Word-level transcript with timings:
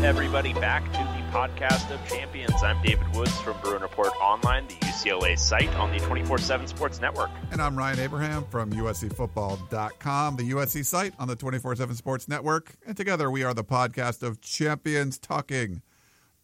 Welcome, 0.00 0.16
everybody, 0.16 0.54
back 0.54 0.82
to 0.92 0.98
the 0.98 1.22
podcast 1.30 1.92
of 1.92 2.02
champions. 2.08 2.62
I'm 2.62 2.80
David 2.80 3.14
Woods 3.14 3.38
from 3.42 3.60
Bruin 3.60 3.82
Report 3.82 4.08
Online, 4.18 4.66
the 4.66 4.74
UCLA 4.76 5.38
site 5.38 5.68
on 5.74 5.90
the 5.92 5.98
24 5.98 6.38
7 6.38 6.66
Sports 6.68 7.02
Network. 7.02 7.28
And 7.52 7.60
I'm 7.60 7.76
Ryan 7.76 7.98
Abraham 7.98 8.46
from 8.46 8.72
USCFootball.com, 8.72 10.36
the 10.36 10.52
USC 10.52 10.86
site 10.86 11.12
on 11.18 11.28
the 11.28 11.36
24 11.36 11.76
7 11.76 11.94
Sports 11.94 12.28
Network. 12.28 12.76
And 12.86 12.96
together 12.96 13.30
we 13.30 13.44
are 13.44 13.52
the 13.52 13.62
podcast 13.62 14.22
of 14.22 14.40
champions 14.40 15.18
talking 15.18 15.82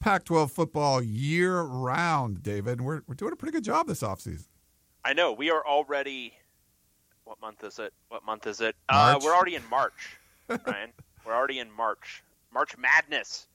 Pac 0.01 0.27
12 0.27 0.53
football 0.53 1.01
year 1.01 1.63
round, 1.63 2.43
David. 2.43 2.83
We're, 2.83 3.01
we're 3.07 3.15
doing 3.15 3.33
a 3.33 3.37
pretty 3.37 3.53
good 3.53 3.65
job 3.65 3.87
this 3.87 4.03
offseason. 4.03 4.49
I 5.03 5.15
know. 5.15 5.33
We 5.33 5.51
are 5.51 5.67
already. 5.67 6.35
What 7.25 7.41
month 7.41 7.65
is 7.65 7.79
it? 7.79 7.95
What 8.11 8.23
month 8.23 8.47
is 8.47 8.61
it? 8.61 8.77
Uh, 8.91 9.19
we're 9.25 9.35
already 9.35 9.55
in 9.55 9.67
March, 9.71 10.19
Ryan. 10.47 10.93
we're 11.25 11.35
already 11.35 11.59
in 11.59 11.73
March. 11.73 12.23
March 12.57 12.79
Madness. 12.79 13.47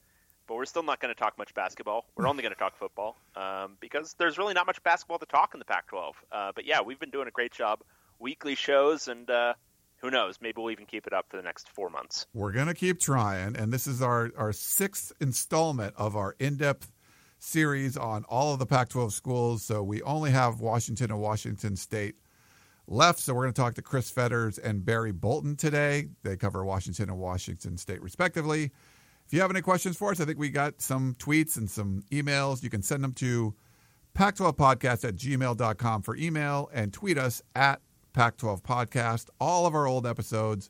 But 0.47 0.57
we're 0.57 0.65
still 0.65 0.83
not 0.83 0.99
going 0.99 1.11
to 1.11 1.19
talk 1.19 1.35
much 1.35 1.55
basketball. 1.55 2.05
We're 2.15 2.27
only 2.27 2.43
going 2.43 2.53
to 2.53 2.59
talk 2.59 2.77
football 2.77 3.17
um, 3.35 3.77
because 3.79 4.13
there's 4.19 4.37
really 4.37 4.53
not 4.53 4.67
much 4.67 4.83
basketball 4.83 5.17
to 5.17 5.25
talk 5.25 5.55
in 5.55 5.59
the 5.59 5.65
Pac 5.65 5.87
12. 5.87 6.15
Uh, 6.31 6.51
but 6.53 6.65
yeah, 6.65 6.81
we've 6.81 6.99
been 6.99 7.09
doing 7.09 7.27
a 7.27 7.31
great 7.31 7.51
job. 7.51 7.79
Weekly 8.19 8.53
shows, 8.53 9.07
and 9.07 9.27
uh, 9.27 9.53
who 9.97 10.11
knows? 10.11 10.37
Maybe 10.39 10.61
we'll 10.61 10.69
even 10.69 10.85
keep 10.85 11.07
it 11.07 11.13
up 11.13 11.25
for 11.29 11.37
the 11.37 11.41
next 11.41 11.69
four 11.69 11.89
months. 11.89 12.27
We're 12.35 12.51
going 12.51 12.67
to 12.67 12.75
keep 12.75 12.99
trying. 12.99 13.55
And 13.55 13.73
this 13.73 13.87
is 13.87 14.03
our, 14.03 14.29
our 14.37 14.53
sixth 14.53 15.11
installment 15.19 15.95
of 15.97 16.15
our 16.15 16.35
in 16.37 16.57
depth 16.57 16.91
series 17.39 17.97
on 17.97 18.23
all 18.25 18.53
of 18.53 18.59
the 18.59 18.67
Pac 18.67 18.89
12 18.89 19.13
schools. 19.13 19.63
So 19.63 19.81
we 19.81 20.03
only 20.03 20.29
have 20.29 20.59
Washington 20.59 21.09
and 21.09 21.19
Washington 21.19 21.75
State 21.75 22.17
left. 22.87 23.19
So 23.19 23.33
we're 23.33 23.43
going 23.43 23.53
to 23.53 23.61
talk 23.61 23.73
to 23.75 23.81
Chris 23.81 24.11
Fetters 24.11 24.59
and 24.59 24.85
Barry 24.85 25.11
Bolton 25.11 25.55
today. 25.55 26.09
They 26.21 26.37
cover 26.37 26.63
Washington 26.63 27.09
and 27.09 27.17
Washington 27.17 27.77
State, 27.77 28.01
respectively. 28.03 28.71
If 29.31 29.35
you 29.35 29.41
have 29.43 29.49
any 29.49 29.61
questions 29.61 29.95
for 29.95 30.11
us, 30.11 30.19
I 30.19 30.25
think 30.25 30.37
we 30.37 30.49
got 30.49 30.81
some 30.81 31.15
tweets 31.17 31.55
and 31.55 31.69
some 31.69 32.03
emails. 32.11 32.63
You 32.63 32.69
can 32.69 32.81
send 32.81 33.01
them 33.01 33.13
to 33.13 33.55
pac12podcast 34.13 35.07
at 35.07 35.15
gmail.com 35.15 36.01
for 36.01 36.17
email 36.17 36.69
and 36.73 36.91
tweet 36.91 37.17
us 37.17 37.41
at 37.55 37.79
pac12podcast. 38.13 39.29
All 39.39 39.65
of 39.65 39.73
our 39.73 39.87
old 39.87 40.05
episodes 40.05 40.69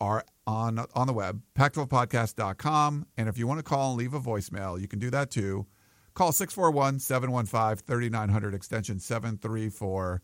are 0.00 0.24
on 0.46 0.86
on 0.94 1.08
the 1.08 1.12
web, 1.12 1.42
pac12podcast.com. 1.58 3.06
And 3.16 3.28
if 3.28 3.36
you 3.36 3.48
want 3.48 3.58
to 3.58 3.64
call 3.64 3.90
and 3.90 3.98
leave 3.98 4.14
a 4.14 4.20
voicemail, 4.20 4.80
you 4.80 4.86
can 4.86 5.00
do 5.00 5.10
that 5.10 5.32
too. 5.32 5.66
Call 6.14 6.30
641 6.30 7.00
715 7.00 7.84
3900, 7.84 8.54
extension 8.54 9.00
734 9.00 10.22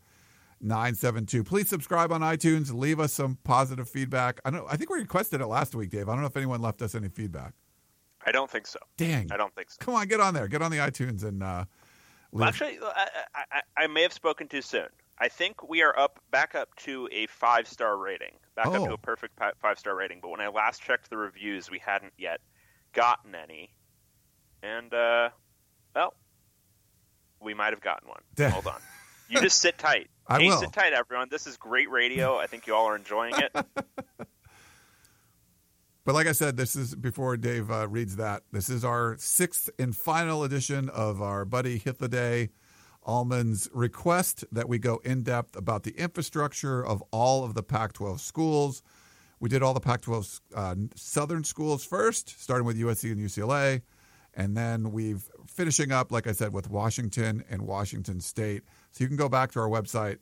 972. 0.61 1.43
Please 1.43 1.69
subscribe 1.69 2.11
on 2.11 2.21
iTunes. 2.21 2.73
Leave 2.73 2.99
us 2.99 3.13
some 3.13 3.37
positive 3.43 3.87
feedback. 3.89 4.39
I, 4.45 4.49
don't, 4.49 4.65
I 4.69 4.75
think 4.77 4.89
we 4.89 4.99
requested 4.99 5.41
it 5.41 5.47
last 5.47 5.75
week, 5.75 5.89
Dave. 5.89 6.09
I 6.09 6.13
don't 6.13 6.21
know 6.21 6.27
if 6.27 6.37
anyone 6.37 6.61
left 6.61 6.81
us 6.81 6.95
any 6.95 7.09
feedback. 7.09 7.53
I 8.25 8.31
don't 8.31 8.49
think 8.49 8.67
so. 8.67 8.79
Dang. 8.97 9.31
I 9.31 9.37
don't 9.37 9.53
think 9.55 9.69
so. 9.69 9.77
Come 9.79 9.95
on, 9.95 10.07
get 10.07 10.19
on 10.19 10.33
there. 10.33 10.47
Get 10.47 10.61
on 10.61 10.71
the 10.71 10.77
iTunes 10.77 11.23
and 11.23 11.41
uh, 11.43 11.65
leave. 12.31 12.39
Well, 12.41 12.49
actually, 12.49 12.79
I, 12.83 13.07
I, 13.35 13.61
I 13.77 13.87
may 13.87 14.01
have 14.01 14.11
spoken 14.13 14.47
too 14.47 14.61
soon. 14.61 14.87
I 15.19 15.29
think 15.29 15.67
we 15.67 15.81
are 15.81 15.97
up 15.97 16.19
back 16.29 16.53
up 16.53 16.75
to 16.77 17.07
a 17.11 17.25
five 17.27 17.67
star 17.67 17.97
rating, 17.97 18.33
back 18.55 18.67
up 18.67 18.75
Oh. 18.75 18.85
to 18.87 18.93
a 18.93 18.97
perfect 18.97 19.39
five 19.61 19.79
star 19.79 19.95
rating. 19.95 20.19
But 20.21 20.29
when 20.29 20.41
I 20.41 20.47
last 20.47 20.81
checked 20.81 21.09
the 21.09 21.17
reviews, 21.17 21.71
we 21.71 21.79
hadn't 21.79 22.13
yet 22.17 22.39
gotten 22.93 23.33
any, 23.33 23.71
and 24.61 24.93
uh, 24.93 25.29
well, 25.95 26.13
we 27.39 27.53
might 27.55 27.71
have 27.73 27.81
gotten 27.81 28.09
one. 28.09 28.51
Hold 28.51 28.67
on, 28.67 28.79
you 29.29 29.41
just 29.41 29.59
sit 29.59 29.77
tight. 29.77 30.09
I 30.27 30.39
hey, 30.39 30.47
will. 30.49 30.57
sit 30.57 30.73
tight, 30.73 30.93
everyone. 30.93 31.27
This 31.29 31.47
is 31.47 31.57
great 31.57 31.89
radio. 31.89 32.37
I 32.37 32.47
think 32.47 32.67
you 32.67 32.75
all 32.75 32.87
are 32.87 32.95
enjoying 32.95 33.33
it. 33.37 33.65
But 36.07 36.15
like 36.15 36.27
I 36.27 36.31
said, 36.31 36.55
this 36.55 36.77
is 36.77 36.95
before 36.95 37.35
Dave 37.35 37.69
uh, 37.69 37.85
reads 37.89 38.15
that. 38.15 38.43
This 38.53 38.69
is 38.69 38.85
our 38.85 39.17
sixth 39.19 39.69
and 39.77 39.93
final 39.93 40.45
edition 40.45 40.87
of 40.87 41.21
our 41.21 41.43
buddy 41.43 41.81
Hithaday 41.81 42.47
Allman's 43.03 43.69
request 43.73 44.45
that 44.53 44.69
we 44.69 44.79
go 44.79 45.01
in 45.03 45.23
depth 45.23 45.57
about 45.57 45.83
the 45.83 45.91
infrastructure 45.91 46.81
of 46.81 47.03
all 47.11 47.43
of 47.43 47.55
the 47.55 47.63
Pac 47.63 47.91
12 47.91 48.21
schools. 48.21 48.83
We 49.41 49.49
did 49.49 49.61
all 49.61 49.73
the 49.73 49.81
Pac 49.81 49.99
12 49.99 50.41
uh, 50.55 50.75
southern 50.95 51.43
schools 51.43 51.83
first, 51.83 52.41
starting 52.41 52.65
with 52.65 52.79
USC 52.79 53.11
and 53.11 53.19
UCLA. 53.19 53.81
And 54.33 54.55
then 54.55 54.93
we've 54.93 55.29
finishing 55.45 55.91
up, 55.91 56.13
like 56.13 56.25
I 56.25 56.31
said, 56.31 56.53
with 56.53 56.69
Washington 56.69 57.43
and 57.49 57.63
Washington 57.63 58.21
State. 58.21 58.63
So 58.91 59.03
you 59.03 59.07
can 59.07 59.17
go 59.17 59.29
back 59.29 59.51
to 59.51 59.59
our 59.59 59.69
website, 59.69 60.17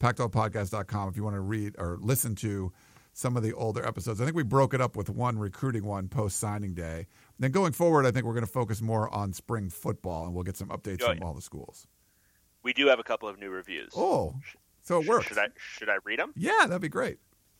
pac12podcast.com, 0.00 1.08
if 1.08 1.16
you 1.16 1.24
want 1.24 1.34
to 1.36 1.40
read 1.40 1.74
or 1.78 1.98
listen 2.00 2.34
to 2.36 2.72
some 3.12 3.36
of 3.36 3.42
the 3.42 3.52
older 3.52 3.84
episodes. 3.84 4.20
I 4.20 4.24
think 4.24 4.36
we 4.36 4.44
broke 4.44 4.72
it 4.72 4.80
up 4.80 4.96
with 4.96 5.10
one 5.10 5.38
recruiting 5.38 5.84
one 5.84 6.08
post 6.08 6.38
signing 6.38 6.74
day. 6.74 7.06
Then 7.38 7.50
going 7.50 7.72
forward, 7.72 8.06
I 8.06 8.10
think 8.12 8.24
we're 8.24 8.34
going 8.34 8.46
to 8.46 8.50
focus 8.52 8.80
more 8.80 9.12
on 9.12 9.32
spring 9.32 9.68
football, 9.68 10.24
and 10.26 10.34
we'll 10.34 10.44
get 10.44 10.56
some 10.56 10.68
updates 10.68 11.02
Oh, 11.02 11.08
from 11.08 11.22
all 11.22 11.34
the 11.34 11.40
schools. 11.42 11.86
We 12.62 12.72
do 12.72 12.86
have 12.88 12.98
a 12.98 13.02
couple 13.02 13.28
of 13.28 13.38
new 13.38 13.50
reviews. 13.50 13.92
Oh, 13.96 14.34
so 14.82 15.00
it 15.00 15.08
works. 15.08 15.26
Should 15.26 15.38
I 15.38 15.48
should 15.56 15.88
I 15.88 15.96
read 16.04 16.18
them? 16.18 16.32
Yeah, 16.36 16.66
that'd 16.66 16.80
be 16.80 16.88
great. 16.88 17.18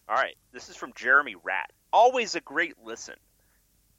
All 0.08 0.14
right. 0.14 0.36
This 0.52 0.68
is 0.68 0.76
from 0.76 0.92
Jeremy 0.94 1.36
Rat. 1.42 1.70
Always 1.92 2.34
a 2.34 2.40
great 2.40 2.74
listen. 2.84 3.14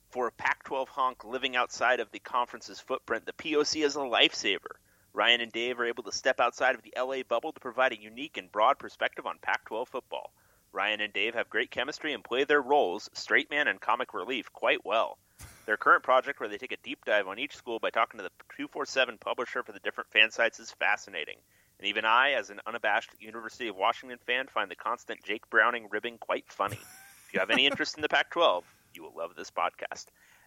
For 0.09 0.27
a 0.27 0.31
Pac 0.31 0.63
12 0.65 0.89
honk 0.89 1.23
living 1.25 1.55
outside 1.55 1.99
of 2.01 2.11
the 2.11 2.19
conference's 2.19 2.79
footprint, 2.79 3.25
the 3.25 3.33
POC 3.33 3.85
is 3.85 3.95
a 3.95 3.99
lifesaver. 3.99 4.75
Ryan 5.13 5.41
and 5.41 5.51
Dave 5.51 5.79
are 5.79 5.85
able 5.85 6.03
to 6.03 6.11
step 6.11 6.39
outside 6.39 6.75
of 6.75 6.83
the 6.83 6.93
LA 6.97 7.23
bubble 7.27 7.51
to 7.51 7.59
provide 7.59 7.91
a 7.91 8.01
unique 8.01 8.37
and 8.37 8.51
broad 8.51 8.79
perspective 8.79 9.25
on 9.25 9.39
Pac 9.41 9.65
12 9.65 9.89
football. 9.89 10.31
Ryan 10.71 11.01
and 11.01 11.11
Dave 11.11 11.33
have 11.33 11.49
great 11.49 11.69
chemistry 11.69 12.13
and 12.13 12.23
play 12.23 12.45
their 12.45 12.61
roles, 12.61 13.09
straight 13.13 13.51
man 13.51 13.67
and 13.67 13.81
comic 13.81 14.13
relief, 14.13 14.51
quite 14.53 14.85
well. 14.85 15.17
Their 15.65 15.75
current 15.75 16.03
project, 16.03 16.39
where 16.39 16.47
they 16.47 16.57
take 16.57 16.71
a 16.71 16.77
deep 16.77 17.03
dive 17.05 17.27
on 17.27 17.39
each 17.39 17.57
school 17.57 17.79
by 17.79 17.89
talking 17.89 18.19
to 18.19 18.23
the 18.23 18.31
247 18.55 19.17
publisher 19.17 19.63
for 19.63 19.73
the 19.73 19.79
different 19.79 20.09
fan 20.11 20.31
sites, 20.31 20.59
is 20.59 20.71
fascinating. 20.71 21.37
And 21.77 21.87
even 21.87 22.05
I, 22.05 22.31
as 22.31 22.49
an 22.49 22.61
unabashed 22.65 23.11
University 23.19 23.67
of 23.67 23.75
Washington 23.75 24.17
fan, 24.25 24.47
find 24.47 24.71
the 24.71 24.75
constant 24.75 25.23
Jake 25.23 25.49
Browning 25.49 25.87
ribbing 25.89 26.19
quite 26.19 26.45
funny. 26.47 26.79
If 27.27 27.33
you 27.33 27.39
have 27.39 27.49
any 27.49 27.65
interest 27.65 27.95
in 27.95 28.01
the 28.01 28.09
Pac 28.09 28.29
12, 28.31 28.63
you 28.93 29.03
will 29.03 29.13
love 29.15 29.35
this 29.35 29.51
podcast. 29.51 30.05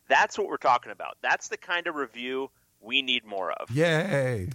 That's 0.09 0.39
what 0.39 0.49
we're 0.49 0.57
talking 0.57 0.93
about. 0.93 1.19
That's 1.23 1.49
the 1.49 1.57
kind 1.57 1.87
of 1.87 1.95
review 1.95 2.51
we 2.85 3.03
need 3.03 3.25
more 3.25 3.53
of. 3.53 3.71
Yay! 3.71 4.49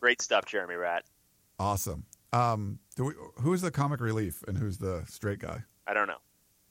Great 0.00 0.20
stuff, 0.20 0.46
Jeremy 0.46 0.74
Rat. 0.74 1.04
Awesome. 1.58 2.04
Um, 2.32 2.78
do 2.96 3.04
we, 3.04 3.12
who's 3.40 3.62
the 3.62 3.70
comic 3.70 4.00
relief 4.00 4.42
and 4.46 4.58
who's 4.58 4.78
the 4.78 5.04
straight 5.08 5.38
guy? 5.38 5.62
I 5.86 5.94
don't 5.94 6.06
know. 6.06 6.18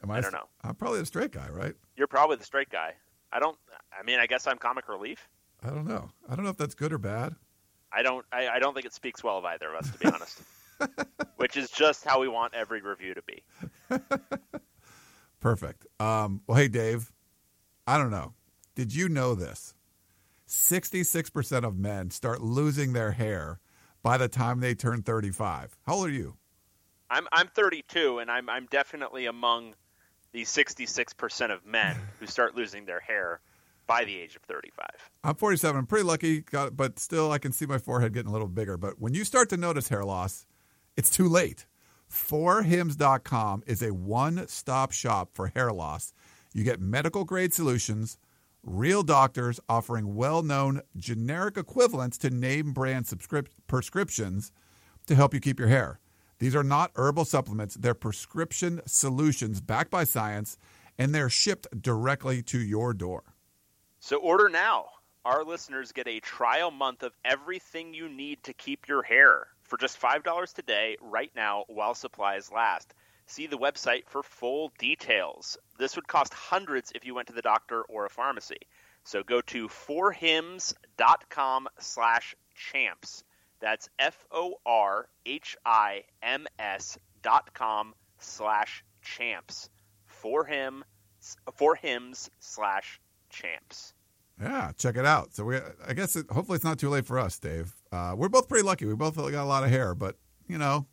Am 0.03 0.11
I 0.11 0.21
don't 0.21 0.33
know. 0.33 0.47
I'm 0.63 0.75
probably 0.75 0.99
the 0.99 1.05
straight 1.05 1.31
guy, 1.31 1.47
right? 1.49 1.73
You're 1.95 2.07
probably 2.07 2.35
the 2.35 2.43
straight 2.43 2.69
guy. 2.69 2.93
I 3.31 3.39
don't. 3.39 3.57
I 3.97 4.03
mean, 4.03 4.19
I 4.19 4.27
guess 4.27 4.45
I'm 4.45 4.57
comic 4.57 4.87
relief. 4.87 5.27
I 5.63 5.69
don't 5.69 5.87
know. 5.87 6.11
I 6.29 6.35
don't 6.35 6.43
know 6.43 6.51
if 6.51 6.57
that's 6.57 6.75
good 6.75 6.93
or 6.93 6.97
bad. 6.97 7.35
I 7.91 8.03
don't. 8.03 8.25
I, 8.31 8.47
I 8.47 8.59
don't 8.59 8.73
think 8.73 8.85
it 8.85 8.93
speaks 8.93 9.23
well 9.23 9.37
of 9.37 9.45
either 9.45 9.73
of 9.73 9.75
us, 9.75 9.91
to 9.91 9.97
be 9.97 10.05
honest. 10.05 10.41
Which 11.37 11.57
is 11.57 11.71
just 11.71 12.03
how 12.03 12.19
we 12.19 12.27
want 12.27 12.53
every 12.53 12.81
review 12.81 13.13
to 13.13 13.21
be. 13.23 13.43
Perfect. 15.39 15.87
Um, 15.99 16.41
well, 16.45 16.57
hey, 16.57 16.67
Dave, 16.67 17.11
I 17.87 17.97
don't 17.97 18.11
know. 18.11 18.33
Did 18.75 18.93
you 18.93 19.09
know 19.09 19.33
this? 19.35 19.73
66% 20.47 21.63
of 21.63 21.77
men 21.77 22.11
start 22.11 22.41
losing 22.41 22.93
their 22.93 23.11
hair 23.11 23.59
by 24.03 24.17
the 24.17 24.27
time 24.27 24.59
they 24.59 24.75
turn 24.75 25.01
35. 25.01 25.77
How 25.85 25.95
old 25.95 26.07
are 26.07 26.11
you? 26.11 26.37
I'm 27.09 27.27
I'm 27.31 27.47
32, 27.47 28.19
and 28.19 28.31
I'm 28.31 28.49
I'm 28.49 28.67
definitely 28.71 29.27
among 29.27 29.75
the 30.31 30.43
66% 30.43 31.53
of 31.53 31.65
men 31.65 31.97
who 32.19 32.25
start 32.25 32.55
losing 32.55 32.85
their 32.85 32.99
hair 32.99 33.39
by 33.87 34.03
the 34.03 34.15
age 34.15 34.35
of 34.35 34.41
35. 34.43 34.85
I'm 35.23 35.35
47. 35.35 35.77
I'm 35.77 35.85
pretty 35.85 36.05
lucky, 36.05 36.41
got, 36.41 36.75
but 36.75 36.99
still, 36.99 37.31
I 37.31 37.37
can 37.37 37.51
see 37.51 37.65
my 37.65 37.77
forehead 37.77 38.13
getting 38.13 38.29
a 38.29 38.33
little 38.33 38.47
bigger. 38.47 38.77
But 38.77 38.99
when 38.99 39.13
you 39.13 39.23
start 39.23 39.49
to 39.49 39.57
notice 39.57 39.89
hair 39.89 40.03
loss, 40.03 40.45
it's 40.97 41.09
too 41.09 41.29
late. 41.29 41.67
Forhims.com 42.11 43.63
is 43.65 43.81
a 43.81 43.93
one 43.93 44.47
stop 44.47 44.91
shop 44.91 45.29
for 45.33 45.47
hair 45.47 45.71
loss. 45.71 46.13
You 46.53 46.63
get 46.63 46.79
medical 46.79 47.25
grade 47.25 47.53
solutions, 47.53 48.17
real 48.65 49.03
doctors 49.03 49.59
offering 49.69 50.15
well 50.15 50.43
known 50.43 50.81
generic 50.97 51.57
equivalents 51.57 52.17
to 52.17 52.29
name 52.29 52.73
brand 52.73 53.05
subscrip- 53.05 53.47
prescriptions 53.67 54.51
to 55.07 55.15
help 55.15 55.33
you 55.33 55.39
keep 55.39 55.59
your 55.59 55.69
hair. 55.69 55.99
These 56.39 56.55
are 56.55 56.63
not 56.63 56.91
herbal 56.95 57.25
supplements, 57.25 57.75
they're 57.75 57.93
prescription 57.93 58.81
solutions 58.85 59.61
backed 59.61 59.91
by 59.91 60.03
science 60.03 60.57
and 60.97 61.13
they're 61.13 61.29
shipped 61.29 61.67
directly 61.81 62.41
to 62.43 62.59
your 62.59 62.93
door. 62.93 63.23
So 63.99 64.17
order 64.17 64.49
now. 64.49 64.85
Our 65.25 65.43
listeners 65.43 65.91
get 65.91 66.07
a 66.07 66.19
trial 66.19 66.69
month 66.69 67.01
of 67.01 67.17
everything 67.25 67.95
you 67.95 68.07
need 68.07 68.43
to 68.43 68.53
keep 68.53 68.87
your 68.87 69.01
hair 69.01 69.47
for 69.63 69.77
just 69.77 69.99
$5 69.99 70.53
today, 70.53 70.97
right 71.01 71.31
now, 71.35 71.65
while 71.67 71.95
supplies 71.95 72.51
last. 72.51 72.93
See 73.25 73.47
the 73.47 73.57
website 73.57 74.03
for 74.05 74.21
full 74.21 74.71
details. 74.77 75.57
This 75.77 75.95
would 75.95 76.07
cost 76.07 76.33
hundreds 76.33 76.91
if 76.95 77.05
you 77.05 77.15
went 77.15 77.27
to 77.27 77.33
the 77.33 77.41
doctor 77.41 77.81
or 77.83 78.05
a 78.05 78.09
pharmacy. 78.09 78.59
So 79.03 79.23
go 79.23 79.41
to 79.41 79.67
forhims.com 79.67 81.67
slash 81.79 82.35
champs. 82.55 83.23
That's 83.59 83.89
F 83.99 84.25
O 84.31 84.55
R 84.65 85.07
H 85.25 85.57
I 85.65 86.03
M 86.21 86.47
S 86.59 86.97
dot 87.21 87.53
com 87.53 87.93
slash 88.19 88.83
champs. 89.01 89.69
For 90.07 90.45
him, 90.45 90.83
for 91.53 91.75
hims 91.75 92.29
slash 92.39 92.99
champs. 93.29 93.93
Yeah, 94.41 94.71
check 94.77 94.97
it 94.97 95.05
out. 95.05 95.33
So 95.33 95.45
we, 95.45 95.57
I 95.87 95.93
guess, 95.93 96.15
it, 96.15 96.25
hopefully, 96.29 96.57
it's 96.57 96.65
not 96.65 96.79
too 96.79 96.89
late 96.89 97.05
for 97.05 97.19
us, 97.19 97.39
Dave. 97.39 97.73
Uh, 97.91 98.15
we're 98.17 98.29
both 98.29 98.49
pretty 98.49 98.65
lucky. 98.65 98.85
We 98.85 98.95
both 98.95 99.15
got 99.15 99.33
a 99.33 99.45
lot 99.45 99.63
of 99.63 99.69
hair, 99.69 99.95
but 99.95 100.17
you 100.47 100.57
know, 100.57 100.87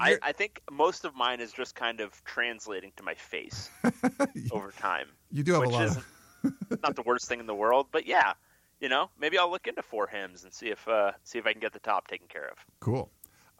I, 0.00 0.18
I, 0.22 0.32
think 0.32 0.60
most 0.70 1.04
of 1.04 1.14
mine 1.14 1.40
is 1.40 1.52
just 1.52 1.74
kind 1.74 2.00
of 2.00 2.22
translating 2.24 2.92
to 2.96 3.02
my 3.02 3.14
face 3.14 3.70
over 4.52 4.72
time. 4.72 5.08
You 5.30 5.42
do 5.42 5.54
have 5.54 5.64
a 5.64 5.68
lot 5.68 5.86
of. 5.88 6.06
not 6.82 6.94
the 6.94 7.02
worst 7.02 7.28
thing 7.28 7.40
in 7.40 7.46
the 7.46 7.54
world, 7.54 7.86
but 7.90 8.06
yeah, 8.06 8.34
you 8.80 8.88
know, 8.88 9.10
maybe 9.18 9.38
I'll 9.38 9.50
look 9.50 9.66
into 9.66 9.82
for 9.82 10.06
hims 10.06 10.44
and 10.44 10.52
see 10.52 10.68
if 10.68 10.86
uh, 10.86 11.12
see 11.24 11.38
if 11.38 11.46
I 11.46 11.52
can 11.52 11.60
get 11.60 11.72
the 11.72 11.80
top 11.80 12.06
taken 12.06 12.28
care 12.28 12.48
of. 12.48 12.58
Cool. 12.80 13.10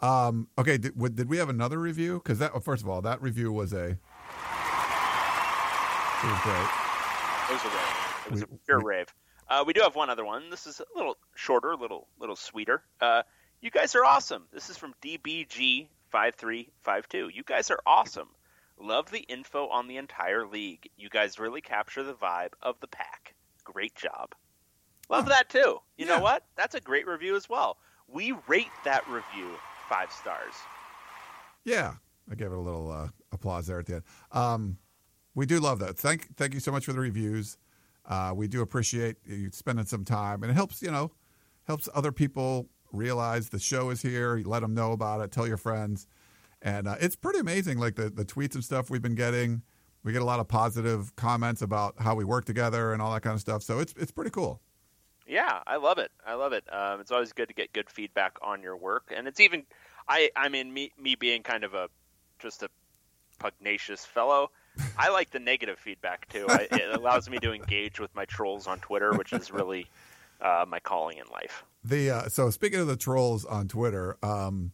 Um, 0.01 0.47
okay, 0.57 0.79
did, 0.79 0.95
did 1.17 1.29
we 1.29 1.39
have 1.39 1.49
another 1.49 1.79
review? 1.79 2.21
Because 2.23 2.39
that, 2.39 2.63
first 2.63 2.85
of 2.85 2.89
all, 2.89 3.03
that 3.03 3.21
review 3.21 3.51
was 3.53 3.73
a. 3.73 3.87
It 6.21 6.27
was 6.27 6.41
great. 6.43 6.69
It 7.49 7.53
was 7.53 7.65
a 7.65 7.69
rave. 7.69 8.27
It 8.27 8.31
was 8.31 8.41
we, 8.41 8.43
a 8.43 8.59
pure 8.65 8.79
we, 8.79 8.85
rave. 8.85 9.15
Uh, 9.49 9.65
we 9.67 9.73
do 9.73 9.81
have 9.81 9.97
one 9.97 10.11
other 10.11 10.25
one. 10.25 10.51
This 10.51 10.67
is 10.67 10.81
a 10.81 10.85
little 10.97 11.17
shorter, 11.35 11.73
a 11.73 11.77
little 11.77 12.07
little 12.21 12.37
sweeter. 12.37 12.83
Uh, 13.01 13.23
you 13.61 13.71
guys 13.71 13.97
are 13.97 14.05
awesome. 14.05 14.45
This 14.53 14.71
is 14.71 14.77
from 14.77 14.95
DBG 15.03 15.89
five 16.11 16.35
three 16.35 16.71
five 16.83 17.09
two. 17.09 17.31
You 17.33 17.43
guys 17.45 17.71
are 17.71 17.81
awesome. 17.87 18.29
Love 18.81 19.11
the 19.11 19.21
info 19.21 19.69
on 19.69 19.89
the 19.89 19.97
entire 19.97 20.47
league. 20.47 20.89
You 20.97 21.09
guys 21.09 21.39
really 21.39 21.61
capture 21.61 22.03
the 22.03 22.15
vibe 22.15 22.53
of 22.63 22.79
the 22.81 22.87
pack. 22.87 23.35
Great 23.65 23.95
job. 23.95 24.35
Love 25.11 25.27
that 25.27 25.49
too. 25.49 25.79
You 25.97 26.07
yeah. 26.07 26.17
know 26.17 26.21
what? 26.21 26.45
That's 26.57 26.75
a 26.75 26.81
great 26.81 27.07
review 27.07 27.35
as 27.35 27.49
well. 27.49 27.79
We 28.07 28.35
rate 28.47 28.67
that 28.85 29.09
review 29.09 29.51
five 29.89 30.13
stars. 30.13 30.55
Yeah, 31.65 31.95
I 32.31 32.35
gave 32.35 32.53
it 32.53 32.57
a 32.57 32.61
little 32.61 32.91
uh, 32.91 33.09
applause 33.33 33.67
there 33.67 33.81
at 33.81 33.87
the 33.87 33.97
end. 33.97 34.05
Um, 34.33 34.79
we 35.35 35.47
do 35.47 35.61
love 35.61 35.79
that. 35.81 35.97
Thank 35.97 36.37
thank 36.37 36.55
you 36.55 36.61
so 36.61 36.73
much 36.73 36.85
for 36.85 36.93
the 36.93 37.01
reviews. 37.01 37.59
Uh, 38.05 38.33
we 38.35 38.49
do 38.49 38.63
appreciate 38.63 39.17
you 39.27 39.51
spending 39.53 39.87
some 39.87 40.05
time, 40.05 40.43
and 40.43 40.51
it 40.51 40.55
helps 40.55 40.83
you 40.83 40.91
know 40.91 41.11
helps 41.67 41.89
other 41.95 42.13
people 42.13 42.69
realize 42.93 43.49
the 43.49 43.59
show 43.59 43.91
is 43.91 44.03
here. 44.03 44.37
You 44.37 44.45
let 44.45 44.61
them 44.61 44.75
know 44.75 44.93
about 44.93 45.21
it. 45.21 45.33
Tell 45.33 45.47
your 45.47 45.57
friends, 45.57 46.07
and 46.63 46.89
uh, 46.89 46.97
it's 47.01 47.17
pretty 47.17 47.39
amazing. 47.39 47.79
Like 47.79 47.97
the 47.97 48.11
the 48.11 48.25
tweets 48.25 48.55
and 48.55 48.65
stuff 48.65 48.91
we've 48.91 49.03
been 49.03 49.15
getting. 49.15 49.63
We 50.05 50.13
get 50.13 50.23
a 50.23 50.25
lot 50.25 50.41
of 50.41 50.49
positive 50.49 51.15
comments 51.17 51.61
about 51.61 51.95
how 51.99 52.15
we 52.15 52.25
work 52.25 52.45
together 52.45 52.93
and 52.93 53.03
all 53.03 53.13
that 53.13 53.23
kind 53.23 53.35
of 53.35 53.41
stuff. 53.41 53.63
So 53.63 53.81
it's 53.81 53.95
it's 53.99 54.13
pretty 54.13 54.31
cool. 54.31 54.61
Yeah, 55.27 55.61
I 55.67 55.77
love 55.77 55.99
it. 55.99 56.11
I 56.27 56.35
love 56.35 56.53
it. 56.53 56.65
Um, 56.73 57.01
it's 57.01 57.11
always 57.11 57.33
good 57.33 57.49
to 57.49 57.55
get 57.55 57.73
good 57.73 57.91
feedback 57.91 58.39
on 58.41 58.63
your 58.63 58.77
work, 58.77 59.13
and 59.15 59.29
it's 59.29 59.41
even 59.41 59.65
I 60.09 60.31
I 60.35 60.49
mean 60.49 60.73
me 60.73 60.93
me 60.99 61.15
being 61.15 61.43
kind 61.43 61.65
of 61.65 61.75
a 61.75 61.89
just 62.39 62.63
a 62.63 62.71
pugnacious 63.39 64.05
fellow. 64.05 64.51
I 64.97 65.09
like 65.13 65.31
the 65.31 65.41
negative 65.41 65.79
feedback 65.79 66.29
too. 66.29 66.47
I, 66.49 66.69
it 66.71 66.95
allows 66.95 67.29
me 67.29 67.39
to 67.41 67.53
engage 67.53 68.01
with 68.01 68.15
my 68.15 68.25
trolls 68.25 68.67
on 68.67 68.79
Twitter, 68.81 69.13
which 69.13 69.33
is 69.33 69.51
really 69.51 69.87
uh, 70.41 70.65
my 70.67 70.81
calling 70.81 71.19
in 71.19 71.27
life. 71.33 71.65
The 71.89 72.11
uh, 72.11 72.29
so 72.29 72.51
speaking 72.51 72.81
of 72.81 72.87
the 72.87 72.97
trolls 72.97 73.47
on 73.47 73.67
Twitter, 73.67 74.19
um, 74.23 74.73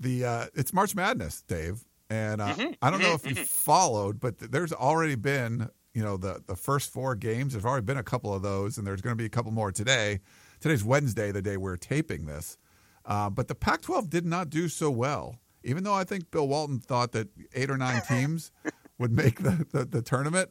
the 0.00 0.24
uh, 0.24 0.46
it's 0.54 0.72
March 0.72 0.96
Madness, 0.96 1.42
Dave, 1.42 1.84
and 2.10 2.40
uh, 2.40 2.48
mm-hmm. 2.48 2.72
I 2.82 2.90
don't 2.90 3.00
know 3.00 3.14
mm-hmm. 3.14 3.28
if 3.28 3.36
you 3.36 3.36
mm-hmm. 3.36 3.44
followed, 3.44 4.18
but 4.18 4.38
there's 4.38 4.72
already 4.72 5.14
been 5.14 5.68
you 5.92 6.02
know 6.02 6.16
the 6.16 6.42
the 6.44 6.56
first 6.56 6.92
four 6.92 7.14
games. 7.14 7.52
There's 7.52 7.64
already 7.64 7.84
been 7.84 7.98
a 7.98 8.02
couple 8.02 8.34
of 8.34 8.42
those, 8.42 8.78
and 8.78 8.86
there's 8.86 9.00
going 9.00 9.12
to 9.12 9.16
be 9.16 9.26
a 9.26 9.30
couple 9.30 9.52
more 9.52 9.70
today. 9.70 10.18
Today's 10.58 10.82
Wednesday, 10.82 11.30
the 11.30 11.40
day 11.40 11.56
we're 11.56 11.76
taping 11.76 12.26
this. 12.26 12.58
Uh, 13.04 13.30
but 13.30 13.46
the 13.48 13.54
Pac-12 13.54 14.08
did 14.08 14.24
not 14.24 14.50
do 14.50 14.68
so 14.68 14.90
well, 14.90 15.38
even 15.62 15.84
though 15.84 15.94
I 15.94 16.02
think 16.02 16.32
Bill 16.32 16.48
Walton 16.48 16.80
thought 16.80 17.12
that 17.12 17.28
eight 17.54 17.70
or 17.70 17.76
nine 17.76 18.02
teams 18.08 18.50
would 18.98 19.12
make 19.12 19.40
the 19.40 19.66
the, 19.70 19.84
the 19.84 20.02
tournament. 20.02 20.50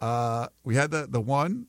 Uh, 0.00 0.46
we 0.62 0.76
had 0.76 0.92
the 0.92 1.08
the 1.10 1.20
one, 1.20 1.66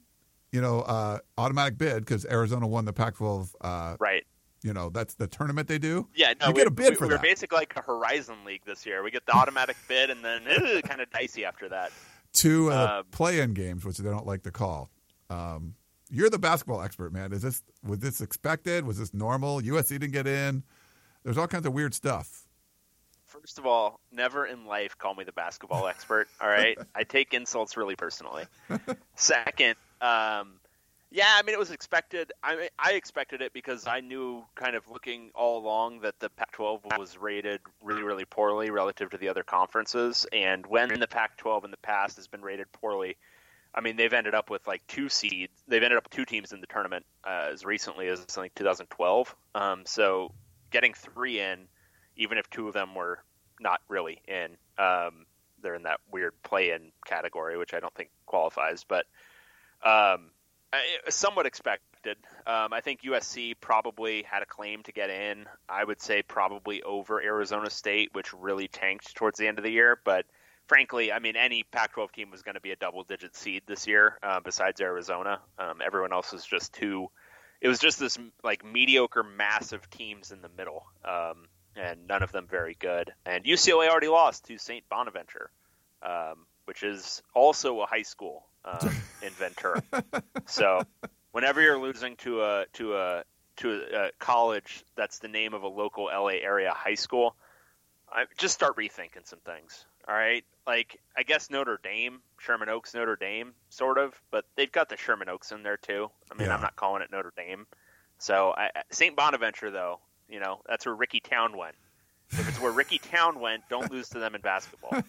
you 0.52 0.62
know, 0.62 0.82
uh, 0.82 1.20
automatic 1.38 1.78
bid 1.78 2.00
because 2.06 2.26
Arizona 2.26 2.68
won 2.68 2.86
the 2.86 2.94
Pac-12. 2.94 3.54
Uh, 3.62 3.98
right. 4.00 4.26
You 4.64 4.74
know, 4.74 4.90
that's 4.90 5.14
the 5.14 5.28
tournament 5.28 5.68
they 5.68 5.78
do. 5.78 6.08
Yeah, 6.16 6.34
no, 6.42 6.48
you 6.48 6.54
we, 6.54 6.60
get 6.60 6.68
a 6.68 6.72
bid 6.72 6.90
we, 6.90 6.96
for 6.96 7.06
we're 7.06 7.12
that. 7.12 7.22
We're 7.22 7.30
basically 7.30 7.58
like 7.60 7.74
a 7.76 7.82
Horizon 7.82 8.38
League 8.46 8.64
this 8.66 8.86
year. 8.86 9.04
We 9.04 9.12
get 9.12 9.26
the 9.26 9.36
automatic 9.36 9.78
bid, 9.88 10.10
and 10.10 10.26
then 10.26 10.44
kind 10.82 11.00
of 11.00 11.10
dicey 11.12 11.46
after 11.46 11.70
that 11.70 11.92
two 12.38 12.72
uh, 12.72 13.00
um, 13.00 13.06
play-in 13.12 13.54
games, 13.54 13.84
which 13.84 13.98
they 13.98 14.10
don't 14.10 14.26
like 14.26 14.44
to 14.44 14.52
call. 14.52 14.90
Um, 15.30 15.76
you're 16.10 16.30
the 16.30 16.40
basketball 16.40 16.82
expert, 16.82 17.12
man. 17.12 17.34
Is 17.34 17.42
this 17.42 17.64
was 17.84 18.00
this 18.00 18.22
expected? 18.22 18.86
Was 18.86 18.98
this 18.98 19.14
normal? 19.14 19.62
USC 19.62 19.90
didn't 19.90 20.12
get 20.12 20.28
in. 20.28 20.64
There's 21.24 21.38
all 21.38 21.48
kinds 21.48 21.66
of 21.66 21.74
weird 21.74 21.94
stuff. 21.94 22.44
First 23.26 23.60
of 23.60 23.66
all, 23.66 24.00
never 24.12 24.46
in 24.46 24.66
life 24.66 24.98
call 24.98 25.14
me 25.14 25.26
the 25.26 25.34
basketball 25.34 25.88
expert. 25.88 26.28
All 26.40 26.48
right, 26.48 26.78
I 26.96 27.04
take 27.04 27.34
insults 27.34 27.76
really 27.76 27.96
personally. 27.96 28.46
Second, 29.16 29.76
um, 30.02 30.60
yeah, 31.10 31.36
I 31.36 31.44
mean 31.44 31.54
it 31.54 31.60
was 31.60 31.72
expected. 31.72 32.34
I 32.44 32.56
mean, 32.56 32.70
I 32.78 32.94
expected 32.94 33.42
it 33.42 33.54
because 33.54 33.88
I 33.88 34.02
knew 34.02 34.44
kind 34.56 34.76
of 34.76 34.84
looking 34.90 35.32
all 35.34 35.58
along 35.58 36.02
that 36.02 36.20
the 36.20 36.30
Pac-12 36.30 36.98
was 36.98 37.18
rated 37.18 37.62
really, 37.82 38.04
really 38.04 38.26
poorly 38.26 38.72
relative 38.72 39.12
to 39.12 39.18
the 39.18 39.30
other 39.30 39.44
conferences. 39.44 40.26
And 40.34 40.66
when 40.68 41.00
the 41.00 41.08
Pac-12 41.08 41.64
in 41.64 41.72
the 41.72 41.78
past 41.78 42.18
has 42.18 42.28
been 42.28 42.42
rated 42.42 42.70
poorly, 42.74 43.16
I 43.74 43.80
mean 43.80 43.96
they've 43.96 44.12
ended 44.12 44.36
up 44.36 44.50
with 44.50 44.68
like 44.68 44.86
two 44.88 45.08
seeds. 45.08 45.54
They've 45.68 45.82
ended 45.82 45.98
up 45.98 46.06
with 46.06 46.12
two 46.12 46.26
teams 46.26 46.52
in 46.52 46.60
the 46.60 46.68
tournament 46.68 47.06
uh, 47.26 47.50
as 47.54 47.64
recently 47.64 48.10
as 48.10 48.26
like 48.36 48.54
2012. 48.56 49.34
Um, 49.56 49.84
so 49.86 50.34
getting 50.72 50.94
three 50.94 51.40
in, 51.40 51.68
even 52.18 52.38
if 52.38 52.50
two 52.50 52.68
of 52.68 52.74
them 52.74 52.96
were 52.96 53.20
not 53.62 53.80
really 53.88 54.22
in, 54.28 54.58
um, 54.78 55.26
they're 55.62 55.76
in 55.76 55.84
that 55.84 56.02
weird 56.12 56.34
play-in 56.44 56.92
category, 57.06 57.58
which 57.58 57.74
I 57.74 57.80
don't 57.80 57.96
think 57.96 58.10
qualifies, 58.26 58.84
but. 58.84 59.06
Um, 59.84 60.32
somewhat 61.10 61.46
expected. 61.46 62.18
Um, 62.46 62.74
I 62.74 62.82
think 62.82 63.02
USC 63.02 63.56
probably 63.60 64.24
had 64.24 64.42
a 64.42 64.46
claim 64.46 64.84
to 64.84 64.92
get 64.92 65.10
in. 65.10 65.46
I 65.68 65.84
would 65.84 66.02
say 66.02 66.22
probably 66.22 66.84
over 66.84 67.22
Arizona 67.22 67.70
State, 67.70 68.10
which 68.14 68.34
really 68.34 68.68
tanked 68.68 69.16
towards 69.16 69.40
the 69.40 69.48
end 69.48 69.58
of 69.58 69.64
the 69.64 69.72
year. 69.72 70.00
But 70.04 70.26
frankly, 70.68 71.12
I 71.12 71.20
mean, 71.20 71.36
any 71.36 71.64
Pac-12 71.64 72.12
team 72.12 72.32
was 72.32 72.42
going 72.42 72.56
to 72.56 72.62
be 72.62 72.72
a 72.72 72.76
double-digit 72.76 73.36
seed 73.36 73.64
this 73.66 73.88
year, 73.88 74.18
uh, 74.24 74.40
besides 74.40 74.82
Arizona. 74.82 75.40
Um, 75.58 75.82
everyone 75.84 76.14
else 76.14 76.32
was 76.32 76.46
just 76.46 76.74
too. 76.74 77.10
It 77.60 77.68
was 77.68 77.80
just 77.80 78.00
this 78.00 78.18
like 78.44 78.64
mediocre, 78.64 79.24
massive 79.24 79.90
teams 79.90 80.32
in 80.32 80.42
the 80.42 80.50
middle, 80.58 80.86
um, 81.04 81.48
and 81.76 82.08
none 82.08 82.22
of 82.22 82.32
them 82.32 82.48
very 82.48 82.76
good. 82.80 83.12
And 83.26 83.44
UCLA 83.46 83.90
already 83.90 84.10
lost 84.10 84.46
to 84.46 84.58
Saint 84.58 84.88
Bonaventure, 84.90 85.50
um, 86.04 86.46
which 86.66 86.84
is 86.84 87.24
also 87.34 87.82
a 87.82 87.88
high 87.88 88.04
school 88.04 88.46
um, 88.68 88.90
in 89.22 89.30
Ventura. 89.32 89.82
so 90.46 90.82
whenever 91.32 91.62
you're 91.62 91.80
losing 91.80 92.16
to 92.18 92.42
a 92.42 92.66
to 92.74 92.96
a 92.96 93.24
to 93.58 93.82
a, 93.94 94.12
college 94.20 94.84
that's 94.96 95.20
the 95.20 95.28
name 95.28 95.54
of 95.54 95.64
a 95.64 95.68
local 95.68 96.06
LA 96.06 96.38
area 96.42 96.72
high 96.72 96.96
school, 96.96 97.36
I 98.12 98.26
just 98.38 98.54
start 98.54 98.76
rethinking 98.76 99.26
some 99.26 99.40
things. 99.40 99.86
All 100.08 100.16
right, 100.16 100.46
like 100.66 101.00
I 101.18 101.24
guess 101.24 101.50
Notre 101.50 101.80
Dame, 101.84 102.22
Sherman 102.40 102.70
Oaks, 102.70 102.94
Notre 102.94 103.18
Dame, 103.18 103.54
sort 103.70 103.98
of, 103.98 104.14
but 104.32 104.46
they've 104.56 104.72
got 104.72 104.90
the 104.90 104.98
Sherman 104.98 105.28
Oaks 105.28 105.52
in 105.52 105.64
there 105.64 105.78
too. 105.78 106.10
I 106.32 106.36
mean, 106.36 106.48
yeah. 106.48 106.56
I'm 106.56 106.62
not 106.62 106.76
calling 106.76 107.02
it 107.02 107.12
Notre 107.12 107.34
Dame. 107.36 107.68
So 108.18 108.56
St. 108.90 109.16
Bonaventure, 109.16 109.70
though, 109.70 110.00
you 110.30 110.40
know, 110.40 110.62
that's 110.68 110.86
where 110.86 110.96
Ricky 110.96 111.20
Town 111.20 111.58
went. 111.58 111.76
If 112.32 112.48
it's 112.50 112.60
where 112.60 112.72
Ricky 112.72 113.00
Town 113.00 113.40
went, 113.40 113.64
don't 113.70 113.92
lose 113.92 114.10
to 114.10 114.20
them 114.20 114.36
in 114.36 114.42
basketball. 114.42 115.02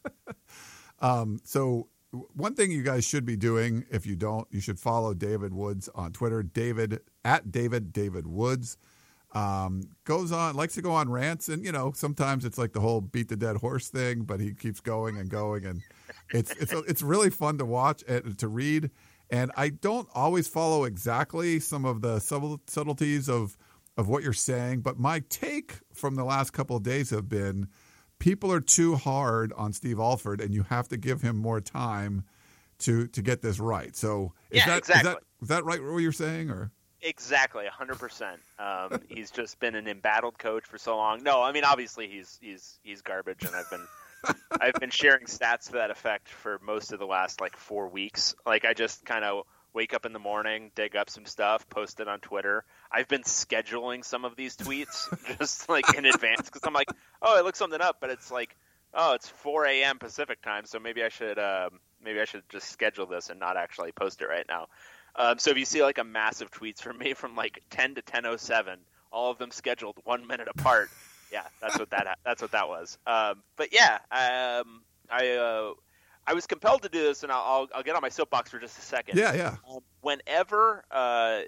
um, 1.00 1.40
so 1.44 1.88
one 2.34 2.54
thing 2.54 2.70
you 2.70 2.82
guys 2.82 3.04
should 3.04 3.24
be 3.24 3.36
doing, 3.36 3.84
if 3.90 4.06
you 4.06 4.16
don't, 4.16 4.46
you 4.50 4.60
should 4.60 4.78
follow 4.78 5.14
David 5.14 5.52
Woods 5.52 5.88
on 5.94 6.12
Twitter. 6.12 6.42
David 6.42 7.00
at 7.24 7.50
David 7.50 7.92
David 7.92 8.26
Woods 8.26 8.76
um, 9.34 9.82
goes 10.04 10.30
on, 10.32 10.54
likes 10.54 10.74
to 10.74 10.82
go 10.82 10.92
on 10.92 11.10
rants, 11.10 11.48
and 11.48 11.64
you 11.64 11.72
know 11.72 11.92
sometimes 11.94 12.44
it's 12.44 12.58
like 12.58 12.72
the 12.72 12.80
whole 12.80 13.00
beat 13.00 13.28
the 13.28 13.36
dead 13.36 13.56
horse 13.56 13.88
thing, 13.88 14.22
but 14.22 14.40
he 14.40 14.54
keeps 14.54 14.80
going 14.80 15.18
and 15.18 15.28
going, 15.28 15.66
and 15.66 15.82
it's 16.30 16.52
it's 16.52 16.72
it's 16.72 17.02
really 17.02 17.30
fun 17.30 17.58
to 17.58 17.64
watch 17.64 18.04
and 18.06 18.38
to 18.38 18.48
read. 18.48 18.90
And 19.30 19.50
I 19.56 19.70
don't 19.70 20.08
always 20.14 20.46
follow 20.46 20.84
exactly 20.84 21.58
some 21.58 21.84
of 21.84 22.00
the 22.00 22.20
subtleties 22.20 23.28
of 23.28 23.56
of 23.96 24.08
what 24.08 24.22
you're 24.22 24.32
saying, 24.32 24.80
but 24.80 24.98
my 24.98 25.20
take 25.28 25.78
from 25.92 26.14
the 26.14 26.24
last 26.24 26.52
couple 26.52 26.76
of 26.76 26.82
days 26.82 27.10
have 27.10 27.28
been 27.28 27.68
people 28.18 28.52
are 28.52 28.60
too 28.60 28.96
hard 28.96 29.52
on 29.54 29.72
Steve 29.72 29.98
Alford, 29.98 30.40
and 30.40 30.54
you 30.54 30.62
have 30.64 30.88
to 30.88 30.96
give 30.96 31.22
him 31.22 31.36
more 31.36 31.60
time 31.60 32.24
to 32.80 33.06
to 33.08 33.22
get 33.22 33.42
this 33.42 33.58
right. 33.60 33.94
So 33.96 34.32
is 34.50 34.58
Yeah, 34.58 34.66
that, 34.66 34.78
exactly. 34.78 35.10
is 35.10 35.14
that 35.16 35.22
is 35.42 35.48
that 35.48 35.64
right? 35.64 35.82
What 35.82 35.98
you're 35.98 36.12
saying, 36.12 36.50
or 36.50 36.70
Exactly, 37.06 37.64
100%. 37.66 38.38
Um, 38.58 39.00
he's 39.08 39.30
just 39.30 39.60
been 39.60 39.74
an 39.74 39.86
embattled 39.86 40.38
coach 40.38 40.64
for 40.64 40.78
so 40.78 40.96
long. 40.96 41.22
No, 41.22 41.42
I 41.42 41.52
mean 41.52 41.64
obviously 41.64 42.08
he's 42.08 42.38
he's 42.40 42.78
he's 42.82 43.02
garbage, 43.02 43.44
and 43.44 43.54
I've 43.54 43.70
been 43.70 43.86
I've 44.60 44.74
been 44.74 44.90
sharing 44.90 45.26
stats 45.26 45.66
to 45.66 45.72
that 45.72 45.90
effect 45.90 46.28
for 46.28 46.58
most 46.62 46.92
of 46.92 46.98
the 46.98 47.06
last 47.06 47.40
like 47.40 47.56
four 47.56 47.88
weeks. 47.88 48.34
Like 48.46 48.64
I 48.64 48.72
just 48.72 49.04
kind 49.04 49.24
of 49.24 49.44
wake 49.74 49.92
up 49.92 50.06
in 50.06 50.12
the 50.12 50.18
morning, 50.18 50.70
dig 50.74 50.96
up 50.96 51.10
some 51.10 51.26
stuff, 51.26 51.68
post 51.68 52.00
it 52.00 52.08
on 52.08 52.20
Twitter. 52.20 52.64
I've 52.90 53.08
been 53.08 53.22
scheduling 53.22 54.04
some 54.04 54.24
of 54.24 54.36
these 54.36 54.56
tweets 54.56 55.08
just 55.38 55.68
like 55.68 55.94
in 55.94 56.06
advance 56.06 56.42
because 56.42 56.62
I'm 56.64 56.72
like, 56.72 56.88
oh, 57.20 57.36
I 57.36 57.42
look 57.42 57.56
something 57.56 57.80
up, 57.80 57.96
but 58.00 58.10
it's 58.10 58.30
like, 58.30 58.56
oh, 58.94 59.14
it's 59.14 59.28
4 59.28 59.66
a.m. 59.66 59.98
Pacific 59.98 60.40
time, 60.40 60.64
so 60.64 60.78
maybe 60.78 61.02
I 61.02 61.08
should 61.08 61.38
um, 61.38 61.80
maybe 62.02 62.20
I 62.20 62.24
should 62.24 62.48
just 62.48 62.70
schedule 62.70 63.06
this 63.06 63.30
and 63.30 63.40
not 63.40 63.56
actually 63.56 63.92
post 63.92 64.22
it 64.22 64.26
right 64.26 64.46
now. 64.48 64.68
Um, 65.16 65.38
so 65.38 65.50
if 65.50 65.58
you 65.58 65.64
see 65.64 65.82
like 65.82 65.98
a 65.98 66.04
massive 66.04 66.50
tweets 66.50 66.80
from 66.80 66.98
me 66.98 67.14
from 67.14 67.36
like 67.36 67.62
10 67.70 67.96
to 67.96 68.02
10:07, 68.02 68.76
all 69.12 69.30
of 69.30 69.38
them 69.38 69.50
scheduled 69.50 69.96
one 70.04 70.26
minute 70.26 70.48
apart, 70.48 70.90
yeah, 71.32 71.44
that's 71.60 71.78
what 71.78 71.90
that 71.90 72.18
that's 72.24 72.42
what 72.42 72.52
that 72.52 72.68
was. 72.68 72.98
Um, 73.06 73.42
but 73.56 73.72
yeah, 73.72 73.98
um, 74.10 74.82
I 75.10 75.30
uh, 75.30 75.72
I 76.26 76.34
was 76.34 76.46
compelled 76.46 76.82
to 76.82 76.88
do 76.88 77.02
this, 77.02 77.22
and 77.22 77.30
I'll, 77.30 77.68
I'll 77.74 77.82
get 77.82 77.96
on 77.96 78.02
my 78.02 78.08
soapbox 78.08 78.50
for 78.50 78.58
just 78.58 78.78
a 78.78 78.82
second. 78.82 79.18
yeah, 79.18 79.34
yeah, 79.34 79.56
Um, 79.68 79.80
whenever 80.00 80.84
uh, 80.90 81.40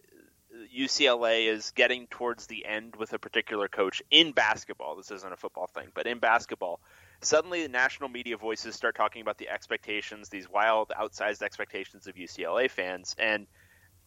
UCLA 0.76 1.47
is 1.47 1.73
getting 1.73 2.06
towards 2.09 2.47
the 2.47 2.66
end 2.66 2.97
with 2.97 3.12
a 3.12 3.18
particular 3.18 3.68
coach 3.68 4.02
in 4.11 4.33
basketball, 4.33 4.97
this 4.97 5.11
isn't 5.11 5.33
a 5.33 5.37
football 5.37 5.66
thing, 5.66 5.88
but 5.95 6.06
in 6.06 6.18
basketball, 6.18 6.80
suddenly 7.21 7.62
the 7.62 7.68
national 7.68 8.09
media 8.09 8.37
voices 8.37 8.75
start 8.75 8.95
talking 8.95 9.23
about 9.23 9.38
the 9.38 9.49
expectations, 9.49 10.28
these 10.28 10.49
wild, 10.49 10.92
outsized 10.99 11.42
expectations 11.42 12.06
of 12.06 12.14
UCLA 12.14 12.71
fans, 12.71 13.14
and 13.18 13.47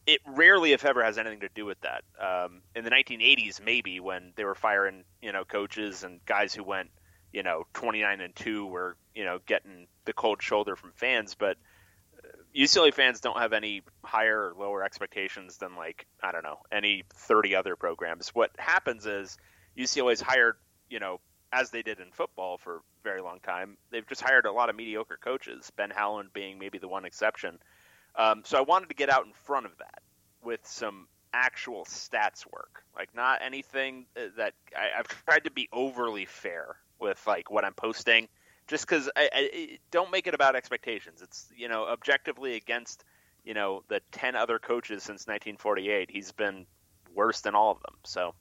it 0.06 0.20
rarely, 0.26 0.72
if 0.72 0.84
ever, 0.84 1.04
has 1.04 1.18
anything 1.18 1.40
to 1.40 1.48
do 1.54 1.66
with 1.66 1.80
that. 1.82 2.02
Um, 2.18 2.62
in 2.74 2.84
the 2.84 2.90
1980s, 2.90 3.62
maybe 3.62 4.00
when 4.00 4.32
they 4.34 4.44
were 4.44 4.54
firing, 4.54 5.04
you 5.20 5.32
know, 5.32 5.44
coaches 5.44 6.04
and 6.04 6.24
guys 6.24 6.54
who 6.54 6.64
went, 6.64 6.90
you 7.32 7.42
know, 7.42 7.66
29 7.74 8.20
and 8.20 8.34
two 8.34 8.66
were, 8.66 8.96
you 9.14 9.24
know, 9.24 9.38
getting 9.46 9.86
the 10.04 10.12
cold 10.12 10.42
shoulder 10.42 10.76
from 10.76 10.92
fans, 10.92 11.34
but 11.34 11.56
UCLA 12.54 12.92
fans 12.92 13.20
don't 13.20 13.38
have 13.38 13.52
any 13.52 13.82
higher 14.04 14.48
or 14.48 14.54
lower 14.58 14.82
expectations 14.82 15.58
than 15.58 15.76
like 15.76 16.06
I 16.22 16.32
don't 16.32 16.42
know 16.42 16.58
any 16.72 17.04
30 17.14 17.54
other 17.54 17.76
programs. 17.76 18.30
What 18.30 18.50
happens 18.58 19.06
is 19.06 19.38
UCLA's 19.78 20.20
hired, 20.20 20.56
you 20.88 20.98
know, 20.98 21.20
as 21.52 21.70
they 21.70 21.82
did 21.82 22.00
in 22.00 22.10
football 22.12 22.58
for 22.58 22.76
a 22.76 22.80
very 23.04 23.20
long 23.20 23.40
time. 23.40 23.76
They've 23.90 24.06
just 24.06 24.20
hired 24.20 24.46
a 24.46 24.52
lot 24.52 24.68
of 24.68 24.76
mediocre 24.76 25.18
coaches. 25.22 25.70
Ben 25.76 25.90
Howland 25.90 26.32
being 26.32 26.58
maybe 26.58 26.78
the 26.78 26.88
one 26.88 27.04
exception. 27.04 27.58
Um, 28.16 28.42
so 28.44 28.58
I 28.58 28.62
wanted 28.62 28.88
to 28.88 28.94
get 28.94 29.10
out 29.10 29.26
in 29.26 29.32
front 29.32 29.66
of 29.66 29.72
that 29.78 30.02
with 30.42 30.60
some 30.64 31.06
actual 31.32 31.84
stats 31.84 32.44
work, 32.52 32.82
like 32.96 33.14
not 33.14 33.40
anything 33.42 34.06
that 34.14 34.54
I, 34.76 34.98
I've 34.98 35.06
tried 35.06 35.44
to 35.44 35.50
be 35.50 35.68
overly 35.72 36.24
fair 36.24 36.76
with, 37.00 37.22
like 37.26 37.50
what 37.50 37.64
I'm 37.64 37.74
posting 37.74 38.28
just 38.70 38.86
because 38.86 39.10
I, 39.16 39.28
I 39.32 39.78
don't 39.90 40.12
make 40.12 40.28
it 40.28 40.34
about 40.34 40.54
expectations. 40.54 41.22
It's 41.22 41.48
you 41.56 41.68
know 41.68 41.86
objectively 41.86 42.54
against 42.54 43.04
you 43.44 43.52
know 43.52 43.82
the 43.88 44.00
ten 44.12 44.36
other 44.36 44.58
coaches 44.58 45.02
since 45.02 45.26
1948. 45.26 46.08
He's 46.10 46.32
been 46.32 46.66
worse 47.14 47.40
than 47.40 47.54
all 47.54 47.72
of 47.72 47.82
them. 47.82 47.96
So 48.04 48.34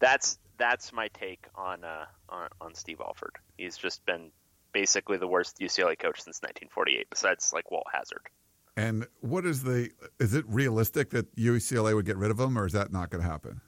that's 0.00 0.38
that's 0.58 0.92
my 0.92 1.08
take 1.08 1.46
on 1.54 1.84
uh, 1.84 2.06
on, 2.28 2.48
on 2.60 2.74
Steve 2.74 3.00
Alford. 3.00 3.36
He's 3.56 3.76
just 3.76 4.04
been 4.04 4.32
basically 4.72 5.16
the 5.16 5.28
worst 5.28 5.58
UCLA 5.60 5.98
coach 5.98 6.20
since 6.20 6.42
1948, 6.42 7.06
besides 7.08 7.52
like 7.54 7.70
Walt 7.70 7.86
Hazzard. 7.92 8.28
And 8.76 9.06
what 9.20 9.46
is 9.46 9.62
the? 9.62 9.90
Is 10.18 10.34
it 10.34 10.44
realistic 10.48 11.10
that 11.10 11.34
UCLA 11.36 11.94
would 11.94 12.04
get 12.04 12.16
rid 12.16 12.32
of 12.32 12.40
him, 12.40 12.58
or 12.58 12.66
is 12.66 12.72
that 12.72 12.92
not 12.92 13.10
going 13.10 13.22
to 13.22 13.28
happen? 13.28 13.60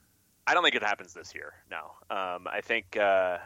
I 0.47 0.55
don't 0.55 0.63
think 0.63 0.75
it 0.75 0.83
happens 0.83 1.15
this 1.15 1.35
year. 1.35 1.55
No, 1.71 1.93
um, 2.15 2.49
I 2.49 2.63
think 2.63 2.97
uh, 2.97 3.39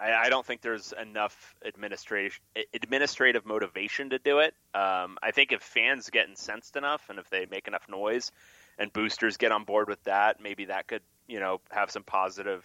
I, 0.00 0.26
I 0.26 0.28
don't 0.30 0.44
think 0.44 0.62
there's 0.62 0.92
enough 0.92 1.54
administrative 1.62 2.40
administrative 2.74 3.44
motivation 3.44 4.10
to 4.10 4.18
do 4.18 4.38
it. 4.38 4.54
Um, 4.74 5.18
I 5.22 5.30
think 5.32 5.52
if 5.52 5.62
fans 5.62 6.10
get 6.10 6.28
incensed 6.28 6.76
enough 6.76 7.08
and 7.10 7.18
if 7.18 7.28
they 7.30 7.46
make 7.50 7.68
enough 7.68 7.86
noise, 7.88 8.32
and 8.78 8.92
boosters 8.92 9.36
get 9.36 9.52
on 9.52 9.64
board 9.64 9.88
with 9.88 10.02
that, 10.04 10.40
maybe 10.40 10.66
that 10.66 10.86
could 10.86 11.02
you 11.28 11.40
know 11.40 11.60
have 11.70 11.90
some 11.90 12.02
positive 12.02 12.64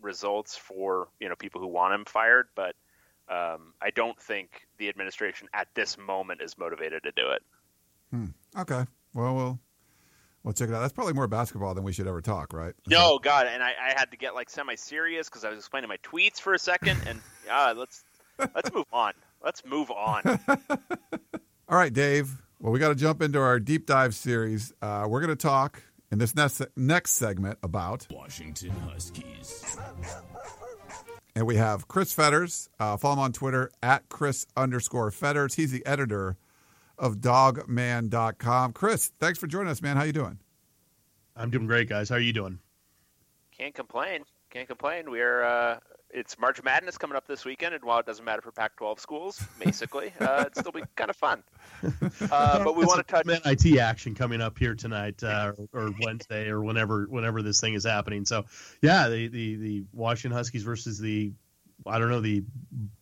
results 0.00 0.56
for 0.56 1.08
you 1.20 1.28
know 1.28 1.36
people 1.36 1.60
who 1.60 1.66
want 1.66 1.94
him 1.94 2.04
fired. 2.04 2.48
But 2.54 2.76
um, 3.28 3.74
I 3.82 3.90
don't 3.90 4.20
think 4.20 4.66
the 4.78 4.88
administration 4.88 5.48
at 5.52 5.68
this 5.74 5.98
moment 5.98 6.40
is 6.40 6.56
motivated 6.56 7.02
to 7.02 7.12
do 7.12 7.30
it. 7.30 7.42
Okay, 8.56 8.84
well, 9.12 9.34
we'll 9.34 9.58
we'll 10.44 10.52
check 10.52 10.68
it 10.68 10.74
out. 10.74 10.80
That's 10.80 10.92
probably 10.92 11.14
more 11.14 11.26
basketball 11.26 11.74
than 11.74 11.82
we 11.82 11.92
should 11.92 12.06
ever 12.06 12.20
talk, 12.20 12.52
right? 12.52 12.74
No, 12.86 13.18
God, 13.18 13.46
and 13.48 13.62
I, 13.62 13.70
I 13.70 13.98
had 13.98 14.10
to 14.12 14.16
get 14.16 14.34
like 14.34 14.48
semi-serious 14.50 15.28
because 15.28 15.44
I 15.44 15.48
was 15.48 15.58
explaining 15.58 15.88
my 15.88 15.96
tweets 15.98 16.40
for 16.40 16.54
a 16.54 16.58
second, 16.58 17.00
and 17.06 17.20
uh, 17.50 17.74
let's 17.76 18.04
let's 18.54 18.72
move 18.72 18.86
on. 18.92 19.14
Let's 19.42 19.64
move 19.64 19.90
on. 19.90 20.22
All 21.68 21.76
right, 21.78 21.92
Dave. 21.92 22.40
Well, 22.60 22.72
we 22.72 22.78
got 22.78 22.90
to 22.90 22.94
jump 22.94 23.20
into 23.20 23.40
our 23.40 23.58
deep 23.58 23.86
dive 23.86 24.14
series. 24.14 24.72
Uh, 24.80 25.06
we're 25.08 25.20
going 25.20 25.36
to 25.36 25.36
talk 25.36 25.82
in 26.12 26.18
this 26.18 26.34
next 26.34 26.62
next 26.76 27.12
segment 27.12 27.58
about, 27.62 28.06
Washington 28.10 28.70
Huskies. 28.70 29.76
and 31.34 31.46
we 31.46 31.56
have 31.56 31.88
Chris 31.88 32.12
Fetters. 32.12 32.68
Uh, 32.78 32.96
follow 32.96 33.14
him 33.14 33.20
on 33.20 33.32
Twitter 33.32 33.70
at 33.82 34.08
Chris 34.08 34.46
underscore 34.56 35.10
Fetters. 35.10 35.54
He's 35.54 35.72
the 35.72 35.84
editor 35.84 36.36
of 36.98 37.16
Dawgman.com. 37.16 38.72
Chris, 38.72 39.10
thanks 39.20 39.38
for 39.38 39.46
joining 39.46 39.70
us, 39.70 39.82
man. 39.82 39.96
How 39.96 40.04
you 40.04 40.12
doing? 40.12 40.38
I'm 41.36 41.50
doing 41.50 41.66
great, 41.66 41.88
guys. 41.88 42.08
How 42.08 42.16
are 42.16 42.20
you 42.20 42.32
doing? 42.32 42.58
Can't 43.56 43.74
complain. 43.74 44.24
Can't 44.50 44.68
complain. 44.68 45.10
We're 45.10 45.42
uh, 45.42 45.78
it's 46.10 46.38
March 46.38 46.62
Madness 46.62 46.96
coming 46.96 47.16
up 47.16 47.26
this 47.26 47.44
weekend, 47.44 47.74
and 47.74 47.82
while 47.84 47.98
it 47.98 48.06
doesn't 48.06 48.24
matter 48.24 48.40
for 48.40 48.52
Pac-12 48.52 49.00
schools, 49.00 49.44
basically, 49.58 50.12
uh, 50.20 50.44
it's 50.46 50.60
still 50.60 50.70
be 50.70 50.82
kind 50.94 51.10
of 51.10 51.16
fun. 51.16 51.42
Uh, 52.30 52.62
but 52.62 52.76
we 52.76 52.84
want 52.84 53.04
to 53.06 53.12
touch. 53.12 53.26
IT 53.44 53.78
action 53.78 54.14
coming 54.14 54.40
up 54.40 54.56
here 54.58 54.76
tonight 54.76 55.22
uh, 55.24 55.52
or, 55.72 55.86
or 55.86 55.90
Wednesday 56.00 56.48
or 56.48 56.62
whenever 56.62 57.06
whenever 57.08 57.42
this 57.42 57.60
thing 57.60 57.74
is 57.74 57.84
happening. 57.84 58.24
So 58.24 58.44
yeah, 58.80 59.08
the, 59.08 59.26
the 59.28 59.56
the 59.56 59.84
Washington 59.92 60.36
Huskies 60.36 60.62
versus 60.62 60.98
the 61.00 61.32
I 61.84 61.98
don't 61.98 62.10
know 62.10 62.20
the 62.20 62.44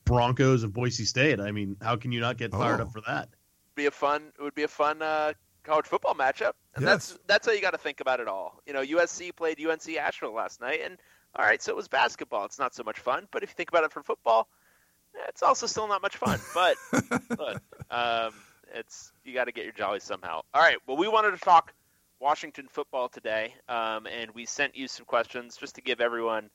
Broncos 0.06 0.62
of 0.62 0.72
Boise 0.72 1.04
State. 1.04 1.38
I 1.38 1.52
mean, 1.52 1.76
how 1.82 1.96
can 1.96 2.12
you 2.12 2.20
not 2.20 2.38
get 2.38 2.50
fired 2.52 2.80
Oh. 2.80 2.84
up 2.84 2.92
for 2.92 3.02
that? 3.06 3.28
Be 3.74 3.86
a 3.86 3.90
fun. 3.90 4.32
It 4.38 4.42
would 4.42 4.54
be 4.54 4.62
a 4.64 4.68
fun 4.68 5.00
uh, 5.02 5.32
college 5.64 5.86
football 5.86 6.14
matchup, 6.14 6.52
and 6.74 6.84
Yes. 6.84 7.08
that's 7.08 7.18
that's 7.26 7.46
how 7.46 7.52
you 7.52 7.60
got 7.60 7.70
to 7.72 7.78
think 7.78 8.00
about 8.00 8.20
it 8.20 8.28
all. 8.28 8.60
You 8.66 8.72
know, 8.72 8.82
USC 8.82 9.34
played 9.34 9.64
UNC 9.64 9.88
Asheville 9.96 10.34
last 10.34 10.60
night, 10.60 10.80
and 10.84 10.98
all 11.36 11.44
right, 11.44 11.62
so 11.62 11.72
it 11.72 11.76
was 11.76 11.88
basketball. 11.88 12.44
It's 12.44 12.58
not 12.58 12.74
so 12.74 12.82
much 12.82 12.98
fun, 13.00 13.26
but 13.30 13.42
if 13.42 13.50
you 13.50 13.54
think 13.54 13.70
about 13.70 13.84
it 13.84 13.92
for 13.92 14.02
football, 14.02 14.48
eh, 15.16 15.24
it's 15.28 15.42
also 15.42 15.66
still 15.66 15.88
not 15.88 16.02
much 16.02 16.16
fun. 16.16 16.38
But 16.52 16.76
look, 17.38 17.62
um, 17.90 18.32
it's 18.74 19.12
you 19.24 19.32
got 19.34 19.44
to 19.44 19.52
get 19.52 19.64
your 19.64 19.72
jollies 19.72 20.02
somehow. 20.04 20.42
All 20.52 20.60
right, 20.62 20.76
well, 20.86 20.96
we 20.96 21.08
wanted 21.08 21.30
to 21.30 21.38
talk 21.38 21.72
Washington 22.20 22.68
football 22.70 23.08
today, 23.08 23.54
um, 23.68 24.06
and 24.06 24.30
we 24.32 24.44
sent 24.44 24.76
you 24.76 24.86
some 24.88 25.06
questions 25.06 25.56
just 25.56 25.74
to 25.76 25.80
give 25.80 26.00
everyone 26.00 26.50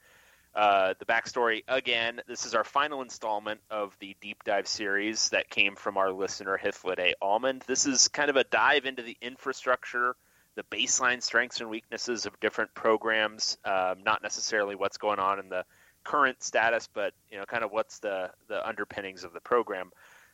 uh, 0.55 0.93
the 0.99 1.05
backstory 1.05 1.63
again. 1.67 2.21
This 2.27 2.45
is 2.45 2.55
our 2.55 2.63
final 2.63 3.01
installment 3.01 3.61
of 3.69 3.95
the 3.99 4.15
deep 4.21 4.43
dive 4.43 4.67
series 4.67 5.29
that 5.29 5.49
came 5.49 5.75
from 5.75 5.97
our 5.97 6.11
listener 6.11 6.59
A. 6.63 7.13
Almond. 7.21 7.63
This 7.67 7.85
is 7.85 8.07
kind 8.07 8.29
of 8.29 8.35
a 8.35 8.43
dive 8.43 8.85
into 8.85 9.03
the 9.03 9.17
infrastructure, 9.21 10.15
the 10.55 10.63
baseline 10.63 11.21
strengths 11.21 11.61
and 11.61 11.69
weaknesses 11.69 12.25
of 12.25 12.39
different 12.39 12.73
programs, 12.73 13.57
um, 13.65 14.03
not 14.03 14.23
necessarily 14.23 14.75
what's 14.75 14.97
going 14.97 15.19
on 15.19 15.39
in 15.39 15.49
the 15.49 15.63
current 16.03 16.41
status, 16.41 16.87
but 16.93 17.13
you 17.29 17.37
know, 17.37 17.45
kind 17.45 17.63
of 17.63 17.71
what's 17.71 17.99
the 17.99 18.31
the 18.47 18.67
underpinnings 18.67 19.23
of 19.23 19.33
the 19.33 19.41
program. 19.41 19.91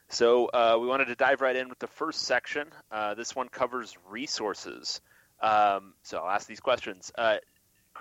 So 0.09 0.45
uh, 0.45 0.77
we 0.79 0.87
wanted 0.87 1.05
to 1.05 1.15
dive 1.15 1.41
right 1.41 1.55
in 1.55 1.69
with 1.69 1.79
the 1.79 1.87
first 1.87 2.21
section. 2.21 2.67
Uh, 2.91 3.15
this 3.15 3.35
one 3.35 3.49
covers 3.49 3.97
resources. 4.07 5.01
Um, 5.41 5.93
so 6.03 6.19
I'll 6.19 6.29
ask 6.29 6.47
these 6.47 6.59
questions. 6.59 7.11
Uh, 7.17 7.37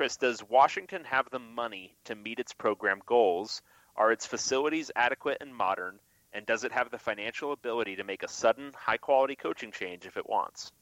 Chris, 0.03 0.17
does 0.17 0.43
Washington 0.49 1.05
have 1.05 1.31
the 1.31 1.39
money 1.39 1.95
to 2.07 2.17
meet 2.17 2.41
its 2.41 2.53
program 2.53 3.01
goals? 3.07 3.63
Are 3.95 4.11
its 4.11 4.27
facilities 4.27 4.91
adequate 4.97 5.39
and 5.41 5.55
modern? 5.55 6.01
And 6.33 6.45
does 6.45 6.65
it 6.65 6.73
have 6.73 6.91
the 6.91 6.99
financial 6.99 7.53
ability 7.53 7.95
to 7.95 8.03
make 8.03 8.25
a 8.25 8.29
sudden, 8.29 8.73
high 8.77 8.97
quality 8.97 9.37
coaching 9.37 9.71
change 9.71 10.05
if 10.05 10.17
it 10.17 10.29
wants? 10.29 10.73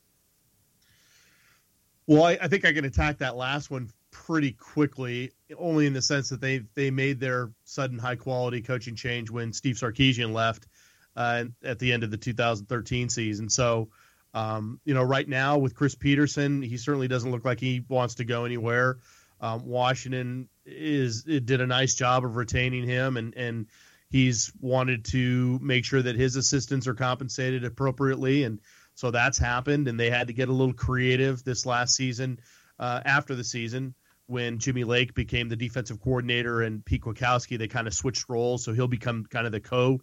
Well, 2.07 2.23
I, 2.23 2.39
I 2.41 2.49
think 2.49 2.65
I 2.65 2.73
can 2.73 2.87
attack 2.87 3.19
that 3.19 3.37
last 3.37 3.71
one 3.71 3.91
pretty 4.11 4.53
quickly, 4.53 5.33
only 5.59 5.87
in 5.87 5.93
the 5.93 6.01
sense 6.01 6.31
that 6.31 6.41
they 6.41 6.63
they 6.75 6.91
made 6.91 7.21
their 7.21 7.51
sudden 7.65 7.99
high 7.99 8.17
quality 8.17 8.63
coaching 8.63 8.97
change 8.97 9.31
when 9.31 9.53
Steve 9.53 9.77
Sarkisian 9.77 10.33
left 10.33 10.67
uh, 11.15 11.45
at 11.63 11.79
the 11.79 11.93
end 11.93 12.05
of 12.05 12.11
the 12.11 12.17
2013 12.17 13.11
season. 13.11 13.51
So, 13.51 13.91
um, 14.35 14.81
you 14.85 14.95
know, 14.95 15.03
right 15.03 15.29
now 15.29 15.59
with 15.59 15.75
Chris 15.75 15.95
Petersen, 15.95 16.63
he 16.63 16.77
certainly 16.77 17.09
doesn't 17.09 17.31
look 17.31 17.45
like 17.45 17.61
he 17.61 17.85
wants 17.89 18.17
to 18.17 18.25
go 18.25 18.45
anywhere. 18.45 18.99
Um, 19.41 19.67
Washington 19.67 20.49
is 20.65 21.25
did 21.25 21.61
a 21.61 21.67
nice 21.67 21.95
job 21.95 22.25
of 22.25 22.37
retaining 22.37 22.87
him, 22.87 23.17
and 23.17 23.35
and 23.37 23.67
he's 24.11 24.53
wanted 24.61 25.07
to 25.07 25.59
make 25.63 25.85
sure 25.85 26.03
that 26.03 26.17
his 26.17 26.37
assistants 26.37 26.87
are 26.87 26.95
compensated 26.95 27.65
appropriately, 27.65 28.45
and 28.45 28.61
so 28.95 29.11
that's 29.11 29.39
happened. 29.39 29.89
And 29.89 29.99
they 29.99 30.11
had 30.11 30.29
to 30.29 30.33
get 30.33 30.49
a 30.49 30.53
little 30.53 30.75
creative 30.75 31.43
this 31.43 31.67
last 31.67 31.95
season, 31.95 32.39
uh, 32.79 33.01
after 33.05 33.35
the 33.35 33.45
season 33.45 33.95
when 34.31 34.59
Jimmy 34.59 34.85
Lake 34.85 35.13
became 35.13 35.49
the 35.49 35.57
defensive 35.57 36.01
coordinator 36.01 36.63
and 36.63 36.85
Pete 36.85 37.03
Kwiatkowski, 37.03 37.59
they 37.59 37.67
kind 37.67 37.89
of 37.89 37.95
switched 37.95 38.29
roles, 38.29 38.65
so 38.65 38.73
he'll 38.73 38.87
become 38.87 39.27
kind 39.29 39.45
of 39.45 39.51
the 39.51 39.61
co 39.61 40.01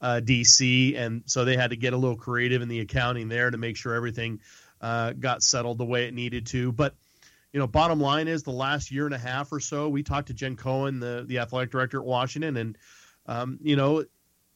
uh, 0.00 0.20
DC, 0.22 0.96
and 0.96 1.22
so 1.26 1.44
they 1.44 1.56
had 1.56 1.70
to 1.70 1.76
get 1.76 1.92
a 1.92 1.96
little 1.96 2.16
creative 2.16 2.62
in 2.62 2.68
the 2.68 2.80
accounting 2.80 3.28
there 3.28 3.50
to 3.50 3.58
make 3.58 3.76
sure 3.76 3.94
everything 3.94 4.40
uh, 4.80 5.12
got 5.12 5.42
settled 5.42 5.78
the 5.78 5.84
way 5.84 6.06
it 6.06 6.14
needed 6.14 6.46
to. 6.46 6.72
But 6.72 6.94
you 7.52 7.60
know, 7.60 7.66
bottom 7.66 8.00
line 8.00 8.28
is 8.28 8.42
the 8.42 8.52
last 8.52 8.90
year 8.90 9.06
and 9.06 9.14
a 9.14 9.18
half 9.18 9.52
or 9.52 9.60
so, 9.60 9.88
we 9.88 10.02
talked 10.02 10.28
to 10.28 10.34
Jen 10.34 10.56
Cohen, 10.56 11.00
the 11.00 11.24
the 11.26 11.38
athletic 11.38 11.70
director 11.70 11.98
at 11.98 12.04
Washington, 12.04 12.56
and 12.56 12.78
um, 13.26 13.58
you 13.62 13.76
know, 13.76 14.04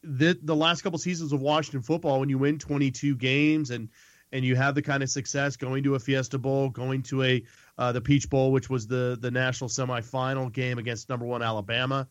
the 0.02 0.38
the 0.42 0.56
last 0.56 0.82
couple 0.82 0.98
seasons 0.98 1.32
of 1.32 1.40
Washington 1.40 1.82
football, 1.82 2.20
when 2.20 2.28
you 2.28 2.38
win 2.38 2.58
22 2.58 3.16
games 3.16 3.70
and 3.70 3.88
and 4.32 4.44
you 4.44 4.56
have 4.56 4.74
the 4.74 4.82
kind 4.82 5.02
of 5.02 5.10
success 5.10 5.56
going 5.56 5.84
to 5.84 5.94
a 5.94 5.98
Fiesta 5.98 6.38
Bowl, 6.38 6.70
going 6.70 7.02
to 7.02 7.22
a 7.22 7.44
uh, 7.78 7.92
the 7.92 8.00
Peach 8.00 8.28
Bowl, 8.28 8.52
which 8.52 8.68
was 8.68 8.86
the 8.86 9.16
the 9.20 9.30
national 9.30 9.68
semifinal 9.68 10.52
game 10.52 10.78
against 10.78 11.08
number 11.08 11.26
one 11.26 11.42
Alabama, 11.42 12.08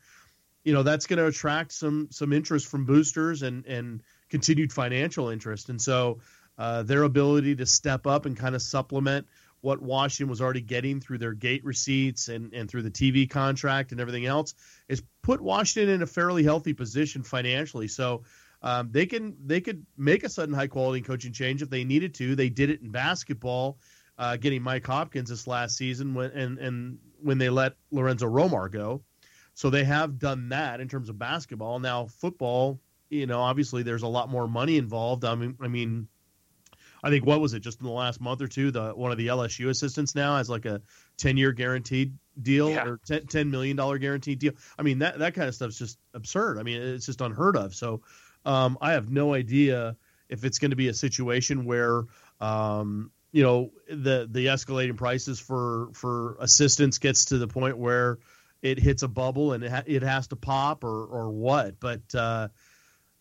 you 0.63 0.73
know 0.73 0.83
that's 0.83 1.07
going 1.07 1.17
to 1.17 1.27
attract 1.27 1.71
some 1.71 2.07
some 2.11 2.33
interest 2.33 2.67
from 2.67 2.85
boosters 2.85 3.41
and 3.41 3.65
and 3.65 4.03
continued 4.29 4.71
financial 4.71 5.29
interest, 5.29 5.69
and 5.69 5.81
so 5.81 6.19
uh, 6.57 6.83
their 6.83 7.03
ability 7.03 7.55
to 7.55 7.65
step 7.65 8.05
up 8.05 8.25
and 8.25 8.37
kind 8.37 8.55
of 8.55 8.61
supplement 8.61 9.27
what 9.61 9.81
Washington 9.81 10.29
was 10.29 10.41
already 10.41 10.61
getting 10.61 10.99
through 10.99 11.19
their 11.19 11.33
gate 11.33 11.63
receipts 11.63 12.27
and, 12.27 12.53
and 12.53 12.69
through 12.69 12.81
the 12.81 12.91
TV 12.91 13.29
contract 13.29 13.91
and 13.91 14.01
everything 14.01 14.25
else 14.25 14.55
is 14.89 15.03
put 15.21 15.39
Washington 15.39 15.93
in 15.93 16.01
a 16.01 16.07
fairly 16.07 16.43
healthy 16.43 16.73
position 16.73 17.23
financially. 17.23 17.87
So 17.87 18.23
um, 18.63 18.89
they 18.91 19.05
can 19.05 19.37
they 19.45 19.61
could 19.61 19.85
make 19.97 20.23
a 20.23 20.29
sudden 20.29 20.53
high 20.53 20.67
quality 20.67 21.01
coaching 21.01 21.31
change 21.31 21.61
if 21.61 21.69
they 21.69 21.83
needed 21.83 22.15
to. 22.15 22.35
They 22.35 22.49
did 22.49 22.69
it 22.69 22.81
in 22.81 22.91
basketball, 22.91 23.77
uh, 24.17 24.37
getting 24.37 24.61
Mike 24.61 24.85
Hopkins 24.85 25.29
this 25.29 25.47
last 25.47 25.77
season 25.77 26.13
when 26.13 26.31
and 26.31 26.57
and 26.59 26.99
when 27.21 27.37
they 27.37 27.49
let 27.49 27.73
Lorenzo 27.91 28.27
Romar 28.27 28.71
go. 28.71 29.03
So 29.53 29.69
they 29.69 29.83
have 29.83 30.17
done 30.19 30.49
that 30.49 30.79
in 30.79 30.87
terms 30.87 31.09
of 31.09 31.19
basketball. 31.19 31.79
Now 31.79 32.05
football, 32.07 32.79
you 33.09 33.27
know, 33.27 33.41
obviously 33.41 33.83
there's 33.83 34.03
a 34.03 34.07
lot 34.07 34.29
more 34.29 34.47
money 34.47 34.77
involved. 34.77 35.25
I 35.25 35.35
mean, 35.35 35.57
I 35.61 35.67
mean, 35.67 36.07
I 37.03 37.09
think 37.09 37.25
what 37.25 37.41
was 37.41 37.53
it 37.53 37.59
just 37.61 37.79
in 37.81 37.85
the 37.87 37.91
last 37.91 38.21
month 38.21 38.41
or 38.41 38.47
two? 38.47 38.71
The 38.71 38.91
one 38.91 39.11
of 39.11 39.17
the 39.17 39.27
LSU 39.27 39.69
assistants 39.69 40.15
now 40.15 40.37
has 40.37 40.49
like 40.49 40.65
a 40.65 40.81
ten 41.17 41.35
year 41.37 41.51
guaranteed 41.51 42.13
deal 42.41 42.69
Yeah. 42.69 42.85
or 42.85 42.99
10, 43.05 43.21
$10 43.23 43.49
million 43.49 43.75
guaranteed 43.75 44.39
deal. 44.39 44.53
I 44.79 44.83
mean 44.83 44.99
that 44.99 45.19
that 45.19 45.33
kind 45.33 45.47
of 45.47 45.55
stuff's 45.55 45.77
just 45.77 45.97
absurd. 46.13 46.57
I 46.59 46.63
mean 46.63 46.81
it's 46.81 47.05
just 47.05 47.21
unheard 47.21 47.57
of. 47.57 47.75
So 47.75 48.01
um, 48.45 48.77
I 48.81 48.93
have 48.93 49.09
no 49.11 49.33
idea 49.33 49.97
if 50.29 50.45
it's 50.45 50.59
going 50.59 50.71
to 50.71 50.77
be 50.77 50.87
a 50.87 50.93
situation 50.93 51.65
where 51.65 52.03
um, 52.39 53.11
you 53.31 53.43
know 53.43 53.71
the 53.89 54.27
the 54.29 54.47
escalating 54.47 54.95
prices 54.97 55.39
for 55.39 55.89
for 55.93 56.37
assistance 56.39 56.99
gets 56.99 57.25
to 57.25 57.37
the 57.37 57.47
point 57.47 57.77
where 57.77 58.19
it 58.61 58.79
hits 58.79 59.03
a 59.03 59.07
bubble 59.07 59.53
and 59.53 59.63
it, 59.63 59.71
ha- 59.71 59.83
it 59.85 60.03
has 60.03 60.27
to 60.27 60.35
pop 60.35 60.83
or 60.83 61.05
or 61.05 61.29
what. 61.29 61.79
But 61.79 62.01
uh, 62.15 62.49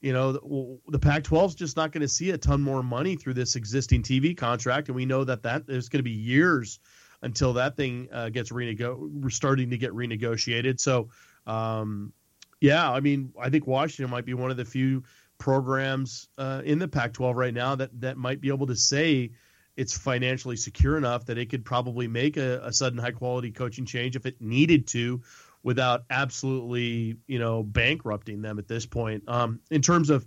you 0.01 0.13
know 0.13 0.33
the, 0.33 0.79
the 0.89 0.99
Pac-12 0.99 1.49
is 1.49 1.55
just 1.55 1.77
not 1.77 1.93
going 1.93 2.03
to 2.03 2.09
see 2.09 2.31
a 2.31 2.39
ton 2.39 2.61
more 2.61 2.83
money 2.83 3.17
through 3.17 3.35
this 3.35 3.57
existing 3.57 4.03
TV 4.03 4.37
contract, 4.37 4.89
and 4.89 4.97
we 4.97 5.07
know 5.07 5.25
that 5.25 5.43
that 5.43 5.67
there's 5.67 5.89
going 5.89 6.01
to 6.01 6.05
be 6.05 6.11
years 6.11 6.79
until 7.23 7.53
that 7.55 7.77
thing 7.77 8.09
uh, 8.13 8.29
gets 8.31 8.51
renego- 8.51 9.33
starting 9.33 9.71
to 9.71 9.79
get 9.79 9.93
renegotiated. 9.93 10.81
So. 10.81 11.09
Um, 11.47 12.13
yeah, 12.61 12.93
I 12.93 13.01
mean, 13.01 13.33
I 13.41 13.49
think 13.49 13.67
Washington 13.67 14.11
might 14.11 14.27
be 14.27 14.35
one 14.35 14.51
of 14.51 14.59
the 14.59 14.67
few 14.67 15.03
programs 15.39 16.29
uh, 16.39 16.63
in 16.65 16.79
the 16.79 16.87
Pac-12 16.87 17.35
right 17.35 17.55
now 17.55 17.75
that 17.75 18.01
that 18.01 18.17
might 18.17 18.41
be 18.41 18.49
able 18.49 18.67
to 18.67 18.77
say 18.77 19.33
it's 19.77 19.97
financially 19.97 20.57
secure 20.57 20.97
enough 20.97 21.27
that 21.27 21.39
it 21.39 21.51
could 21.51 21.65
probably 21.65 22.09
make 22.09 22.37
a, 22.37 22.61
a 22.65 22.73
sudden 22.73 22.99
high-quality 22.99 23.53
coaching 23.53 23.87
change 23.87 24.17
if 24.17 24.27
it 24.27 24.41
needed 24.41 24.87
to, 24.89 25.23
without 25.63 26.05
absolutely 26.11 27.17
you 27.27 27.39
know 27.39 27.63
bankrupting 27.63 28.43
them 28.43 28.59
at 28.59 28.69
this 28.69 28.87
point. 28.87 29.23
Um, 29.29 29.61
in 29.71 29.83
terms 29.83 30.11
of 30.11 30.27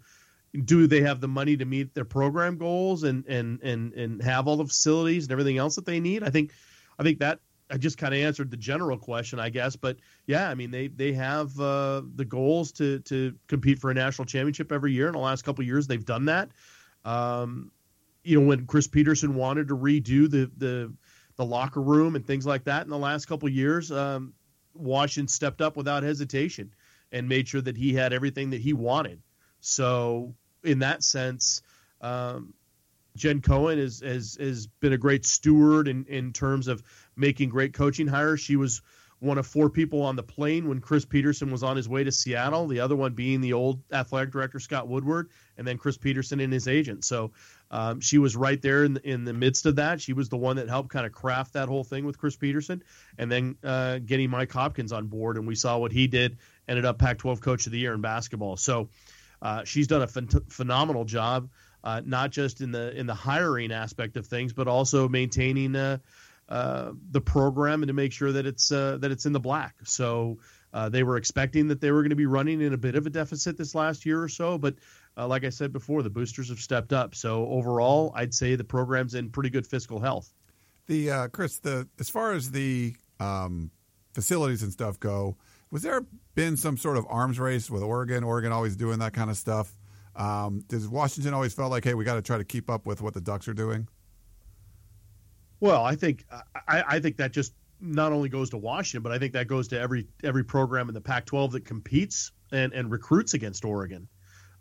do 0.65 0.86
they 0.86 1.02
have 1.02 1.20
the 1.20 1.28
money 1.28 1.58
to 1.58 1.65
meet 1.65 1.94
their 1.96 2.06
program 2.06 2.58
goals 2.58 3.04
and 3.04 3.26
and 3.28 3.62
and 3.62 3.94
and 3.94 4.22
have 4.22 4.48
all 4.48 4.58
the 4.58 4.65
facilities 4.65 5.26
and 5.26 5.32
everything 5.32 5.58
else 5.58 5.76
that 5.76 5.86
they 5.86 6.00
need? 6.00 6.24
I 6.24 6.30
think 6.30 6.52
I 7.00 7.04
think 7.04 7.20
that 7.20 7.39
I 7.72 7.78
just 7.78 7.98
kind 7.98 8.13
of 8.13 8.20
answered 8.20 8.52
the 8.52 8.58
general 8.58 8.98
question, 8.98 9.39
I 9.39 9.50
guess. 9.50 9.76
But 9.76 9.98
yeah, 10.28 10.50
I 10.50 10.56
mean 10.56 10.70
they 10.70 10.88
they 10.88 11.13
have 11.13 11.60
uh, 11.60 12.04
the 12.15 12.26
goals 12.26 12.72
to 12.74 13.00
to 13.00 13.34
compete 13.48 13.80
for 13.80 13.89
a 13.89 13.94
national 13.94 14.26
championship 14.26 14.72
every 14.72 14.94
year. 14.94 15.08
In 15.08 15.13
the 15.13 15.20
last 15.20 15.44
couple 15.44 15.63
years, 15.65 15.88
they've 15.88 16.06
done 16.06 16.26
that. 16.26 16.50
Um, 17.04 17.72
you 18.24 18.40
know, 18.40 18.48
when 18.48 18.66
Chris 18.66 18.88
Petersen 18.88 19.36
wanted 19.36 19.68
to 19.68 19.78
redo 19.78 20.30
the 20.30 20.52
the 20.58 20.94
the 21.36 21.46
locker 21.46 21.82
room 21.82 22.16
and 22.16 22.26
things 22.26 22.46
like 22.46 22.66
that 22.66 22.84
in 22.84 22.90
the 22.90 22.98
last 22.98 23.26
couple 23.26 23.50
years, 23.50 23.92
um, 23.92 24.34
Washington 24.74 25.28
stepped 25.28 25.62
up 25.62 25.76
without 25.76 26.04
hesitation 26.04 26.74
and 27.12 27.28
made 27.28 27.48
sure 27.48 27.62
that 27.62 27.78
he 27.78 27.94
had 27.94 28.14
everything 28.14 28.52
that 28.52 28.62
he 28.62 28.74
wanted. 28.74 29.22
So 29.60 30.36
in 30.64 30.80
that 30.80 31.04
sense, 31.04 31.62
um, 32.02 32.54
Jen 33.16 33.42
Cohen 33.42 33.78
has, 33.78 34.00
has 34.02 34.38
has 34.40 34.68
been 34.68 34.94
a 34.94 34.98
great 34.98 35.26
steward 35.26 35.88
in, 35.88 36.06
in 36.06 36.34
terms 36.34 36.68
of 36.68 36.84
making 37.16 37.50
great 37.50 37.74
coaching 37.74 38.08
hires. 38.08 38.40
She 38.40 38.56
was 38.56 38.82
one 39.20 39.38
of 39.38 39.48
four 39.48 39.70
people 39.70 40.02
on 40.02 40.18
the 40.18 40.24
plane 40.24 40.68
when 40.68 40.82
Chris 40.82 41.06
Petersen 41.06 41.50
was 41.50 41.64
on 41.64 41.78
his 41.78 41.88
way 41.88 42.04
to 42.04 42.12
Seattle. 42.12 42.68
The 42.68 42.82
other 42.82 42.96
one 42.96 43.14
being 43.14 43.40
the 43.40 43.54
old 43.54 43.82
athletic 43.92 44.32
director 44.32 44.60
Scott 44.60 44.90
Woodward, 44.90 45.30
and 45.58 45.66
then 45.66 45.78
Chris 45.78 45.98
Petersen 45.98 46.42
and 46.42 46.52
his 46.52 46.68
agent. 46.68 47.06
So 47.06 47.32
um, 47.74 48.00
she 48.00 48.20
was 48.20 48.36
right 48.36 48.62
there 48.62 48.84
in 48.84 48.94
the, 48.94 49.10
in 49.10 49.26
the 49.26 49.34
midst 49.34 49.66
of 49.66 49.78
that. 49.78 50.00
She 50.00 50.14
was 50.14 50.30
the 50.30 50.38
one 50.38 50.58
that 50.58 50.70
helped 50.70 50.90
kind 50.90 51.06
of 51.06 51.12
craft 51.12 51.54
that 51.54 51.68
whole 51.68 51.84
thing 51.84 52.06
with 52.06 52.18
Chris 52.18 52.36
Petersen, 52.36 52.84
and 53.18 53.32
then 53.32 53.58
uh, 53.64 53.98
getting 53.98 54.30
Mike 54.30 54.52
Hopkins 54.52 54.94
on 54.94 55.08
board. 55.08 55.38
And 55.38 55.48
we 55.48 55.56
saw 55.56 55.78
what 55.80 55.92
he 55.92 56.08
did. 56.08 56.38
Ended 56.68 56.86
up 56.86 57.00
Pac-12 57.00 57.42
Coach 57.42 57.66
of 57.66 57.72
the 57.72 57.80
Year 57.80 57.94
in 57.94 58.02
basketball. 58.02 58.58
So 58.58 58.90
uh, 59.42 59.64
she's 59.64 59.88
done 59.88 60.04
a 60.04 60.08
phen- 60.08 60.50
phenomenal 60.52 61.04
job 61.04 61.50
uh, 61.84 62.02
not 62.06 62.32
just 62.32 62.62
in 62.62 62.72
the 62.72 62.98
in 62.98 63.06
the 63.08 63.14
hiring 63.14 63.72
aspect 63.72 64.16
of 64.18 64.26
things, 64.26 64.54
but 64.54 64.68
also 64.68 65.10
maintaining 65.10 65.76
uh, 65.76 65.98
uh, 66.48 66.92
the 67.12 67.22
program 67.22 67.84
and 67.84 67.88
to 67.88 67.94
make 67.94 68.14
sure 68.14 68.32
that 68.32 68.46
it's 68.46 68.72
uh, 68.72 68.98
that 69.02 69.12
it's 69.12 69.26
in 69.26 69.34
the 69.34 69.40
black. 69.40 69.76
So 69.84 70.38
they 70.90 71.04
were 71.04 71.18
expecting 71.18 71.68
that 71.68 71.82
they 71.82 71.92
were 71.92 72.02
going 72.02 72.10
to 72.10 72.16
be 72.16 72.26
running 72.26 72.62
in 72.62 72.74
a 72.74 72.78
bit 72.78 72.96
of 72.96 73.06
a 73.06 73.10
deficit 73.10 73.58
this 73.58 73.76
last 73.76 74.06
year 74.06 74.22
or 74.22 74.30
so, 74.30 74.58
but 74.58 74.76
uh, 75.17 75.28
like 75.28 75.43
I 75.43 75.49
said 75.49 75.71
before, 75.71 76.04
the 76.04 76.10
boosters 76.10 76.49
have 76.49 76.60
stepped 76.60 76.93
up. 76.93 77.15
So 77.15 77.47
overall, 77.47 78.12
I'd 78.15 78.34
say 78.34 78.56
the 78.56 78.63
program's 78.63 79.13
in 79.13 79.30
pretty 79.30 79.49
good 79.49 79.67
fiscal 79.67 79.99
health. 79.99 80.34
The 80.88 81.12
uh, 81.12 81.28
Chris, 81.30 81.60
the 81.60 81.88
as 81.99 82.10
far 82.10 82.34
as 82.34 82.52
the 82.52 82.95
um, 83.19 83.71
facilities 84.13 84.63
and 84.63 84.71
stuff 84.71 84.99
go, 84.99 85.38
was 85.71 85.82
there 85.82 86.06
been 86.36 86.58
some 86.58 86.78
sort 86.78 86.97
of 86.97 87.06
arms 87.10 87.39
race 87.39 87.69
with 87.69 87.84
Oregon? 87.84 88.23
Oregon 88.23 88.52
always 88.52 88.76
doing 88.76 88.99
that 88.99 89.13
kind 89.13 89.30
of 89.30 89.38
stuff. 89.38 89.76
Um, 90.15 90.63
does 90.67 90.88
Washington 90.88 91.34
always 91.34 91.54
felt 91.54 91.71
like, 91.71 91.84
hey, 91.84 91.93
we 91.93 92.04
got 92.04 92.15
to 92.15 92.21
try 92.21 92.38
to 92.38 92.43
keep 92.43 92.69
up 92.69 92.86
with 92.86 93.02
what 93.02 93.13
the 93.13 93.21
Ducks 93.21 93.47
are 93.47 93.54
doing? 93.54 93.88
Well, 95.60 95.84
I 95.84 95.95
think 95.95 96.26
I, 96.67 96.84
I 96.88 96.99
think 96.99 97.17
that 97.17 97.32
just 97.32 97.54
not 97.80 98.12
only 98.12 98.30
goes 98.30 98.49
to 98.49 98.58
Washington, 98.58 99.02
but 99.04 99.12
I 99.12 99.19
think 99.19 99.34
that 99.34 99.47
goes 99.47 99.67
to 99.69 99.80
every 99.80 100.08
every 100.23 100.43
program 100.43 100.89
in 100.89 100.93
the 100.93 101.02
Pac-12 101.02 101.52
that 101.52 101.65
competes 101.65 102.32
and, 102.52 102.73
and 102.73 102.91
recruits 102.91 103.34
against 103.34 103.63
Oregon. 103.63 104.08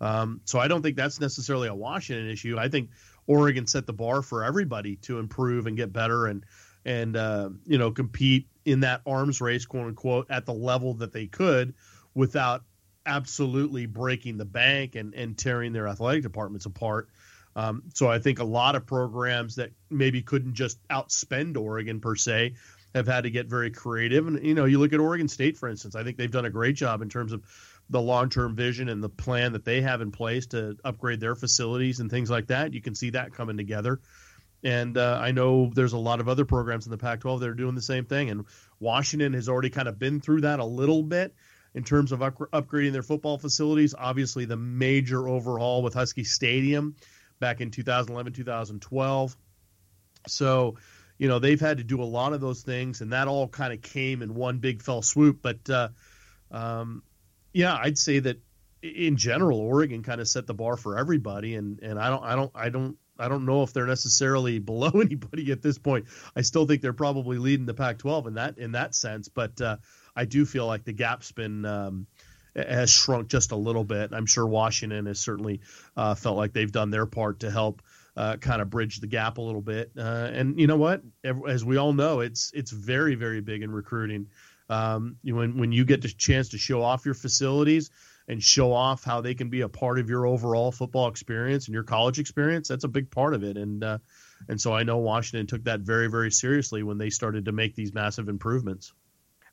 Um, 0.03 0.41
so 0.45 0.59
I 0.59 0.67
don't 0.67 0.83
think 0.83 0.97
that's 0.97 1.21
necessarily 1.21 1.69
a 1.69 1.75
Washington 1.75 2.29
issue. 2.29 2.59
I 2.59 2.69
think 2.69 2.91
Oregon 3.29 3.67
set 3.69 3.87
the 3.87 3.93
bar 3.93 4.21
for 4.21 4.43
everybody 4.43 4.97
to 4.97 5.21
improve 5.21 5.67
and 5.67 5.77
get 5.77 5.93
better 5.93 6.27
and 6.27 6.45
and 6.85 7.17
uh, 7.17 7.51
you 7.65 7.79
know 7.79 7.93
compete 7.93 8.49
in 8.65 8.81
that 8.81 9.01
arms 9.07 9.41
race, 9.41 9.65
quote 9.65 9.87
unquote, 9.87 10.27
at 10.29 10.45
the 10.45 10.53
level 10.53 10.95
that 10.95 11.13
they 11.13 11.27
could 11.27 11.75
without 12.15 12.65
absolutely 13.07 13.87
breaking 13.87 14.37
the 14.37 14.45
bank 14.45 14.97
and, 14.97 15.15
and 15.15 15.39
tearing 15.39 15.73
their 15.73 15.89
athletic 15.89 16.23
departments 16.23 16.67
apart. 16.67 17.09
Um, 17.55 17.85
so 17.95 18.11
I 18.11 18.19
think 18.19 18.39
a 18.39 18.45
lot 18.45 18.75
of 18.75 18.87
programs 18.87 19.57
that 19.57 19.71
maybe 19.91 20.23
couldn't 20.23 20.55
just 20.55 20.79
outspend 20.89 21.57
Oregon 21.57 22.01
per 22.01 22.17
se 22.17 22.55
have 22.95 23.07
had 23.07 23.25
to 23.25 23.31
get 23.31 23.47
very 23.47 23.71
creative. 23.71 24.27
And 24.27 24.45
you 24.45 24.55
know, 24.55 24.65
you 24.65 24.79
look 24.79 24.93
at 24.93 25.01
Oregon 25.01 25.29
State, 25.29 25.57
for 25.57 25.69
instance. 25.69 25.95
I 25.95 26.03
think 26.03 26.17
they've 26.17 26.31
done 26.31 26.45
a 26.45 26.51
great 26.51 26.77
job 26.77 27.03
in 27.03 27.09
terms 27.09 27.33
of 27.33 27.43
the 27.93 28.01
long-term 28.01 28.57
vision 28.57 28.89
and 28.89 29.03
the 29.03 29.09
plan 29.09 29.53
that 29.53 29.65
they 29.65 29.81
have 29.81 30.01
in 30.01 30.11
place 30.11 30.47
to 30.47 30.77
upgrade 30.85 31.21
their 31.21 31.35
facilities 31.35 32.01
and 32.01 32.11
things 32.11 32.31
like 32.31 32.49
that. 32.49 32.73
You 32.73 32.83
can 32.83 32.95
see 32.95 33.11
that 33.11 33.33
coming 33.33 33.57
together. 33.57 34.01
And 34.65 34.97
uh, 34.97 35.19
I 35.21 35.33
know 35.33 35.71
there's 35.75 35.93
a 35.93 35.99
lot 35.99 36.21
of 36.21 36.29
other 36.29 36.45
programs 36.45 36.87
in 36.87 36.91
the 36.91 36.99
Pac-12 36.99 37.41
that 37.41 37.49
are 37.49 37.55
doing 37.55 37.75
the 37.75 37.83
same 37.83 38.05
thing. 38.05 38.31
And 38.31 38.47
Washington 38.81 39.35
has 39.35 39.49
already 39.49 39.71
kind 39.71 39.89
of 39.89 39.99
been 39.99 40.21
through 40.21 40.41
that 40.43 40.59
a 40.59 40.65
little 40.65 41.03
bit 41.03 41.35
in 41.75 41.85
terms 41.85 42.13
of 42.13 42.23
up- 42.23 42.39
upgrading 42.39 42.93
their 42.93 43.03
football 43.03 43.39
facilities. 43.39 43.95
Obviously, 43.97 44.45
the 44.45 44.57
major 44.57 45.29
overhaul 45.29 45.83
with 45.83 45.95
Husky 45.95 46.25
Stadium 46.25 46.97
back 47.41 47.61
in 47.61 47.71
2011, 47.71 48.33
2012. 48.33 49.37
So, 50.29 50.77
you 51.19 51.29
know 51.29 51.39
they've 51.39 51.61
had 51.61 51.79
to 51.79 51.85
do 51.85 52.03
a 52.03 52.05
lot 52.05 52.33
of 52.33 52.41
those 52.41 52.63
things, 52.63 53.01
and 53.01 53.13
that 53.13 53.29
all 53.29 53.47
kind 53.47 53.73
of 53.73 53.81
came 53.81 54.23
in 54.23 54.35
one 54.35 54.59
big 54.59 54.83
fell 54.83 55.03
swoop. 55.03 55.39
But 55.41 55.71
uh, 55.71 55.89
um, 56.51 57.05
yeah, 57.53 57.75
I'd 57.75 57.99
say 57.99 58.19
that 58.21 58.41
in 58.83 59.17
general, 59.17 59.59
Oregon 59.61 60.03
kind 60.03 60.21
of 60.21 60.29
set 60.29 60.47
the 60.47 60.55
bar 60.55 60.77
for 60.77 60.99
everybody, 60.99 61.55
and 61.55 61.81
and 61.81 61.99
I 61.99 62.11
don't 62.11 62.25
I 62.25 62.35
don't 62.35 62.51
I 62.55 62.69
don't 62.69 62.97
I 63.19 63.29
don't 63.29 63.45
know 63.45 63.63
if 63.63 63.73
they're 63.73 63.87
necessarily 63.87 64.59
below 64.59 64.91
anybody 64.91 65.53
at 65.53 65.63
this 65.63 65.79
point. 65.79 66.07
I 66.35 66.43
still 66.43 66.67
think 66.67 66.83
they're 66.83 66.93
probably 66.93 67.39
leading 67.39 67.67
the 67.67 67.75
Pac-12 67.75 68.27
in 68.29 68.35
that 68.35 68.59
in 68.59 68.73
that 68.73 68.95
sense, 68.95 69.29
but 69.29 69.61
uh, 69.61 69.77
I 70.17 70.25
do 70.25 70.45
feel 70.45 70.67
like 70.67 70.85
the 70.85 70.93
gap's 70.93 71.33
been 71.33 71.65
um, 71.65 72.07
has 72.57 72.91
shrunk 72.91 73.29
just 73.29 73.53
a 73.53 73.57
little 73.57 73.85
bit. 73.85 74.13
I'm 74.13 74.27
sure 74.27 74.47
Washington 74.47 75.07
has 75.07 75.21
certainly 75.21 75.61
uh, 75.97 76.15
felt 76.15 76.37
like 76.37 76.53
they've 76.53 76.73
done 76.73 76.91
their 76.91 77.07
part 77.07 77.41
to 77.41 77.51
help 77.51 77.83
uh, 78.17 78.37
kind 78.37 78.61
of 78.61 78.69
bridge 78.69 79.01
the 79.01 79.07
gap 79.07 79.39
a 79.39 79.41
little 79.41 79.63
bit. 79.63 79.93
Uh, 79.97 80.29
and 80.33 80.59
you 80.61 80.67
know 80.67 80.77
what? 80.77 81.03
As 81.49 81.65
we 81.65 81.77
all 81.77 81.93
know, 81.93 82.21
it's 82.21 82.51
it's 82.55 82.71
very 82.71 83.15
very 83.15 83.41
big 83.41 83.63
in 83.63 83.71
recruiting. 83.71 84.27
Um, 84.73 85.17
you 85.23 85.37
when 85.37 85.59
when 85.59 85.73
you 85.73 85.85
get 85.85 86.01
the 86.01 86.09
chance 86.09 86.51
to 86.51 86.59
show 86.59 86.83
off 86.83 87.05
your 87.05 87.15
facilities 87.15 87.91
and 88.29 88.43
show 88.43 88.73
off 88.73 89.05
how 89.05 89.21
they 89.21 89.35
can 89.35 89.51
be 89.51 89.61
a 89.61 89.69
part 89.69 89.99
of 89.99 90.09
your 90.09 90.27
overall 90.27 90.73
football 90.73 91.09
experience 91.09 91.67
and 91.67 91.75
your 91.75 91.83
college 91.83 92.19
experience, 92.19 92.69
that's 92.69 92.85
a 92.85 92.89
big 92.89 93.11
part 93.11 93.35
of 93.35 93.45
it. 93.45 93.59
And 93.59 93.85
uh, 93.85 93.99
and 94.49 94.61
so 94.61 94.73
I 94.73 94.83
know 94.85 94.99
Washington 94.99 95.47
took 95.47 95.65
that 95.65 95.81
very 95.81 96.09
very 96.09 96.31
seriously 96.31 96.83
when 96.83 96.97
they 96.97 97.11
started 97.11 97.45
to 97.45 97.53
make 97.53 97.75
these 97.75 97.93
massive 97.93 98.29
improvements. 98.29 98.95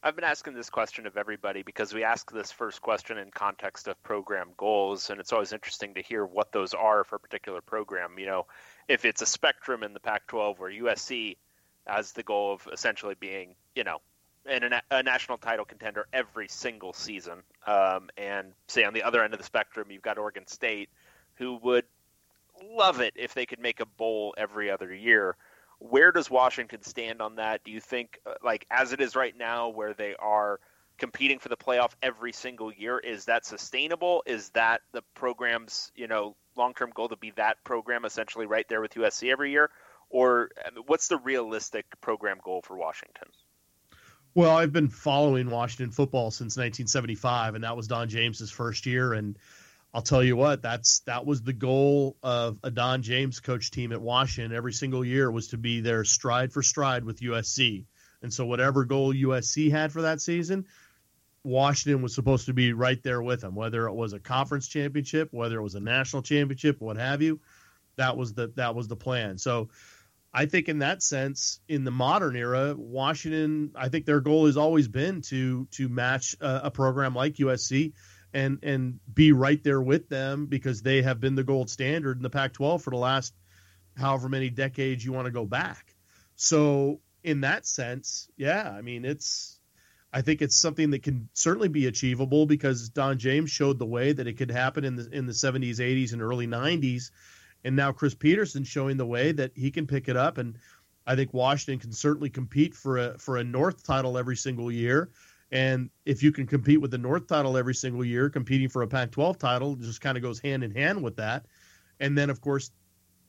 I've 0.01 0.15
been 0.15 0.23
asking 0.23 0.53
this 0.53 0.69
question 0.69 1.07
of 1.07 1.17
everybody 1.17 1.61
because 1.61 1.93
we 1.93 2.05
ask 2.05 2.31
this 2.31 2.53
first 2.53 2.81
question 2.81 3.17
in 3.17 3.31
context 3.31 3.89
of 3.89 4.01
program 4.01 4.51
goals, 4.55 5.09
and 5.09 5.19
it's 5.19 5.33
always 5.33 5.51
interesting 5.51 5.95
to 5.95 6.01
hear 6.01 6.25
what 6.25 6.53
those 6.53 6.73
are 6.73 7.03
for 7.03 7.17
a 7.17 7.19
particular 7.19 7.59
program. 7.59 8.17
You 8.17 8.27
know, 8.27 8.47
if 8.87 9.03
it's 9.03 9.21
a 9.21 9.25
spectrum 9.25 9.83
in 9.83 9.93
the 9.93 9.99
Pac 9.99 10.27
12 10.27 10.57
where 10.57 10.71
USC 10.71 11.35
has 11.85 12.13
the 12.13 12.23
goal 12.23 12.53
of 12.53 12.69
essentially 12.71 13.15
being, 13.19 13.55
you 13.75 13.83
know, 13.83 13.99
in 14.49 14.73
a, 14.73 14.81
a 14.91 15.03
national 15.03 15.37
title 15.37 15.65
contender 15.65 16.07
every 16.13 16.47
single 16.47 16.93
season, 16.93 17.43
um, 17.67 18.09
and 18.17 18.53
say 18.67 18.83
on 18.83 18.93
the 18.93 19.03
other 19.03 19.23
end 19.23 19.33
of 19.33 19.39
the 19.39 19.45
spectrum, 19.45 19.91
you've 19.91 20.01
got 20.01 20.17
Oregon 20.17 20.47
State, 20.47 20.89
who 21.35 21.55
would 21.63 21.85
love 22.75 22.99
it 22.99 23.13
if 23.15 23.33
they 23.33 23.45
could 23.45 23.59
make 23.59 23.79
a 23.79 23.85
bowl 23.85 24.33
every 24.37 24.69
other 24.69 24.93
year 24.93 25.35
where 25.79 26.11
does 26.11 26.29
Washington 26.29 26.83
stand 26.83 27.21
on 27.21 27.35
that? 27.35 27.63
Do 27.63 27.71
you 27.71 27.79
think, 27.79 28.19
uh, 28.25 28.33
like 28.43 28.65
as 28.69 28.93
it 28.93 29.01
is 29.01 29.15
right 29.15 29.35
now, 29.35 29.69
where 29.69 29.93
they 29.93 30.13
are 30.19 30.59
competing 30.97 31.39
for 31.39 31.47
the 31.47 31.57
playoff 31.57 31.91
every 32.03 32.33
single 32.33 32.71
year, 32.71 32.99
is 32.99 33.25
that 33.25 33.45
sustainable? 33.45 34.21
Is 34.25 34.49
that 34.49 34.81
the 34.91 35.01
program's 35.15 35.91
you 35.95 36.07
know 36.07 36.35
long 36.55 36.73
term 36.73 36.91
goal 36.93 37.07
to 37.09 37.15
be 37.15 37.31
that 37.31 37.63
program 37.63 38.05
essentially 38.05 38.45
right 38.45 38.67
there 38.67 38.81
with 38.81 38.93
USC 38.93 39.31
every 39.31 39.51
year, 39.51 39.69
or 40.09 40.51
what's 40.85 41.07
the 41.07 41.17
realistic 41.17 41.85
program 42.01 42.39
goal 42.43 42.61
for 42.61 42.77
Washington? 42.77 43.29
Well, 44.39 44.55
I've 44.55 44.71
been 44.71 44.87
following 44.87 45.49
Washington 45.49 45.91
football 45.91 46.31
since 46.31 46.55
1975, 46.55 47.55
and 47.55 47.65
that 47.65 47.75
was 47.75 47.89
Don 47.89 48.07
James's 48.07 48.49
first 48.49 48.85
year, 48.85 49.11
and 49.11 49.37
I'll 49.93 50.01
tell 50.01 50.23
you 50.23 50.37
what, 50.37 50.61
that's 50.61 51.01
that 51.01 51.25
was 51.25 51.41
the 51.41 51.51
goal 51.51 52.15
of 52.23 52.57
a 52.63 52.71
Don 52.71 53.01
James 53.01 53.41
coach 53.41 53.69
team 53.69 53.91
at 53.91 53.99
Washington 53.99 54.55
every 54.55 54.71
single 54.71 55.03
year 55.03 55.29
was 55.29 55.49
to 55.49 55.57
be 55.57 55.81
there 55.81 56.05
stride 56.05 56.53
for 56.53 56.63
stride 56.63 57.03
with 57.03 57.19
USC. 57.19 57.83
And 58.21 58.33
so 58.33 58.45
whatever 58.45 58.85
goal 58.85 59.13
USC 59.13 59.71
had 59.71 59.91
for 59.91 60.03
that 60.03 60.21
season, 60.21 60.67
Washington 61.43 62.01
was 62.01 62.15
supposed 62.15 62.45
to 62.45 62.53
be 62.53 62.71
right 62.71 63.03
there 63.03 63.21
with 63.21 63.41
them, 63.41 63.55
whether 63.55 63.87
it 63.87 63.93
was 63.93 64.13
a 64.13 64.19
conference 64.19 64.69
championship, 64.69 65.27
whether 65.33 65.59
it 65.59 65.63
was 65.63 65.75
a 65.75 65.81
national 65.81 66.21
championship, 66.21 66.79
what 66.79 66.95
have 66.95 67.21
you. 67.21 67.41
That 67.97 68.15
was 68.15 68.35
the 68.35 68.53
that 68.55 68.73
was 68.73 68.87
the 68.87 68.95
plan. 68.95 69.37
So 69.37 69.67
I 70.33 70.45
think 70.45 70.69
in 70.69 70.79
that 70.79 71.01
sense, 71.01 71.59
in 71.67 71.83
the 71.83 71.91
modern 71.91 72.35
era, 72.35 72.75
Washington, 72.77 73.71
I 73.75 73.89
think 73.89 74.05
their 74.05 74.21
goal 74.21 74.45
has 74.45 74.57
always 74.57 74.87
been 74.87 75.21
to 75.23 75.67
to 75.71 75.89
match 75.89 76.35
a, 76.39 76.61
a 76.65 76.71
program 76.71 77.15
like 77.15 77.35
USC 77.35 77.93
and 78.33 78.59
and 78.61 78.99
be 79.11 79.31
right 79.31 79.63
there 79.63 79.81
with 79.81 80.07
them 80.07 80.45
because 80.45 80.81
they 80.81 81.01
have 81.01 81.19
been 81.19 81.35
the 81.35 81.43
gold 81.43 81.69
standard 81.69 82.17
in 82.17 82.23
the 82.23 82.29
Pac-12 82.29 82.81
for 82.81 82.91
the 82.91 82.97
last 82.97 83.33
however 83.97 84.29
many 84.29 84.49
decades 84.49 85.03
you 85.03 85.11
want 85.11 85.25
to 85.25 85.31
go 85.31 85.45
back. 85.45 85.95
So 86.35 87.01
in 87.23 87.41
that 87.41 87.65
sense, 87.65 88.29
yeah, 88.37 88.69
I 88.69 88.81
mean 88.81 89.05
it's 89.05 89.59
I 90.13 90.21
think 90.21 90.41
it's 90.41 90.57
something 90.57 90.91
that 90.91 91.03
can 91.03 91.29
certainly 91.33 91.69
be 91.69 91.87
achievable 91.87 92.45
because 92.45 92.89
Don 92.89 93.17
James 93.19 93.51
showed 93.51 93.77
the 93.79 93.85
way 93.85 94.11
that 94.11 94.27
it 94.27 94.37
could 94.37 94.51
happen 94.51 94.83
in 94.83 94.95
the 94.95 95.09
in 95.11 95.25
the 95.25 95.33
70s, 95.33 95.77
80s, 95.77 96.13
and 96.13 96.21
early 96.21 96.47
90s, 96.47 97.11
and 97.63 97.75
now 97.75 97.91
Chris 97.91 98.15
Petersen 98.15 98.63
showing 98.63 98.97
the 98.97 99.05
way 99.05 99.31
that 99.31 99.51
he 99.55 99.71
can 99.71 99.87
pick 99.87 100.07
it 100.07 100.15
up, 100.15 100.37
and 100.37 100.57
I 101.05 101.15
think 101.15 101.33
Washington 101.33 101.79
can 101.79 101.91
certainly 101.91 102.29
compete 102.29 102.75
for 102.75 102.97
a 102.97 103.17
for 103.17 103.37
a 103.37 103.43
North 103.43 103.83
title 103.83 104.17
every 104.17 104.35
single 104.35 104.71
year. 104.71 105.09
And 105.51 105.89
if 106.05 106.21
you 106.21 106.31
can 106.31 106.45
compete 106.45 106.79
with 106.79 106.91
the 106.91 106.97
North 106.97 107.27
title 107.27 107.57
every 107.57 107.73
single 107.73 108.05
year, 108.05 108.29
competing 108.29 108.69
for 108.69 108.83
a 108.83 108.87
Pac 108.87 109.11
12 109.11 109.39
title 109.39 109.75
just 109.75 110.01
kind 110.01 110.15
of 110.15 110.21
goes 110.21 110.39
hand 110.39 110.63
in 110.63 110.71
hand 110.71 111.01
with 111.01 111.15
that. 111.15 111.47
And 111.99 112.15
then, 112.17 112.29
of 112.29 112.39
course, 112.39 112.69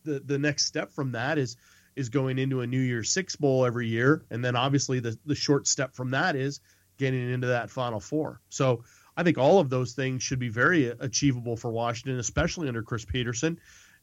the, 0.05 0.21
the 0.21 0.39
next 0.39 0.67
step 0.67 0.93
from 0.93 1.13
that 1.13 1.39
is 1.39 1.57
is 1.97 2.09
going 2.09 2.39
into 2.39 2.61
a 2.61 2.67
New 2.67 2.81
Year 2.81 3.03
Six 3.03 3.37
Bowl 3.37 3.65
every 3.65 3.89
year. 3.89 4.25
And 4.31 4.45
then, 4.45 4.57
obviously, 4.57 5.01
the, 5.01 5.19
the 5.27 5.35
short 5.35 5.67
step 5.67 5.95
from 5.95 6.11
that 6.11 6.37
is 6.37 6.61
getting 6.99 7.31
into 7.31 7.47
that 7.49 7.71
Final 7.71 8.01
Four. 8.01 8.41
So 8.51 8.85
I 9.17 9.23
think 9.23 9.39
all 9.39 9.59
of 9.59 9.71
those 9.71 9.95
things 9.95 10.23
should 10.23 10.39
be 10.39 10.49
very 10.49 10.87
achievable 10.87 11.57
for 11.57 11.71
Washington, 11.71 12.21
especially 12.21 12.69
under 12.69 12.83
Chris 12.83 13.05
Petersen. 13.05 13.59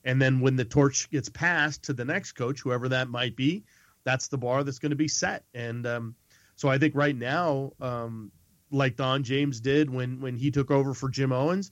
And 0.07 0.19
then 0.19 0.39
when 0.39 0.55
the 0.55 0.65
torch 0.65 1.09
gets 1.11 1.29
passed 1.29 1.83
to 1.83 1.93
the 1.93 2.05
next 2.05 2.31
coach, 2.31 2.61
whoever 2.61 2.89
that 2.89 3.09
might 3.09 3.35
be, 3.35 3.65
that's 4.03 4.29
the 4.29 4.37
bar 4.37 4.63
that's 4.63 4.79
going 4.79 4.91
to 4.91 4.95
be 4.95 5.09
set. 5.09 5.43
And, 5.53 5.85
um, 5.85 6.15
so 6.55 6.69
I 6.69 6.79
think 6.79 6.95
right 6.95 7.15
now, 7.15 7.73
um, 7.79 8.31
like 8.71 8.95
Don 8.95 9.23
James 9.23 9.61
did 9.61 9.89
when 9.89 10.19
when 10.19 10.35
he 10.35 10.51
took 10.51 10.71
over 10.71 10.93
for 10.93 11.07
Jim 11.09 11.31
Owens, 11.31 11.71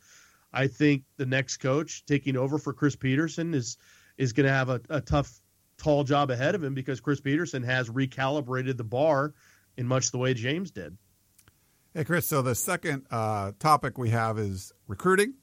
I 0.54 0.68
think 0.68 1.04
the 1.18 1.26
next 1.26 1.58
coach 1.58 2.06
taking 2.06 2.38
over 2.38 2.58
for 2.58 2.72
Chris 2.72 2.96
Petersen 2.96 3.54
is 3.54 3.78
is 4.18 4.32
going 4.34 4.46
to 4.46 4.54
have 4.54 4.70
a, 4.70 4.80
a 4.90 5.02
tough, 5.02 5.42
tall 5.78 6.04
job 6.04 6.32
ahead 6.32 6.56
of 6.56 6.64
him 6.64 6.74
because 6.74 7.02
Chris 7.02 7.20
Petersen 7.20 7.64
has 7.64 7.90
recalibrated 7.90 8.78
the 8.78 8.84
bar 8.84 9.34
in 9.76 9.88
much 9.88 10.12
the 10.12 10.18
way 10.18 10.34
James 10.34 10.72
did. 10.72 10.98
Hey, 11.94 12.06
Chris. 12.06 12.28
So 12.28 12.42
the 12.42 12.56
second 12.56 13.08
uh, 13.12 13.54
topic 13.60 13.98
we 13.98 14.12
have 14.12 14.38
is 14.38 14.72
recruiting. 14.88 15.34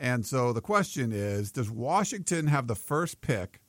And 0.00 0.24
so 0.24 0.54
the 0.54 0.62
question 0.62 1.12
is 1.12 1.52
Does 1.52 1.70
Washington 1.70 2.46
have 2.46 2.66
the 2.66 2.74
first 2.74 3.20
pick 3.20 3.60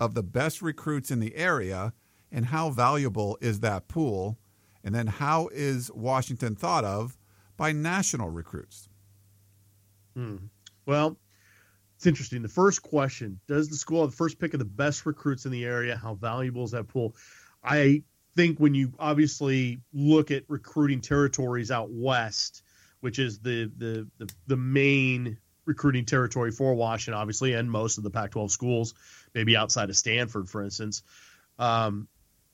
of 0.00 0.14
the 0.14 0.22
best 0.22 0.62
recruits 0.62 1.10
in 1.10 1.20
the 1.20 1.36
area? 1.36 1.92
And 2.32 2.46
how 2.46 2.70
valuable 2.70 3.38
is 3.42 3.60
that 3.60 3.86
pool? 3.86 4.38
And 4.82 4.94
then 4.94 5.06
how 5.06 5.48
is 5.52 5.92
Washington 5.92 6.56
thought 6.56 6.84
of 6.84 7.18
by 7.58 7.72
national 7.72 8.30
recruits? 8.30 8.88
Hmm. 10.14 10.36
Well, 10.86 11.18
it's 11.96 12.06
interesting. 12.06 12.40
The 12.40 12.48
first 12.48 12.82
question 12.82 13.38
Does 13.46 13.68
the 13.68 13.76
school 13.76 14.00
have 14.00 14.12
the 14.12 14.16
first 14.16 14.38
pick 14.38 14.54
of 14.54 14.58
the 14.58 14.64
best 14.64 15.04
recruits 15.04 15.44
in 15.44 15.52
the 15.52 15.66
area? 15.66 15.94
How 15.94 16.14
valuable 16.14 16.64
is 16.64 16.70
that 16.70 16.88
pool? 16.88 17.14
I 17.62 18.02
think 18.34 18.58
when 18.58 18.74
you 18.74 18.94
obviously 18.98 19.80
look 19.92 20.30
at 20.30 20.44
recruiting 20.48 21.02
territories 21.02 21.70
out 21.70 21.90
west, 21.90 22.62
which 23.00 23.18
is 23.18 23.40
the 23.40 23.70
the 23.76 24.08
the, 24.18 24.32
the 24.46 24.56
main 24.56 25.36
recruiting 25.66 26.04
territory 26.04 26.50
for 26.50 26.74
Washington, 26.74 27.20
obviously, 27.20 27.52
and 27.52 27.70
most 27.70 27.98
of 27.98 28.04
the 28.04 28.10
Pac 28.10 28.30
12 28.30 28.50
schools, 28.50 28.94
maybe 29.34 29.56
outside 29.56 29.90
of 29.90 29.96
Stanford, 29.96 30.48
for 30.48 30.62
instance. 30.62 31.02
Um, 31.58 32.08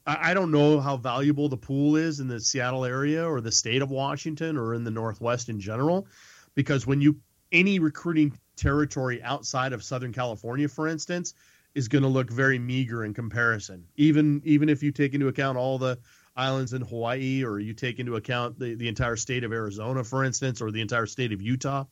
I 0.04 0.34
don't 0.34 0.50
know 0.50 0.80
how 0.80 0.96
valuable 0.96 1.48
the 1.48 1.56
pool 1.56 1.94
is 1.94 2.18
in 2.18 2.26
the 2.26 2.40
Seattle 2.40 2.84
area 2.84 3.24
or 3.24 3.40
the 3.40 3.52
state 3.52 3.82
of 3.82 3.90
Washington 3.92 4.56
or 4.56 4.74
in 4.74 4.82
the 4.82 4.90
Northwest 4.90 5.48
in 5.48 5.60
general, 5.60 6.08
because 6.56 6.84
when 6.84 7.00
you 7.00 7.20
any 7.52 7.78
recruiting 7.78 8.36
territory 8.56 9.22
outside 9.22 9.72
of 9.72 9.84
Southern 9.84 10.12
California, 10.12 10.68
for 10.68 10.88
instance, 10.88 11.34
is 11.74 11.86
going 11.86 12.02
to 12.02 12.08
look 12.08 12.30
very 12.30 12.58
meager 12.58 13.04
in 13.04 13.14
comparison. 13.14 13.86
Even 13.96 14.42
even 14.44 14.68
if 14.68 14.82
you 14.82 14.90
take 14.90 15.14
into 15.14 15.28
account 15.28 15.56
all 15.56 15.78
the 15.78 15.98
islands 16.36 16.72
in 16.72 16.82
Hawaii 16.82 17.44
or 17.44 17.60
you 17.60 17.74
take 17.74 17.98
into 17.98 18.16
account 18.16 18.58
the, 18.58 18.74
the 18.74 18.88
entire 18.88 19.16
state 19.16 19.44
of 19.44 19.52
Arizona, 19.52 20.02
for 20.02 20.24
instance, 20.24 20.60
or 20.60 20.70
the 20.70 20.80
entire 20.80 21.06
state 21.06 21.32
of 21.32 21.40
Utah, 21.40 21.84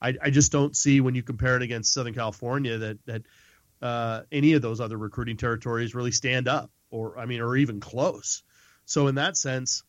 I, 0.00 0.14
I 0.22 0.30
just 0.30 0.52
don't 0.52 0.76
see 0.76 1.00
when 1.00 1.14
you 1.14 1.22
compare 1.22 1.56
it 1.56 1.62
against 1.62 1.92
Southern 1.92 2.14
California 2.14 2.78
that 2.78 2.98
that 3.06 3.22
uh, 3.80 4.22
any 4.32 4.54
of 4.54 4.62
those 4.62 4.80
other 4.80 4.96
recruiting 4.96 5.36
territories 5.36 5.94
really 5.94 6.12
stand 6.12 6.48
up 6.48 6.70
or 6.90 7.18
I 7.18 7.26
mean, 7.26 7.40
or 7.40 7.56
even 7.56 7.80
close. 7.80 8.42
So 8.84 9.06
in 9.08 9.16
that 9.16 9.36
sense, 9.36 9.82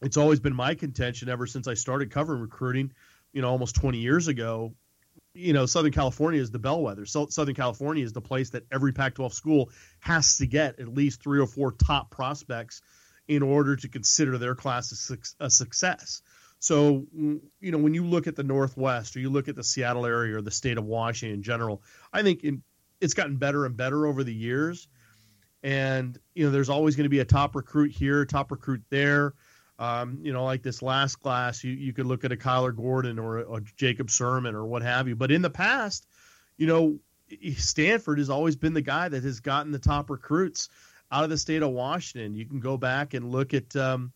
it's 0.00 0.16
always 0.16 0.40
been 0.40 0.54
my 0.54 0.74
contention 0.74 1.28
ever 1.28 1.46
since 1.46 1.68
I 1.68 1.74
started 1.74 2.10
covering 2.10 2.40
recruiting, 2.40 2.92
you 3.32 3.42
know, 3.42 3.48
almost 3.48 3.74
20 3.76 3.98
years 3.98 4.28
ago. 4.28 4.74
You 5.34 5.52
know, 5.52 5.66
Southern 5.66 5.92
California 5.92 6.40
is 6.40 6.50
the 6.50 6.58
bellwether. 6.58 7.06
So 7.06 7.26
Southern 7.26 7.54
California 7.54 8.04
is 8.04 8.12
the 8.12 8.20
place 8.20 8.50
that 8.50 8.64
every 8.72 8.92
Pac-12 8.92 9.32
school 9.32 9.70
has 10.00 10.38
to 10.38 10.46
get 10.46 10.80
at 10.80 10.88
least 10.88 11.22
three 11.22 11.40
or 11.40 11.46
four 11.46 11.72
top 11.72 12.10
prospects 12.10 12.80
in 13.28 13.42
order 13.42 13.76
to 13.76 13.88
consider 13.88 14.38
their 14.38 14.54
class 14.54 15.10
a 15.38 15.50
success. 15.50 16.22
So, 16.60 17.06
you 17.12 17.72
know, 17.72 17.78
when 17.78 17.94
you 17.94 18.04
look 18.04 18.26
at 18.26 18.36
the 18.36 18.44
Northwest 18.44 19.16
or 19.16 19.20
you 19.20 19.30
look 19.30 19.48
at 19.48 19.56
the 19.56 19.64
Seattle 19.64 20.06
area 20.06 20.36
or 20.36 20.42
the 20.42 20.50
state 20.50 20.78
of 20.78 20.84
Washington 20.84 21.38
in 21.38 21.42
general, 21.42 21.82
I 22.12 22.22
think 22.22 22.44
in, 22.44 22.62
it's 23.00 23.14
gotten 23.14 23.36
better 23.36 23.64
and 23.64 23.76
better 23.76 24.06
over 24.06 24.22
the 24.22 24.34
years 24.34 24.88
and 25.62 26.18
you 26.34 26.44
know 26.44 26.50
there's 26.50 26.70
always 26.70 26.96
going 26.96 27.04
to 27.04 27.10
be 27.10 27.20
a 27.20 27.24
top 27.24 27.54
recruit 27.54 27.90
here, 27.90 28.24
top 28.24 28.50
recruit 28.50 28.82
there. 28.90 29.34
Um, 29.78 30.18
you 30.22 30.32
know, 30.32 30.44
like 30.44 30.62
this 30.62 30.82
last 30.82 31.16
class, 31.16 31.64
you, 31.64 31.72
you 31.72 31.94
could 31.94 32.04
look 32.04 32.24
at 32.24 32.32
a 32.32 32.36
Kyler 32.36 32.76
Gordon 32.76 33.18
or 33.18 33.38
a, 33.38 33.54
a 33.54 33.60
Jacob 33.76 34.08
Sirmon 34.08 34.52
or 34.52 34.66
what 34.66 34.82
have 34.82 35.08
you. 35.08 35.16
But 35.16 35.30
in 35.30 35.40
the 35.40 35.48
past, 35.48 36.06
you 36.58 36.66
know, 36.66 36.98
Stanford 37.56 38.18
has 38.18 38.28
always 38.28 38.56
been 38.56 38.74
the 38.74 38.82
guy 38.82 39.08
that 39.08 39.24
has 39.24 39.40
gotten 39.40 39.72
the 39.72 39.78
top 39.78 40.10
recruits 40.10 40.68
out 41.10 41.24
of 41.24 41.30
the 41.30 41.38
state 41.38 41.62
of 41.62 41.70
Washington. 41.70 42.34
You 42.34 42.44
can 42.44 42.60
go 42.60 42.76
back 42.76 43.14
and 43.14 43.32
look 43.32 43.54
at, 43.54 43.74
um, 43.74 44.12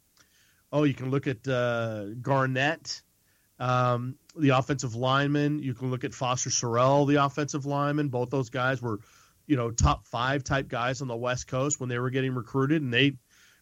oh, 0.75 0.83
you 0.83 0.93
can 0.93 1.11
look 1.11 1.29
at 1.29 1.47
uh, 1.47 2.07
Garnett, 2.21 3.01
um, 3.61 4.17
the 4.37 4.51
offensive 4.51 4.97
lineman. 4.97 5.61
You 5.61 5.73
can 5.73 5.91
look 5.91 6.03
at 6.03 6.13
Foster 6.13 6.51
Sarell, 6.51 7.07
the 7.07 7.25
offensive 7.25 7.65
lineman. 7.65 8.09
Both 8.09 8.31
those 8.31 8.51
guys 8.51 8.83
were, 8.83 8.99
you 9.47 9.57
know, 9.57 9.71
top 9.71 10.05
five 10.09 10.43
type 10.43 10.69
guys 10.69 11.01
on 11.01 11.07
the 11.07 11.17
West 11.17 11.47
Coast 11.47 11.79
when 11.79 11.89
they 11.89 11.99
were 12.01 12.11
getting 12.11 12.35
recruited, 12.35 12.83
and 12.83 12.93
they 12.93 13.17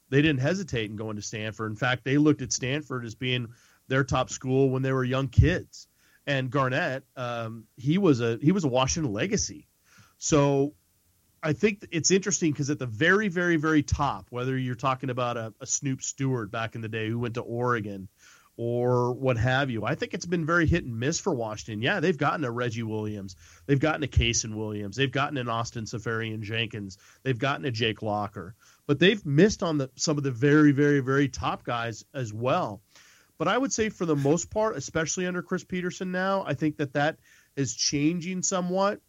they 0.09 0.22
didn't 0.22 0.40
hesitate 0.40 0.90
in 0.90 0.96
going 0.96 1.16
to 1.16 1.22
Stanford. 1.22 1.70
In 1.70 1.77
fact, 1.77 2.03
they 2.03 2.16
looked 2.16 2.40
at 2.40 2.51
Stanford 2.51 3.05
as 3.05 3.14
being 3.14 3.48
their 3.88 4.05
top 4.05 4.31
school 4.31 4.70
when 4.70 4.83
they 4.83 4.92
were 4.92 5.05
young 5.05 5.29
kids. 5.29 5.88
And 6.27 6.51
Garnett, 6.51 7.05
um, 7.14 7.64
he 7.77 7.98
was 7.98 8.22
a 8.22 8.38
he 8.40 8.53
was 8.53 8.64
a 8.64 8.68
Washington 8.68 9.12
legacy. 9.12 9.68
So 10.16 10.72
I 11.43 11.53
think 11.53 11.87
it's 11.91 12.11
interesting 12.11 12.53
because 12.53 12.71
at 12.71 12.79
the 12.79 12.87
very, 12.87 13.29
very, 13.29 13.57
very 13.57 13.83
top, 13.83 14.27
whether 14.31 14.57
you're 14.57 14.77
talking 14.77 15.11
about 15.11 15.37
a, 15.37 15.53
a 15.61 15.67
Snoop 15.67 16.03
Stewart 16.03 16.51
back 16.51 16.77
in 16.77 16.81
the 16.81 16.89
day 16.89 17.09
who 17.09 17.19
went 17.19 17.35
to 17.35 17.41
Oregon, 17.41 18.09
or 18.57 19.13
what 19.13 19.37
have 19.39 19.71
you. 19.71 19.85
I 19.85 19.95
think 19.95 20.15
it's 20.15 20.27
been 20.27 20.47
very 20.47 20.67
hit 20.67 20.85
and 20.85 20.99
miss 21.01 21.19
for 21.19 21.35
Washington. 21.35 21.83
Yeah, 21.83 22.01
they've 22.01 22.17
gotten 22.17 22.45
a 22.45 22.51
Reggie 22.51 22.83
Williams, 22.83 23.35
they've 23.67 23.81
gotten 23.81 24.03
a 24.03 24.07
Kasen 24.09 24.55
Williams, 24.55 24.97
they've 24.97 25.11
gotten 25.11 25.39
an 25.39 25.49
Austin 25.49 25.85
Seferian 25.85 26.43
Jenkins, 26.43 26.99
they've 27.23 27.39
gotten 27.39 27.65
a 27.65 27.71
Jake 27.71 28.03
Locker, 28.03 28.55
but 28.87 28.99
they've 28.99 29.25
missed 29.25 29.63
on 29.63 29.79
the 29.79 29.91
some 29.97 30.19
of 30.19 30.23
the 30.23 30.31
very, 30.31 30.73
very, 30.73 31.01
very 31.01 31.29
top 31.29 31.65
guys 31.65 32.05
as 32.15 32.33
well. 32.33 32.83
But 33.39 33.49
I 33.49 33.59
would 33.59 33.73
say 33.73 33.89
for 33.89 34.07
the 34.07 34.15
most 34.15 34.51
part, 34.51 34.77
especially 34.77 35.27
under 35.27 35.43
Chris 35.43 35.65
Petersen 35.65 36.13
now, 36.13 36.45
I 36.47 36.55
think 36.55 36.77
that 36.77 36.93
that 36.93 37.17
is 37.57 37.75
changing 37.75 38.43
somewhat. 38.43 39.01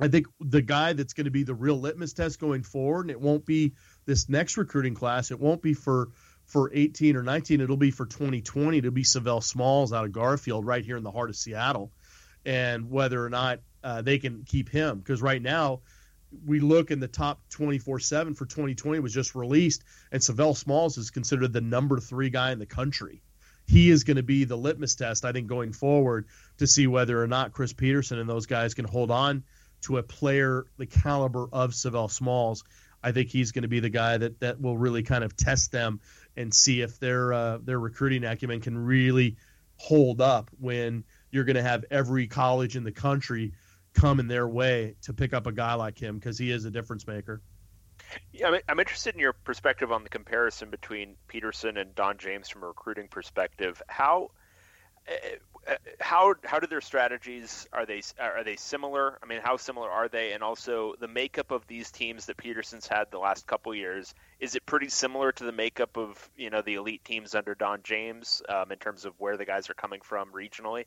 I 0.00 0.08
think 0.08 0.26
the 0.40 0.62
guy 0.62 0.92
that's 0.92 1.12
going 1.12 1.24
to 1.24 1.30
be 1.30 1.42
the 1.42 1.54
real 1.54 1.78
litmus 1.78 2.12
test 2.12 2.38
going 2.38 2.62
forward, 2.62 3.02
and 3.02 3.10
it 3.10 3.20
won't 3.20 3.44
be 3.44 3.74
this 4.06 4.28
next 4.28 4.56
recruiting 4.56 4.94
class. 4.94 5.30
It 5.30 5.40
won't 5.40 5.62
be 5.62 5.74
for 5.74 6.10
for 6.44 6.70
18 6.72 7.16
or 7.16 7.22
19. 7.22 7.60
It'll 7.60 7.76
be 7.76 7.90
for 7.90 8.06
2020. 8.06 8.78
It'll 8.78 8.90
be 8.90 9.04
Savell 9.04 9.42
Smalls 9.42 9.92
out 9.92 10.06
of 10.06 10.12
Garfield, 10.12 10.64
right 10.64 10.84
here 10.84 10.96
in 10.96 11.02
the 11.02 11.10
heart 11.10 11.30
of 11.30 11.36
Seattle, 11.36 11.92
and 12.46 12.90
whether 12.90 13.22
or 13.22 13.28
not 13.28 13.60
uh, 13.82 14.00
they 14.02 14.18
can 14.18 14.44
keep 14.44 14.68
him. 14.68 14.98
Because 14.98 15.20
right 15.20 15.42
now, 15.42 15.80
we 16.46 16.60
look 16.60 16.90
in 16.90 17.00
the 17.00 17.08
top 17.08 17.40
24/7 17.50 18.36
for 18.36 18.46
2020 18.46 19.00
was 19.00 19.12
just 19.12 19.34
released, 19.34 19.82
and 20.12 20.22
Savell 20.22 20.54
Smalls 20.54 20.96
is 20.96 21.10
considered 21.10 21.52
the 21.52 21.60
number 21.60 21.98
three 21.98 22.30
guy 22.30 22.52
in 22.52 22.60
the 22.60 22.66
country. 22.66 23.20
He 23.66 23.90
is 23.90 24.04
going 24.04 24.16
to 24.16 24.22
be 24.22 24.44
the 24.44 24.56
litmus 24.56 24.94
test, 24.94 25.24
I 25.24 25.32
think, 25.32 25.48
going 25.48 25.72
forward 25.72 26.26
to 26.58 26.66
see 26.66 26.86
whether 26.86 27.20
or 27.22 27.26
not 27.26 27.52
Chris 27.52 27.72
Petersen 27.72 28.18
and 28.18 28.30
those 28.30 28.46
guys 28.46 28.74
can 28.74 28.86
hold 28.86 29.10
on 29.10 29.42
to 29.82 29.98
a 29.98 30.02
player 30.02 30.66
the 30.76 30.86
caliber 30.86 31.48
of 31.52 31.74
Savell 31.74 32.08
Smalls. 32.08 32.64
I 33.02 33.12
think 33.12 33.28
he's 33.28 33.52
going 33.52 33.62
to 33.62 33.68
be 33.68 33.80
the 33.80 33.90
guy 33.90 34.18
that 34.18 34.40
that 34.40 34.60
will 34.60 34.76
really 34.76 35.02
kind 35.02 35.22
of 35.22 35.36
test 35.36 35.70
them 35.70 36.00
and 36.36 36.52
see 36.52 36.80
if 36.80 36.98
their 36.98 37.32
uh, 37.32 37.58
their 37.62 37.78
recruiting 37.78 38.24
acumen 38.24 38.60
can 38.60 38.76
really 38.76 39.36
hold 39.76 40.20
up 40.20 40.50
when 40.58 41.04
you're 41.30 41.44
going 41.44 41.56
to 41.56 41.62
have 41.62 41.84
every 41.90 42.26
college 42.26 42.76
in 42.76 42.84
the 42.84 42.92
country 42.92 43.52
come 43.94 44.20
in 44.20 44.28
their 44.28 44.48
way 44.48 44.94
to 45.02 45.12
pick 45.12 45.32
up 45.32 45.46
a 45.46 45.52
guy 45.52 45.74
like 45.74 45.98
him 45.98 46.16
because 46.16 46.38
he 46.38 46.50
is 46.50 46.64
a 46.64 46.70
difference 46.70 47.06
maker. 47.06 47.40
Yeah, 48.32 48.56
I'm 48.68 48.80
interested 48.80 49.14
in 49.14 49.20
your 49.20 49.32
perspective 49.32 49.92
on 49.92 50.02
the 50.02 50.08
comparison 50.08 50.70
between 50.70 51.16
Petersen 51.26 51.76
and 51.76 51.94
Don 51.94 52.16
James 52.18 52.48
from 52.48 52.62
a 52.62 52.68
recruiting 52.68 53.08
perspective. 53.08 53.82
How 53.88 54.30
uh, 55.08 55.12
how 56.00 56.34
how 56.44 56.58
do 56.58 56.66
their 56.66 56.80
strategies 56.80 57.66
are 57.72 57.86
they 57.86 58.02
are 58.18 58.44
they 58.44 58.56
similar? 58.56 59.18
I 59.22 59.26
mean, 59.26 59.40
how 59.42 59.56
similar 59.56 59.90
are 59.90 60.08
they? 60.08 60.32
And 60.32 60.42
also 60.42 60.94
the 60.98 61.08
makeup 61.08 61.50
of 61.50 61.66
these 61.66 61.90
teams 61.90 62.26
that 62.26 62.36
Petersen's 62.36 62.86
had 62.86 63.10
the 63.10 63.18
last 63.18 63.46
couple 63.46 63.74
years 63.74 64.14
is 64.40 64.54
it 64.54 64.64
pretty 64.64 64.88
similar 64.88 65.32
to 65.32 65.44
the 65.44 65.52
makeup 65.52 65.96
of 65.96 66.30
you 66.36 66.50
know 66.50 66.62
the 66.62 66.74
elite 66.74 67.04
teams 67.04 67.34
under 67.34 67.54
Don 67.54 67.80
James 67.82 68.42
um, 68.48 68.72
in 68.72 68.78
terms 68.78 69.04
of 69.04 69.14
where 69.18 69.36
the 69.36 69.44
guys 69.44 69.68
are 69.70 69.74
coming 69.74 70.00
from 70.02 70.32
regionally? 70.32 70.84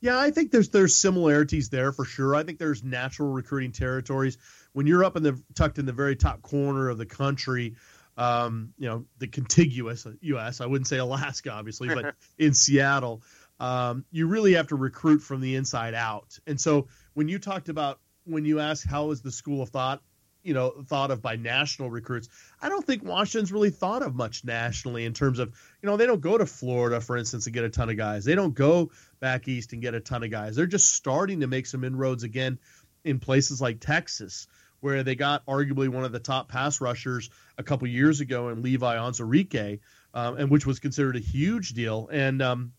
Yeah, 0.00 0.18
I 0.18 0.32
think 0.32 0.50
there's 0.50 0.70
there's 0.70 0.96
similarities 0.96 1.68
there 1.68 1.92
for 1.92 2.04
sure. 2.04 2.34
I 2.34 2.42
think 2.42 2.58
there's 2.58 2.82
natural 2.82 3.30
recruiting 3.30 3.70
territories 3.70 4.36
when 4.72 4.86
you're 4.86 5.04
up 5.04 5.16
in 5.16 5.22
the 5.22 5.40
tucked 5.54 5.78
in 5.78 5.86
the 5.86 5.92
very 5.92 6.16
top 6.16 6.42
corner 6.42 6.88
of 6.88 6.98
the 6.98 7.06
country 7.06 7.76
um, 8.22 8.72
you 8.78 8.88
know, 8.88 9.04
the 9.18 9.26
contiguous 9.26 10.06
U.S. 10.20 10.60
I 10.60 10.66
wouldn't 10.66 10.86
say 10.86 10.98
Alaska, 10.98 11.50
obviously, 11.50 11.88
but 11.88 12.14
in 12.38 12.54
Seattle, 12.54 13.22
um, 13.58 14.04
you 14.12 14.28
really 14.28 14.52
have 14.54 14.68
to 14.68 14.76
recruit 14.76 15.18
from 15.20 15.40
the 15.40 15.56
inside 15.56 15.94
out. 15.94 16.38
And 16.46 16.60
so 16.60 16.86
when 17.14 17.28
you 17.28 17.40
talked 17.40 17.68
about 17.68 17.98
when 18.24 18.44
you 18.44 18.60
asked 18.60 18.86
how 18.86 19.10
is 19.10 19.22
the 19.22 19.32
school 19.32 19.60
of 19.60 19.70
thought, 19.70 20.02
you 20.44 20.54
know, 20.54 20.70
thought 20.86 21.10
of 21.10 21.20
by 21.20 21.34
national 21.34 21.90
recruits, 21.90 22.28
I 22.60 22.68
don't 22.68 22.86
think 22.86 23.02
Washington's 23.02 23.50
really 23.50 23.70
thought 23.70 24.02
of 24.02 24.14
much 24.14 24.44
nationally 24.44 25.04
in 25.04 25.14
terms 25.14 25.40
of, 25.40 25.48
you 25.82 25.88
know, 25.88 25.96
they 25.96 26.06
don't 26.06 26.20
go 26.20 26.38
to 26.38 26.46
Florida, 26.46 27.00
for 27.00 27.16
instance, 27.16 27.46
and 27.46 27.54
get 27.54 27.64
a 27.64 27.70
ton 27.70 27.90
of 27.90 27.96
guys. 27.96 28.24
They 28.24 28.36
don't 28.36 28.54
go 28.54 28.92
back 29.18 29.48
east 29.48 29.72
and 29.72 29.82
get 29.82 29.94
a 29.94 30.00
ton 30.00 30.22
of 30.22 30.30
guys. 30.30 30.54
They're 30.54 30.66
just 30.66 30.92
starting 30.92 31.40
to 31.40 31.48
make 31.48 31.66
some 31.66 31.82
inroads 31.82 32.22
again 32.22 32.60
in 33.04 33.18
places 33.18 33.60
like 33.60 33.80
Texas 33.80 34.46
where 34.82 35.04
they 35.04 35.14
got 35.14 35.46
arguably 35.46 35.88
one 35.88 36.04
of 36.04 36.12
the 36.12 36.18
top 36.18 36.48
pass 36.48 36.80
rushers 36.80 37.30
a 37.56 37.62
couple 37.62 37.86
years 37.86 38.20
ago 38.20 38.48
in 38.48 38.62
Levi 38.62 38.96
Onwuzurike, 38.96 39.78
um, 40.12 40.36
and 40.36 40.50
which 40.50 40.66
was 40.66 40.80
considered 40.80 41.16
a 41.16 41.20
huge 41.20 41.70
deal. 41.70 42.08
And 42.12 42.42
um, 42.42 42.72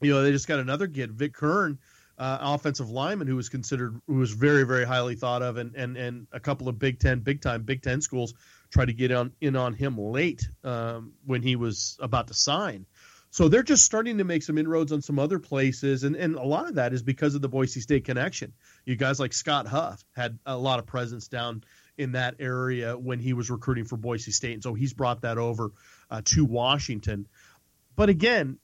you 0.00 0.12
know 0.12 0.22
they 0.22 0.30
just 0.30 0.48
got 0.48 0.60
another 0.60 0.86
kid, 0.86 1.12
Vic 1.12 1.34
Kern, 1.34 1.78
uh, 2.18 2.38
offensive 2.40 2.88
lineman, 2.88 3.26
who 3.26 3.36
was 3.36 3.48
considered 3.48 4.00
who 4.06 4.14
was 4.14 4.30
very 4.30 4.62
very 4.62 4.84
highly 4.84 5.16
thought 5.16 5.42
of, 5.42 5.56
and 5.56 5.74
and 5.74 5.96
and 5.96 6.28
a 6.32 6.40
couple 6.40 6.68
of 6.68 6.78
Big 6.78 7.00
Ten, 7.00 7.18
big 7.18 7.42
time 7.42 7.64
Big 7.64 7.82
Ten 7.82 8.00
schools 8.00 8.32
tried 8.70 8.86
to 8.86 8.92
get 8.92 9.10
on 9.10 9.32
in 9.40 9.56
on 9.56 9.74
him 9.74 9.98
late 9.98 10.48
um, 10.62 11.12
when 11.26 11.42
he 11.42 11.56
was 11.56 11.98
about 12.00 12.28
to 12.28 12.34
sign. 12.34 12.86
So 13.30 13.48
they're 13.48 13.62
just 13.62 13.84
starting 13.84 14.18
to 14.18 14.24
make 14.24 14.42
some 14.42 14.58
inroads 14.58 14.90
on 14.90 15.02
some 15.02 15.18
other 15.18 15.38
places, 15.38 16.02
and, 16.02 16.16
and 16.16 16.34
a 16.34 16.42
lot 16.42 16.68
of 16.68 16.74
that 16.74 16.92
is 16.92 17.02
because 17.02 17.36
of 17.36 17.42
the 17.42 17.48
Boise 17.48 17.80
State 17.80 18.04
connection. 18.04 18.52
You 18.84 18.96
guys 18.96 19.20
like 19.20 19.32
Scott 19.32 19.68
Huff 19.68 20.04
had 20.16 20.38
a 20.44 20.56
lot 20.56 20.80
of 20.80 20.86
presence 20.86 21.28
down 21.28 21.62
in 21.96 22.12
that 22.12 22.34
area 22.40 22.98
when 22.98 23.20
he 23.20 23.32
was 23.32 23.48
recruiting 23.48 23.84
for 23.84 23.96
Boise 23.96 24.32
State, 24.32 24.54
and 24.54 24.62
so 24.62 24.74
he's 24.74 24.92
brought 24.92 25.22
that 25.22 25.38
over 25.38 25.70
uh, 26.10 26.22
to 26.24 26.44
Washington. 26.44 27.28
But 27.94 28.08
again, 28.08 28.58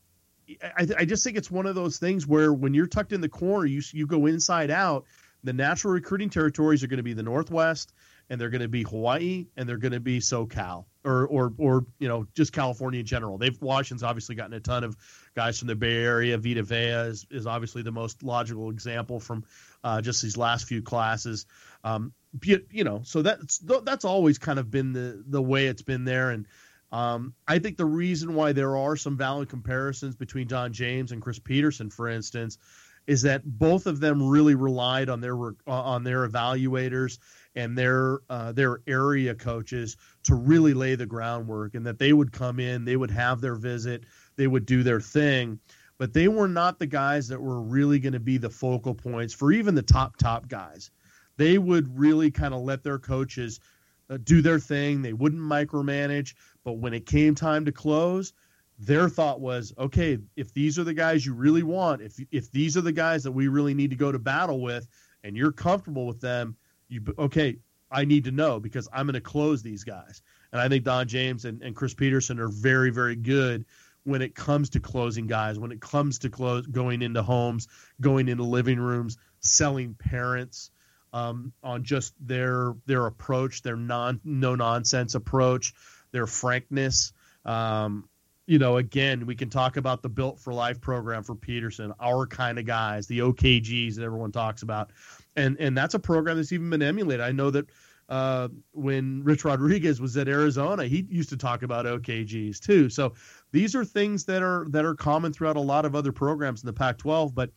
I, 0.62 0.86
I 0.98 1.04
just 1.04 1.22
think 1.22 1.36
it's 1.36 1.50
one 1.50 1.66
of 1.66 1.74
those 1.74 1.98
things 1.98 2.26
where 2.26 2.52
when 2.52 2.74
you're 2.74 2.86
tucked 2.86 3.12
in 3.12 3.20
the 3.20 3.28
corner, 3.28 3.66
you 3.66 3.82
you 3.92 4.06
go 4.06 4.26
inside 4.26 4.70
out. 4.70 5.04
The 5.44 5.52
natural 5.52 5.92
recruiting 5.92 6.30
territories 6.30 6.82
are 6.82 6.88
going 6.88 6.96
to 6.96 7.04
be 7.04 7.12
the 7.12 7.22
Northwest, 7.22 7.92
and 8.28 8.40
they're 8.40 8.50
going 8.50 8.62
to 8.62 8.68
be 8.68 8.82
Hawaii, 8.82 9.46
and 9.56 9.68
they're 9.68 9.76
going 9.76 9.92
to 9.92 10.00
be 10.00 10.18
SoCal 10.18 10.84
or 11.04 11.26
or 11.26 11.52
or 11.58 11.86
you 11.98 12.08
know 12.08 12.26
just 12.34 12.52
California 12.52 13.00
in 13.00 13.06
general. 13.06 13.38
They've 13.38 13.60
Washington's 13.60 14.02
obviously 14.02 14.34
gotten 14.34 14.54
a 14.54 14.60
ton 14.60 14.84
of 14.84 14.96
guys 15.34 15.58
from 15.58 15.68
the 15.68 15.76
Bay 15.76 15.96
Area. 15.96 16.36
Vita 16.36 16.62
Vea 16.62 17.08
is, 17.08 17.26
is 17.30 17.46
obviously 17.46 17.82
the 17.82 17.92
most 17.92 18.22
logical 18.22 18.70
example 18.70 19.20
from 19.20 19.44
uh, 19.84 20.00
just 20.00 20.22
these 20.22 20.36
last 20.36 20.66
few 20.66 20.82
classes. 20.82 21.46
Um, 21.84 22.12
you 22.42 22.84
know, 22.84 23.00
so 23.04 23.22
that's 23.22 23.58
that's 23.58 24.04
always 24.04 24.38
kind 24.38 24.58
of 24.58 24.70
been 24.70 24.92
the 24.92 25.22
the 25.26 25.42
way 25.42 25.66
it's 25.66 25.82
been 25.82 26.04
there, 26.04 26.30
and 26.30 26.46
um, 26.92 27.34
I 27.46 27.58
think 27.58 27.76
the 27.76 27.86
reason 27.86 28.34
why 28.34 28.52
there 28.52 28.76
are 28.76 28.96
some 28.96 29.16
valid 29.16 29.48
comparisons 29.48 30.16
between 30.16 30.48
Don 30.48 30.72
James 30.72 31.12
and 31.12 31.22
Chris 31.22 31.38
Petersen, 31.38 31.90
for 31.90 32.08
instance, 32.08 32.58
is 33.06 33.22
that 33.22 33.42
both 33.44 33.86
of 33.86 34.00
them 34.00 34.22
really 34.22 34.54
relied 34.54 35.08
on 35.08 35.20
their 35.20 35.36
on 35.66 36.04
their 36.04 36.28
evaluators 36.28 37.18
and 37.56 37.76
their 37.76 38.20
uh, 38.28 38.52
their 38.52 38.80
area 38.86 39.34
coaches 39.34 39.96
to 40.22 40.34
really 40.34 40.74
lay 40.74 40.94
the 40.94 41.06
groundwork, 41.06 41.74
and 41.74 41.84
that 41.86 41.98
they 41.98 42.12
would 42.12 42.30
come 42.30 42.60
in, 42.60 42.84
they 42.84 42.96
would 42.96 43.10
have 43.10 43.40
their 43.40 43.56
visit, 43.56 44.04
they 44.36 44.46
would 44.46 44.66
do 44.66 44.82
their 44.82 45.00
thing, 45.00 45.58
but 45.98 46.12
they 46.12 46.28
were 46.28 46.48
not 46.48 46.78
the 46.78 46.86
guys 46.86 47.26
that 47.28 47.40
were 47.40 47.60
really 47.62 47.98
going 47.98 48.12
to 48.12 48.20
be 48.20 48.38
the 48.38 48.50
focal 48.50 48.94
points 48.94 49.34
for 49.34 49.50
even 49.50 49.74
the 49.74 49.82
top 49.82 50.16
top 50.18 50.46
guys. 50.48 50.90
They 51.38 51.58
would 51.58 51.98
really 51.98 52.30
kind 52.30 52.54
of 52.54 52.60
let 52.60 52.82
their 52.82 52.98
coaches 52.98 53.60
uh, 54.08 54.18
do 54.22 54.40
their 54.40 54.58
thing. 54.58 55.02
They 55.02 55.12
wouldn't 55.12 55.42
micromanage, 55.42 56.34
but 56.64 56.74
when 56.74 56.94
it 56.94 57.06
came 57.06 57.34
time 57.34 57.64
to 57.64 57.72
close, 57.72 58.32
their 58.78 59.08
thought 59.08 59.40
was, 59.40 59.72
okay, 59.78 60.18
if 60.36 60.52
these 60.52 60.78
are 60.78 60.84
the 60.84 60.94
guys 60.94 61.24
you 61.24 61.32
really 61.32 61.62
want, 61.62 62.02
if 62.02 62.20
if 62.30 62.50
these 62.52 62.76
are 62.76 62.82
the 62.82 62.92
guys 62.92 63.22
that 63.22 63.32
we 63.32 63.48
really 63.48 63.74
need 63.74 63.90
to 63.90 63.96
go 63.96 64.12
to 64.12 64.18
battle 64.18 64.60
with, 64.60 64.86
and 65.24 65.36
you're 65.36 65.52
comfortable 65.52 66.06
with 66.06 66.20
them, 66.20 66.56
you 66.88 67.02
okay, 67.18 67.58
I 67.90 68.04
need 68.04 68.24
to 68.24 68.30
know 68.32 68.60
because 68.60 68.88
I'm 68.92 69.06
going 69.06 69.14
to 69.14 69.20
close 69.20 69.62
these 69.62 69.84
guys. 69.84 70.22
And 70.52 70.60
I 70.60 70.68
think 70.68 70.84
Don 70.84 71.06
James 71.08 71.44
and, 71.44 71.62
and 71.62 71.74
Chris 71.74 71.94
Petersen 71.94 72.38
are 72.40 72.48
very, 72.48 72.90
very 72.90 73.16
good 73.16 73.64
when 74.04 74.22
it 74.22 74.34
comes 74.34 74.70
to 74.70 74.80
closing 74.80 75.26
guys, 75.26 75.58
when 75.58 75.72
it 75.72 75.80
comes 75.80 76.20
to 76.20 76.30
close 76.30 76.66
going 76.66 77.02
into 77.02 77.22
homes, 77.22 77.68
going 78.00 78.28
into 78.28 78.44
living 78.44 78.78
rooms, 78.78 79.18
selling 79.40 79.94
parents. 79.94 80.70
um, 81.12 81.52
on 81.62 81.82
just 81.84 82.14
their 82.20 82.74
their 82.86 83.06
approach, 83.06 83.62
their 83.62 83.76
non 83.76 84.20
no 84.24 84.54
nonsense 84.54 85.14
approach, 85.14 85.72
their 86.12 86.26
frankness. 86.26 87.12
Um, 87.44 88.08
you 88.46 88.58
know, 88.58 88.76
again, 88.76 89.26
we 89.26 89.34
can 89.34 89.50
talk 89.50 89.76
about 89.76 90.02
the 90.02 90.08
Built 90.08 90.38
for 90.38 90.52
Life 90.52 90.80
program 90.80 91.24
for 91.24 91.34
Petersen, 91.34 91.92
our 92.00 92.26
kind 92.26 92.58
of 92.58 92.64
guys, 92.66 93.06
the 93.06 93.20
OKGs 93.20 93.96
that 93.96 94.04
everyone 94.04 94.30
talks 94.30 94.62
about, 94.62 94.90
and 95.36 95.56
and 95.60 95.76
that's 95.76 95.94
a 95.94 95.98
program 95.98 96.36
that's 96.36 96.52
even 96.52 96.70
been 96.70 96.82
emulated. 96.82 97.24
I 97.24 97.32
know 97.32 97.50
that 97.50 97.66
uh, 98.08 98.48
when 98.72 99.24
Rich 99.24 99.44
Rodriguez 99.44 100.00
was 100.00 100.16
at 100.16 100.28
Arizona, 100.28 100.86
he 100.86 101.06
used 101.08 101.30
to 101.30 101.36
talk 101.36 101.62
about 101.62 101.86
OKGs 101.86 102.60
too. 102.60 102.88
So 102.88 103.14
these 103.50 103.74
are 103.74 103.84
things 103.84 104.24
that 104.26 104.42
are 104.42 104.66
that 104.70 104.84
are 104.84 104.94
common 104.94 105.32
throughout 105.32 105.56
a 105.56 105.60
lot 105.60 105.84
of 105.84 105.94
other 105.94 106.12
programs 106.12 106.62
in 106.62 106.66
the 106.66 106.72
Pac-12. 106.72 107.34
But 107.34 107.50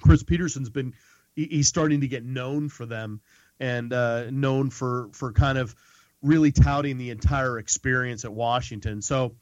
Chris 0.00 0.22
Petersen's 0.22 0.70
been 0.70 0.94
he's 1.34 1.68
starting 1.68 2.00
to 2.00 2.08
get 2.08 2.24
known 2.24 2.68
for 2.68 2.86
them 2.86 3.20
and 3.60 3.92
uh, 3.92 4.30
known 4.30 4.70
for 4.70 5.10
for 5.12 5.32
kind 5.32 5.58
of 5.58 5.74
really 6.22 6.50
touting 6.50 6.98
the 6.98 7.10
entire 7.10 7.58
experience 7.58 8.24
at 8.24 8.32
Washington. 8.32 9.00
So, 9.00 9.36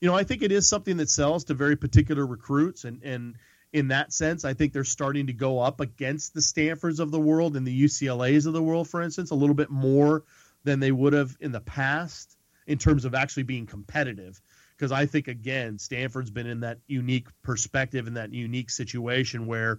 you 0.00 0.08
know, 0.08 0.14
I 0.14 0.24
think 0.24 0.42
it 0.42 0.50
is 0.50 0.66
something 0.68 0.96
that 0.96 1.10
sells 1.10 1.44
to 1.44 1.54
very 1.54 1.76
particular 1.76 2.26
recruits 2.26 2.84
and 2.84 3.02
and 3.02 3.36
in 3.72 3.88
that 3.88 4.12
sense, 4.12 4.44
I 4.44 4.54
think 4.54 4.72
they're 4.72 4.84
starting 4.84 5.28
to 5.28 5.32
go 5.32 5.58
up 5.58 5.80
against 5.80 6.34
the 6.34 6.42
Stanfords 6.42 7.00
of 7.00 7.10
the 7.10 7.20
world 7.20 7.56
and 7.56 7.66
the 7.66 7.84
UCLA's 7.84 8.46
of 8.46 8.52
the 8.52 8.62
world, 8.62 8.88
for 8.88 9.00
instance, 9.02 9.30
a 9.30 9.34
little 9.34 9.54
bit 9.54 9.70
more 9.70 10.24
than 10.64 10.80
they 10.80 10.92
would 10.92 11.14
have 11.14 11.36
in 11.40 11.52
the 11.52 11.60
past 11.60 12.36
in 12.66 12.78
terms 12.78 13.04
of 13.04 13.14
actually 13.14 13.44
being 13.44 13.66
competitive. 13.66 14.40
Because 14.76 14.92
I 14.92 15.06
think, 15.06 15.28
again, 15.28 15.78
Stanford's 15.78 16.30
been 16.30 16.46
in 16.46 16.60
that 16.60 16.78
unique 16.86 17.28
perspective 17.42 18.06
in 18.06 18.14
that 18.14 18.32
unique 18.32 18.70
situation 18.70 19.46
where 19.46 19.78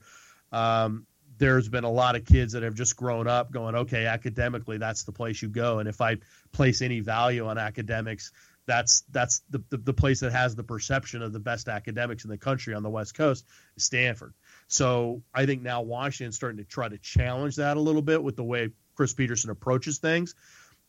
um, 0.52 1.06
there's 1.38 1.70
been 1.70 1.84
a 1.84 1.92
lot 1.92 2.16
of 2.16 2.26
kids 2.26 2.54
that 2.54 2.64
have 2.64 2.76
just 2.76 2.96
grown 2.96 3.28
up 3.28 3.52
going, 3.52 3.76
okay, 3.76 4.06
academically, 4.06 4.78
that's 4.78 5.04
the 5.04 5.12
place 5.12 5.42
you 5.42 5.50
go. 5.50 5.80
And 5.80 5.90
if 5.90 6.02
I 6.02 6.18
place 6.52 6.82
any 6.82 7.00
value 7.00 7.46
on 7.48 7.58
academics, 7.58 8.32
that's 8.66 9.04
that's 9.12 9.42
the, 9.50 9.64
the, 9.70 9.78
the 9.78 9.94
place 9.94 10.22
that 10.22 10.32
has 10.32 10.56
the 10.56 10.64
perception 10.64 11.22
of 11.22 11.34
the 11.34 11.40
best 11.40 11.68
academics 11.68 12.24
in 12.24 12.30
the 12.30 12.38
country 12.38 12.74
on 12.74 12.84
the 12.84 12.90
West 12.90 13.16
Coast, 13.16 13.46
Stanford. 13.78 14.34
So 14.68 15.22
I 15.34 15.46
think 15.46 15.62
now 15.62 15.82
Washington's 15.82 16.36
starting 16.36 16.58
to 16.58 16.64
try 16.64 16.88
to 16.88 16.98
challenge 16.98 17.58
that 17.58 17.78
a 17.78 17.80
little 17.80 18.02
bit 18.02 18.24
with 18.24 18.36
the 18.36 18.44
way 18.44 18.70
Chris 18.96 19.14
Petersen 19.14 19.50
approaches 19.50 19.98
things. 19.98 20.36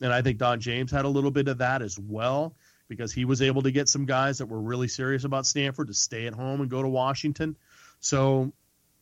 And 0.01 0.13
I 0.13 0.23
think 0.23 0.39
Don 0.39 0.61
James 0.61 0.91
had 0.91 1.05
a 1.05 1.09
little 1.09 1.31
bit 1.31 1.49
of 1.49 1.59
that 1.59 1.83
as 1.83 1.99
well 1.99 2.55
because 2.89 3.13
he 3.13 3.25
was 3.25 3.43
able 3.43 3.63
to 3.63 3.71
get 3.71 3.89
some 3.89 4.05
guys 4.05 4.39
that 4.39 4.47
were 4.47 4.61
really 4.61 4.89
serious 4.89 5.25
about 5.25 5.47
Stanford 5.47 5.89
to 5.89 5.95
stay 5.95 6.27
at 6.27 6.35
home 6.35 6.61
and 6.61 6.71
go 6.71 6.83
to 6.83 6.89
Washington. 6.89 7.57
So 8.01 8.53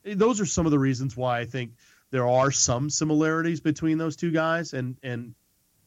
those 0.05 0.41
are 0.41 0.47
some 0.47 0.67
of 0.67 0.73
the 0.73 0.79
reasons 0.79 1.17
why 1.17 1.41
I 1.41 1.45
think 1.45 1.73
there 2.11 2.29
are 2.29 2.51
some 2.51 2.91
similarities 2.91 3.61
between 3.61 3.99
those 3.99 4.17
two 4.17 4.31
guys 4.31 4.73
and 4.73 4.97
and 5.03 5.35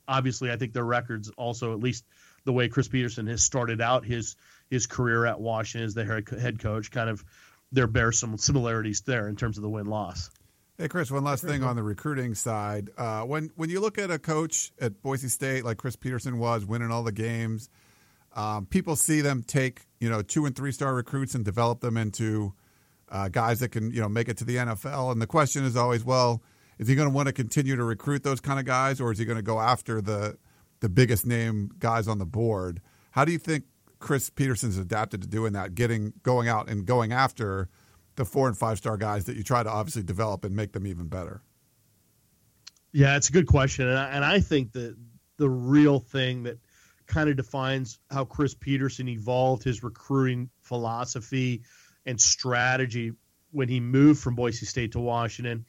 obviously 0.07 0.51
I 0.51 0.57
think 0.57 0.73
their 0.73 0.85
records 0.85 1.29
also 1.37 1.73
at 1.73 1.79
least 1.79 2.05
the 2.45 2.53
way 2.53 2.69
Chris 2.69 2.87
Petersen 2.87 3.27
has 3.27 3.43
started 3.43 3.81
out 3.81 4.05
his 4.05 4.35
his 4.69 4.87
career 4.87 5.25
at 5.25 5.39
Washington 5.39 5.85
as 5.85 5.93
the 5.93 6.05
head 6.05 6.59
coach. 6.59 6.91
Kind 6.91 7.09
of 7.09 7.23
there 7.71 7.87
bear 7.87 8.11
some 8.11 8.37
similarities 8.37 9.01
there 9.01 9.27
in 9.27 9.35
terms 9.35 9.57
of 9.57 9.63
the 9.63 9.69
win 9.69 9.87
loss. 9.87 10.29
Hey 10.77 10.87
Chris, 10.87 11.09
one 11.09 11.23
last 11.23 11.43
thing 11.43 11.63
on 11.63 11.75
the 11.75 11.83
recruiting 11.83 12.35
side. 12.35 12.89
Uh, 12.97 13.21
when 13.21 13.51
when 13.55 13.69
you 13.69 13.79
look 13.79 13.97
at 13.97 14.11
a 14.11 14.19
coach 14.19 14.71
at 14.79 15.01
Boise 15.01 15.29
State 15.29 15.63
like 15.63 15.77
Chris 15.77 15.95
Petersen 15.95 16.37
was, 16.37 16.65
winning 16.65 16.91
all 16.91 17.03
the 17.03 17.11
games, 17.11 17.69
um, 18.33 18.65
people 18.65 18.95
see 18.95 19.21
them 19.21 19.41
take 19.41 19.81
you 19.99 20.09
know 20.09 20.21
two 20.21 20.45
and 20.45 20.55
three 20.55 20.71
star 20.71 20.93
recruits 20.93 21.33
and 21.33 21.45
develop 21.45 21.79
them 21.79 21.97
into 21.97 22.53
uh, 23.09 23.29
guys 23.29 23.59
that 23.61 23.69
can 23.69 23.91
you 23.91 24.01
know 24.01 24.09
make 24.09 24.27
it 24.27 24.37
to 24.37 24.45
the 24.45 24.57
NFL. 24.57 25.11
And 25.11 25.21
the 25.21 25.27
question 25.27 25.63
is 25.63 25.77
always, 25.77 26.03
well, 26.03 26.43
is 26.77 26.87
he 26.87 26.95
going 26.95 27.07
to 27.07 27.13
want 27.13 27.27
to 27.27 27.33
continue 27.33 27.77
to 27.77 27.83
recruit 27.83 28.23
those 28.23 28.41
kind 28.41 28.59
of 28.59 28.65
guys, 28.65 28.99
or 28.99 29.11
is 29.11 29.17
he 29.17 29.23
going 29.23 29.37
to 29.37 29.43
go 29.43 29.59
after 29.59 30.01
the 30.01 30.37
the 30.79 30.89
biggest 30.89 31.25
name 31.25 31.71
guys 31.79 32.07
on 32.07 32.19
the 32.19 32.25
board. 32.25 32.81
How 33.11 33.25
do 33.25 33.31
you 33.31 33.37
think 33.37 33.65
Chris 33.99 34.29
Petersen's 34.29 34.77
adapted 34.77 35.21
to 35.21 35.27
doing 35.27 35.53
that, 35.53 35.75
getting 35.75 36.13
going 36.23 36.47
out 36.47 36.69
and 36.69 36.85
going 36.85 37.11
after 37.11 37.69
the 38.15 38.25
four 38.25 38.47
and 38.47 38.57
five 38.57 38.77
star 38.77 38.97
guys 38.97 39.25
that 39.25 39.35
you 39.35 39.43
try 39.43 39.63
to 39.63 39.69
obviously 39.69 40.03
develop 40.03 40.45
and 40.45 40.55
make 40.55 40.73
them 40.73 40.85
even 40.85 41.07
better? 41.07 41.41
Yeah, 42.91 43.17
it's 43.17 43.29
a 43.29 43.33
good 43.33 43.47
question, 43.47 43.87
and 43.87 43.97
I, 43.97 44.09
and 44.09 44.23
I 44.23 44.39
think 44.39 44.71
that 44.73 44.95
the 45.37 45.49
real 45.49 45.99
thing 45.99 46.43
that 46.43 46.59
kind 47.07 47.29
of 47.29 47.35
defines 47.35 47.99
how 48.09 48.25
Chris 48.25 48.53
Petersen 48.53 49.09
evolved 49.09 49.63
his 49.63 49.83
recruiting 49.83 50.49
philosophy 50.61 51.63
and 52.05 52.19
strategy 52.19 53.11
when 53.51 53.69
he 53.69 53.79
moved 53.79 54.21
from 54.21 54.35
Boise 54.35 54.65
State 54.65 54.93
to 54.93 54.99
Washington 54.99 55.65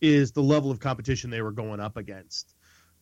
is 0.00 0.32
the 0.32 0.42
level 0.42 0.70
of 0.70 0.78
competition 0.80 1.30
they 1.30 1.42
were 1.42 1.52
going 1.52 1.80
up 1.80 1.96
against. 1.96 2.54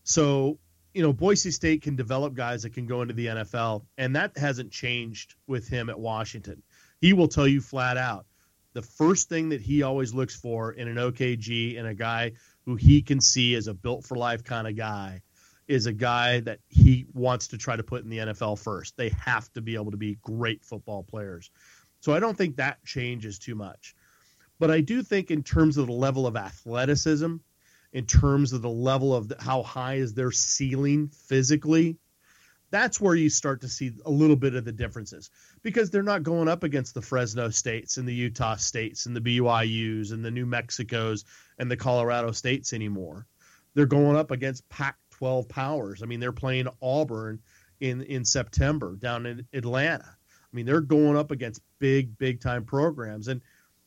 So 0.04 0.58
you 0.94 1.02
know, 1.02 1.12
Boise 1.12 1.50
State 1.50 1.82
can 1.82 1.96
develop 1.96 2.34
guys 2.34 2.62
that 2.62 2.72
can 2.72 2.86
go 2.86 3.02
into 3.02 3.14
the 3.14 3.26
NFL, 3.26 3.84
and 3.98 4.16
that 4.16 4.38
hasn't 4.38 4.70
changed 4.70 5.34
with 5.46 5.68
him 5.68 5.90
at 5.90 5.98
Washington. 5.98 6.62
He 7.00 7.12
will 7.12 7.28
tell 7.28 7.46
you 7.46 7.60
flat 7.60 7.96
out 7.96 8.26
the 8.74 8.82
first 8.82 9.28
thing 9.28 9.50
that 9.50 9.60
he 9.60 9.82
always 9.82 10.12
looks 10.12 10.36
for 10.36 10.72
in 10.72 10.88
an 10.88 10.96
OKG 10.96 11.78
and 11.78 11.86
a 11.86 11.94
guy 11.94 12.32
who 12.64 12.74
he 12.74 13.02
can 13.02 13.20
see 13.20 13.54
as 13.54 13.68
a 13.68 13.74
built 13.74 14.04
for 14.04 14.16
life 14.16 14.44
kind 14.44 14.66
of 14.66 14.76
guy 14.76 15.22
is 15.66 15.86
a 15.86 15.92
guy 15.92 16.40
that 16.40 16.58
he 16.68 17.06
wants 17.14 17.48
to 17.48 17.58
try 17.58 17.74
to 17.74 17.82
put 17.82 18.02
in 18.02 18.10
the 18.10 18.18
NFL 18.18 18.58
first. 18.58 18.96
They 18.96 19.10
have 19.10 19.50
to 19.54 19.62
be 19.62 19.76
able 19.76 19.92
to 19.92 19.96
be 19.96 20.18
great 20.22 20.64
football 20.64 21.02
players. 21.02 21.50
So 22.00 22.12
I 22.12 22.20
don't 22.20 22.36
think 22.36 22.56
that 22.56 22.84
changes 22.84 23.38
too 23.38 23.54
much. 23.54 23.94
But 24.58 24.70
I 24.70 24.80
do 24.82 25.02
think, 25.02 25.30
in 25.30 25.42
terms 25.42 25.78
of 25.78 25.86
the 25.86 25.92
level 25.92 26.26
of 26.26 26.36
athleticism, 26.36 27.36
in 27.94 28.04
terms 28.04 28.52
of 28.52 28.60
the 28.60 28.68
level 28.68 29.14
of 29.14 29.28
the, 29.28 29.36
how 29.40 29.62
high 29.62 29.94
is 29.94 30.12
their 30.12 30.32
ceiling 30.32 31.08
physically, 31.08 31.96
that's 32.70 33.00
where 33.00 33.14
you 33.14 33.30
start 33.30 33.60
to 33.60 33.68
see 33.68 33.92
a 34.04 34.10
little 34.10 34.34
bit 34.34 34.56
of 34.56 34.64
the 34.64 34.72
differences 34.72 35.30
because 35.62 35.90
they're 35.90 36.02
not 36.02 36.24
going 36.24 36.48
up 36.48 36.64
against 36.64 36.92
the 36.92 37.00
Fresno 37.00 37.50
states 37.50 37.96
and 37.96 38.06
the 38.06 38.12
Utah 38.12 38.56
states 38.56 39.06
and 39.06 39.14
the 39.14 39.20
BYUs 39.20 40.12
and 40.12 40.24
the 40.24 40.30
New 40.32 40.44
Mexicos 40.44 41.24
and 41.56 41.70
the 41.70 41.76
Colorado 41.76 42.32
states 42.32 42.72
anymore. 42.72 43.28
They're 43.74 43.86
going 43.86 44.16
up 44.16 44.32
against 44.32 44.68
Pac 44.68 44.98
12 45.12 45.48
powers. 45.48 46.02
I 46.02 46.06
mean, 46.06 46.18
they're 46.18 46.32
playing 46.32 46.66
Auburn 46.82 47.38
in, 47.78 48.02
in 48.02 48.24
September 48.24 48.96
down 48.96 49.24
in 49.26 49.46
Atlanta. 49.52 50.08
I 50.08 50.56
mean, 50.56 50.66
they're 50.66 50.80
going 50.80 51.16
up 51.16 51.30
against 51.30 51.62
big, 51.78 52.18
big 52.18 52.40
time 52.40 52.64
programs. 52.64 53.28
And 53.28 53.40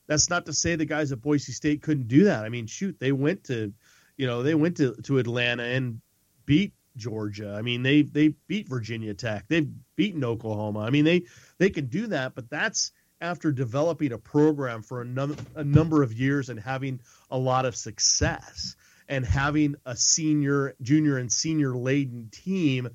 that's 0.07 0.29
not 0.29 0.45
to 0.45 0.53
say 0.53 0.75
the 0.75 0.85
guys 0.85 1.11
at 1.11 1.21
Boise 1.21 1.51
State 1.51 1.81
couldn't 1.81 2.07
do 2.07 2.23
that. 2.23 2.45
I 2.45 2.49
mean, 2.49 2.67
shoot, 2.67 2.97
they 2.99 3.11
went 3.11 3.43
to 3.45 3.73
you 4.17 4.27
know, 4.27 4.43
they 4.43 4.55
went 4.55 4.77
to, 4.77 4.95
to 5.03 5.19
Atlanta 5.19 5.63
and 5.63 6.01
beat 6.45 6.73
Georgia. 6.95 7.55
I 7.57 7.61
mean, 7.61 7.83
they 7.83 8.01
they 8.01 8.29
beat 8.47 8.67
Virginia 8.67 9.13
Tech. 9.13 9.45
They've 9.47 9.69
beaten 9.95 10.23
Oklahoma. 10.23 10.79
I 10.79 10.89
mean, 10.89 11.05
they 11.05 11.23
they 11.59 11.69
can 11.69 11.85
do 11.85 12.07
that, 12.07 12.35
but 12.35 12.49
that's 12.49 12.91
after 13.21 13.51
developing 13.51 14.11
a 14.11 14.17
program 14.17 14.81
for 14.81 15.01
a, 15.01 15.05
num- 15.05 15.37
a 15.55 15.63
number 15.63 16.03
of 16.03 16.13
years 16.13 16.49
and 16.49 16.59
having 16.59 16.99
a 17.31 17.37
lot 17.37 17.65
of 17.65 17.75
success 17.75 18.75
and 19.09 19.25
having 19.25 19.75
a 19.85 19.95
senior, 19.95 20.75
junior, 20.81 21.17
and 21.17 21.31
senior 21.31 21.75
laden 21.75 22.29
team 22.31 22.89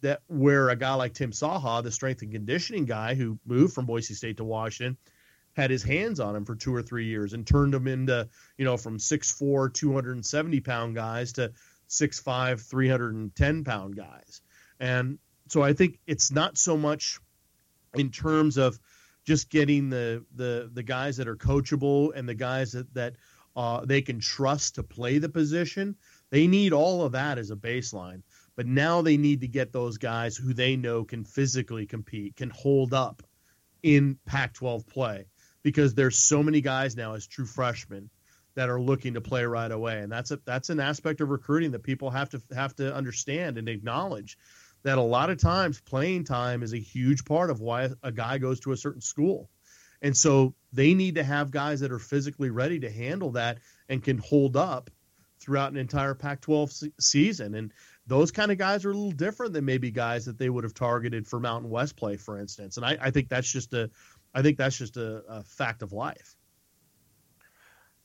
that 0.00 0.20
where 0.28 0.70
a 0.70 0.76
guy 0.76 0.94
like 0.94 1.14
Tim 1.14 1.32
Saha, 1.32 1.82
the 1.82 1.90
strength 1.90 2.22
and 2.22 2.32
conditioning 2.32 2.86
guy 2.86 3.14
who 3.14 3.38
moved 3.44 3.74
from 3.74 3.86
Boise 3.86 4.14
State 4.14 4.38
to 4.38 4.44
Washington, 4.44 4.96
had 5.58 5.70
his 5.70 5.82
hands 5.82 6.20
on 6.20 6.36
him 6.36 6.44
for 6.44 6.54
two 6.54 6.72
or 6.72 6.82
three 6.82 7.06
years 7.06 7.32
and 7.32 7.44
turned 7.44 7.74
him 7.74 7.88
into, 7.88 8.28
you 8.56 8.64
know, 8.64 8.76
from 8.76 8.96
6'4, 8.96 9.74
270 9.74 10.60
pound 10.60 10.94
guys 10.94 11.32
to 11.32 11.52
6'5, 11.88 12.60
310 12.60 13.64
pound 13.64 13.96
guys. 13.96 14.40
And 14.78 15.18
so 15.48 15.60
I 15.60 15.72
think 15.72 15.98
it's 16.06 16.30
not 16.30 16.56
so 16.56 16.76
much 16.76 17.18
in 17.94 18.10
terms 18.10 18.56
of 18.56 18.78
just 19.24 19.50
getting 19.50 19.90
the 19.90 20.24
the 20.36 20.70
the 20.72 20.82
guys 20.82 21.16
that 21.16 21.26
are 21.26 21.36
coachable 21.36 22.12
and 22.14 22.28
the 22.28 22.34
guys 22.34 22.72
that 22.72 22.94
that 22.94 23.14
uh, 23.56 23.84
they 23.84 24.00
can 24.00 24.20
trust 24.20 24.76
to 24.76 24.84
play 24.84 25.18
the 25.18 25.28
position. 25.28 25.96
They 26.30 26.46
need 26.46 26.72
all 26.72 27.02
of 27.02 27.12
that 27.12 27.36
as 27.36 27.50
a 27.50 27.56
baseline. 27.56 28.22
But 28.54 28.66
now 28.66 29.02
they 29.02 29.16
need 29.16 29.40
to 29.40 29.48
get 29.48 29.72
those 29.72 29.98
guys 29.98 30.36
who 30.36 30.54
they 30.54 30.76
know 30.76 31.04
can 31.04 31.24
physically 31.24 31.84
compete, 31.84 32.36
can 32.36 32.50
hold 32.50 32.94
up 32.94 33.22
in 33.82 34.18
Pac 34.24 34.54
12 34.54 34.86
play 34.86 35.26
because 35.62 35.94
there's 35.94 36.18
so 36.18 36.42
many 36.42 36.60
guys 36.60 36.96
now 36.96 37.14
as 37.14 37.26
true 37.26 37.46
freshmen 37.46 38.10
that 38.54 38.68
are 38.68 38.80
looking 38.80 39.14
to 39.14 39.20
play 39.20 39.44
right 39.44 39.70
away, 39.70 40.00
and 40.00 40.10
that's 40.10 40.30
a 40.30 40.38
that's 40.44 40.70
an 40.70 40.80
aspect 40.80 41.20
of 41.20 41.28
recruiting 41.28 41.72
that 41.72 41.82
people 41.82 42.10
have 42.10 42.30
to 42.30 42.42
have 42.54 42.74
to 42.76 42.94
understand 42.94 43.58
and 43.58 43.68
acknowledge 43.68 44.38
that 44.82 44.98
a 44.98 45.02
lot 45.02 45.30
of 45.30 45.38
times 45.38 45.80
playing 45.80 46.24
time 46.24 46.62
is 46.62 46.72
a 46.72 46.78
huge 46.78 47.24
part 47.24 47.50
of 47.50 47.60
why 47.60 47.90
a 48.02 48.12
guy 48.12 48.38
goes 48.38 48.60
to 48.60 48.72
a 48.72 48.76
certain 48.76 49.00
school. 49.00 49.50
And 50.00 50.16
so 50.16 50.54
they 50.72 50.94
need 50.94 51.16
to 51.16 51.24
have 51.24 51.50
guys 51.50 51.80
that 51.80 51.90
are 51.90 51.98
physically 51.98 52.50
ready 52.50 52.80
to 52.80 52.90
handle 52.90 53.32
that 53.32 53.58
and 53.88 54.02
can 54.02 54.18
hold 54.18 54.56
up 54.56 54.90
throughout 55.40 55.72
an 55.72 55.78
entire 55.78 56.14
Pac 56.14 56.40
12 56.40 56.72
se- 56.72 56.92
season. 57.00 57.54
And 57.54 57.72
those 58.06 58.30
kind 58.30 58.52
of 58.52 58.58
guys 58.58 58.84
are 58.84 58.90
a 58.90 58.94
little 58.94 59.10
different 59.10 59.52
than 59.52 59.64
maybe 59.64 59.90
guys 59.90 60.26
that 60.26 60.38
they 60.38 60.48
would 60.48 60.64
have 60.64 60.74
targeted 60.74 61.26
for 61.26 61.40
Mountain 61.40 61.70
West 61.70 61.96
play, 61.96 62.16
for 62.16 62.38
instance. 62.38 62.76
And 62.76 62.86
I, 62.86 62.96
I 63.00 63.10
think 63.10 63.28
that's 63.28 63.50
just 63.50 63.74
a, 63.74 63.90
I 64.38 64.42
think 64.42 64.56
that's 64.56 64.78
just 64.78 64.96
a, 64.96 65.24
a 65.28 65.42
fact 65.42 65.82
of 65.82 65.92
life. 65.92 66.36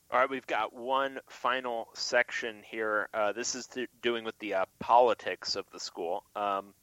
All 0.10 0.20
right, 0.20 0.30
we've 0.30 0.48
got 0.48 0.74
one 0.74 1.20
final 1.28 1.90
section 1.94 2.64
here. 2.66 3.08
Uh, 3.14 3.34
this 3.34 3.54
is 3.54 3.68
to, 3.68 3.86
doing 4.02 4.24
with 4.24 4.38
the 4.40 4.56
uh, 4.56 4.66
politics 4.80 5.56
of 5.56 5.66
the 5.72 5.80
school. 5.80 6.24
Um, 6.36 6.74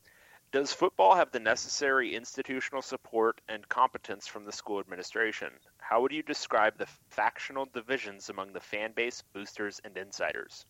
does 0.52 0.72
football 0.72 1.16
have 1.16 1.32
the 1.32 1.40
necessary 1.40 2.14
institutional 2.14 2.80
support 2.80 3.40
and 3.48 3.68
competence 3.68 4.28
from 4.28 4.44
the 4.44 4.52
school 4.52 4.78
administration? 4.78 5.48
How 5.78 6.02
would 6.02 6.12
you 6.12 6.22
describe 6.22 6.78
the 6.78 6.86
factional 7.08 7.66
divisions 7.66 8.28
among 8.30 8.52
the 8.52 8.60
fan 8.60 8.92
base, 8.94 9.24
boosters, 9.32 9.80
and 9.84 9.96
insiders? 9.96 10.64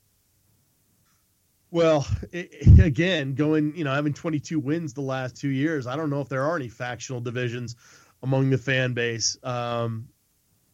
Well, 1.71 2.07
it, 2.33 2.81
again, 2.81 3.35
going, 3.35 3.77
you 3.77 3.85
know, 3.85 3.95
having 3.95 4.15
22 4.15 4.59
wins 4.59 4.95
the 4.95 5.03
last 5.03 5.37
two 5.37 5.49
years, 5.51 5.87
I 5.87 5.97
don't 5.97 6.09
know 6.09 6.23
if 6.23 6.31
there 6.31 6.45
are 6.45 6.57
any 6.57 6.69
factional 6.69 7.21
divisions 7.21 7.77
among 8.23 8.51
the 8.51 8.59
fan 8.59 8.95
base. 8.95 9.37
Um, 9.43 10.09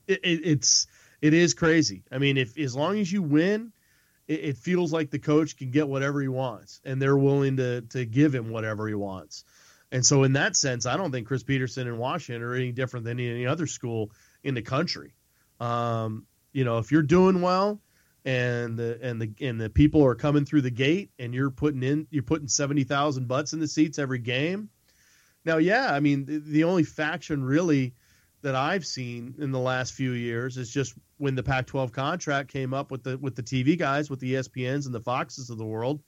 it, 0.06 0.20
it, 0.22 0.40
it's 0.44 0.86
it 1.20 1.34
is 1.34 1.54
crazy. 1.54 2.04
I 2.10 2.18
mean, 2.18 2.36
if 2.36 2.58
as 2.58 2.76
long 2.76 2.98
as 2.98 3.10
you 3.10 3.22
win, 3.22 3.72
it, 4.28 4.40
it, 4.40 4.56
feels 4.56 4.92
like 4.92 5.10
the 5.10 5.18
coach 5.18 5.56
can 5.56 5.70
get 5.70 5.88
whatever 5.88 6.20
he 6.20 6.28
wants, 6.28 6.80
and 6.84 7.00
they're 7.00 7.16
willing 7.16 7.56
to 7.56 7.82
to 7.82 8.04
give 8.04 8.34
him 8.34 8.50
whatever 8.50 8.86
he 8.86 8.94
wants. 8.94 9.44
And 9.92 10.04
so, 10.04 10.24
in 10.24 10.32
that 10.34 10.56
sense, 10.56 10.86
I 10.86 10.96
don't 10.96 11.12
think 11.12 11.26
Chris 11.26 11.42
Petersen 11.42 11.86
in 11.86 11.98
Washington 11.98 12.42
are 12.42 12.54
any 12.54 12.72
different 12.72 13.06
than 13.06 13.20
any 13.20 13.46
other 13.46 13.66
school 13.66 14.10
in 14.42 14.54
the 14.54 14.62
country. 14.62 15.14
Um, 15.60 16.26
you 16.52 16.64
know, 16.64 16.78
if 16.78 16.90
you're 16.92 17.02
doing 17.02 17.40
well, 17.40 17.80
and 18.24 18.76
the 18.76 18.98
and 19.00 19.22
the 19.22 19.32
and 19.40 19.60
the 19.60 19.70
people 19.70 20.04
are 20.04 20.16
coming 20.16 20.44
through 20.44 20.62
the 20.62 20.70
gate, 20.70 21.10
and 21.18 21.32
you're 21.32 21.50
putting 21.50 21.82
in 21.82 22.08
you're 22.10 22.24
putting 22.24 22.48
seventy 22.48 22.84
thousand 22.84 23.28
butts 23.28 23.52
in 23.52 23.60
the 23.60 23.68
seats 23.68 23.98
every 23.98 24.18
game. 24.18 24.68
Now, 25.46 25.58
yeah, 25.58 25.92
I 25.92 26.00
mean, 26.00 26.24
the, 26.24 26.38
the 26.38 26.64
only 26.64 26.82
faction 26.82 27.44
really 27.44 27.94
that 28.42 28.56
I've 28.56 28.84
seen 28.84 29.36
in 29.38 29.52
the 29.52 29.60
last 29.60 29.94
few 29.94 30.10
years 30.10 30.56
is 30.56 30.70
just 30.70 30.94
when 31.18 31.36
the 31.36 31.42
Pac-12 31.44 31.92
contract 31.92 32.52
came 32.52 32.74
up 32.74 32.90
with 32.90 33.04
the 33.04 33.16
with 33.16 33.36
the 33.36 33.44
TV 33.44 33.78
guys, 33.78 34.10
with 34.10 34.18
the 34.18 34.34
ESPNs 34.34 34.86
and 34.86 34.94
the 34.94 35.00
Foxes 35.00 35.48
of 35.48 35.56
the 35.56 35.64
world, 35.64 36.02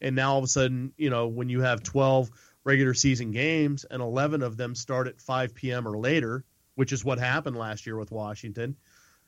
and 0.00 0.16
now 0.16 0.32
all 0.32 0.38
of 0.38 0.44
a 0.44 0.48
sudden, 0.48 0.92
you 0.98 1.08
know, 1.08 1.28
when 1.28 1.48
you 1.48 1.60
have 1.60 1.84
12 1.84 2.30
regular 2.64 2.92
season 2.92 3.30
games 3.30 3.86
and 3.88 4.02
11 4.02 4.42
of 4.42 4.56
them 4.56 4.74
start 4.74 5.06
at 5.06 5.20
5 5.20 5.54
p.m. 5.54 5.86
or 5.86 5.96
later, 5.96 6.44
which 6.74 6.92
is 6.92 7.04
what 7.04 7.18
happened 7.18 7.56
last 7.56 7.86
year 7.86 7.96
with 7.96 8.10
Washington, 8.10 8.76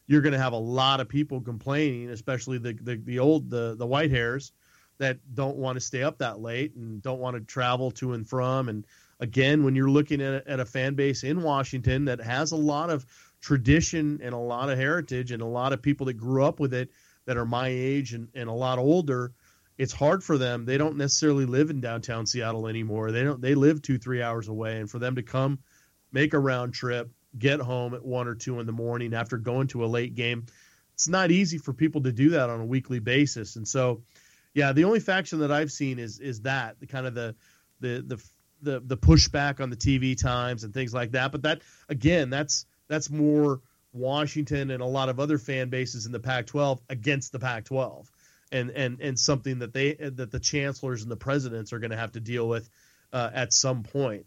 you're 0.09 0.21
going 0.21 0.35
to 0.35 0.39
have 0.39 0.53
a 0.53 0.59
lot 0.59 1.01
of 1.01 1.09
people 1.09 1.41
complaining, 1.41 2.11
especially 2.11 2.59
the 2.59 2.73
the, 2.83 2.97
the 2.97 3.21
old 3.21 3.49
the 3.49 3.77
the 3.77 3.87
white 3.87 4.11
hairs 4.11 4.53
that 4.99 5.19
don't 5.35 5.57
want 5.57 5.77
to 5.77 5.81
stay 5.81 6.03
up 6.03 6.19
that 6.19 6.41
late 6.41 6.75
and 6.75 7.01
don't 7.01 7.21
want 7.21 7.37
to 7.37 7.41
travel 7.41 7.93
to 7.93 8.13
and 8.13 8.29
from 8.29 8.69
and 8.69 8.85
again, 9.23 9.63
when 9.63 9.77
you're 9.77 9.89
looking 9.89 10.21
at, 10.21 10.49
at 10.49 10.59
a 10.59 10.65
fan 10.67 10.95
base 10.95 11.23
in 11.23 11.43
Washington 11.43 12.07
that 12.07 12.21
has 12.21 12.51
a 12.51 12.57
lot 12.57 12.91
of 12.91 13.07
tradition 13.41 14.19
and 14.21 14.35
a 14.35 14.39
lot 14.39 14.69
of 14.69 14.77
heritage 14.77 15.31
and 15.31 15.41
a 15.41 15.47
lot 15.47 15.73
of 15.73 15.81
people 15.81 16.07
that 16.07 16.15
grew 16.15 16.45
up 16.45 16.59
with 16.59 16.75
it 16.75 16.91
that 17.25 17.37
are 17.37 17.47
my 17.47 17.69
age 17.69 18.15
and, 18.15 18.29
and 18.35 18.49
a 18.49 18.53
lot 18.53 18.81
older, 18.81 19.33
it's 19.79 19.93
hard 19.93 20.25
for 20.25 20.39
them. 20.39 20.65
They 20.65 20.77
don't 20.77 20.97
necessarily 20.97 21.47
live 21.47 21.71
in 21.71 21.81
downtown 21.81 22.27
Seattle 22.27 22.67
anymore. 22.67 23.13
They 23.13 23.23
don't 23.23 23.41
they 23.41 23.55
live 23.55 23.81
two, 23.81 23.97
three 23.97 24.21
hours 24.21 24.49
away. 24.49 24.81
And 24.81 24.91
for 24.91 24.99
them 24.99 25.15
to 25.15 25.23
come 25.23 25.61
make 26.11 26.35
a 26.35 26.39
round 26.39 26.75
trip, 26.75 27.09
get 27.39 27.61
home 27.61 27.95
at 27.95 28.05
one 28.05 28.27
or 28.27 28.35
two 28.35 28.59
in 28.59 28.67
the 28.67 28.73
morning 28.73 29.15
after 29.15 29.39
going 29.39 29.69
to 29.69 29.85
a 29.85 29.87
late 29.87 30.17
game, 30.17 30.47
it's 30.95 31.09
not 31.09 31.31
easy 31.31 31.59
for 31.59 31.73
people 31.73 32.03
to 32.03 32.13
do 32.13 32.31
that 32.31 32.51
on 32.51 32.61
a 32.61 32.67
weekly 32.67 32.99
basis. 32.99 33.55
And 33.55 33.67
so 33.69 34.03
yeah, 34.53 34.73
the 34.73 34.85
only 34.85 35.01
faction 35.01 35.39
that 35.39 35.53
I've 35.53 35.71
seen 35.71 36.01
is 36.01 36.19
is 36.19 36.41
that 36.41 36.81
the 36.81 36.89
kind 36.89 37.07
of 37.07 37.15
the 37.15 37.37
the 37.81 38.05
the 38.07 38.25
the 38.63 38.81
the 38.81 38.97
pushback 38.97 39.61
on 39.61 39.71
the 39.71 39.77
TV 39.77 40.17
times 40.21 40.65
and 40.65 40.73
things 40.73 40.95
like 40.95 41.13
that. 41.13 41.33
But 41.33 41.43
that 41.43 41.63
again, 41.89 42.31
that's 42.31 42.67
that's 42.89 43.11
more 43.11 43.61
Washington 43.93 44.71
and 44.71 44.83
a 44.83 44.87
lot 44.87 45.09
of 45.09 45.21
other 45.21 45.39
fan 45.39 45.69
bases 45.69 46.07
in 46.07 46.13
the 46.13 46.21
Pac-12 46.21 46.81
against 46.89 47.33
the 47.33 47.39
Pac-12, 47.39 48.07
and 48.51 48.71
and 48.71 49.01
and 49.01 49.19
something 49.19 49.59
that 49.61 49.73
they 49.73 49.95
that 49.95 50.31
the 50.31 50.41
chancellors 50.41 51.03
and 51.03 51.11
the 51.11 51.17
presidents 51.17 51.73
are 51.73 51.79
going 51.79 51.91
to 51.91 51.97
have 51.97 52.13
to 52.13 52.21
deal 52.21 52.49
with 52.49 52.69
uh, 53.13 53.31
at 53.33 53.53
some 53.53 53.83
point. 53.83 54.27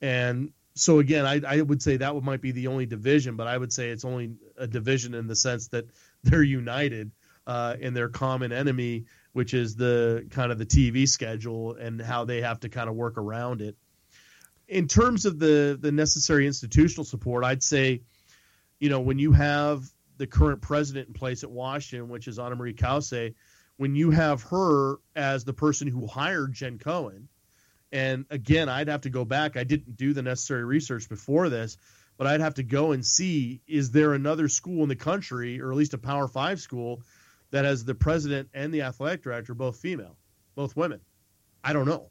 And 0.00 0.52
so 0.74 1.00
again, 1.00 1.26
I, 1.26 1.40
I 1.46 1.60
would 1.60 1.82
say 1.82 1.96
that 1.96 2.14
might 2.22 2.40
be 2.40 2.52
the 2.52 2.68
only 2.68 2.86
division, 2.86 3.36
but 3.36 3.46
I 3.46 3.58
would 3.58 3.72
say 3.72 3.88
it's 3.88 4.04
only 4.04 4.34
a 4.56 4.66
division 4.66 5.14
in 5.14 5.26
the 5.26 5.34
sense 5.34 5.68
that 5.68 5.86
they're 6.22 6.42
united 6.42 7.10
uh, 7.46 7.76
in 7.80 7.94
their 7.94 8.08
common 8.08 8.52
enemy 8.52 9.06
which 9.38 9.54
is 9.54 9.76
the 9.76 10.26
kind 10.30 10.50
of 10.50 10.58
the 10.58 10.66
TV 10.66 11.08
schedule 11.08 11.76
and 11.76 12.02
how 12.02 12.24
they 12.24 12.40
have 12.40 12.58
to 12.58 12.68
kind 12.68 12.88
of 12.88 12.96
work 12.96 13.16
around 13.16 13.62
it. 13.62 13.76
In 14.66 14.88
terms 14.88 15.26
of 15.26 15.38
the 15.38 15.78
the 15.80 15.92
necessary 15.92 16.44
institutional 16.44 17.04
support, 17.04 17.44
I'd 17.44 17.62
say, 17.62 18.02
you 18.80 18.88
know, 18.88 18.98
when 18.98 19.20
you 19.20 19.30
have 19.30 19.84
the 20.16 20.26
current 20.26 20.60
president 20.60 21.06
in 21.06 21.14
place 21.14 21.44
at 21.44 21.52
Washington, 21.52 22.08
which 22.08 22.26
is 22.26 22.40
Ana 22.40 22.56
Mari 22.56 22.74
Cauce, 22.74 23.30
when 23.76 23.94
you 23.94 24.10
have 24.10 24.42
her 24.42 24.96
as 25.14 25.44
the 25.44 25.52
person 25.52 25.86
who 25.86 26.08
hired 26.08 26.52
Jen 26.52 26.80
Cohen, 26.80 27.28
and 27.92 28.26
again, 28.30 28.68
I'd 28.68 28.88
have 28.88 29.02
to 29.02 29.10
go 29.10 29.24
back. 29.24 29.56
I 29.56 29.62
didn't 29.62 29.96
do 29.96 30.14
the 30.14 30.22
necessary 30.22 30.64
research 30.64 31.08
before 31.08 31.48
this, 31.48 31.76
but 32.16 32.26
I'd 32.26 32.40
have 32.40 32.54
to 32.54 32.64
go 32.64 32.90
and 32.90 33.06
see 33.06 33.60
is 33.68 33.92
there 33.92 34.14
another 34.14 34.48
school 34.48 34.82
in 34.82 34.88
the 34.88 34.96
country, 34.96 35.60
or 35.60 35.70
at 35.70 35.78
least 35.78 35.94
a 35.94 35.98
Power 35.98 36.26
Five 36.26 36.58
school, 36.58 37.02
that 37.50 37.64
has 37.64 37.84
the 37.84 37.94
president 37.94 38.48
and 38.54 38.72
the 38.72 38.82
athletic 38.82 39.22
director 39.22 39.54
both 39.54 39.76
female, 39.76 40.16
both 40.54 40.76
women. 40.76 41.00
I 41.64 41.72
don't 41.72 41.86
know, 41.86 42.10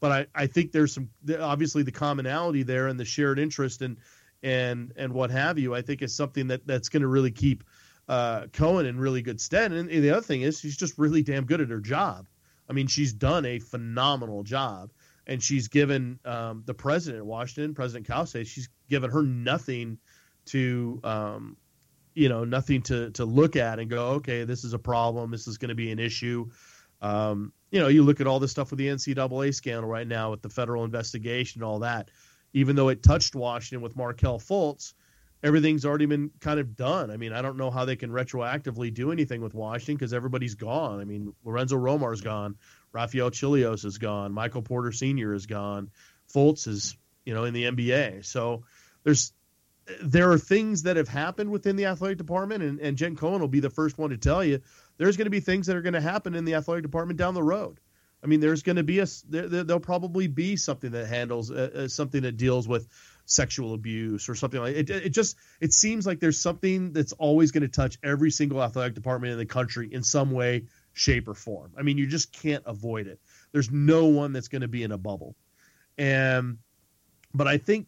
but 0.00 0.12
I, 0.12 0.42
I 0.42 0.46
think 0.46 0.72
there's 0.72 0.92
some 0.92 1.08
obviously 1.40 1.82
the 1.82 1.92
commonality 1.92 2.62
there 2.62 2.88
and 2.88 2.98
the 2.98 3.04
shared 3.04 3.38
interest 3.38 3.82
and 3.82 3.96
and 4.42 4.92
and 4.96 5.12
what 5.12 5.30
have 5.30 5.58
you. 5.58 5.74
I 5.74 5.82
think 5.82 6.02
is 6.02 6.14
something 6.14 6.48
that 6.48 6.66
that's 6.66 6.88
going 6.88 7.02
to 7.02 7.08
really 7.08 7.30
keep 7.30 7.64
uh, 8.08 8.46
Cohen 8.52 8.86
in 8.86 8.98
really 8.98 9.22
good 9.22 9.40
stead. 9.40 9.72
And 9.72 9.88
the 9.88 10.10
other 10.10 10.22
thing 10.22 10.42
is 10.42 10.60
she's 10.60 10.76
just 10.76 10.98
really 10.98 11.22
damn 11.22 11.44
good 11.44 11.60
at 11.60 11.70
her 11.70 11.80
job. 11.80 12.26
I 12.68 12.72
mean, 12.72 12.86
she's 12.86 13.12
done 13.12 13.44
a 13.44 13.58
phenomenal 13.58 14.42
job, 14.42 14.90
and 15.26 15.42
she's 15.42 15.68
given 15.68 16.18
um, 16.24 16.62
the 16.66 16.74
president 16.74 17.22
of 17.22 17.26
Washington, 17.26 17.74
President 17.74 18.06
Cauce, 18.06 18.36
she's 18.44 18.68
given 18.88 19.10
her 19.10 19.22
nothing 19.22 19.98
to 20.46 21.00
um, 21.04 21.56
you 22.16 22.30
know 22.30 22.44
nothing 22.44 22.82
to 22.82 23.10
to 23.10 23.24
look 23.24 23.54
at 23.54 23.78
and 23.78 23.90
go 23.90 24.06
okay 24.12 24.44
this 24.44 24.64
is 24.64 24.72
a 24.72 24.78
problem. 24.78 25.30
This 25.30 25.46
is 25.46 25.58
going 25.58 25.68
to 25.68 25.74
be 25.74 25.92
an 25.92 25.98
issue. 25.98 26.50
Um, 27.02 27.52
you 27.70 27.78
know 27.78 27.88
you 27.88 28.02
look 28.02 28.20
at 28.20 28.26
all 28.26 28.40
this 28.40 28.50
stuff 28.50 28.70
with 28.70 28.78
the 28.78 28.88
ncaa 28.88 29.54
scandal 29.54 29.88
right 29.88 30.08
now 30.08 30.30
with 30.30 30.40
the 30.40 30.48
federal 30.48 30.84
investigation 30.84 31.60
and 31.60 31.68
all 31.68 31.80
that. 31.80 32.10
Even 32.54 32.74
though 32.74 32.88
it 32.88 33.02
touched 33.02 33.36
washington 33.36 33.82
with 33.82 33.94
markelle 33.94 34.40
fultz 34.40 34.94
everything's 35.42 35.84
already 35.84 36.06
been 36.06 36.30
kind 36.40 36.58
of 36.58 36.74
done. 36.74 37.10
I 37.10 37.18
mean 37.18 37.34
i 37.34 37.42
don't 37.42 37.58
know 37.58 37.70
how 37.70 37.84
they 37.84 37.96
can 37.96 38.10
retroactively 38.10 38.92
do 38.92 39.12
anything 39.12 39.42
with 39.42 39.52
washington 39.52 39.96
because 39.96 40.14
everybody's 40.14 40.54
gone. 40.54 41.00
I 41.00 41.04
mean 41.04 41.34
lorenzo 41.44 41.76
romar's 41.76 42.22
gone. 42.22 42.56
Raphael 42.92 43.30
Chillious 43.30 43.84
is 43.84 43.98
gone. 43.98 44.32
Michael 44.32 44.62
porter 44.62 44.90
senior 44.90 45.34
is 45.34 45.44
gone. 45.44 45.90
Fultz 46.32 46.66
is 46.66 46.96
you 47.26 47.34
know 47.34 47.44
in 47.44 47.52
the 47.52 47.64
nba 47.64 48.24
so 48.24 48.64
there's 49.04 49.32
there 50.02 50.30
are 50.30 50.38
things 50.38 50.82
that 50.82 50.96
have 50.96 51.08
happened 51.08 51.50
within 51.50 51.76
the 51.76 51.86
athletic 51.86 52.18
department, 52.18 52.62
and, 52.62 52.80
and 52.80 52.96
Jen 52.96 53.16
Cohen 53.16 53.40
will 53.40 53.48
be 53.48 53.60
the 53.60 53.70
first 53.70 53.98
one 53.98 54.10
to 54.10 54.16
tell 54.16 54.44
you 54.44 54.60
there's 54.98 55.16
going 55.16 55.26
to 55.26 55.30
be 55.30 55.40
things 55.40 55.66
that 55.66 55.76
are 55.76 55.82
going 55.82 55.94
to 55.94 56.00
happen 56.00 56.34
in 56.34 56.44
the 56.44 56.54
athletic 56.54 56.82
department 56.82 57.18
down 57.18 57.34
the 57.34 57.42
road. 57.42 57.78
I 58.22 58.26
mean, 58.26 58.40
there's 58.40 58.62
going 58.62 58.76
to 58.76 58.82
be 58.82 58.98
a 58.98 59.06
there, 59.28 59.46
there'll 59.48 59.78
probably 59.78 60.26
be 60.26 60.56
something 60.56 60.90
that 60.92 61.06
handles 61.06 61.50
uh, 61.50 61.70
uh, 61.74 61.88
something 61.88 62.22
that 62.22 62.36
deals 62.36 62.66
with 62.66 62.88
sexual 63.26 63.74
abuse 63.74 64.28
or 64.28 64.34
something 64.34 64.60
like 64.60 64.74
it. 64.74 64.90
It 64.90 65.10
just 65.10 65.36
it 65.60 65.72
seems 65.72 66.06
like 66.06 66.18
there's 66.18 66.40
something 66.40 66.92
that's 66.92 67.12
always 67.12 67.52
going 67.52 67.62
to 67.62 67.68
touch 67.68 67.98
every 68.02 68.30
single 68.30 68.62
athletic 68.62 68.94
department 68.94 69.32
in 69.32 69.38
the 69.38 69.46
country 69.46 69.88
in 69.92 70.02
some 70.02 70.30
way, 70.30 70.64
shape, 70.92 71.28
or 71.28 71.34
form. 71.34 71.72
I 71.78 71.82
mean, 71.82 71.98
you 71.98 72.06
just 72.06 72.32
can't 72.32 72.64
avoid 72.66 73.06
it. 73.06 73.20
There's 73.52 73.70
no 73.70 74.06
one 74.06 74.32
that's 74.32 74.48
going 74.48 74.62
to 74.62 74.68
be 74.68 74.82
in 74.82 74.92
a 74.92 74.98
bubble, 74.98 75.36
and 75.98 76.58
but 77.34 77.46
I 77.46 77.58
think 77.58 77.86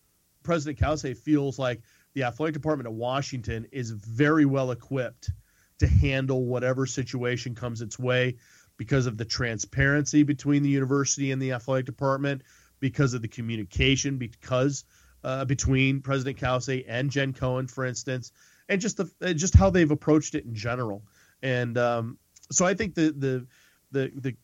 President 0.49 0.81
Cauce 0.81 1.05
feels 1.23 1.59
like 1.59 1.83
the 2.15 2.23
athletic 2.23 2.55
department 2.55 2.89
of 2.89 2.95
Washington 2.95 3.67
is 3.71 3.91
very 3.91 4.47
well 4.47 4.71
equipped 4.71 5.31
to 5.79 5.87
handle 5.87 6.47
whatever 6.47 6.87
situation 6.87 7.55
comes 7.55 7.83
its 7.83 7.99
way 7.99 8.39
because 8.79 9.05
of 9.05 9.19
the 9.19 9.27
transparency 9.27 10.23
between 10.23 10.63
the 10.63 10.71
university 10.71 11.33
and 11.33 11.43
the 11.43 11.53
athletic 11.53 11.85
department, 11.85 12.41
because 12.81 13.13
of 13.13 13.21
the 13.21 13.29
communication, 13.29 14.17
because 14.17 14.87
uh, 15.23 15.45
between 15.45 16.01
President 16.01 16.41
Cauce 16.41 16.71
and 16.71 17.11
Jen 17.11 17.35
Cohen, 17.35 17.67
for 17.67 17.85
instance, 17.85 18.33
and 18.71 18.81
just 18.81 18.97
the 18.97 19.11
uh, 19.21 19.35
just 19.35 19.55
how 19.55 19.69
they've 19.69 19.91
approached 19.91 20.35
it 20.35 20.47
in 20.47 20.55
general. 20.55 21.03
And 21.43 21.77
um, 21.77 22.17
so 22.51 22.65
I 22.65 22.73
think 22.73 22.95
the 22.95 23.13
the 23.13 23.47
the 23.91 24.13
the 24.19 24.37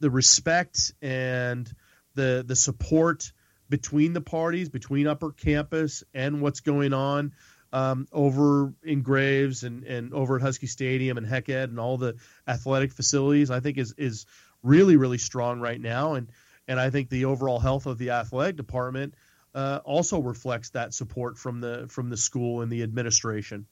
the 0.00 0.10
respect 0.10 0.92
and 1.00 1.66
the 2.14 2.44
the 2.46 2.56
support 2.56 3.32
between 3.68 4.12
the 4.12 4.20
parties, 4.20 4.68
between 4.68 5.06
Upper 5.06 5.32
Campus 5.32 6.04
and 6.14 6.40
what's 6.40 6.60
going 6.60 6.92
on 6.92 7.32
um, 7.72 8.06
over 8.12 8.72
in 8.82 9.02
Graves 9.02 9.64
and, 9.64 9.84
and 9.84 10.14
over 10.14 10.36
at 10.36 10.42
Husky 10.42 10.66
Stadium 10.66 11.18
and 11.18 11.26
Hec 11.26 11.48
Ed 11.48 11.70
and 11.70 11.80
all 11.80 11.96
the 11.98 12.14
athletic 12.46 12.92
facilities, 12.92 13.50
I 13.50 13.60
think 13.60 13.78
is 13.78 13.94
is 13.98 14.26
really 14.62 14.96
really 14.96 15.18
strong 15.18 15.60
right 15.60 15.80
now, 15.80 16.14
and 16.14 16.30
and 16.68 16.80
I 16.80 16.90
think 16.90 17.10
the 17.10 17.26
overall 17.26 17.58
health 17.58 17.86
of 17.86 17.98
the 17.98 18.10
athletic 18.10 18.56
department 18.56 19.14
uh, 19.54 19.80
also 19.84 20.20
reflects 20.20 20.70
that 20.70 20.94
support 20.94 21.38
from 21.38 21.60
the 21.60 21.86
from 21.88 22.08
the 22.10 22.16
school 22.16 22.62
and 22.62 22.70
the 22.70 22.82
administration. 22.82 23.66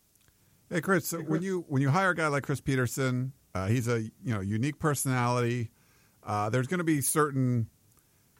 Hey 0.70 0.80
Chris, 0.80 1.06
so 1.06 1.18
when 1.18 1.42
you 1.42 1.64
when 1.68 1.82
you 1.82 1.90
hire 1.90 2.10
a 2.10 2.16
guy 2.16 2.26
like 2.28 2.42
Chris 2.42 2.60
Petersen, 2.60 3.32
uh, 3.54 3.66
he's 3.66 3.86
a 3.86 4.00
you 4.00 4.34
know 4.34 4.40
unique 4.40 4.78
personality. 4.78 5.70
Uh, 6.22 6.48
there's 6.48 6.66
going 6.66 6.78
to 6.78 6.84
be 6.84 7.02
certain, 7.02 7.68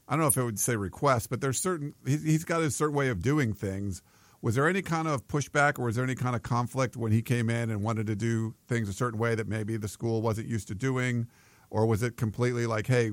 I 0.08 0.12
don't 0.12 0.20
know 0.20 0.26
if 0.26 0.36
it 0.36 0.44
would 0.44 0.58
say 0.58 0.76
request, 0.76 1.30
but 1.30 1.40
there's 1.40 1.58
certain 1.58 1.94
he's, 2.06 2.44
got 2.44 2.60
a 2.62 2.70
certain 2.70 2.94
way 2.94 3.08
of 3.08 3.22
doing 3.22 3.52
things. 3.52 4.02
Was 4.42 4.54
there 4.54 4.68
any 4.68 4.82
kind 4.82 5.08
of 5.08 5.26
pushback, 5.26 5.78
or 5.78 5.84
was 5.86 5.96
there 5.96 6.04
any 6.04 6.14
kind 6.14 6.36
of 6.36 6.42
conflict 6.42 6.96
when 6.96 7.12
he 7.12 7.22
came 7.22 7.48
in 7.48 7.70
and 7.70 7.82
wanted 7.82 8.06
to 8.08 8.14
do 8.14 8.54
things 8.68 8.88
a 8.88 8.92
certain 8.92 9.18
way 9.18 9.34
that 9.34 9.48
maybe 9.48 9.78
the 9.78 9.88
school 9.88 10.20
wasn't 10.20 10.46
used 10.46 10.68
to 10.68 10.74
doing, 10.74 11.26
or 11.70 11.86
was 11.86 12.02
it 12.02 12.18
completely 12.18 12.66
like, 12.66 12.86
hey, 12.86 13.12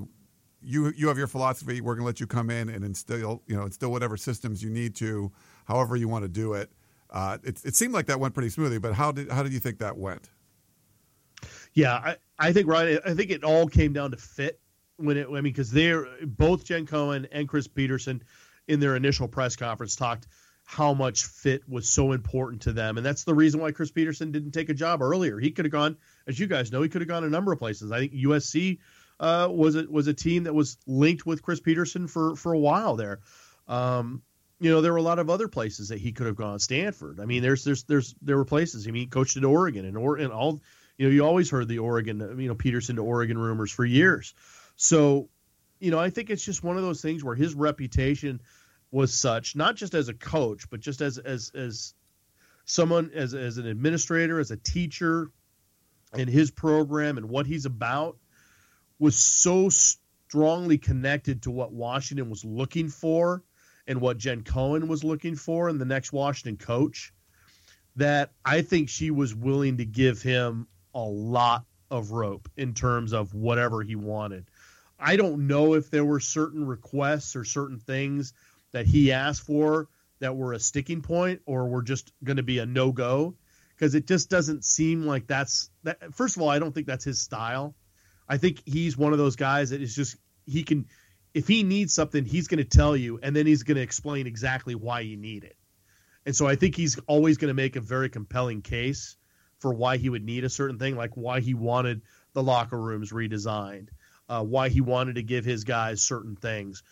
you 0.60 0.92
you 0.96 1.08
have 1.08 1.16
your 1.16 1.26
philosophy, 1.26 1.80
we're 1.80 1.94
going 1.94 2.02
to 2.02 2.06
let 2.06 2.20
you 2.20 2.26
come 2.26 2.50
in 2.50 2.68
and 2.68 2.84
instill 2.84 3.42
you 3.46 3.56
know 3.56 3.64
instill 3.64 3.90
whatever 3.90 4.16
systems 4.16 4.62
you 4.62 4.70
need 4.70 4.94
to, 4.96 5.32
however 5.64 5.96
you 5.96 6.08
want 6.08 6.24
to 6.24 6.28
do 6.28 6.52
it. 6.52 6.70
Uh, 7.10 7.38
it, 7.42 7.64
it 7.64 7.74
seemed 7.74 7.92
like 7.92 8.06
that 8.06 8.20
went 8.20 8.34
pretty 8.34 8.48
smoothly, 8.48 8.78
but 8.78 8.92
how 8.92 9.10
did 9.10 9.30
how 9.30 9.42
did 9.42 9.52
you 9.52 9.60
think 9.60 9.78
that 9.78 9.96
went? 9.96 10.28
Yeah, 11.74 11.94
I, 11.94 12.16
I 12.38 12.52
think 12.52 12.68
Ryan. 12.68 13.00
I 13.06 13.14
think 13.14 13.30
it 13.30 13.42
all 13.42 13.66
came 13.66 13.92
down 13.92 14.10
to 14.10 14.16
fit 14.16 14.60
when 14.96 15.16
it. 15.16 15.28
I 15.28 15.32
mean, 15.32 15.44
because 15.44 15.70
they're 15.70 16.06
both 16.24 16.64
Jen 16.64 16.86
Cohen 16.86 17.28
and 17.32 17.48
Chris 17.48 17.68
Petersen 17.68 18.22
in 18.66 18.80
their 18.80 18.96
initial 18.96 19.28
press 19.28 19.56
conference 19.56 19.96
talked 19.96 20.26
how 20.64 20.94
much 20.94 21.24
fit 21.24 21.68
was 21.68 21.88
so 21.88 22.12
important 22.12 22.62
to 22.62 22.72
them, 22.72 22.96
and 22.96 23.04
that's 23.04 23.24
the 23.24 23.34
reason 23.34 23.60
why 23.60 23.72
Chris 23.72 23.90
Petersen 23.90 24.32
didn't 24.32 24.52
take 24.52 24.68
a 24.68 24.74
job 24.74 25.02
earlier. 25.02 25.38
He 25.38 25.50
could 25.50 25.64
have 25.64 25.72
gone, 25.72 25.96
as 26.26 26.38
you 26.38 26.46
guys 26.46 26.70
know, 26.70 26.82
he 26.82 26.88
could 26.88 27.00
have 27.00 27.08
gone 27.08 27.24
a 27.24 27.28
number 27.28 27.52
of 27.52 27.58
places. 27.58 27.90
I 27.90 27.98
think 27.98 28.12
USC 28.12 28.78
uh, 29.20 29.48
was 29.50 29.76
a, 29.76 29.84
was 29.88 30.06
a 30.06 30.14
team 30.14 30.44
that 30.44 30.54
was 30.54 30.78
linked 30.86 31.26
with 31.26 31.42
Chris 31.42 31.60
Petersen 31.60 32.06
for 32.06 32.36
for 32.36 32.52
a 32.52 32.58
while 32.58 32.96
there. 32.96 33.20
Um, 33.68 34.22
you 34.60 34.70
know, 34.70 34.80
there 34.80 34.92
were 34.92 34.98
a 34.98 35.02
lot 35.02 35.18
of 35.18 35.28
other 35.28 35.48
places 35.48 35.88
that 35.88 35.98
he 35.98 36.12
could 36.12 36.26
have 36.26 36.36
gone. 36.36 36.60
Stanford. 36.60 37.18
I 37.20 37.24
mean, 37.24 37.42
there's 37.42 37.64
there's 37.64 37.82
there's 37.84 38.14
there 38.22 38.36
were 38.36 38.44
places. 38.44 38.86
I 38.86 38.92
mean, 38.92 39.02
he 39.02 39.06
coached 39.06 39.36
at 39.36 39.44
Oregon 39.44 39.84
and 39.84 39.96
or 39.96 40.16
and 40.16 40.32
all. 40.32 40.60
You 40.98 41.08
know, 41.08 41.14
you 41.14 41.24
always 41.24 41.50
heard 41.50 41.68
the 41.68 41.78
Oregon, 41.78 42.36
you 42.38 42.48
know, 42.48 42.54
Petersen 42.54 42.96
to 42.96 43.02
Oregon 43.02 43.38
rumors 43.38 43.72
for 43.72 43.84
years. 43.84 44.34
So, 44.76 45.28
you 45.78 45.90
know, 45.90 45.98
I 45.98 46.10
think 46.10 46.30
it's 46.30 46.44
just 46.44 46.62
one 46.62 46.76
of 46.76 46.82
those 46.82 47.02
things 47.02 47.24
where 47.24 47.34
his 47.34 47.54
reputation 47.54 48.40
was 48.90 49.12
such, 49.14 49.56
not 49.56 49.76
just 49.76 49.94
as 49.94 50.08
a 50.08 50.14
coach, 50.14 50.68
but 50.70 50.80
just 50.80 51.00
as 51.00 51.18
as 51.18 51.50
as 51.54 51.94
someone 52.64 53.10
as 53.14 53.34
as 53.34 53.58
an 53.58 53.66
administrator, 53.66 54.38
as 54.38 54.50
a 54.50 54.56
teacher, 54.56 55.30
and 56.12 56.28
his 56.28 56.50
program 56.50 57.16
and 57.16 57.28
what 57.28 57.46
he's 57.46 57.66
about 57.66 58.16
was 58.98 59.16
so 59.16 59.68
strongly 59.68 60.78
connected 60.78 61.42
to 61.42 61.50
what 61.50 61.72
Washington 61.72 62.30
was 62.30 62.44
looking 62.44 62.88
for 62.88 63.42
and 63.86 64.00
what 64.00 64.18
Jen 64.18 64.42
Cohen 64.42 64.88
was 64.88 65.02
looking 65.02 65.34
for 65.34 65.68
in 65.68 65.78
the 65.78 65.84
next 65.84 66.12
Washington 66.12 66.56
coach 66.56 67.12
that 67.96 68.30
I 68.44 68.62
think 68.62 68.88
she 68.88 69.10
was 69.10 69.34
willing 69.34 69.78
to 69.78 69.84
give 69.84 70.22
him 70.22 70.68
a 70.94 71.02
lot 71.02 71.64
of 71.90 72.12
rope 72.12 72.48
in 72.56 72.74
terms 72.74 73.12
of 73.12 73.34
whatever 73.34 73.82
he 73.82 73.96
wanted. 73.96 74.46
I 75.02 75.16
don't 75.16 75.46
know 75.46 75.74
if 75.74 75.90
there 75.90 76.04
were 76.04 76.20
certain 76.20 76.66
requests 76.66 77.36
or 77.36 77.44
certain 77.44 77.78
things 77.78 78.32
that 78.72 78.86
he 78.86 79.12
asked 79.12 79.42
for 79.42 79.88
that 80.20 80.36
were 80.36 80.52
a 80.52 80.60
sticking 80.60 81.02
point 81.02 81.42
or 81.46 81.68
were 81.68 81.82
just 81.82 82.12
going 82.22 82.36
to 82.36 82.42
be 82.42 82.58
a 82.58 82.66
no 82.66 82.92
go 82.92 83.34
because 83.74 83.94
it 83.94 84.06
just 84.06 84.30
doesn't 84.30 84.64
seem 84.64 85.04
like 85.04 85.26
that's 85.26 85.70
that. 85.82 86.14
First 86.14 86.36
of 86.36 86.42
all, 86.42 86.48
I 86.48 86.58
don't 86.60 86.72
think 86.72 86.86
that's 86.86 87.04
his 87.04 87.20
style. 87.20 87.74
I 88.28 88.38
think 88.38 88.62
he's 88.64 88.96
one 88.96 89.12
of 89.12 89.18
those 89.18 89.36
guys 89.36 89.70
that 89.70 89.82
is 89.82 89.94
just 89.94 90.16
he 90.46 90.62
can 90.62 90.86
if 91.34 91.48
he 91.48 91.62
needs 91.62 91.94
something, 91.94 92.24
he's 92.24 92.46
going 92.46 92.58
to 92.58 92.64
tell 92.64 92.96
you, 92.96 93.18
and 93.22 93.34
then 93.34 93.46
he's 93.46 93.62
going 93.62 93.76
to 93.76 93.82
explain 93.82 94.26
exactly 94.26 94.74
why 94.74 95.00
you 95.00 95.16
need 95.16 95.44
it. 95.44 95.56
And 96.26 96.36
so 96.36 96.46
I 96.46 96.56
think 96.56 96.76
he's 96.76 96.98
always 97.06 97.38
going 97.38 97.48
to 97.48 97.54
make 97.54 97.76
a 97.76 97.80
very 97.80 98.08
compelling 98.08 98.62
case 98.62 99.16
for 99.58 99.72
why 99.72 99.96
he 99.96 100.08
would 100.08 100.24
need 100.24 100.44
a 100.44 100.50
certain 100.50 100.78
thing, 100.78 100.96
like 100.96 101.16
why 101.16 101.40
he 101.40 101.54
wanted 101.54 102.02
the 102.32 102.42
locker 102.42 102.80
rooms 102.80 103.12
redesigned, 103.12 103.88
uh, 104.32 104.42
why 104.42 104.70
he 104.70 104.80
wanted 104.80 105.16
to 105.16 105.22
give 105.22 105.44
his 105.44 105.64
guys 105.64 106.00
certain 106.00 106.36
things, 106.36 106.82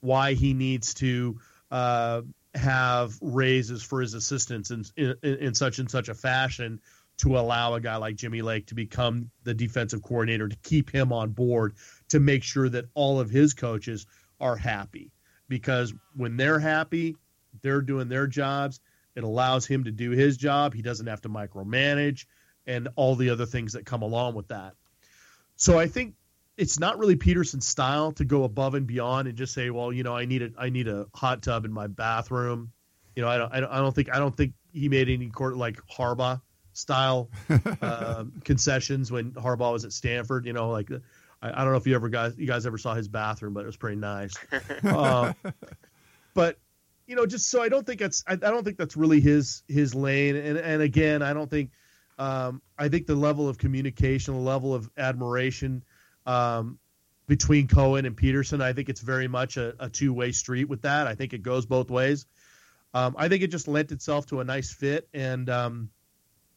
why 0.00 0.32
he 0.32 0.54
needs 0.54 0.94
to 0.94 1.38
uh, 1.70 2.22
have 2.54 3.18
raises 3.20 3.82
for 3.82 4.00
his 4.00 4.14
assistants 4.14 4.70
in, 4.70 4.82
in, 4.96 5.14
in 5.22 5.54
such 5.54 5.78
and 5.78 5.90
such 5.90 6.08
a 6.08 6.14
fashion 6.14 6.80
to 7.18 7.38
allow 7.38 7.74
a 7.74 7.80
guy 7.80 7.96
like 7.96 8.16
Jimmy 8.16 8.40
Lake 8.40 8.66
to 8.66 8.74
become 8.74 9.30
the 9.44 9.52
defensive 9.52 10.02
coordinator 10.02 10.48
to 10.48 10.56
keep 10.62 10.90
him 10.90 11.12
on 11.12 11.32
board 11.32 11.74
to 12.08 12.18
make 12.18 12.42
sure 12.42 12.68
that 12.70 12.86
all 12.94 13.20
of 13.20 13.28
his 13.28 13.52
coaches 13.52 14.06
are 14.40 14.56
happy 14.56 15.12
because 15.48 15.92
when 16.14 16.38
they're 16.38 16.58
happy, 16.58 17.14
they're 17.60 17.82
doing 17.82 18.08
their 18.08 18.26
jobs. 18.26 18.80
It 19.14 19.24
allows 19.24 19.66
him 19.66 19.84
to 19.84 19.90
do 19.90 20.12
his 20.12 20.38
job. 20.38 20.72
He 20.72 20.82
doesn't 20.82 21.06
have 21.06 21.20
to 21.22 21.28
micromanage 21.28 22.24
and 22.66 22.88
all 22.96 23.16
the 23.16 23.28
other 23.28 23.46
things 23.46 23.74
that 23.74 23.84
come 23.84 24.00
along 24.00 24.34
with 24.34 24.48
that. 24.48 24.72
So 25.56 25.78
I 25.78 25.88
think 25.88 26.14
it's 26.56 26.78
not 26.78 26.98
really 26.98 27.16
Petersen's 27.16 27.66
style 27.66 28.12
to 28.12 28.24
go 28.24 28.44
above 28.44 28.74
and 28.74 28.86
beyond 28.86 29.28
and 29.28 29.36
just 29.36 29.52
say, 29.52 29.70
well, 29.70 29.92
you 29.92 30.02
know, 30.02 30.16
I 30.16 30.24
need 30.24 30.42
a 30.42 30.50
I 30.58 30.70
need 30.70 30.88
a 30.88 31.06
hot 31.14 31.42
tub 31.42 31.64
in 31.64 31.72
my 31.72 31.86
bathroom. 31.86 32.72
You 33.14 33.22
know, 33.22 33.28
I 33.28 33.38
don't 33.38 33.52
I 33.52 33.60
don't, 33.60 33.70
I 33.70 33.78
don't 33.78 33.94
think 33.94 34.14
I 34.14 34.18
don't 34.18 34.36
think 34.36 34.54
he 34.72 34.88
made 34.88 35.08
any 35.08 35.28
court 35.28 35.56
like 35.56 35.78
Harbaugh 35.86 36.40
style 36.72 37.30
uh, 37.82 38.24
concessions 38.44 39.10
when 39.10 39.32
Harbaugh 39.32 39.72
was 39.72 39.84
at 39.84 39.92
Stanford. 39.92 40.46
You 40.46 40.52
know, 40.52 40.70
like 40.70 40.90
I, 41.42 41.50
I, 41.60 41.64
don't 41.64 41.72
know 41.72 41.78
if 41.78 41.86
you 41.86 41.94
ever 41.94 42.08
guys 42.08 42.34
you 42.36 42.46
guys 42.46 42.66
ever 42.66 42.78
saw 42.78 42.94
his 42.94 43.08
bathroom, 43.08 43.52
but 43.52 43.60
it 43.64 43.66
was 43.66 43.76
pretty 43.76 43.96
nice. 43.96 44.34
uh, 44.84 45.32
but 46.34 46.58
you 47.06 47.16
know, 47.16 47.26
just 47.26 47.50
so 47.50 47.62
I 47.62 47.68
don't 47.68 47.86
think 47.86 48.00
that's 48.00 48.24
I, 48.26 48.32
I, 48.32 48.36
don't 48.36 48.64
think 48.64 48.78
that's 48.78 48.96
really 48.96 49.20
his 49.20 49.62
his 49.68 49.94
lane. 49.94 50.36
And 50.36 50.56
and 50.58 50.82
again, 50.82 51.22
I 51.22 51.32
don't 51.34 51.50
think 51.50 51.70
um, 52.18 52.62
I 52.78 52.88
think 52.88 53.06
the 53.06 53.14
level 53.14 53.48
of 53.48 53.58
communication, 53.58 54.34
the 54.34 54.40
level 54.40 54.74
of 54.74 54.90
admiration 54.96 55.84
um, 56.26 56.78
between 57.26 57.68
Cohen 57.68 58.04
and 58.04 58.16
Petersen. 58.16 58.60
I 58.60 58.72
think 58.72 58.88
it's 58.88 59.00
very 59.00 59.28
much 59.28 59.56
a, 59.56 59.74
a 59.78 59.88
two 59.88 60.12
way 60.12 60.32
street 60.32 60.68
with 60.68 60.82
that. 60.82 61.06
I 61.06 61.14
think 61.14 61.32
it 61.32 61.42
goes 61.42 61.66
both 61.66 61.90
ways. 61.90 62.26
Um, 62.94 63.14
I 63.18 63.28
think 63.28 63.42
it 63.42 63.48
just 63.48 63.68
lent 63.68 63.92
itself 63.92 64.26
to 64.26 64.40
a 64.40 64.44
nice 64.44 64.72
fit, 64.72 65.08
and 65.12 65.50
um, 65.50 65.90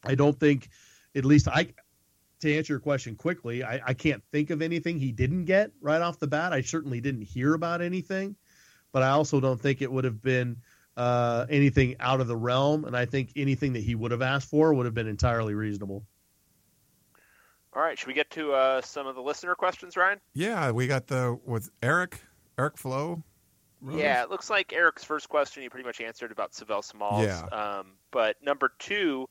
I 0.04 0.14
don't 0.14 0.38
think, 0.38 0.70
at 1.14 1.24
least 1.24 1.48
I, 1.48 1.68
to 2.40 2.56
answer 2.56 2.72
your 2.72 2.80
question 2.80 3.14
quickly, 3.14 3.62
I, 3.62 3.80
I 3.84 3.94
can't 3.94 4.22
think 4.32 4.50
of 4.50 4.62
anything 4.62 4.98
he 4.98 5.12
didn't 5.12 5.44
get 5.44 5.72
right 5.80 6.00
off 6.00 6.18
the 6.18 6.26
bat. 6.26 6.52
I 6.52 6.62
certainly 6.62 7.00
didn't 7.00 7.22
hear 7.22 7.52
about 7.54 7.82
anything, 7.82 8.36
but 8.92 9.02
I 9.02 9.10
also 9.10 9.40
don't 9.40 9.60
think 9.60 9.82
it 9.82 9.92
would 9.92 10.04
have 10.04 10.22
been 10.22 10.56
uh, 10.96 11.46
anything 11.50 11.96
out 12.00 12.20
of 12.20 12.28
the 12.28 12.36
realm. 12.36 12.84
And 12.84 12.96
I 12.96 13.04
think 13.04 13.32
anything 13.36 13.74
that 13.74 13.82
he 13.82 13.94
would 13.94 14.10
have 14.10 14.22
asked 14.22 14.48
for 14.48 14.72
would 14.72 14.86
have 14.86 14.94
been 14.94 15.08
entirely 15.08 15.54
reasonable. 15.54 16.04
All 17.72 17.82
right, 17.82 17.96
should 17.96 18.08
we 18.08 18.14
get 18.14 18.30
to 18.30 18.52
uh, 18.52 18.80
some 18.82 19.06
of 19.06 19.14
the 19.14 19.22
listener 19.22 19.54
questions, 19.54 19.96
Ryan? 19.96 20.20
Yeah, 20.34 20.72
we 20.72 20.86
got 20.86 21.06
the 21.06 21.38
with 21.44 21.70
Eric, 21.82 22.20
Eric 22.58 22.76
Flo. 22.76 23.22
Yeah, 23.88 24.22
it 24.22 24.30
looks 24.30 24.50
like 24.50 24.72
Eric's 24.72 25.04
first 25.04 25.28
question 25.28 25.62
you 25.62 25.70
pretty 25.70 25.86
much 25.86 26.00
answered 26.00 26.32
about 26.32 26.52
Sav'ell 26.52 26.84
Smalls. 26.84 27.24
Yeah. 27.24 27.44
Um, 27.46 27.92
but 28.10 28.36
number 28.42 28.72
two, 28.78 29.26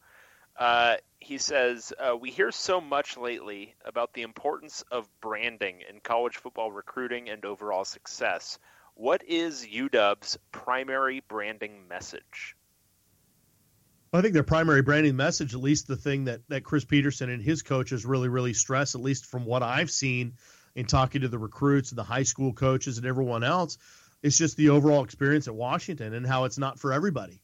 uh, 0.57 0.95
he 1.19 1.37
says, 1.37 1.93
uh, 1.99 2.15
We 2.15 2.31
hear 2.31 2.51
so 2.51 2.81
much 2.81 3.15
lately 3.15 3.75
about 3.85 4.13
the 4.13 4.23
importance 4.23 4.83
of 4.91 5.07
branding 5.21 5.83
in 5.87 5.99
college 5.99 6.37
football 6.37 6.71
recruiting 6.71 7.29
and 7.29 7.45
overall 7.45 7.85
success. 7.85 8.57
What 8.95 9.23
is 9.23 9.65
UW's 9.65 10.37
primary 10.51 11.21
branding 11.27 11.87
message? 11.87 12.55
I 14.12 14.22
think 14.22 14.34
their 14.34 14.43
primary 14.43 14.82
branding 14.82 15.16
message, 15.16 15.53
at 15.53 15.62
least 15.62 15.88
the 15.88 15.95
thing 15.95 16.26
that, 16.26 16.41
that 16.49 16.64
Chris 16.64 16.84
Petersen 16.84 17.30
and 17.30 17.43
his 17.43 17.62
coaches 17.62 18.05
really, 18.05 18.28
really 18.28 18.53
stress, 18.53 18.95
at 18.95 19.01
least 19.01 19.26
from 19.26 19.45
what 19.45 19.62
I've 19.62 19.91
seen 19.91 20.34
in 20.76 20.86
talking 20.86 21.22
to 21.22 21.28
the 21.28 21.38
recruits 21.38 21.91
and 21.91 21.97
the 21.97 22.03
high 22.03 22.24
school 22.24 22.53
coaches 22.53 22.97
and 22.97 23.05
everyone 23.05 23.43
else, 23.43 23.78
is 24.24 24.38
just 24.38 24.57
the 24.57 24.70
overall 24.70 25.03
experience 25.03 25.47
at 25.47 25.53
Washington 25.53 26.14
and 26.14 26.26
how 26.26 26.45
it's 26.45 26.57
not 26.57 26.80
for 26.80 26.91
everybody. 26.91 27.41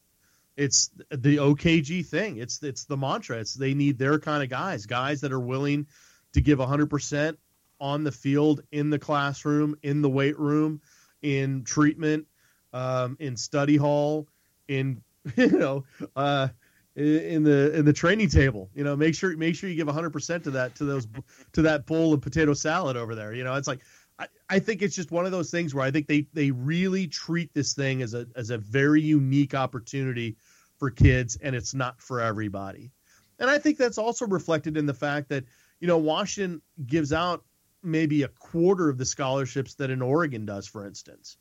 It's 0.58 0.90
the 1.10 1.38
OKG 1.38 2.06
thing. 2.06 2.38
It's 2.38 2.64
it's 2.64 2.86
the 2.86 2.98
mantra. 2.98 3.40
It's 3.40 3.54
they 3.54 3.74
need 3.74 3.98
their 3.98 4.20
kind 4.20 4.42
of 4.42 4.50
guys, 4.50 4.86
guys 4.86 5.22
that 5.22 5.34
are 5.34 5.40
willing 5.40 5.88
to 6.34 6.42
give 6.42 6.60
100% 6.60 7.38
on 7.80 8.04
the 8.04 8.12
field, 8.12 8.62
in 8.72 8.90
the 8.90 9.00
classroom, 9.00 9.76
in 9.84 10.02
the 10.02 10.10
weight 10.10 10.40
room, 10.40 10.82
in 11.22 11.64
treatment, 11.64 12.26
um, 12.74 13.18
in 13.20 13.36
study 13.36 13.76
hall, 13.76 14.28
in 14.68 15.02
you 15.36 15.48
know, 15.48 15.84
uh, 16.16 16.50
in 16.96 17.44
the 17.44 17.76
in 17.76 17.86
the 17.86 17.94
training 17.94 18.30
table. 18.30 18.70
You 18.74 18.84
know, 18.84 18.96
make 18.96 19.16
sure 19.16 19.36
make 19.38 19.56
sure 19.56 19.70
you 19.70 19.76
give 19.76 19.88
100% 19.88 20.44
to 20.44 20.52
that 20.52 20.76
to 20.76 20.86
those 20.86 21.08
to 21.54 21.62
that 21.64 21.86
bowl 21.86 22.14
of 22.14 22.22
potato 22.22 22.54
salad 22.54 22.98
over 22.98 23.16
there. 23.16 23.34
You 23.34 23.44
know, 23.44 23.56
it's 23.56 23.68
like 23.68 23.82
I, 24.18 24.28
I 24.50 24.60
think 24.60 24.82
it's 24.82 24.96
just 24.96 25.12
one 25.12 25.26
of 25.26 25.32
those 25.32 25.52
things 25.52 25.74
where 25.74 25.84
I 25.84 25.92
think 25.92 26.08
they 26.08 26.28
they 26.34 26.52
really 26.52 27.08
treat 27.08 27.54
this 27.54 27.74
thing 27.74 28.02
as 28.02 28.14
a 28.14 28.28
as 28.36 28.50
a 28.50 28.58
very 28.58 29.02
unique 29.02 29.54
opportunity 29.54 30.38
for 30.78 30.90
kids, 30.90 31.38
and 31.42 31.56
it's 31.56 31.74
not 31.74 32.02
for 32.02 32.22
everybody. 32.22 32.92
And 33.40 33.50
I 33.50 33.58
think 33.58 33.78
that's 33.78 33.98
also 33.98 34.26
reflected 34.26 34.78
in 34.78 34.86
the 34.86 34.94
fact 34.94 35.30
that 35.30 35.44
you 35.80 35.88
know 35.88 35.98
Washington 35.98 36.62
gives 36.86 37.12
out 37.12 37.44
maybe 37.84 38.24
a 38.24 38.28
quarter 38.28 38.90
of 38.90 38.98
the 38.98 39.06
scholarships 39.06 39.76
that 39.76 39.92
an 39.92 40.02
Oregon 40.02 40.46
does, 40.46 40.68
for 40.68 40.88
instance. 40.88 41.38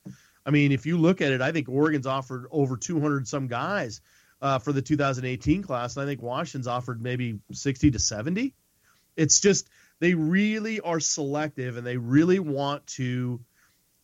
I 0.46 0.50
mean, 0.50 0.72
if 0.72 0.86
you 0.86 0.98
look 0.98 1.20
at 1.20 1.32
it, 1.32 1.40
I 1.40 1.52
think 1.52 1.68
Oregon's 1.68 2.06
offered 2.06 2.46
over 2.50 2.76
200 2.76 3.26
some 3.26 3.46
guys 3.46 4.00
uh, 4.42 4.58
for 4.58 4.72
the 4.72 4.82
2018 4.82 5.62
class, 5.62 5.96
and 5.96 6.04
I 6.04 6.06
think 6.06 6.22
Washington's 6.22 6.66
offered 6.66 7.02
maybe 7.02 7.40
60 7.52 7.92
to 7.92 7.98
70. 7.98 8.54
It's 9.16 9.40
just 9.40 9.68
they 10.00 10.14
really 10.14 10.80
are 10.80 11.00
selective, 11.00 11.76
and 11.76 11.86
they 11.86 11.96
really 11.96 12.40
want 12.40 12.86
to 12.88 13.40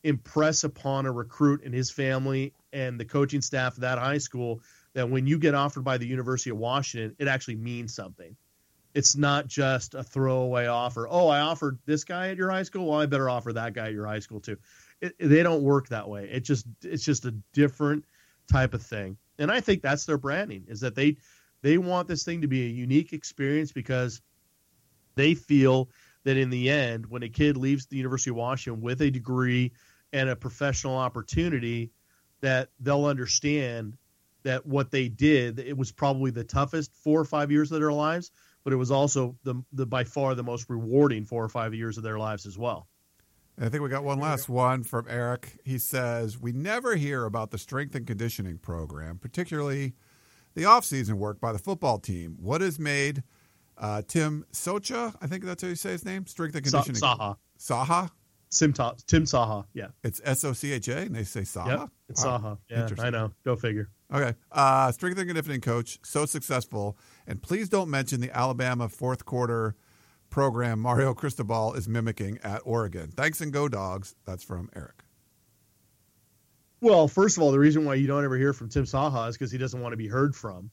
impress 0.02 0.64
upon 0.64 1.06
a 1.06 1.12
recruit 1.12 1.62
and 1.64 1.74
his 1.74 1.90
family 1.90 2.54
and 2.72 2.98
the 2.98 3.04
coaching 3.04 3.42
staff 3.42 3.74
of 3.74 3.80
that 3.80 3.98
high 3.98 4.18
school 4.18 4.60
that 4.94 5.10
when 5.10 5.26
you 5.26 5.38
get 5.38 5.54
offered 5.54 5.84
by 5.84 5.98
the 5.98 6.06
University 6.06 6.50
of 6.50 6.56
Washington, 6.56 7.14
it 7.18 7.28
actually 7.28 7.56
means 7.56 7.94
something. 7.94 8.34
It's 8.94 9.16
not 9.16 9.46
just 9.46 9.94
a 9.94 10.02
throwaway 10.02 10.66
offer. 10.66 11.06
Oh, 11.08 11.28
I 11.28 11.40
offered 11.40 11.78
this 11.86 12.02
guy 12.02 12.30
at 12.30 12.36
your 12.36 12.50
high 12.50 12.64
school. 12.64 12.86
Well, 12.88 13.00
I 13.00 13.06
better 13.06 13.30
offer 13.30 13.52
that 13.52 13.72
guy 13.72 13.86
at 13.86 13.92
your 13.92 14.06
high 14.06 14.18
school 14.18 14.40
too. 14.40 14.56
It, 15.00 15.14
they 15.18 15.42
don't 15.42 15.62
work 15.62 15.88
that 15.88 16.08
way. 16.08 16.28
It 16.30 16.40
just 16.40 16.66
it's 16.82 17.04
just 17.04 17.24
a 17.24 17.34
different 17.52 18.04
type 18.50 18.74
of 18.74 18.82
thing. 18.82 19.16
And 19.38 19.50
I 19.50 19.60
think 19.60 19.82
that's 19.82 20.04
their 20.04 20.18
branding 20.18 20.64
is 20.68 20.80
that 20.80 20.94
they 20.94 21.16
they 21.62 21.78
want 21.78 22.08
this 22.08 22.24
thing 22.24 22.42
to 22.42 22.48
be 22.48 22.64
a 22.64 22.68
unique 22.68 23.12
experience 23.12 23.72
because 23.72 24.20
they 25.14 25.34
feel 25.34 25.90
that 26.24 26.36
in 26.36 26.50
the 26.50 26.70
end, 26.70 27.06
when 27.06 27.22
a 27.22 27.28
kid 27.28 27.56
leaves 27.56 27.86
the 27.86 27.96
University 27.96 28.30
of 28.30 28.36
Washington 28.36 28.82
with 28.82 29.00
a 29.00 29.10
degree 29.10 29.72
and 30.12 30.28
a 30.28 30.36
professional 30.36 30.96
opportunity, 30.96 31.90
that 32.40 32.68
they'll 32.80 33.06
understand 33.06 33.96
that 34.42 34.66
what 34.66 34.90
they 34.90 35.08
did, 35.08 35.58
it 35.58 35.76
was 35.76 35.92
probably 35.92 36.30
the 36.30 36.44
toughest 36.44 36.94
four 36.94 37.20
or 37.20 37.24
five 37.24 37.50
years 37.50 37.70
of 37.72 37.80
their 37.80 37.92
lives, 37.92 38.30
but 38.64 38.72
it 38.72 38.76
was 38.76 38.90
also 38.90 39.36
the, 39.44 39.54
the 39.72 39.86
by 39.86 40.04
far 40.04 40.34
the 40.34 40.42
most 40.42 40.68
rewarding 40.68 41.24
four 41.24 41.44
or 41.44 41.48
five 41.48 41.74
years 41.74 41.96
of 41.96 42.02
their 42.02 42.18
lives 42.18 42.46
as 42.46 42.56
well. 42.58 42.88
I 43.62 43.68
think 43.68 43.82
we 43.82 43.90
got 43.90 44.04
one 44.04 44.18
last 44.18 44.48
one 44.48 44.84
from 44.84 45.06
Eric. 45.08 45.58
He 45.64 45.76
says, 45.76 46.38
We 46.38 46.52
never 46.52 46.96
hear 46.96 47.26
about 47.26 47.50
the 47.50 47.58
strength 47.58 47.94
and 47.94 48.06
conditioning 48.06 48.56
program, 48.56 49.18
particularly 49.18 49.92
the 50.54 50.64
off-season 50.64 51.18
work 51.18 51.40
by 51.40 51.52
the 51.52 51.58
football 51.58 51.98
team. 51.98 52.38
What 52.40 52.62
has 52.62 52.78
made 52.78 53.22
uh, 53.76 54.02
Tim 54.08 54.46
Socha, 54.52 55.14
I 55.20 55.26
think 55.26 55.44
that's 55.44 55.62
how 55.62 55.68
you 55.68 55.74
say 55.74 55.90
his 55.90 56.06
name, 56.06 56.26
strength 56.26 56.54
and 56.54 56.64
conditioning. 56.64 57.02
Saha. 57.02 57.36
Saha? 57.58 58.10
Tim, 58.50 58.72
Tim 58.72 59.24
Saha, 59.24 59.64
yeah. 59.74 59.88
It's 60.02 60.20
S 60.24 60.42
O 60.42 60.52
C 60.52 60.72
H 60.72 60.88
A, 60.88 60.98
and 60.98 61.14
they 61.14 61.22
say 61.22 61.42
Saha? 61.42 61.66
Yep, 61.66 61.88
it's 62.08 62.24
wow. 62.24 62.58
Saha. 62.70 62.88
Yeah, 62.98 63.04
I 63.04 63.10
know. 63.10 63.32
Go 63.44 63.56
figure. 63.56 63.90
Okay. 64.12 64.34
Uh, 64.50 64.90
strength 64.90 65.18
and 65.18 65.28
conditioning 65.28 65.60
coach, 65.60 65.98
so 66.02 66.26
successful. 66.26 66.98
And 67.26 67.40
please 67.40 67.68
don't 67.68 67.90
mention 67.90 68.20
the 68.20 68.36
Alabama 68.36 68.88
fourth 68.88 69.24
quarter 69.24 69.76
program 70.30 70.80
Mario 70.80 71.12
Cristobal 71.14 71.74
is 71.74 71.88
mimicking 71.88 72.38
at 72.42 72.62
Oregon. 72.64 73.10
Thanks 73.10 73.40
and 73.40 73.52
go, 73.52 73.68
dogs. 73.68 74.14
That's 74.24 74.42
from 74.42 74.70
Eric. 74.74 75.02
Well, 76.80 77.08
first 77.08 77.36
of 77.36 77.42
all, 77.42 77.52
the 77.52 77.58
reason 77.58 77.84
why 77.84 77.94
you 77.94 78.06
don't 78.06 78.24
ever 78.24 78.38
hear 78.38 78.52
from 78.52 78.70
Tim 78.70 78.84
Saha 78.84 79.28
is 79.28 79.36
because 79.36 79.52
he 79.52 79.58
doesn't 79.58 79.80
want 79.80 79.92
to 79.92 79.98
be 79.98 80.08
heard 80.08 80.34
from. 80.34 80.70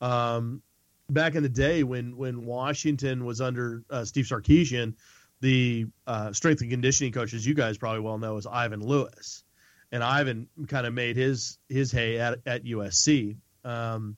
Um, 0.00 0.62
back 1.10 1.34
in 1.34 1.42
the 1.42 1.48
day 1.48 1.82
when 1.82 2.16
when 2.16 2.46
Washington 2.46 3.24
was 3.24 3.40
under 3.40 3.84
uh, 3.90 4.04
Steve 4.04 4.24
Sarkisian, 4.24 4.94
the 5.40 5.86
uh, 6.06 6.32
strength 6.32 6.62
and 6.62 6.70
conditioning 6.70 7.12
coach, 7.12 7.34
as 7.34 7.46
you 7.46 7.54
guys 7.54 7.76
probably 7.76 8.00
well 8.00 8.18
know, 8.18 8.36
is 8.36 8.46
Ivan 8.46 8.80
Lewis, 8.80 9.44
and 9.90 10.02
Ivan 10.02 10.48
kind 10.68 10.86
of 10.86 10.94
made 10.94 11.16
his 11.16 11.58
his 11.68 11.92
hay 11.92 12.18
at, 12.18 12.38
at 12.46 12.64
USC. 12.64 13.36
Um, 13.64 14.16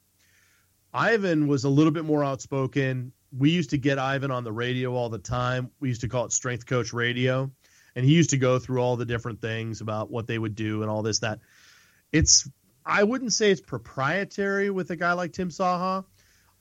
Ivan 0.93 1.49
was 1.49 1.64
a 1.64 1.68
little 1.68 1.93
bit 1.93 2.05
more 2.05 2.22
outspoken. 2.22 3.12
We 3.37 3.51
used 3.51 3.70
to 3.70 3.78
get 3.78 3.99
Ivan 3.99 4.30
on 4.30 4.45
the 4.45 4.53
radio 4.53 4.95
all 4.95 5.09
the 5.09 5.18
time. 5.18 5.70
We 5.80 5.89
used 5.89 6.03
to 6.03 6.09
call 6.09 6.26
it 6.26 6.32
Strength 6.32 6.66
Coach 6.66 6.93
Radio, 6.93 7.51
and 7.97 8.05
he 8.05 8.14
used 8.14 8.30
to 8.30 8.37
go 8.37 8.59
through 8.59 8.80
all 8.80 8.97
the 8.97 9.05
different 9.05 9.41
things 9.41 9.80
about 9.80 10.11
what 10.11 10.26
they 10.26 10.39
would 10.39 10.55
do 10.55 10.82
and 10.82 10.91
all 10.91 11.03
this 11.03 11.20
that. 11.20 11.41
It's 12.12 12.49
I 12.87 13.03
wouldn't 13.03 13.32
say 13.32 13.51
it's 13.51 13.61
proprietary 13.61 14.70
with 14.70 14.91
a 14.91 14.97
guy 14.97 15.14
like 15.14 15.32
Tim 15.32 15.49
Saha. 15.49 16.05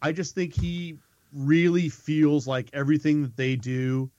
I 0.01 0.11
just 0.11 0.35
think 0.35 0.53
he 0.53 0.97
really 1.33 1.89
feels 1.89 2.47
like 2.47 2.69
everything 2.73 3.23
that 3.23 3.35
they 3.35 3.55
do 3.55 4.11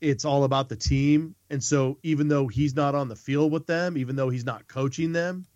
it's 0.00 0.24
all 0.24 0.44
about 0.44 0.68
the 0.68 0.76
team. 0.76 1.34
And 1.50 1.62
so 1.62 1.98
even 2.02 2.28
though 2.28 2.46
he's 2.48 2.74
not 2.74 2.94
on 2.94 3.08
the 3.08 3.16
field 3.16 3.52
with 3.52 3.66
them, 3.66 3.96
even 3.96 4.16
though 4.16 4.28
he's 4.28 4.44
not 4.44 4.68
coaching 4.68 5.12
them, 5.12 5.46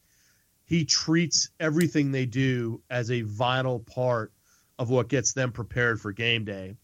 he 0.64 0.84
treats 0.84 1.50
everything 1.58 2.12
they 2.12 2.26
do 2.26 2.82
as 2.88 3.10
a 3.10 3.22
vital 3.22 3.80
part 3.80 4.32
of 4.80 4.90
what 4.90 5.06
gets 5.06 5.32
them 5.32 5.52
prepared 5.52 6.00
for 6.00 6.10
game 6.10 6.44
day. 6.44 6.74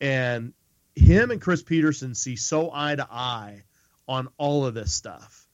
And 0.00 0.52
him 0.94 1.32
and 1.32 1.40
Chris 1.40 1.62
Petersen 1.62 2.14
see 2.14 2.36
so 2.36 2.70
eye 2.72 2.94
to 2.94 3.06
eye 3.10 3.64
on 4.06 4.28
all 4.38 4.64
of 4.64 4.74
this 4.74 4.94
stuff. 4.94 5.48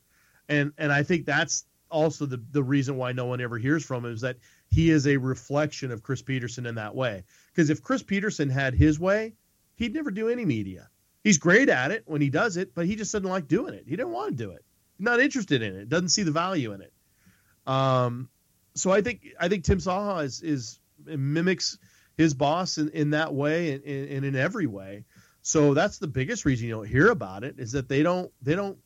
And 0.48 0.72
and 0.76 0.92
I 0.92 1.02
think 1.02 1.24
that's 1.24 1.64
also 1.90 2.26
the 2.26 2.42
the 2.52 2.62
reason 2.62 2.98
why 2.98 3.12
no 3.12 3.24
one 3.24 3.40
ever 3.40 3.56
hears 3.56 3.84
from 3.84 4.04
him 4.04 4.12
is 4.12 4.20
that 4.20 4.36
he 4.68 4.90
is 4.90 5.06
a 5.06 5.16
reflection 5.16 5.90
of 5.90 6.02
Chris 6.02 6.20
Petersen 6.20 6.66
in 6.66 6.74
that 6.74 6.94
way. 6.94 7.24
Because 7.54 7.70
if 7.70 7.82
Chris 7.82 8.02
Petersen 8.02 8.50
had 8.50 8.74
his 8.74 9.00
way, 9.00 9.34
he'd 9.76 9.94
never 9.94 10.10
do 10.10 10.28
any 10.28 10.44
media 10.44 10.90
he's 11.26 11.38
great 11.38 11.68
at 11.68 11.90
it 11.90 12.04
when 12.06 12.20
he 12.20 12.30
does 12.30 12.56
it, 12.56 12.72
but 12.72 12.86
he 12.86 12.94
just 12.94 13.12
doesn't 13.12 13.28
like 13.28 13.48
doing 13.48 13.74
it. 13.74 13.82
He 13.84 13.96
didn't 13.96 14.12
want 14.12 14.30
to 14.30 14.44
do 14.44 14.52
it. 14.52 14.64
Not 15.00 15.18
interested 15.18 15.60
in 15.60 15.74
it. 15.74 15.88
Doesn't 15.88 16.10
see 16.10 16.22
the 16.22 16.30
value 16.30 16.72
in 16.72 16.82
it. 16.82 16.92
Um, 17.66 18.28
so 18.76 18.92
I 18.92 19.02
think 19.02 19.22
I 19.40 19.48
think 19.48 19.64
Tim 19.64 19.78
Saha 19.78 20.22
is 20.22 20.40
is 20.40 20.78
mimics 21.06 21.78
his 22.16 22.34
boss 22.34 22.78
in, 22.78 22.88
in 22.90 23.10
that 23.10 23.34
way 23.34 23.72
and, 23.72 23.84
and 23.84 24.24
in 24.24 24.36
every 24.36 24.66
way. 24.66 25.04
So 25.42 25.74
that's 25.74 25.98
the 25.98 26.08
biggest 26.08 26.44
reason 26.44 26.66
you 26.66 26.74
don't 26.74 26.88
hear 26.88 27.10
about 27.10 27.44
it 27.44 27.56
is 27.58 27.72
that 27.72 27.88
they 27.88 28.02
don't 28.02 28.32
they 28.42 28.54
don't 28.54 28.78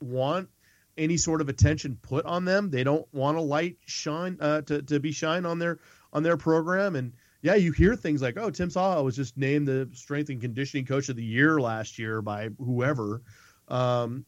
want 0.00 0.48
any 0.96 1.16
sort 1.16 1.40
of 1.40 1.48
attention 1.48 1.98
put 2.02 2.26
on 2.26 2.44
them. 2.44 2.70
They 2.70 2.84
don't 2.84 3.06
want 3.12 3.38
a 3.38 3.40
light 3.40 3.78
shine 3.86 4.36
uh, 4.40 4.62
to 4.62 4.82
to 4.82 5.00
be 5.00 5.12
shine 5.12 5.46
on 5.46 5.58
their 5.58 5.78
on 6.12 6.22
their 6.22 6.36
program 6.36 6.94
and 6.96 7.12
yeah, 7.44 7.56
you 7.56 7.72
hear 7.72 7.94
things 7.94 8.22
like, 8.22 8.38
"Oh, 8.38 8.48
Tim 8.48 8.70
Saha 8.70 9.04
was 9.04 9.16
just 9.16 9.36
named 9.36 9.68
the 9.68 9.90
strength 9.92 10.30
and 10.30 10.40
conditioning 10.40 10.86
coach 10.86 11.10
of 11.10 11.16
the 11.16 11.22
year 11.22 11.60
last 11.60 11.98
year 11.98 12.22
by 12.22 12.48
whoever." 12.56 13.20
Um, 13.68 14.24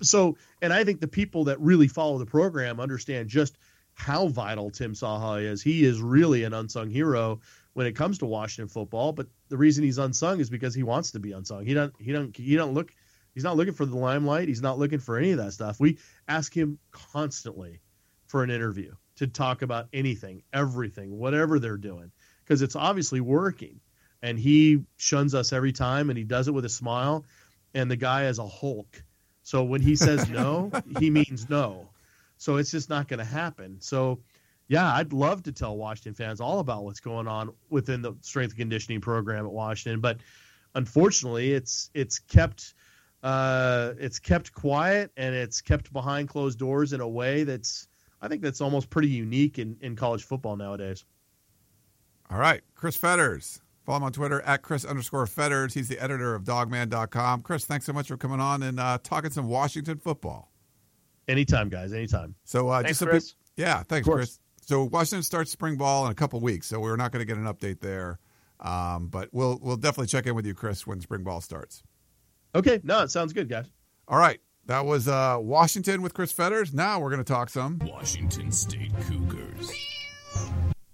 so, 0.00 0.38
and 0.62 0.72
I 0.72 0.82
think 0.82 1.02
the 1.02 1.06
people 1.06 1.44
that 1.44 1.60
really 1.60 1.88
follow 1.88 2.16
the 2.16 2.24
program 2.24 2.80
understand 2.80 3.28
just 3.28 3.58
how 3.94 4.28
vital 4.28 4.70
Tim 4.70 4.92
Saha 4.92 5.42
is. 5.42 5.62
He 5.62 5.84
is 5.84 6.00
really 6.00 6.44
an 6.44 6.52
unsung 6.52 6.90
hero 6.90 7.40
when 7.72 7.86
it 7.86 7.96
comes 7.96 8.18
to 8.18 8.26
Washington 8.26 8.68
football. 8.68 9.12
But 9.12 9.28
the 9.48 9.56
reason 9.56 9.84
he's 9.84 9.98
unsung 9.98 10.40
is 10.40 10.50
because 10.50 10.74
he 10.74 10.82
wants 10.82 11.12
to 11.12 11.20
be 11.20 11.32
unsung. 11.32 11.64
He 11.64 11.74
don't. 11.74 11.94
He 11.98 12.12
don't. 12.12 12.36
He 12.36 12.56
don't 12.56 12.74
look. 12.74 12.92
He's 13.34 13.44
not 13.44 13.56
looking 13.56 13.74
for 13.74 13.86
the 13.86 13.96
limelight. 13.96 14.48
He's 14.48 14.62
not 14.62 14.78
looking 14.78 15.00
for 15.00 15.18
any 15.18 15.32
of 15.32 15.38
that 15.38 15.52
stuff. 15.52 15.80
We 15.80 15.98
ask 16.28 16.54
him 16.56 16.78
constantly 16.92 17.80
for 18.26 18.44
an 18.44 18.50
interview 18.50 18.92
to 19.16 19.26
talk 19.26 19.62
about 19.62 19.88
anything, 19.92 20.42
everything, 20.52 21.18
whatever 21.18 21.58
they're 21.58 21.76
doing 21.76 22.12
because 22.44 22.62
it's 22.62 22.76
obviously 22.76 23.20
working. 23.20 23.80
And 24.22 24.38
he 24.38 24.84
shuns 24.96 25.34
us 25.34 25.52
every 25.52 25.72
time, 25.72 26.08
and 26.10 26.18
he 26.18 26.24
does 26.24 26.48
it 26.48 26.52
with 26.52 26.64
a 26.64 26.70
smile. 26.70 27.24
And 27.74 27.90
the 27.90 27.96
guy 27.96 28.26
is 28.26 28.38
a 28.38 28.46
Hulk. 28.46 29.02
So 29.42 29.64
when 29.64 29.82
he 29.82 29.96
says 29.96 30.28
no, 30.30 30.70
he 30.98 31.10
means 31.10 31.50
no. 31.50 31.90
So 32.36 32.56
it's 32.56 32.70
just 32.70 32.90
not 32.90 33.08
going 33.08 33.18
to 33.18 33.24
happen. 33.24 33.76
So, 33.80 34.20
yeah, 34.68 34.92
I'd 34.94 35.12
love 35.12 35.42
to 35.44 35.52
tell 35.52 35.76
Washington 35.76 36.14
fans 36.14 36.40
all 36.40 36.58
about 36.58 36.84
what's 36.84 37.00
going 37.00 37.28
on 37.28 37.52
within 37.70 38.02
the 38.02 38.14
strength 38.20 38.52
and 38.52 38.58
conditioning 38.58 39.00
program 39.00 39.44
at 39.44 39.52
Washington, 39.52 40.00
but 40.00 40.18
unfortunately, 40.74 41.52
it's 41.52 41.90
it's 41.94 42.18
kept 42.18 42.74
uh, 43.22 43.94
it's 43.98 44.18
kept 44.18 44.52
quiet 44.52 45.10
and 45.16 45.34
it's 45.34 45.60
kept 45.60 45.92
behind 45.92 46.28
closed 46.28 46.58
doors 46.58 46.92
in 46.92 47.00
a 47.00 47.08
way 47.08 47.44
that's 47.44 47.88
I 48.20 48.28
think 48.28 48.42
that's 48.42 48.60
almost 48.60 48.90
pretty 48.90 49.08
unique 49.08 49.58
in, 49.58 49.76
in 49.80 49.96
college 49.96 50.24
football 50.24 50.56
nowadays. 50.56 51.04
All 52.30 52.38
right. 52.38 52.62
Chris 52.74 52.96
Fetters. 52.96 53.60
Follow 53.84 53.98
him 53.98 54.04
on 54.04 54.12
Twitter 54.12 54.40
at 54.42 54.62
Chris 54.62 54.84
underscore 54.86 55.26
Fetters. 55.26 55.74
He's 55.74 55.88
the 55.88 56.02
editor 56.02 56.34
of 56.34 56.44
dawgman.com. 56.44 57.42
Chris, 57.42 57.66
thanks 57.66 57.84
so 57.84 57.92
much 57.92 58.08
for 58.08 58.16
coming 58.16 58.40
on 58.40 58.62
and 58.62 58.80
uh, 58.80 58.96
talking 59.02 59.30
some 59.30 59.46
Washington 59.46 59.98
football. 59.98 60.53
Anytime, 61.28 61.68
guys. 61.68 61.92
Anytime. 61.92 62.34
So, 62.44 62.68
uh, 62.68 62.82
thanks, 62.82 62.98
just 62.98 63.10
Chris. 63.10 63.32
Pe- 63.32 63.62
yeah, 63.62 63.82
thanks, 63.82 64.08
Chris. 64.08 64.38
So, 64.62 64.84
Washington 64.84 65.22
starts 65.22 65.50
spring 65.50 65.76
ball 65.76 66.06
in 66.06 66.12
a 66.12 66.14
couple 66.14 66.40
weeks, 66.40 66.66
so 66.66 66.80
we're 66.80 66.96
not 66.96 67.12
going 67.12 67.20
to 67.20 67.26
get 67.26 67.38
an 67.38 67.44
update 67.44 67.80
there. 67.80 68.18
Um, 68.60 69.08
but 69.08 69.28
we'll 69.32 69.58
we'll 69.60 69.76
definitely 69.76 70.06
check 70.06 70.26
in 70.26 70.34
with 70.34 70.46
you, 70.46 70.54
Chris, 70.54 70.86
when 70.86 71.00
spring 71.00 71.22
ball 71.22 71.40
starts. 71.40 71.82
Okay. 72.54 72.80
No, 72.82 73.02
it 73.02 73.10
sounds 73.10 73.32
good, 73.32 73.48
guys. 73.48 73.66
All 74.08 74.18
right. 74.18 74.40
That 74.66 74.86
was 74.86 75.08
uh, 75.08 75.36
Washington 75.40 76.00
with 76.00 76.14
Chris 76.14 76.32
Fetters. 76.32 76.72
Now 76.72 76.98
we're 76.98 77.10
going 77.10 77.22
to 77.22 77.30
talk 77.30 77.50
some 77.50 77.78
Washington 77.80 78.50
State 78.50 78.92
Cougars 79.02 79.70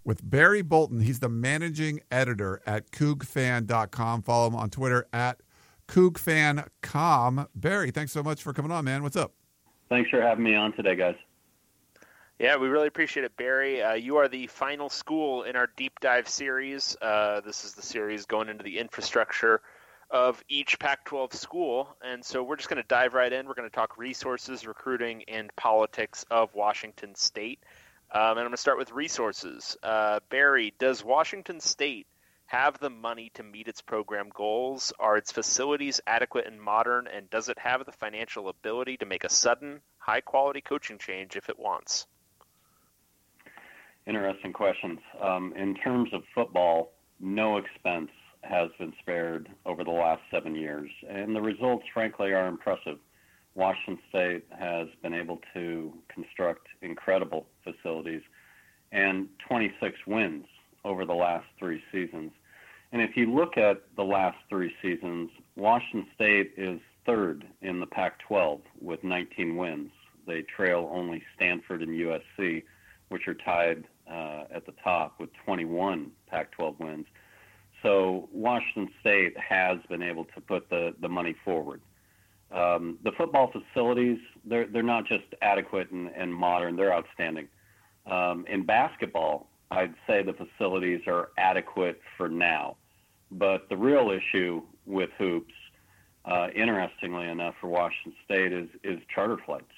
with 0.04 0.28
Barry 0.28 0.62
Bolton. 0.62 1.00
He's 1.00 1.20
the 1.20 1.28
managing 1.28 2.00
editor 2.10 2.60
at 2.66 2.90
CougFan.com. 2.90 4.22
Follow 4.22 4.48
him 4.48 4.56
on 4.56 4.70
Twitter 4.70 5.06
at 5.12 5.40
CougFan.com. 5.86 7.46
Barry, 7.54 7.90
thanks 7.92 8.10
so 8.10 8.24
much 8.24 8.42
for 8.42 8.52
coming 8.52 8.72
on, 8.72 8.84
man. 8.84 9.04
What's 9.04 9.16
up? 9.16 9.34
Thanks 9.90 10.08
for 10.08 10.22
having 10.22 10.44
me 10.44 10.54
on 10.54 10.72
today, 10.72 10.94
guys. 10.94 11.16
Yeah, 12.38 12.56
we 12.56 12.68
really 12.68 12.86
appreciate 12.86 13.24
it, 13.24 13.36
Barry. 13.36 13.82
Uh, 13.82 13.94
you 13.94 14.16
are 14.18 14.28
the 14.28 14.46
final 14.46 14.88
school 14.88 15.42
in 15.42 15.56
our 15.56 15.68
deep 15.76 15.98
dive 16.00 16.28
series. 16.28 16.96
Uh, 17.02 17.40
this 17.40 17.64
is 17.64 17.74
the 17.74 17.82
series 17.82 18.24
going 18.24 18.48
into 18.48 18.62
the 18.62 18.78
infrastructure 18.78 19.60
of 20.08 20.42
each 20.48 20.78
Pac 20.78 21.04
12 21.04 21.34
school. 21.34 21.96
And 22.02 22.24
so 22.24 22.42
we're 22.42 22.56
just 22.56 22.68
going 22.68 22.80
to 22.80 22.88
dive 22.88 23.14
right 23.14 23.32
in. 23.32 23.46
We're 23.46 23.54
going 23.54 23.68
to 23.68 23.74
talk 23.74 23.98
resources, 23.98 24.64
recruiting, 24.64 25.24
and 25.28 25.54
politics 25.56 26.24
of 26.30 26.54
Washington 26.54 27.14
State. 27.16 27.58
Um, 28.12 28.22
and 28.22 28.38
I'm 28.38 28.44
going 28.44 28.52
to 28.52 28.56
start 28.56 28.78
with 28.78 28.92
resources. 28.92 29.76
Uh, 29.82 30.20
Barry, 30.30 30.72
does 30.78 31.04
Washington 31.04 31.60
State 31.60 32.06
have 32.50 32.80
the 32.80 32.90
money 32.90 33.30
to 33.34 33.44
meet 33.44 33.68
its 33.68 33.80
program 33.80 34.28
goals? 34.34 34.92
Are 34.98 35.16
its 35.16 35.30
facilities 35.30 36.00
adequate 36.04 36.48
and 36.48 36.60
modern? 36.60 37.06
And 37.06 37.30
does 37.30 37.48
it 37.48 37.60
have 37.60 37.86
the 37.86 37.92
financial 37.92 38.48
ability 38.48 38.96
to 38.96 39.06
make 39.06 39.22
a 39.22 39.28
sudden, 39.28 39.80
high 39.98 40.20
quality 40.20 40.60
coaching 40.60 40.98
change 40.98 41.36
if 41.36 41.48
it 41.48 41.60
wants? 41.60 42.08
Interesting 44.04 44.52
questions. 44.52 44.98
Um, 45.22 45.54
in 45.56 45.76
terms 45.76 46.10
of 46.12 46.22
football, 46.34 46.90
no 47.20 47.56
expense 47.58 48.10
has 48.42 48.68
been 48.80 48.94
spared 49.00 49.48
over 49.64 49.84
the 49.84 49.92
last 49.92 50.22
seven 50.32 50.56
years, 50.56 50.90
and 51.08 51.36
the 51.36 51.40
results, 51.40 51.84
frankly, 51.94 52.32
are 52.32 52.48
impressive. 52.48 52.98
Washington 53.54 54.02
State 54.08 54.44
has 54.58 54.88
been 55.02 55.14
able 55.14 55.38
to 55.54 55.92
construct 56.12 56.66
incredible 56.82 57.46
facilities 57.62 58.22
and 58.90 59.28
26 59.46 59.94
wins 60.08 60.46
over 60.84 61.04
the 61.04 61.14
last 61.14 61.46
three 61.60 61.80
seasons. 61.92 62.32
And 62.92 63.00
if 63.00 63.16
you 63.16 63.32
look 63.32 63.56
at 63.56 63.82
the 63.96 64.02
last 64.02 64.36
three 64.48 64.72
seasons, 64.82 65.30
Washington 65.56 66.06
State 66.14 66.52
is 66.56 66.80
third 67.06 67.46
in 67.62 67.80
the 67.80 67.86
Pac 67.86 68.18
12 68.26 68.60
with 68.80 69.02
19 69.04 69.56
wins. 69.56 69.90
They 70.26 70.42
trail 70.42 70.90
only 70.92 71.22
Stanford 71.36 71.82
and 71.82 71.90
USC, 71.90 72.64
which 73.08 73.28
are 73.28 73.34
tied 73.34 73.86
uh, 74.10 74.44
at 74.54 74.66
the 74.66 74.74
top 74.82 75.20
with 75.20 75.30
21 75.44 76.10
Pac 76.28 76.50
12 76.52 76.80
wins. 76.80 77.06
So 77.82 78.28
Washington 78.32 78.92
State 79.00 79.34
has 79.38 79.78
been 79.88 80.02
able 80.02 80.24
to 80.26 80.40
put 80.40 80.68
the, 80.68 80.94
the 81.00 81.08
money 81.08 81.34
forward. 81.44 81.80
Um, 82.52 82.98
the 83.04 83.12
football 83.12 83.52
facilities, 83.52 84.18
they're, 84.44 84.66
they're 84.66 84.82
not 84.82 85.06
just 85.06 85.24
adequate 85.40 85.90
and, 85.90 86.10
and 86.16 86.34
modern, 86.34 86.76
they're 86.76 86.92
outstanding. 86.92 87.48
Um, 88.06 88.44
in 88.48 88.66
basketball, 88.66 89.48
I'd 89.70 89.94
say 90.06 90.22
the 90.22 90.32
facilities 90.32 91.00
are 91.06 91.30
adequate 91.38 92.00
for 92.16 92.28
now. 92.28 92.76
But 93.30 93.68
the 93.68 93.76
real 93.76 94.10
issue 94.10 94.62
with 94.86 95.10
hoops, 95.18 95.54
uh, 96.24 96.48
interestingly 96.54 97.28
enough, 97.28 97.54
for 97.60 97.68
Washington 97.68 98.14
State 98.24 98.52
is, 98.52 98.68
is 98.82 98.98
charter 99.14 99.38
flights 99.44 99.72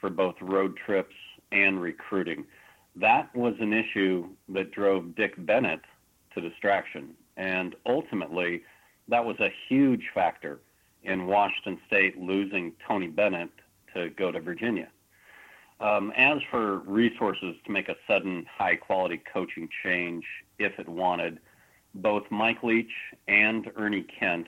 for 0.00 0.10
both 0.10 0.34
road 0.40 0.76
trips 0.76 1.14
and 1.50 1.80
recruiting. 1.80 2.44
That 2.96 3.34
was 3.34 3.54
an 3.60 3.72
issue 3.72 4.28
that 4.50 4.72
drove 4.72 5.14
Dick 5.14 5.34
Bennett 5.38 5.80
to 6.34 6.40
distraction. 6.40 7.14
And 7.36 7.74
ultimately, 7.86 8.62
that 9.08 9.24
was 9.24 9.36
a 9.40 9.52
huge 9.68 10.02
factor 10.14 10.60
in 11.02 11.26
Washington 11.26 11.78
State 11.86 12.18
losing 12.20 12.72
Tony 12.86 13.06
Bennett 13.08 13.50
to 13.94 14.10
go 14.10 14.30
to 14.30 14.40
Virginia. 14.40 14.88
Um, 15.80 16.12
as 16.16 16.38
for 16.50 16.78
resources 16.78 17.54
to 17.64 17.70
make 17.70 17.88
a 17.88 17.94
sudden 18.06 18.44
high 18.52 18.74
quality 18.74 19.22
coaching 19.32 19.68
change 19.84 20.24
if 20.58 20.78
it 20.78 20.88
wanted, 20.88 21.38
both 22.02 22.24
Mike 22.30 22.62
Leach 22.62 22.90
and 23.26 23.70
Ernie 23.76 24.06
Kent 24.18 24.46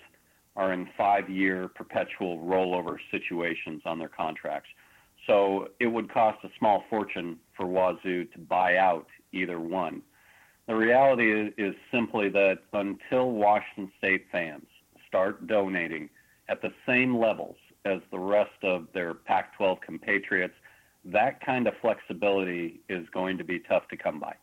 are 0.56 0.72
in 0.72 0.88
five 0.96 1.28
year 1.28 1.68
perpetual 1.68 2.38
rollover 2.38 2.96
situations 3.10 3.82
on 3.84 3.98
their 3.98 4.08
contracts. 4.08 4.68
So 5.26 5.68
it 5.78 5.86
would 5.86 6.12
cost 6.12 6.38
a 6.44 6.48
small 6.58 6.84
fortune 6.90 7.38
for 7.56 7.66
Wazoo 7.66 8.24
to 8.24 8.38
buy 8.38 8.76
out 8.76 9.06
either 9.32 9.60
one. 9.60 10.02
The 10.66 10.74
reality 10.74 11.32
is, 11.32 11.52
is 11.58 11.74
simply 11.92 12.28
that 12.30 12.58
until 12.72 13.30
Washington 13.32 13.92
State 13.98 14.26
fans 14.30 14.66
start 15.06 15.46
donating 15.46 16.08
at 16.48 16.62
the 16.62 16.72
same 16.86 17.16
levels 17.16 17.56
as 17.84 18.00
the 18.10 18.18
rest 18.18 18.62
of 18.62 18.86
their 18.92 19.14
Pac 19.14 19.56
12 19.56 19.80
compatriots, 19.80 20.54
that 21.04 21.44
kind 21.44 21.66
of 21.66 21.74
flexibility 21.80 22.80
is 22.88 23.06
going 23.12 23.38
to 23.38 23.44
be 23.44 23.58
tough 23.60 23.88
to 23.88 23.96
come 23.96 24.20
by. 24.20 24.34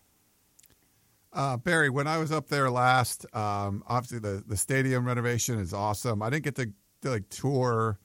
Uh, 1.33 1.57
Barry, 1.57 1.89
when 1.89 2.07
I 2.07 2.17
was 2.17 2.31
up 2.31 2.47
there 2.47 2.69
last, 2.69 3.25
um, 3.35 3.83
obviously 3.87 4.19
the, 4.19 4.43
the 4.47 4.57
stadium 4.57 5.05
renovation 5.05 5.59
is 5.59 5.73
awesome. 5.73 6.21
I 6.21 6.29
didn't 6.29 6.45
get 6.45 6.55
to, 6.55 6.71
to 7.01 7.09
like 7.09 7.29
tour 7.29 7.99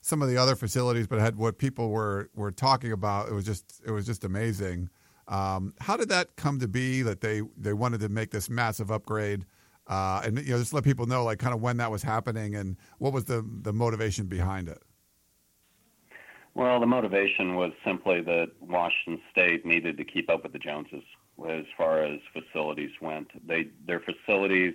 some 0.00 0.20
of 0.20 0.28
the 0.28 0.36
other 0.36 0.56
facilities, 0.56 1.06
but 1.06 1.18
I 1.18 1.22
had 1.22 1.36
what 1.36 1.58
people 1.58 1.90
were 1.90 2.28
were 2.34 2.50
talking 2.50 2.92
about. 2.92 3.28
It 3.28 3.34
was 3.34 3.46
just 3.46 3.80
it 3.86 3.92
was 3.92 4.04
just 4.04 4.24
amazing. 4.24 4.90
Um, 5.28 5.74
how 5.80 5.96
did 5.96 6.08
that 6.08 6.36
come 6.36 6.58
to 6.58 6.68
be 6.68 7.02
that 7.02 7.20
they 7.20 7.42
they 7.56 7.72
wanted 7.72 8.00
to 8.00 8.08
make 8.08 8.30
this 8.30 8.50
massive 8.50 8.90
upgrade? 8.90 9.46
Uh, 9.86 10.22
and 10.24 10.38
you 10.38 10.52
know, 10.52 10.58
just 10.58 10.74
let 10.74 10.84
people 10.84 11.06
know 11.06 11.24
like 11.24 11.38
kind 11.38 11.54
of 11.54 11.60
when 11.60 11.76
that 11.76 11.90
was 11.90 12.02
happening 12.02 12.54
and 12.54 12.76
what 12.98 13.12
was 13.12 13.24
the 13.24 13.46
the 13.62 13.72
motivation 13.72 14.26
behind 14.26 14.68
it. 14.68 14.82
Well, 16.54 16.80
the 16.80 16.86
motivation 16.86 17.54
was 17.54 17.72
simply 17.84 18.20
that 18.22 18.48
Washington 18.60 19.22
State 19.30 19.64
needed 19.64 19.96
to 19.96 20.04
keep 20.04 20.28
up 20.28 20.42
with 20.42 20.52
the 20.52 20.58
Joneses 20.58 21.04
as 21.48 21.64
far 21.76 22.02
as 22.02 22.18
facilities 22.32 22.90
went. 23.00 23.28
They 23.46 23.68
their 23.86 24.00
facilities 24.00 24.74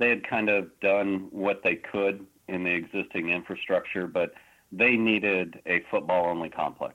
they 0.00 0.08
had 0.08 0.26
kind 0.26 0.48
of 0.48 0.68
done 0.80 1.28
what 1.30 1.60
they 1.62 1.76
could 1.76 2.26
in 2.48 2.64
the 2.64 2.70
existing 2.70 3.28
infrastructure, 3.28 4.06
but 4.06 4.32
they 4.72 4.96
needed 4.96 5.60
a 5.66 5.84
football 5.90 6.26
only 6.26 6.48
complex. 6.48 6.94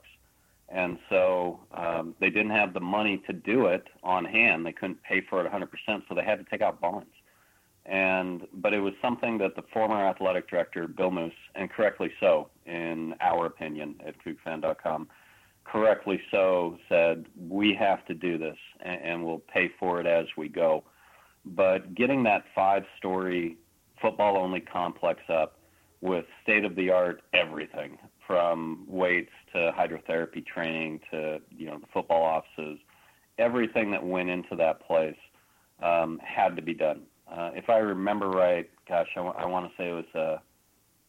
And 0.68 0.98
so 1.08 1.60
um, 1.72 2.16
they 2.20 2.30
didn't 2.30 2.50
have 2.50 2.74
the 2.74 2.80
money 2.80 3.22
to 3.28 3.32
do 3.32 3.66
it 3.66 3.86
on 4.02 4.24
hand. 4.24 4.66
They 4.66 4.72
couldn't 4.72 5.02
pay 5.04 5.22
for 5.30 5.46
it 5.46 5.50
100%, 5.50 5.68
so 6.08 6.14
they 6.14 6.24
had 6.24 6.38
to 6.38 6.44
take 6.50 6.60
out 6.60 6.80
bonds. 6.80 7.06
And 7.86 8.48
but 8.52 8.74
it 8.74 8.80
was 8.80 8.94
something 9.00 9.38
that 9.38 9.54
the 9.54 9.62
former 9.72 10.04
athletic 10.04 10.50
director 10.50 10.88
Bill 10.88 11.12
Moos, 11.12 11.32
and 11.54 11.70
correctly 11.70 12.10
so, 12.18 12.48
in 12.66 13.14
our 13.20 13.46
opinion 13.46 13.94
at 14.04 14.16
CougFan.com, 14.24 15.06
correctly 15.70 16.20
so 16.30 16.78
said 16.88 17.26
we 17.48 17.74
have 17.74 18.04
to 18.06 18.14
do 18.14 18.38
this, 18.38 18.56
and, 18.80 19.00
and 19.02 19.24
we'll 19.24 19.38
pay 19.38 19.70
for 19.78 20.00
it 20.00 20.06
as 20.06 20.26
we 20.36 20.48
go. 20.48 20.84
But 21.44 21.94
getting 21.94 22.22
that 22.24 22.44
five-story 22.54 23.56
football-only 24.00 24.60
complex 24.60 25.20
up 25.28 25.58
with 26.00 26.24
state-of-the-art 26.42 27.22
everything 27.32 27.98
from 28.26 28.84
weights 28.88 29.32
to 29.52 29.72
hydrotherapy 29.76 30.44
training 30.44 31.00
to 31.10 31.40
you 31.50 31.66
know 31.66 31.78
the 31.78 31.86
football 31.92 32.22
offices, 32.22 32.78
everything 33.38 33.90
that 33.92 34.04
went 34.04 34.28
into 34.28 34.56
that 34.56 34.80
place 34.86 35.16
um, 35.82 36.20
had 36.24 36.56
to 36.56 36.62
be 36.62 36.74
done 36.74 37.02
uh, 37.30 37.50
if 37.54 37.68
I 37.68 37.78
remember 37.78 38.28
right, 38.30 38.68
gosh, 38.88 39.08
I, 39.16 39.20
w- 39.20 39.34
I 39.36 39.46
want 39.46 39.68
to 39.68 39.76
say 39.76 39.90
it 39.90 39.92
was 39.92 40.40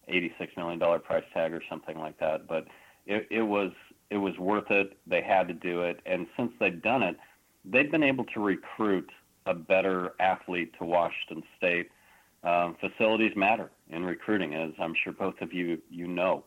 a 0.07 0.11
$86 0.11 0.57
million 0.57 0.79
price 1.01 1.23
tag 1.33 1.53
or 1.53 1.61
something 1.69 1.97
like 1.97 2.19
that. 2.19 2.47
But 2.47 2.65
it, 3.05 3.27
it 3.29 3.43
was 3.43 3.71
it 4.09 4.17
was 4.17 4.37
worth 4.37 4.69
it. 4.69 4.97
They 5.05 5.21
had 5.21 5.47
to 5.47 5.53
do 5.53 5.81
it, 5.81 5.99
and 6.05 6.27
since 6.37 6.51
they've 6.59 6.81
done 6.81 7.03
it, 7.03 7.17
they've 7.65 7.91
been 7.91 8.03
able 8.03 8.25
to 8.25 8.39
recruit 8.39 9.09
a 9.45 9.53
better 9.53 10.13
athlete 10.19 10.73
to 10.79 10.85
Washington 10.85 11.43
State. 11.57 11.89
Um, 12.43 12.77
facilities 12.79 13.35
matter 13.35 13.71
in 13.89 14.03
recruiting, 14.03 14.53
as 14.53 14.71
I'm 14.79 14.93
sure 15.03 15.11
both 15.13 15.41
of 15.41 15.53
you 15.53 15.81
you 15.89 16.07
know. 16.07 16.43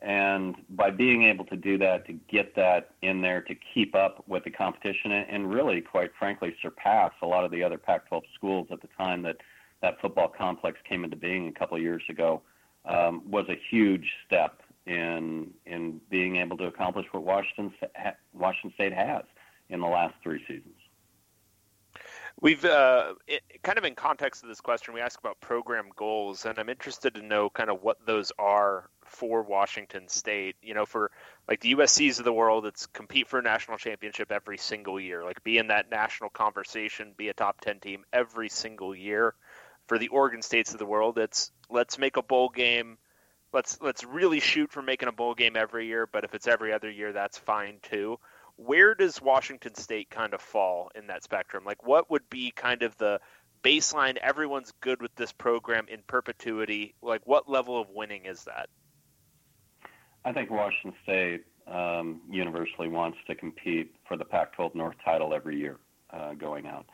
And 0.00 0.54
by 0.70 0.90
being 0.90 1.24
able 1.24 1.44
to 1.46 1.56
do 1.56 1.76
that, 1.78 2.06
to 2.06 2.12
get 2.12 2.54
that 2.54 2.90
in 3.02 3.20
there, 3.20 3.42
to 3.42 3.54
keep 3.74 3.94
up 3.96 4.22
with 4.28 4.44
the 4.44 4.50
competition, 4.50 5.10
and 5.12 5.52
really, 5.52 5.80
quite 5.80 6.10
frankly, 6.18 6.54
surpass 6.62 7.12
a 7.20 7.26
lot 7.26 7.44
of 7.44 7.50
the 7.50 7.64
other 7.64 7.78
Pac-12 7.78 8.22
schools 8.34 8.68
at 8.70 8.80
the 8.80 8.88
time 8.96 9.22
that 9.22 9.36
that 9.82 10.00
football 10.00 10.28
complex 10.28 10.78
came 10.88 11.04
into 11.04 11.16
being 11.16 11.48
a 11.48 11.52
couple 11.52 11.76
of 11.76 11.82
years 11.82 12.02
ago, 12.08 12.42
um, 12.84 13.22
was 13.28 13.46
a 13.48 13.58
huge 13.70 14.06
step 14.26 14.60
in 14.88 15.52
in 15.66 16.00
being 16.10 16.36
able 16.36 16.56
to 16.56 16.64
accomplish 16.64 17.06
what 17.12 17.22
Washington 17.22 17.72
Washington 18.32 18.72
State 18.74 18.92
has 18.92 19.22
in 19.68 19.80
the 19.80 19.86
last 19.86 20.14
three 20.22 20.40
seasons. 20.48 20.74
We've 22.40 22.64
uh, 22.64 23.14
it, 23.26 23.42
kind 23.62 23.78
of 23.78 23.84
in 23.84 23.96
context 23.96 24.44
of 24.44 24.48
this 24.48 24.60
question, 24.60 24.94
we 24.94 25.00
ask 25.00 25.18
about 25.18 25.40
program 25.40 25.86
goals, 25.96 26.44
and 26.44 26.56
I'm 26.58 26.68
interested 26.68 27.14
to 27.14 27.22
know 27.22 27.50
kind 27.50 27.68
of 27.68 27.82
what 27.82 28.06
those 28.06 28.30
are 28.38 28.88
for 29.04 29.42
Washington 29.42 30.08
State. 30.08 30.54
You 30.62 30.74
know, 30.74 30.86
for 30.86 31.10
like 31.48 31.60
the 31.60 31.74
USC's 31.74 32.20
of 32.20 32.24
the 32.24 32.32
world, 32.32 32.64
it's 32.64 32.86
compete 32.86 33.28
for 33.28 33.40
a 33.40 33.42
national 33.42 33.76
championship 33.78 34.30
every 34.30 34.56
single 34.56 35.00
year, 35.00 35.24
like 35.24 35.42
be 35.42 35.58
in 35.58 35.68
that 35.68 35.90
national 35.90 36.30
conversation, 36.30 37.12
be 37.16 37.28
a 37.28 37.34
top 37.34 37.60
ten 37.60 37.80
team 37.80 38.04
every 38.12 38.48
single 38.48 38.94
year. 38.94 39.34
For 39.88 39.98
the 39.98 40.08
Oregon 40.08 40.42
States 40.42 40.72
of 40.72 40.78
the 40.78 40.86
world, 40.86 41.18
it's 41.18 41.50
let's 41.70 41.98
make 41.98 42.16
a 42.16 42.22
bowl 42.22 42.50
game. 42.50 42.98
Let's 43.52 43.80
let's 43.80 44.04
really 44.04 44.40
shoot 44.40 44.70
for 44.70 44.82
making 44.82 45.08
a 45.08 45.12
bowl 45.12 45.34
game 45.34 45.56
every 45.56 45.86
year, 45.86 46.06
but 46.06 46.24
if 46.24 46.34
it's 46.34 46.46
every 46.46 46.72
other 46.72 46.90
year, 46.90 47.12
that's 47.12 47.38
fine 47.38 47.78
too 47.82 48.18
where 48.58 48.94
does 48.94 49.22
Washington 49.22 49.74
State 49.76 50.10
kind 50.10 50.34
of 50.34 50.40
fall 50.40 50.90
in 50.94 51.06
that 51.06 51.22
spectrum? 51.22 51.64
Like, 51.64 51.86
what 51.86 52.10
would 52.10 52.28
be 52.28 52.50
kind 52.50 52.82
of 52.82 52.96
the 52.98 53.20
baseline? 53.62 54.16
Everyone's 54.16 54.72
good 54.80 55.00
with 55.00 55.14
this 55.14 55.32
program 55.32 55.86
in 55.88 56.00
perpetuity. 56.06 56.94
Like, 57.00 57.22
what 57.24 57.48
level 57.48 57.80
of 57.80 57.88
winning 57.90 58.24
is 58.24 58.44
that? 58.44 58.68
I 60.24 60.32
think 60.32 60.50
Washington 60.50 60.94
State 61.04 61.44
um, 61.68 62.20
universally 62.28 62.88
wants 62.88 63.18
to 63.28 63.36
compete 63.36 63.94
for 64.08 64.16
the 64.16 64.24
Pac 64.24 64.54
12 64.54 64.74
North 64.74 64.96
title 65.04 65.32
every 65.32 65.56
year 65.56 65.76
uh, 66.12 66.34
going 66.34 66.66
out. 66.66 66.86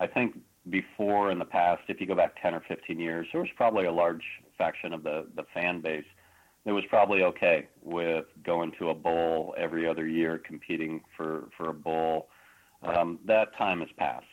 I 0.00 0.08
think 0.08 0.36
before 0.68 1.30
in 1.30 1.38
the 1.38 1.44
past, 1.44 1.82
if 1.86 2.00
you 2.00 2.06
go 2.08 2.16
back 2.16 2.42
10 2.42 2.54
or 2.54 2.62
15 2.66 2.98
years, 2.98 3.28
there 3.32 3.40
was 3.40 3.50
probably 3.56 3.86
a 3.86 3.92
large 3.92 4.24
faction 4.56 4.92
of 4.92 5.02
the, 5.02 5.26
the 5.36 5.44
fan 5.54 5.80
base 5.80 6.04
it 6.64 6.72
was 6.72 6.84
probably 6.88 7.22
okay 7.24 7.68
with 7.82 8.26
going 8.44 8.72
to 8.78 8.90
a 8.90 8.94
bowl 8.94 9.54
every 9.58 9.88
other 9.88 10.06
year, 10.06 10.38
competing 10.38 11.02
for 11.16 11.48
for 11.56 11.70
a 11.70 11.74
bowl. 11.74 12.28
Um, 12.82 13.18
that 13.26 13.56
time 13.56 13.80
has 13.80 13.88
passed. 13.96 14.26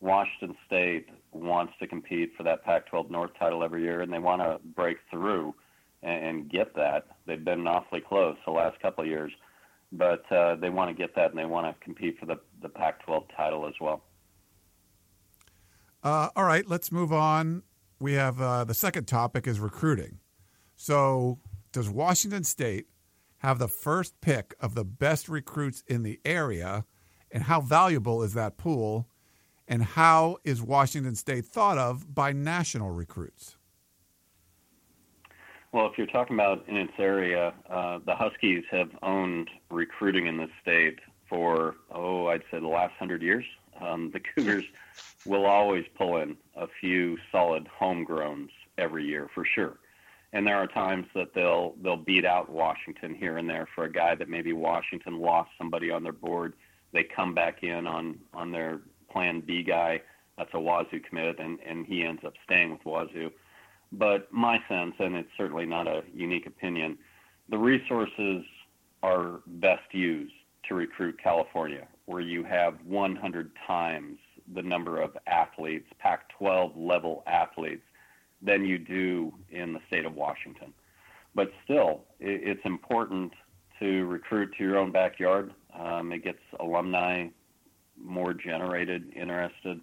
Washington 0.00 0.56
State 0.66 1.08
wants 1.30 1.72
to 1.78 1.86
compete 1.86 2.32
for 2.36 2.42
that 2.42 2.64
Pac-12 2.64 3.10
North 3.10 3.30
title 3.38 3.62
every 3.62 3.82
year, 3.82 4.00
and 4.00 4.12
they 4.12 4.18
want 4.18 4.42
to 4.42 4.58
break 4.74 4.98
through 5.10 5.54
and, 6.02 6.24
and 6.24 6.50
get 6.50 6.74
that. 6.74 7.06
They've 7.26 7.42
been 7.42 7.66
awfully 7.66 8.00
close 8.00 8.36
the 8.44 8.50
last 8.50 8.80
couple 8.80 9.04
of 9.04 9.08
years, 9.08 9.32
but 9.92 10.30
uh, 10.32 10.56
they 10.56 10.70
want 10.70 10.90
to 10.90 10.94
get 10.94 11.14
that, 11.14 11.30
and 11.30 11.38
they 11.38 11.44
want 11.44 11.66
to 11.66 11.84
compete 11.84 12.18
for 12.18 12.26
the, 12.26 12.40
the 12.62 12.68
Pac-12 12.68 13.26
title 13.36 13.66
as 13.66 13.74
well. 13.80 14.02
Uh, 16.02 16.30
all 16.34 16.44
right, 16.44 16.66
let's 16.66 16.90
move 16.90 17.12
on. 17.12 17.62
We 18.02 18.14
have 18.14 18.40
uh, 18.40 18.64
the 18.64 18.74
second 18.74 19.04
topic 19.04 19.46
is 19.46 19.60
recruiting. 19.60 20.18
So, 20.74 21.38
does 21.70 21.88
Washington 21.88 22.42
State 22.42 22.86
have 23.38 23.60
the 23.60 23.68
first 23.68 24.20
pick 24.20 24.56
of 24.58 24.74
the 24.74 24.84
best 24.84 25.28
recruits 25.28 25.84
in 25.86 26.02
the 26.02 26.18
area, 26.24 26.84
and 27.30 27.44
how 27.44 27.60
valuable 27.60 28.24
is 28.24 28.34
that 28.34 28.56
pool? 28.56 29.06
And 29.68 29.84
how 29.84 30.38
is 30.42 30.60
Washington 30.60 31.14
State 31.14 31.44
thought 31.44 31.78
of 31.78 32.12
by 32.12 32.32
national 32.32 32.90
recruits? 32.90 33.56
Well, 35.70 35.86
if 35.86 35.96
you're 35.96 36.08
talking 36.08 36.34
about 36.34 36.68
in 36.68 36.76
its 36.78 36.94
area, 36.98 37.54
uh, 37.70 38.00
the 38.04 38.16
Huskies 38.16 38.64
have 38.72 38.90
owned 39.04 39.48
recruiting 39.70 40.26
in 40.26 40.38
this 40.38 40.50
state 40.60 40.98
for, 41.28 41.76
oh, 41.92 42.26
I'd 42.26 42.42
say 42.50 42.58
the 42.58 42.66
last 42.66 42.94
hundred 42.98 43.22
years. 43.22 43.44
Um, 43.80 44.10
the 44.12 44.18
Cougars 44.34 44.64
will 45.26 45.46
always 45.46 45.84
pull 45.96 46.16
in 46.18 46.36
a 46.56 46.66
few 46.80 47.16
solid 47.30 47.68
homegrowns 47.80 48.48
every 48.78 49.04
year 49.04 49.28
for 49.34 49.44
sure. 49.44 49.78
And 50.32 50.46
there 50.46 50.56
are 50.56 50.66
times 50.66 51.06
that 51.14 51.34
they'll 51.34 51.74
they'll 51.82 51.96
beat 51.96 52.24
out 52.24 52.50
Washington 52.50 53.14
here 53.14 53.36
and 53.36 53.48
there 53.48 53.68
for 53.74 53.84
a 53.84 53.92
guy 53.92 54.14
that 54.14 54.28
maybe 54.28 54.52
Washington 54.52 55.20
lost 55.20 55.50
somebody 55.58 55.90
on 55.90 56.02
their 56.02 56.12
board. 56.12 56.54
They 56.92 57.04
come 57.04 57.34
back 57.34 57.62
in 57.62 57.86
on 57.86 58.18
on 58.32 58.50
their 58.50 58.80
Plan 59.10 59.42
B 59.46 59.62
guy. 59.62 60.00
That's 60.38 60.50
a 60.54 60.60
Wazoo 60.60 61.00
commit, 61.00 61.38
and 61.38 61.58
and 61.66 61.84
he 61.84 62.02
ends 62.02 62.22
up 62.24 62.32
staying 62.44 62.70
with 62.72 62.84
Wazoo. 62.84 63.30
But 63.92 64.32
my 64.32 64.58
sense, 64.68 64.94
and 64.98 65.14
it's 65.16 65.28
certainly 65.36 65.66
not 65.66 65.86
a 65.86 66.02
unique 66.14 66.46
opinion, 66.46 66.96
the 67.50 67.58
resources 67.58 68.42
are 69.02 69.40
best 69.46 69.92
used 69.92 70.32
to 70.68 70.74
recruit 70.74 71.20
California, 71.22 71.86
where 72.06 72.20
you 72.20 72.42
have 72.44 72.74
100 72.86 73.50
times 73.66 74.18
the 74.54 74.62
number 74.62 75.00
of 75.00 75.16
athletes, 75.26 75.86
Pac 75.98 76.28
12 76.38 76.76
level 76.76 77.22
athletes, 77.26 77.82
than 78.40 78.64
you 78.64 78.78
do 78.78 79.32
in 79.50 79.72
the 79.72 79.80
state 79.86 80.04
of 80.04 80.14
Washington. 80.14 80.72
But 81.34 81.50
still, 81.64 82.02
it's 82.20 82.60
important 82.64 83.32
to 83.78 84.04
recruit 84.06 84.50
to 84.58 84.64
your 84.64 84.78
own 84.78 84.92
backyard. 84.92 85.52
Um, 85.78 86.12
it 86.12 86.24
gets 86.24 86.38
alumni 86.60 87.28
more 87.98 88.34
generated, 88.34 89.12
interested. 89.16 89.80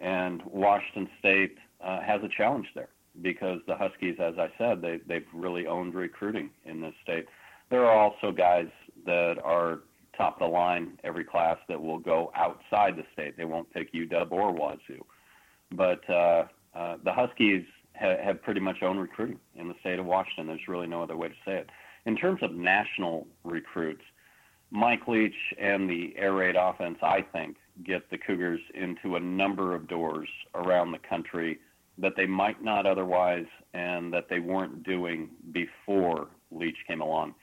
And 0.00 0.42
Washington 0.46 1.08
State 1.18 1.58
uh, 1.84 2.00
has 2.00 2.22
a 2.22 2.28
challenge 2.28 2.66
there 2.74 2.88
because 3.22 3.60
the 3.66 3.76
Huskies, 3.76 4.16
as 4.20 4.34
I 4.38 4.50
said, 4.56 4.80
they, 4.80 5.00
they've 5.06 5.26
really 5.34 5.66
owned 5.66 5.94
recruiting 5.94 6.50
in 6.64 6.80
this 6.80 6.94
state. 7.02 7.26
There 7.70 7.84
are 7.84 7.98
also 7.98 8.32
guys 8.32 8.68
that 9.04 9.36
are 9.44 9.80
top 10.20 10.34
of 10.34 10.50
the 10.50 10.54
line 10.54 10.98
every 11.02 11.24
class 11.24 11.56
that 11.68 11.80
will 11.80 11.98
go 11.98 12.30
outside 12.34 12.96
the 12.96 13.04
state. 13.12 13.36
They 13.36 13.46
won't 13.46 13.72
pick 13.72 13.92
UW 13.94 14.30
or 14.30 14.52
Wazoo. 14.52 15.04
But 15.72 16.08
uh, 16.10 16.44
uh, 16.74 16.96
the 17.02 17.12
Huskies 17.12 17.64
ha- 17.96 18.22
have 18.22 18.42
pretty 18.42 18.60
much 18.60 18.82
owned 18.82 19.00
recruiting 19.00 19.38
in 19.56 19.68
the 19.68 19.74
state 19.80 19.98
of 19.98 20.04
Washington. 20.04 20.46
There's 20.48 20.68
really 20.68 20.86
no 20.86 21.02
other 21.02 21.16
way 21.16 21.28
to 21.28 21.34
say 21.44 21.56
it. 21.58 21.70
In 22.04 22.16
terms 22.16 22.42
of 22.42 22.52
national 22.52 23.26
recruits, 23.44 24.02
Mike 24.70 25.08
Leach 25.08 25.34
and 25.58 25.88
the 25.88 26.14
air 26.16 26.34
raid 26.34 26.54
offense, 26.56 26.98
I 27.02 27.22
think, 27.32 27.56
get 27.84 28.08
the 28.10 28.18
Cougars 28.18 28.60
into 28.74 29.16
a 29.16 29.20
number 29.20 29.74
of 29.74 29.88
doors 29.88 30.28
around 30.54 30.92
the 30.92 30.98
country 30.98 31.58
that 31.98 32.12
they 32.16 32.26
might 32.26 32.62
not 32.62 32.86
otherwise 32.86 33.46
and 33.74 34.12
that 34.12 34.28
they 34.28 34.38
weren't 34.38 34.82
doing 34.82 35.30
before 35.52 36.28
Leach 36.50 36.76
came 36.86 37.00
along. 37.00 37.34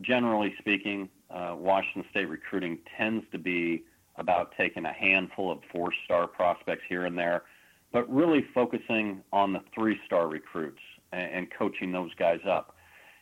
Generally 0.00 0.54
speaking, 0.58 1.08
uh, 1.30 1.54
Washington 1.56 2.04
State 2.10 2.28
recruiting 2.28 2.78
tends 2.96 3.24
to 3.32 3.38
be 3.38 3.84
about 4.16 4.52
taking 4.56 4.84
a 4.84 4.92
handful 4.92 5.50
of 5.50 5.58
four 5.72 5.92
star 6.04 6.26
prospects 6.26 6.82
here 6.88 7.06
and 7.06 7.16
there, 7.16 7.44
but 7.92 8.12
really 8.12 8.44
focusing 8.54 9.22
on 9.32 9.52
the 9.52 9.60
three 9.74 9.98
star 10.06 10.28
recruits 10.28 10.80
and, 11.12 11.32
and 11.32 11.48
coaching 11.56 11.92
those 11.92 12.12
guys 12.14 12.40
up. 12.48 12.74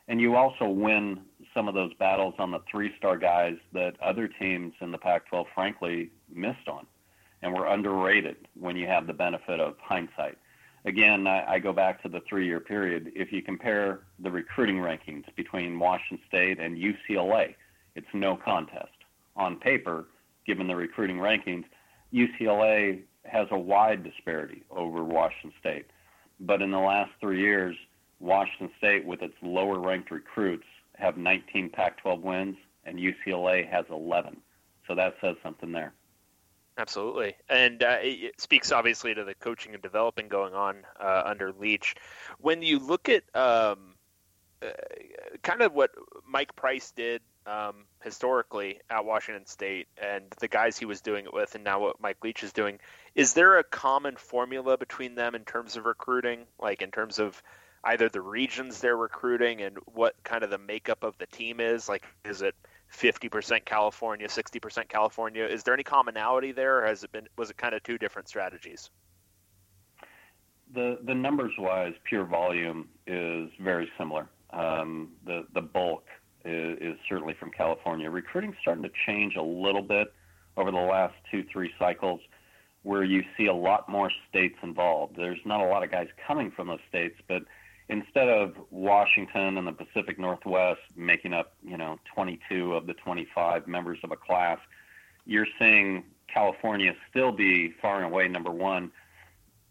And 0.08 0.20
you 0.20 0.36
also 0.36 0.68
win 0.68 1.20
some 1.52 1.68
of 1.68 1.74
those 1.74 1.92
battles 1.94 2.34
on 2.38 2.50
the 2.50 2.60
three 2.70 2.92
star 2.96 3.18
guys 3.18 3.56
that 3.72 3.94
other 4.00 4.28
teams 4.28 4.72
in 4.80 4.92
the 4.92 4.98
Pac 4.98 5.28
12, 5.28 5.46
frankly, 5.54 6.10
missed 6.32 6.68
on 6.68 6.86
and 7.42 7.52
were 7.52 7.66
underrated 7.66 8.36
when 8.58 8.76
you 8.76 8.86
have 8.86 9.06
the 9.06 9.12
benefit 9.12 9.60
of 9.60 9.74
hindsight. 9.82 10.38
Again, 10.84 11.26
I, 11.26 11.54
I 11.54 11.58
go 11.58 11.72
back 11.72 12.00
to 12.02 12.08
the 12.08 12.20
three 12.28 12.46
year 12.46 12.60
period. 12.60 13.10
If 13.16 13.32
you 13.32 13.42
compare 13.42 14.00
the 14.20 14.30
recruiting 14.30 14.76
rankings 14.76 15.24
between 15.34 15.78
Washington 15.78 16.24
State 16.28 16.60
and 16.60 16.78
UCLA, 16.78 17.54
it's 17.96 18.06
no 18.14 18.36
contest. 18.36 18.92
On 19.34 19.56
paper, 19.56 20.04
given 20.46 20.68
the 20.68 20.76
recruiting 20.76 21.16
rankings, 21.16 21.64
UCLA 22.12 23.02
has 23.24 23.48
a 23.50 23.58
wide 23.58 24.04
disparity 24.04 24.62
over 24.70 25.02
Washington 25.02 25.52
State. 25.58 25.86
But 26.38 26.62
in 26.62 26.70
the 26.70 26.78
last 26.78 27.10
three 27.20 27.40
years, 27.40 27.74
Washington 28.20 28.70
State, 28.78 29.04
with 29.04 29.22
its 29.22 29.34
lower 29.42 29.78
ranked 29.78 30.10
recruits, 30.10 30.66
have 30.96 31.16
19 31.16 31.70
Pac 31.70 32.00
12 32.00 32.22
wins, 32.22 32.56
and 32.84 32.98
UCLA 32.98 33.68
has 33.68 33.84
11. 33.90 34.36
So 34.86 34.94
that 34.94 35.14
says 35.20 35.36
something 35.42 35.72
there. 35.72 35.92
Absolutely, 36.78 37.34
and 37.48 37.82
uh, 37.82 37.96
it 38.02 38.38
speaks 38.38 38.70
obviously 38.70 39.14
to 39.14 39.24
the 39.24 39.34
coaching 39.34 39.72
and 39.72 39.82
developing 39.82 40.28
going 40.28 40.52
on 40.52 40.84
uh, 41.00 41.22
under 41.24 41.50
Leach. 41.52 41.94
When 42.38 42.60
you 42.60 42.78
look 42.78 43.08
at 43.08 43.22
um, 43.34 43.94
uh, 44.60 44.68
kind 45.42 45.62
of 45.62 45.72
what 45.72 45.92
Mike 46.28 46.54
Price 46.54 46.90
did 46.90 47.22
um, 47.46 47.84
historically 48.02 48.80
at 48.90 49.04
Washington 49.04 49.46
State 49.46 49.86
and 50.00 50.24
the 50.40 50.48
guys 50.48 50.76
he 50.78 50.84
was 50.84 51.00
doing 51.00 51.24
it 51.26 51.32
with, 51.32 51.54
and 51.54 51.64
now 51.64 51.80
what 51.80 52.00
Mike 52.00 52.18
Leach 52.22 52.42
is 52.42 52.52
doing, 52.52 52.78
is 53.14 53.34
there 53.34 53.58
a 53.58 53.64
common 53.64 54.16
formula 54.16 54.76
between 54.76 55.14
them 55.14 55.34
in 55.34 55.44
terms 55.44 55.76
of 55.76 55.86
recruiting, 55.86 56.46
like 56.58 56.82
in 56.82 56.90
terms 56.90 57.18
of 57.18 57.40
either 57.84 58.08
the 58.08 58.20
regions 58.20 58.80
they're 58.80 58.96
recruiting 58.96 59.62
and 59.62 59.78
what 59.86 60.14
kind 60.24 60.42
of 60.42 60.50
the 60.50 60.58
makeup 60.58 61.04
of 61.04 61.16
the 61.18 61.26
team 61.26 61.60
is? 61.60 61.88
Like, 61.88 62.04
is 62.24 62.42
it 62.42 62.54
50% 62.92 63.64
California, 63.64 64.28
60% 64.28 64.88
California? 64.88 65.44
Is 65.44 65.62
there 65.62 65.74
any 65.74 65.84
commonality 65.84 66.52
there, 66.52 66.78
or 66.78 66.86
has 66.86 67.04
it 67.04 67.12
been 67.12 67.28
was 67.36 67.50
it 67.50 67.56
kind 67.56 67.74
of 67.74 67.82
two 67.82 67.98
different 67.98 68.28
strategies? 68.28 68.90
The 70.74 70.98
the 71.04 71.14
numbers 71.14 71.52
wise, 71.58 71.94
pure 72.04 72.24
volume 72.24 72.88
is 73.06 73.50
very 73.60 73.90
similar. 73.98 74.28
Um, 74.50 75.12
the 75.24 75.46
the 75.54 75.60
bulk 75.60 76.04
is, 76.46 76.78
is 76.80 76.98
certainly 77.08 77.34
from 77.34 77.50
California. 77.50 78.10
Recruiting's 78.10 78.56
starting 78.60 78.82
to 78.84 78.90
change 79.06 79.36
a 79.36 79.42
little 79.42 79.82
bit 79.82 80.12
over 80.56 80.70
the 80.70 80.78
last 80.78 81.14
two 81.30 81.44
three 81.52 81.72
cycles, 81.78 82.20
where 82.82 83.04
you 83.04 83.22
see 83.36 83.46
a 83.46 83.54
lot 83.54 83.88
more 83.88 84.10
states 84.28 84.56
involved. 84.62 85.16
There's 85.16 85.40
not 85.44 85.60
a 85.60 85.66
lot 85.66 85.82
of 85.82 85.90
guys 85.90 86.08
coming 86.26 86.50
from 86.50 86.68
those 86.68 86.80
states, 86.88 87.16
but 87.28 87.42
instead 87.88 88.28
of 88.28 88.54
Washington 88.70 89.58
and 89.58 89.66
the 89.66 89.72
Pacific 89.72 90.18
Northwest 90.18 90.80
making 90.94 91.32
up, 91.32 91.54
you 91.62 91.76
know, 91.76 91.98
22 92.14 92.74
of 92.74 92.86
the 92.86 92.94
25 92.94 93.66
members 93.66 93.98
of 94.02 94.12
a 94.12 94.16
class, 94.16 94.58
you're 95.24 95.46
seeing 95.58 96.04
California 96.32 96.92
still 97.10 97.32
be 97.32 97.74
far 97.80 97.96
and 97.96 98.06
away 98.06 98.28
number 98.28 98.50
one. 98.50 98.90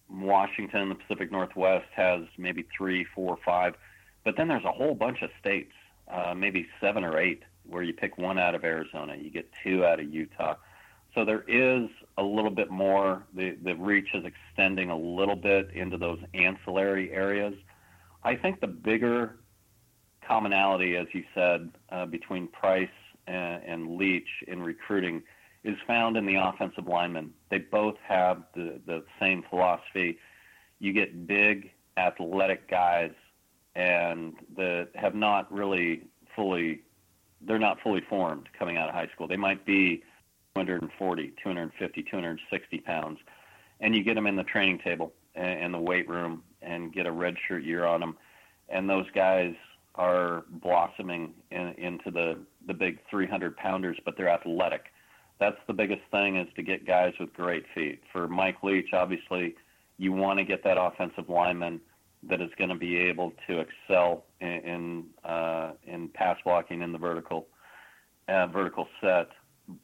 Washington, 0.09 0.89
the 0.89 0.95
Pacific 0.95 1.31
Northwest 1.31 1.87
has 1.95 2.21
maybe 2.37 2.65
three, 2.75 3.05
four, 3.15 3.37
five, 3.43 3.75
but 4.23 4.35
then 4.37 4.47
there's 4.47 4.65
a 4.65 4.71
whole 4.71 4.95
bunch 4.95 5.21
of 5.21 5.29
states, 5.39 5.71
uh, 6.11 6.33
maybe 6.35 6.67
seven 6.79 7.03
or 7.03 7.17
eight, 7.19 7.43
where 7.67 7.83
you 7.83 7.93
pick 7.93 8.17
one 8.17 8.37
out 8.37 8.55
of 8.55 8.63
Arizona, 8.63 9.15
you 9.15 9.29
get 9.29 9.49
two 9.63 9.85
out 9.85 9.99
of 9.99 10.11
Utah. 10.13 10.55
So 11.13 11.23
there 11.23 11.43
is 11.47 11.89
a 12.17 12.23
little 12.23 12.51
bit 12.51 12.69
more. 12.69 13.23
The 13.33 13.57
the 13.63 13.73
reach 13.75 14.09
is 14.13 14.23
extending 14.25 14.89
a 14.89 14.97
little 14.97 15.35
bit 15.35 15.71
into 15.73 15.97
those 15.97 16.19
ancillary 16.33 17.11
areas. 17.11 17.53
I 18.23 18.35
think 18.35 18.59
the 18.59 18.67
bigger 18.67 19.37
commonality, 20.27 20.97
as 20.97 21.07
you 21.13 21.23
said, 21.33 21.69
uh, 21.89 22.05
between 22.05 22.47
Price 22.47 22.89
and, 23.27 23.63
and 23.63 23.97
Leach 23.97 24.27
in 24.47 24.61
recruiting 24.61 25.23
is 25.63 25.77
found 25.87 26.17
in 26.17 26.25
the 26.25 26.35
offensive 26.35 26.87
linemen. 26.87 27.31
They 27.49 27.59
both 27.59 27.95
have 28.07 28.43
the, 28.53 28.79
the 28.85 29.03
same 29.19 29.43
philosophy. 29.49 30.17
You 30.79 30.93
get 30.93 31.27
big, 31.27 31.71
athletic 31.97 32.69
guys, 32.69 33.11
and 33.75 34.33
that 34.55 34.89
have 34.95 35.15
not 35.15 35.51
really 35.51 36.03
fully, 36.35 36.81
they're 37.41 37.59
not 37.59 37.79
fully 37.81 38.01
formed 38.09 38.47
coming 38.57 38.77
out 38.77 38.89
of 38.89 38.95
high 38.95 39.09
school. 39.13 39.27
They 39.27 39.37
might 39.37 39.65
be 39.65 40.03
240, 40.55 41.33
250, 41.41 42.03
260 42.03 42.77
pounds, 42.79 43.19
and 43.81 43.95
you 43.95 44.03
get 44.03 44.15
them 44.15 44.27
in 44.27 44.35
the 44.35 44.43
training 44.43 44.79
table 44.79 45.13
uh, 45.35 45.39
and 45.39 45.73
the 45.73 45.79
weight 45.79 46.07
room 46.07 46.43
and 46.61 46.93
get 46.93 47.05
a 47.05 47.11
red 47.11 47.35
shirt 47.47 47.63
year 47.63 47.85
on 47.85 47.99
them, 47.99 48.17
and 48.69 48.89
those 48.89 49.05
guys 49.13 49.53
are 49.95 50.45
blossoming 50.49 51.33
in, 51.51 51.73
into 51.77 52.11
the 52.11 52.37
the 52.67 52.73
big 52.73 52.99
300 53.09 53.55
pounders, 53.57 53.97
but 54.05 54.15
they're 54.17 54.29
athletic. 54.29 54.85
That's 55.39 55.57
the 55.67 55.73
biggest 55.73 56.01
thing 56.11 56.37
is 56.37 56.47
to 56.55 56.63
get 56.63 56.87
guys 56.87 57.13
with 57.19 57.33
great 57.33 57.65
feet. 57.75 58.01
For 58.11 58.27
Mike 58.27 58.63
Leach, 58.63 58.93
obviously, 58.93 59.55
you 59.97 60.11
want 60.13 60.39
to 60.39 60.45
get 60.45 60.63
that 60.63 60.77
offensive 60.79 61.29
lineman 61.29 61.81
that 62.29 62.41
is 62.41 62.49
going 62.57 62.69
to 62.69 62.75
be 62.75 62.97
able 62.97 63.33
to 63.47 63.59
excel 63.59 64.25
in 64.41 64.47
in, 64.47 65.05
uh, 65.23 65.71
in 65.85 66.09
pass 66.09 66.37
blocking 66.43 66.81
in 66.81 66.91
the 66.91 66.97
vertical 66.97 67.47
uh, 68.27 68.47
vertical 68.47 68.87
set, 69.01 69.29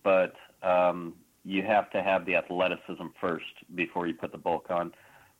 but 0.03 0.33
um, 0.63 1.13
you 1.43 1.63
have 1.63 1.89
to 1.91 2.01
have 2.01 2.25
the 2.25 2.35
athleticism 2.35 3.07
first 3.19 3.45
before 3.75 4.07
you 4.07 4.13
put 4.13 4.31
the 4.31 4.37
bulk 4.37 4.67
on. 4.69 4.91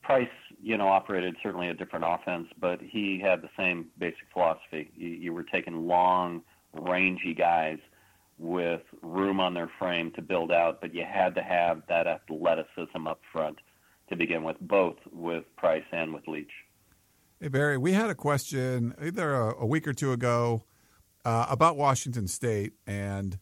Price, 0.04 0.28
you 0.62 0.78
know, 0.78 0.88
operated 0.88 1.36
certainly 1.44 1.70
a 1.70 1.74
different 1.74 2.06
offense, 2.08 2.48
but 2.60 2.80
he 2.82 3.20
had 3.20 3.42
the 3.42 3.50
same 3.56 3.88
basic 4.00 4.26
philosophy. 4.34 4.92
You, 4.96 5.10
you 5.10 5.34
were 5.34 5.44
taking 5.44 5.88
long, 5.88 6.42
rangy 6.74 7.36
guys 7.36 7.78
with 8.40 8.82
room 9.04 9.40
on 9.40 9.54
their 9.54 9.70
frame 9.78 10.12
to 10.16 10.22
build 10.22 10.52
out, 10.52 10.82
but 10.82 10.96
you 10.96 11.04
had 11.08 11.36
to 11.36 11.44
have 11.44 11.84
that 11.88 12.08
athleticism 12.08 13.06
up 13.08 13.22
front 13.32 13.58
to 14.10 14.16
begin 14.16 14.44
with, 14.44 14.58
both 14.62 14.96
with 15.12 15.44
Price 15.56 15.84
and 15.92 16.12
with 16.14 16.28
Leach. 16.28 16.52
Hey, 17.42 17.48
Barry, 17.48 17.76
we 17.76 17.94
had 17.94 18.12
a 18.12 18.14
question 18.14 18.94
either 19.02 19.34
a, 19.34 19.64
a 19.64 19.66
week 19.66 19.88
or 19.88 19.94
two 19.94 20.12
ago 20.12 20.64
uh, 21.26 21.48
about 21.50 21.76
Washington 21.76 22.28
State 22.28 22.74
and 22.86 23.40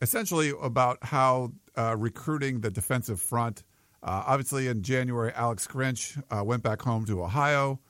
essentially 0.00 0.52
about 0.62 0.98
how 1.02 1.50
uh, 1.76 1.96
recruiting 1.98 2.60
the 2.60 2.70
defensive 2.70 3.20
front. 3.20 3.64
Uh, 4.00 4.22
obviously, 4.28 4.68
in 4.68 4.80
January, 4.80 5.32
Alex 5.34 5.66
Grinch 5.66 6.22
uh, 6.30 6.44
went 6.44 6.62
back 6.62 6.80
home 6.82 7.04
to 7.06 7.20
Ohio. 7.24 7.80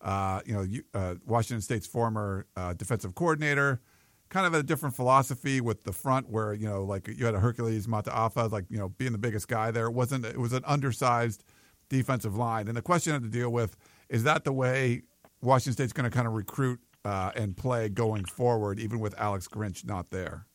Uh, 0.00 0.40
you 0.46 0.54
know, 0.54 0.66
uh, 0.94 1.16
Washington 1.26 1.60
State's 1.60 1.86
former 1.86 2.46
defensive 2.78 3.14
coordinator, 3.14 3.82
kind 4.30 4.46
of 4.46 4.54
a 4.54 4.62
different 4.62 4.96
philosophy 4.96 5.60
with 5.60 5.84
the 5.84 5.92
front, 5.92 6.30
where 6.30 6.54
you 6.54 6.66
know, 6.66 6.84
like 6.84 7.06
you 7.06 7.26
had 7.26 7.34
a 7.34 7.40
Hercules 7.40 7.86
Mataafa, 7.86 8.50
like 8.50 8.64
you 8.70 8.78
know, 8.78 8.88
being 8.88 9.12
the 9.12 9.18
biggest 9.18 9.46
guy 9.46 9.70
there. 9.70 9.88
It 9.88 9.92
wasn't 9.92 10.24
it 10.24 10.38
was 10.38 10.54
an 10.54 10.64
undersized 10.64 11.44
defensive 11.90 12.34
line, 12.34 12.66
and 12.66 12.74
the 12.78 12.80
question 12.80 13.12
had 13.12 13.24
to 13.24 13.28
deal 13.28 13.50
with 13.50 13.76
is 14.08 14.24
that 14.24 14.44
the 14.44 14.52
way 14.52 15.02
Washington 15.42 15.72
State's 15.72 15.92
going 15.92 16.08
to 16.08 16.14
kind 16.14 16.26
of 16.26 16.34
recruit 16.34 16.80
uh, 17.04 17.32
and 17.36 17.56
play 17.56 17.88
going 17.88 18.24
forward, 18.24 18.78
even 18.78 19.00
with 19.00 19.14
Alex 19.18 19.48
Grinch 19.48 19.84
not 19.84 20.10
there? 20.10 20.46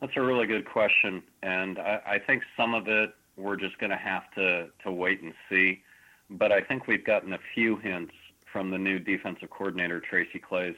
That's 0.00 0.12
a 0.16 0.20
really 0.22 0.46
good 0.46 0.68
question, 0.68 1.22
and 1.42 1.78
I, 1.78 2.00
I 2.06 2.18
think 2.18 2.42
some 2.56 2.74
of 2.74 2.88
it 2.88 3.10
we're 3.36 3.56
just 3.56 3.78
going 3.78 3.90
to 3.90 3.96
have 3.96 4.24
to 4.34 4.68
to 4.84 4.90
wait 4.90 5.22
and 5.22 5.32
see. 5.48 5.82
But 6.30 6.52
I 6.52 6.60
think 6.60 6.86
we've 6.86 7.04
gotten 7.04 7.32
a 7.32 7.38
few 7.54 7.76
hints 7.76 8.12
from 8.52 8.70
the 8.70 8.78
new 8.78 8.98
defensive 8.98 9.50
coordinator 9.50 10.00
Tracy 10.00 10.40
Claeys. 10.40 10.74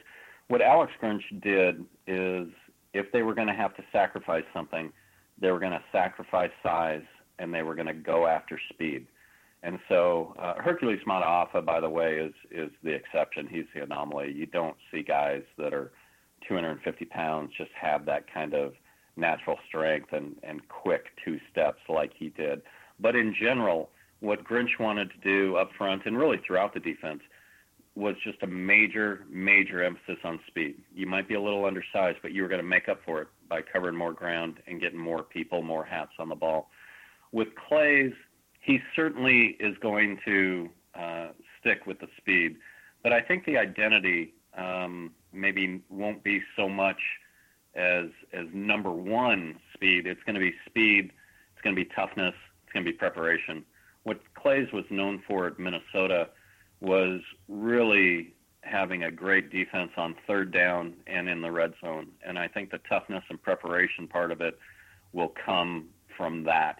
What 0.47 0.61
Alex 0.61 0.91
Grinch 1.01 1.23
did 1.41 1.85
is, 2.07 2.47
if 2.93 3.11
they 3.11 3.23
were 3.23 3.33
going 3.33 3.47
to 3.47 3.53
have 3.53 3.75
to 3.75 3.83
sacrifice 3.91 4.43
something, 4.53 4.91
they 5.39 5.51
were 5.51 5.59
going 5.59 5.71
to 5.71 5.83
sacrifice 5.91 6.51
size 6.63 7.03
and 7.39 7.53
they 7.53 7.63
were 7.63 7.75
going 7.75 7.87
to 7.87 7.93
go 7.93 8.27
after 8.27 8.59
speed. 8.69 9.07
And 9.65 9.79
so 9.89 10.35
uh, 10.37 10.53
Hercules 10.61 10.99
Mataafa, 11.07 11.65
by 11.65 11.79
the 11.79 11.89
way, 11.89 12.17
is 12.17 12.33
is 12.51 12.69
the 12.83 12.91
exception. 12.91 13.47
He's 13.49 13.65
the 13.73 13.81
anomaly. 13.81 14.31
You 14.31 14.45
don't 14.45 14.77
see 14.91 15.01
guys 15.01 15.41
that 15.57 15.73
are 15.73 15.91
250 16.47 17.05
pounds 17.05 17.51
just 17.57 17.71
have 17.73 18.05
that 18.05 18.31
kind 18.31 18.53
of 18.53 18.73
natural 19.17 19.57
strength 19.67 20.13
and, 20.13 20.35
and 20.43 20.61
quick 20.69 21.05
two 21.23 21.39
steps 21.51 21.79
like 21.89 22.11
he 22.15 22.29
did. 22.29 22.61
But 22.99 23.15
in 23.15 23.33
general, 23.33 23.89
what 24.19 24.43
Grinch 24.43 24.79
wanted 24.79 25.09
to 25.09 25.17
do 25.23 25.55
up 25.55 25.71
front 25.75 26.03
and 26.05 26.15
really 26.15 26.39
throughout 26.45 26.75
the 26.75 26.79
defense 26.79 27.21
was 27.95 28.15
just 28.23 28.43
a 28.43 28.47
major, 28.47 29.25
major 29.31 29.83
emphasis 29.83 30.17
on 30.23 30.39
speed. 30.45 30.75
You 30.93 31.07
might 31.07 31.27
be 31.27 31.33
a 31.33 31.41
little 31.41 31.65
undersized, 31.65 32.19
but 32.21 32.33
you 32.33 32.43
were 32.43 32.49
going 32.49 32.61
to 32.61 32.67
make 32.67 32.87
up 32.87 32.99
for 33.03 33.21
it 33.21 33.29
by 33.49 33.61
covering 33.61 33.95
more 33.95 34.13
ground 34.13 34.57
and 34.67 34.79
getting 34.79 34.99
more 34.99 35.23
people, 35.23 35.63
more 35.63 35.85
hats 35.85 36.11
on 36.19 36.29
the 36.29 36.35
ball. 36.35 36.69
With 37.31 37.47
Claeys, 37.69 38.13
he 38.65 38.79
certainly 38.95 39.57
is 39.59 39.77
going 39.81 40.19
to 40.25 40.69
uh, 40.93 41.27
stick 41.59 41.85
with 41.85 41.99
the 41.99 42.07
speed, 42.17 42.57
but 43.03 43.13
I 43.13 43.21
think 43.21 43.45
the 43.45 43.57
identity 43.57 44.33
um, 44.57 45.11
maybe 45.31 45.81
won't 45.89 46.23
be 46.23 46.41
so 46.55 46.67
much– 46.67 46.99
as 47.75 48.05
as 48.33 48.47
number 48.53 48.91
one 48.91 49.57
speed. 49.73 50.07
It's 50.07 50.23
going 50.23 50.35
to 50.35 50.39
be 50.39 50.53
speed. 50.65 51.11
It's 51.53 51.61
going 51.61 51.75
to 51.75 51.81
be 51.81 51.89
toughness. 51.95 52.33
It's 52.63 52.73
going 52.73 52.85
to 52.85 52.91
be 52.91 52.97
preparation. 52.97 53.63
What 54.03 54.19
Claeys 54.35 54.71
was 54.71 54.85
known 54.89 55.21
for 55.27 55.47
at 55.47 55.59
Minnesota 55.59 56.29
was 56.81 57.21
really 57.47 58.33
having 58.61 59.03
a 59.03 59.11
great 59.11 59.51
defense 59.51 59.91
on 59.97 60.15
third 60.25 60.51
down 60.51 60.93
and 61.07 61.29
in 61.29 61.41
the 61.41 61.51
red 61.51 61.73
zone. 61.83 62.07
And 62.25 62.37
I 62.39 62.47
think 62.47 62.71
the 62.71 62.79
toughness 62.89 63.23
and 63.29 63.41
preparation 63.41 64.07
part 64.07 64.31
of 64.31 64.41
it 64.41 64.57
will 65.13 65.33
come 65.45 65.89
from 66.17 66.43
that. 66.43 66.79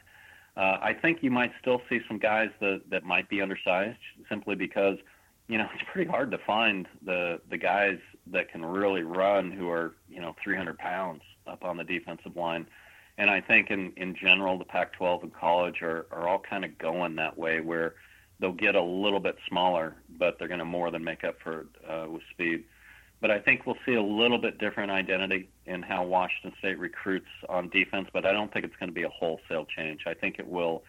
Uh, 0.58 0.78
I 0.82 0.94
think 0.94 1.22
you 1.22 1.32
might 1.32 1.52
still 1.60 1.82
see 1.90 2.00
some 2.08 2.18
guys 2.18 2.50
that, 2.62 2.84
that 2.90 3.04
might 3.04 3.30
be 3.30 3.42
undersized 3.42 4.00
simply 4.30 4.56
because– 4.56 4.98
you 5.48 5.58
know, 5.58 5.68
it's 5.74 5.84
pretty 5.92 6.10
hard 6.10 6.32
to 6.32 6.38
find 6.40 6.88
the 7.04 7.40
the 7.50 7.58
guys 7.58 8.00
that 8.28 8.52
can 8.52 8.66
really 8.66 9.04
run 9.04 9.52
who 9.52 9.70
are 9.70 9.96
you 10.10 10.22
know 10.22 10.36
300 10.44 10.78
pounds 10.78 11.22
up 11.48 11.64
on 11.64 11.78
the 11.78 11.84
defensive 11.84 12.36
line. 12.36 12.68
And 13.18 13.30
I 13.30 13.42
think 13.42 13.72
in 13.72 13.94
in 13.98 14.16
general, 14.16 14.58
the 14.58 14.66
Pac-12 14.66 15.24
and 15.24 15.34
college 15.34 15.82
are 15.82 16.06
are 16.12 16.28
all 16.28 16.40
kind 16.40 16.66
of 16.66 16.78
going 16.78 17.16
that 17.16 17.38
way 17.38 17.62
where 17.62 17.96
they'll 18.40 18.52
get 18.52 18.76
a 18.76 18.82
little 18.82 19.22
bit 19.22 19.38
smaller, 19.48 19.96
but 20.20 20.38
they're 20.38 20.50
going 20.50 20.60
to 20.60 20.66
more 20.66 20.92
than 20.92 21.04
make 21.04 21.24
up 21.24 21.36
for 21.42 21.68
uh, 21.90 22.08
with 22.10 22.24
speed. 22.32 22.66
But 23.22 23.32
I 23.32 23.40
think 23.40 23.66
we'll 23.66 23.78
see 23.86 23.94
a 23.94 24.04
little 24.04 24.38
bit 24.38 24.58
different 24.58 24.92
identity 24.92 25.50
in 25.66 25.82
how 25.82 26.06
Washington 26.06 26.54
State 26.60 26.80
recruits 26.80 27.30
on 27.50 27.70
defense. 27.70 28.08
But 28.14 28.26
I 28.26 28.32
don't 28.32 28.52
think 28.54 28.66
it's 28.66 28.76
going 28.78 28.90
to 28.90 28.96
be 28.96 29.04
a 29.04 29.10
wholesale 29.10 29.66
change. 29.66 30.02
I 30.06 30.14
think 30.14 30.40
it 30.40 30.48
will 30.48 30.84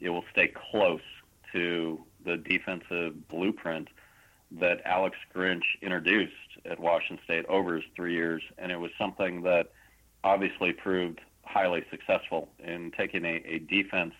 it 0.00 0.10
will 0.10 0.24
stay 0.32 0.52
close 0.70 1.00
to 1.52 2.00
the 2.24 2.36
defensive 2.36 3.28
blueprint 3.28 3.88
that 4.60 4.80
Alex 4.84 5.16
Grinch 5.34 5.62
introduced 5.82 6.32
at 6.64 6.78
Washington 6.78 7.18
State 7.24 7.46
over 7.46 7.76
his 7.76 7.84
three 7.96 8.14
years, 8.14 8.42
and 8.58 8.70
it 8.70 8.78
was 8.78 8.90
something 8.98 9.42
that 9.42 9.72
obviously 10.22 10.72
proved 10.72 11.20
highly 11.44 11.84
successful 11.90 12.48
in 12.58 12.90
taking 12.96 13.24
a, 13.24 13.42
a 13.46 13.58
defense 13.58 14.14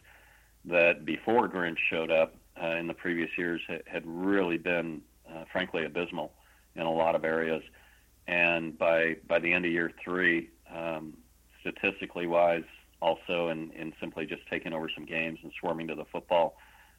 that 0.65 1.05
before 1.05 1.49
Grinch 1.49 1.79
showed 1.91 2.11
up 2.11 2.35
uh, 2.63 2.77
in 2.77 2.87
the 2.87 2.95
previous 2.95 3.31
years 3.37 3.61
had, 3.67 3.83
had 3.87 4.03
really 4.07 4.59
been, 4.59 5.03
uh, 5.29 5.45
frankly, 5.51 5.85
abysmal 5.85 6.33
in 6.77 6.83
a 6.83 6.93
lot 6.93 7.15
of 7.15 7.25
areas. 7.25 7.63
And 8.27 8.79
by 8.79 9.17
by 9.29 9.39
the 9.39 9.53
end 9.53 9.65
of 9.67 9.73
year 9.73 9.93
three, 10.03 10.51
um, 10.75 11.15
statistically 11.61 12.27
wise, 12.27 12.65
also 13.03 13.49
in, 13.49 13.71
in 13.73 13.93
simply 14.01 14.27
just 14.27 14.43
taking 14.49 14.73
over 14.73 14.89
some 14.95 15.05
games 15.05 15.39
and 15.43 15.53
swarming 15.61 15.89
to 15.89 15.95
the 15.95 16.07
football, 16.07 16.57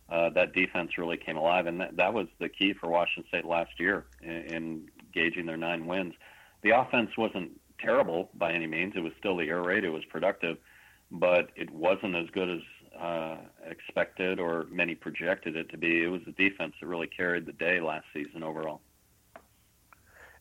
uh, 0.10 0.30
that 0.30 0.54
defense 0.54 0.98
really 0.98 1.18
came 1.18 1.38
alive, 1.38 1.66
and 1.66 1.82
that, 1.82 1.98
that 1.98 2.14
was 2.14 2.28
the 2.40 2.50
key 2.50 2.74
for 2.74 2.90
Washington 2.90 3.28
State 3.28 3.46
last 3.46 3.80
year 3.80 4.06
in, 4.22 4.30
in 4.30 4.88
gauging 5.14 5.46
their 5.46 5.58
nine 5.58 5.88
wins. 5.88 6.14
The 6.62 6.72
offense 6.72 7.12
wasn't 7.18 7.52
terrible 7.80 8.30
by 8.36 8.52
any 8.52 8.68
means; 8.68 8.94
it 8.96 9.02
was 9.02 9.14
still 9.18 9.36
the 9.36 9.48
air 9.48 9.64
raid; 9.64 9.84
it 9.84 9.90
was 9.90 10.06
productive, 10.06 10.58
but 11.12 11.50
it 11.56 11.72
wasn't 11.72 12.16
as 12.16 12.30
good 12.32 12.50
as 12.50 12.62
uh, 13.00 13.38
expected 13.68 14.40
or 14.40 14.68
many 14.70 14.96
projected 14.96 15.56
it 15.56 15.70
to 15.70 15.78
be. 15.78 16.04
It 16.04 16.08
was 16.08 16.22
the 16.26 16.32
defense 16.32 16.74
that 16.80 16.88
really 16.88 17.08
carried 17.08 17.46
the 17.46 17.54
day 17.54 17.82
last 17.82 18.06
season 18.14 18.44
overall. 18.44 18.82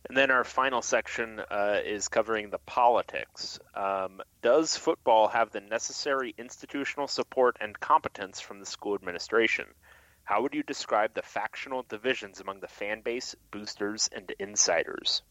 And 0.06 0.16
then 0.16 0.30
our 0.30 0.44
final 0.44 0.82
section 0.82 1.40
uh, 1.40 1.80
is 1.84 2.08
covering 2.08 2.50
the 2.50 2.58
politics. 2.58 3.58
Um, 3.74 4.20
does 4.42 4.76
football 4.76 5.28
have 5.28 5.50
the 5.50 5.60
necessary 5.60 6.34
institutional 6.36 7.08
support 7.08 7.56
and 7.60 7.78
competence 7.78 8.40
from 8.40 8.60
the 8.60 8.66
school 8.66 8.94
administration? 8.94 9.64
How 10.24 10.42
would 10.42 10.54
you 10.54 10.62
describe 10.62 11.14
the 11.14 11.22
factional 11.22 11.84
divisions 11.88 12.40
among 12.40 12.60
the 12.60 12.68
fan 12.68 13.00
base, 13.00 13.34
boosters, 13.50 14.10
and 14.14 14.30
insiders? 14.38 15.22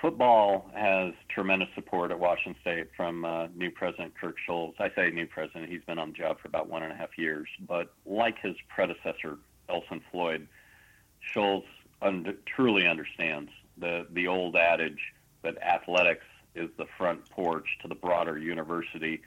Football 0.00 0.70
has 0.74 1.12
tremendous 1.28 1.68
support 1.74 2.12
at 2.12 2.20
Washington 2.20 2.60
State 2.60 2.88
from 2.96 3.24
uh, 3.24 3.48
new 3.48 3.70
president 3.70 4.14
Kirk 4.18 4.36
Schulz. 4.46 4.76
I 4.78 4.90
say 4.94 5.10
new 5.10 5.26
president; 5.26 5.70
he's 5.70 5.82
been 5.84 5.98
on 5.98 6.12
the 6.12 6.18
job 6.18 6.38
for 6.40 6.48
about 6.48 6.68
one 6.68 6.82
and 6.82 6.92
a 6.92 6.96
half 6.96 7.18
years. 7.18 7.48
But 7.66 7.92
like 8.06 8.38
his 8.40 8.54
predecessor, 8.68 9.38
Elson 9.68 10.00
Floyd, 10.12 10.46
Schulz 11.20 11.64
un- 12.02 12.36
truly 12.46 12.86
understands 12.86 13.50
the 13.76 14.06
the 14.10 14.26
old 14.26 14.56
adage 14.56 15.12
that 15.42 15.60
athletics 15.62 16.24
is 16.54 16.70
the 16.76 16.86
front 16.96 17.28
porch 17.30 17.66
to 17.82 17.88
the 17.88 17.94
broader 17.94 18.38
university. 18.38 19.20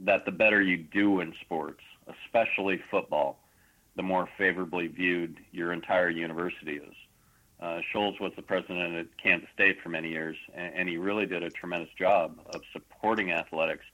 That 0.00 0.26
the 0.26 0.32
better 0.32 0.60
you 0.60 0.76
do 0.76 1.20
in 1.20 1.32
sports, 1.40 1.80
especially 2.06 2.82
football, 2.90 3.38
the 3.96 4.02
more 4.02 4.28
favorably 4.36 4.88
viewed 4.88 5.38
your 5.52 5.72
entire 5.72 6.10
university 6.10 6.76
is. 6.76 6.94
Uh, 7.58 7.80
Schulz 7.90 8.20
was 8.20 8.32
the 8.36 8.42
president 8.42 8.94
at 8.96 9.06
Kansas 9.16 9.48
State 9.54 9.78
for 9.82 9.88
many 9.88 10.10
years, 10.10 10.36
and, 10.54 10.74
and 10.74 10.88
he 10.88 10.98
really 10.98 11.24
did 11.24 11.42
a 11.42 11.50
tremendous 11.50 11.88
job 11.98 12.38
of 12.54 12.60
supporting 12.72 13.32
athletics 13.32 13.84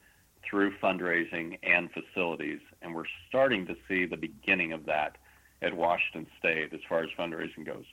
through 0.44 0.76
fundraising 0.78 1.58
and 1.62 1.88
facilities. 1.92 2.58
And 2.82 2.92
we're 2.92 3.04
starting 3.28 3.66
to 3.66 3.76
see 3.86 4.04
the 4.04 4.16
beginning 4.16 4.72
of 4.72 4.86
that 4.86 5.16
at 5.62 5.76
Washington 5.76 6.26
State 6.40 6.72
as 6.72 6.80
far 6.88 7.04
as 7.04 7.10
fundraising 7.16 7.64
goes. 7.64 7.84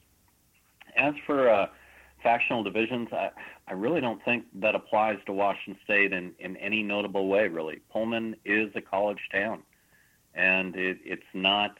As 0.99 1.13
for 1.25 1.49
uh, 1.49 1.67
factional 2.21 2.61
divisions, 2.61 3.07
I, 3.13 3.29
I 3.67 3.73
really 3.73 4.01
don't 4.01 4.23
think 4.25 4.45
that 4.55 4.75
applies 4.75 5.17
to 5.25 5.31
Washington 5.31 5.79
State 5.85 6.11
in, 6.11 6.33
in 6.39 6.57
any 6.57 6.83
notable 6.83 7.27
way, 7.29 7.47
really. 7.47 7.79
Pullman 7.91 8.35
is 8.43 8.69
a 8.75 8.81
college 8.81 9.19
town, 9.31 9.63
and 10.35 10.75
it, 10.75 10.97
it's 11.05 11.23
not, 11.33 11.77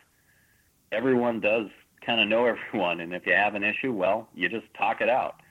everyone 0.94 1.42
does 1.42 1.68
kind 2.06 2.22
of 2.22 2.30
know 2.30 2.46
everyone, 2.74 3.02
and 3.02 3.14
if 3.14 3.26
you 3.26 3.34
have 3.34 3.56
an 3.56 3.64
issue, 3.64 3.92
well, 3.92 4.30
you 4.34 4.48
just 4.48 4.68
talk 4.78 5.02
it 5.02 5.10
out. 5.10 5.42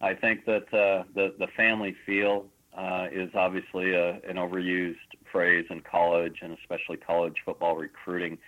I 0.00 0.14
think 0.14 0.44
that 0.44 0.72
uh, 0.72 1.04
the, 1.14 1.34
the 1.38 1.48
family 1.56 1.96
feel 2.06 2.46
uh, 2.76 3.06
is 3.10 3.30
obviously 3.34 3.92
a, 3.94 4.20
an 4.28 4.36
overused 4.36 4.94
phrase 5.32 5.64
in 5.70 5.80
college 5.80 6.36
and 6.42 6.56
especially 6.62 6.98
college 6.98 7.34
football 7.44 7.74
recruiting, 7.74 8.38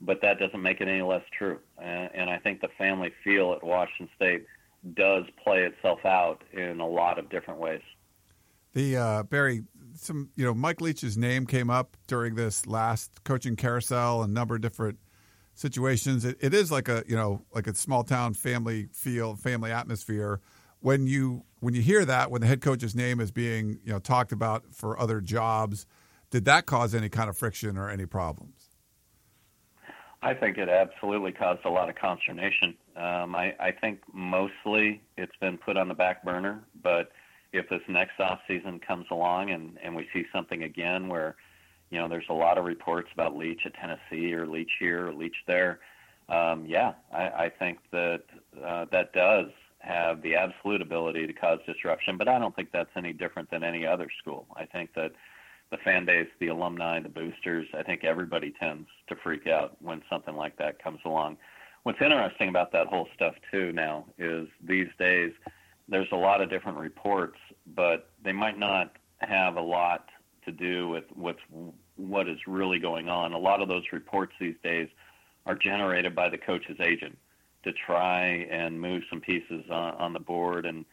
but 0.00 0.20
that 0.22 0.38
doesn't 0.38 0.62
make 0.62 0.80
it 0.80 0.88
any 0.88 1.02
less 1.02 1.22
true. 1.36 1.58
And, 1.78 2.10
and 2.14 2.30
I 2.30 2.38
think 2.38 2.60
the 2.60 2.68
family 2.78 3.12
feel 3.24 3.52
at 3.52 3.62
Washington 3.62 4.08
State 4.16 4.46
does 4.94 5.24
play 5.42 5.64
itself 5.64 6.04
out 6.04 6.42
in 6.52 6.80
a 6.80 6.86
lot 6.86 7.18
of 7.18 7.28
different 7.28 7.60
ways. 7.60 7.82
The 8.72 8.96
uh, 8.96 9.22
Barry, 9.24 9.64
some 9.94 10.30
you 10.36 10.44
know, 10.44 10.54
Mike 10.54 10.80
Leach's 10.80 11.16
name 11.16 11.46
came 11.46 11.70
up 11.70 11.96
during 12.06 12.34
this 12.34 12.66
last 12.66 13.24
coaching 13.24 13.56
carousel, 13.56 14.22
a 14.22 14.28
number 14.28 14.54
of 14.54 14.60
different 14.60 14.98
situations. 15.54 16.24
It, 16.24 16.36
it 16.40 16.52
is 16.52 16.70
like 16.70 16.88
a 16.88 17.02
you 17.08 17.16
know, 17.16 17.42
like 17.54 17.66
a 17.66 17.74
small 17.74 18.04
town 18.04 18.34
family 18.34 18.88
feel, 18.92 19.34
family 19.34 19.72
atmosphere. 19.72 20.40
When 20.80 21.06
you 21.06 21.44
when 21.60 21.72
you 21.72 21.80
hear 21.80 22.04
that, 22.04 22.30
when 22.30 22.42
the 22.42 22.46
head 22.46 22.60
coach's 22.60 22.94
name 22.94 23.18
is 23.18 23.30
being 23.30 23.80
you 23.82 23.92
know 23.92 23.98
talked 23.98 24.30
about 24.30 24.64
for 24.72 25.00
other 25.00 25.22
jobs, 25.22 25.86
did 26.30 26.44
that 26.44 26.66
cause 26.66 26.94
any 26.94 27.08
kind 27.08 27.30
of 27.30 27.36
friction 27.36 27.78
or 27.78 27.88
any 27.88 28.04
problems? 28.04 28.65
I 30.26 30.34
think 30.34 30.58
it 30.58 30.68
absolutely 30.68 31.30
caused 31.30 31.64
a 31.64 31.70
lot 31.70 31.88
of 31.88 31.94
consternation. 31.94 32.74
Um, 32.96 33.36
I, 33.36 33.54
I 33.60 33.70
think 33.80 34.00
mostly 34.12 35.00
it's 35.16 35.36
been 35.40 35.56
put 35.56 35.76
on 35.76 35.86
the 35.86 35.94
back 35.94 36.24
burner, 36.24 36.64
but 36.82 37.12
if 37.52 37.68
this 37.68 37.80
next 37.88 38.18
off 38.18 38.40
season 38.48 38.80
comes 38.80 39.06
along 39.12 39.50
and, 39.50 39.78
and 39.84 39.94
we 39.94 40.08
see 40.12 40.24
something 40.34 40.64
again 40.64 41.06
where, 41.06 41.36
you 41.90 42.00
know, 42.00 42.08
there's 42.08 42.26
a 42.28 42.34
lot 42.34 42.58
of 42.58 42.64
reports 42.64 43.08
about 43.14 43.36
Leach 43.36 43.60
at 43.66 43.74
Tennessee 43.74 44.34
or 44.34 44.48
Leach 44.48 44.72
here 44.80 45.06
or 45.06 45.14
Leach 45.14 45.36
there, 45.46 45.78
um, 46.28 46.66
yeah, 46.66 46.94
I, 47.12 47.44
I 47.44 47.52
think 47.56 47.78
that 47.92 48.22
uh, 48.64 48.86
that 48.90 49.12
does 49.12 49.46
have 49.78 50.22
the 50.22 50.34
absolute 50.34 50.82
ability 50.82 51.28
to 51.28 51.32
cause 51.32 51.60
disruption, 51.66 52.16
but 52.16 52.26
I 52.26 52.40
don't 52.40 52.54
think 52.56 52.70
that's 52.72 52.90
any 52.96 53.12
different 53.12 53.48
than 53.48 53.62
any 53.62 53.86
other 53.86 54.08
school. 54.20 54.48
I 54.56 54.64
think 54.66 54.92
that 54.94 55.12
the 55.70 55.76
fan 55.78 56.04
base, 56.04 56.28
the 56.40 56.48
alumni, 56.48 57.00
the 57.00 57.08
boosters, 57.08 57.66
I 57.74 57.82
think 57.82 58.04
everybody 58.04 58.54
tends 58.58 58.88
to 59.08 59.16
freak 59.16 59.46
out 59.46 59.76
when 59.80 60.02
something 60.08 60.36
like 60.36 60.56
that 60.58 60.82
comes 60.82 61.00
along. 61.04 61.38
What's 61.82 62.00
interesting 62.00 62.48
about 62.48 62.72
that 62.72 62.86
whole 62.86 63.08
stuff 63.14 63.34
too 63.50 63.72
now 63.72 64.06
is 64.18 64.48
these 64.62 64.88
days 64.98 65.32
there's 65.88 66.08
a 66.12 66.16
lot 66.16 66.40
of 66.40 66.50
different 66.50 66.78
reports, 66.78 67.38
but 67.74 68.10
they 68.24 68.32
might 68.32 68.58
not 68.58 68.96
have 69.18 69.56
a 69.56 69.60
lot 69.60 70.08
to 70.44 70.52
do 70.52 70.88
with 70.88 71.04
what's 71.14 71.40
what 71.96 72.28
is 72.28 72.38
really 72.46 72.78
going 72.78 73.08
on. 73.08 73.32
A 73.32 73.38
lot 73.38 73.62
of 73.62 73.68
those 73.68 73.84
reports 73.92 74.32
these 74.38 74.56
days 74.62 74.88
are 75.46 75.54
generated 75.54 76.14
by 76.14 76.28
the 76.28 76.38
coach's 76.38 76.76
agent 76.80 77.16
to 77.64 77.72
try 77.86 78.46
and 78.50 78.80
move 78.80 79.02
some 79.08 79.20
pieces 79.20 79.64
on, 79.70 79.94
on 79.94 80.12
the 80.12 80.20
board 80.20 80.66
and 80.66 80.84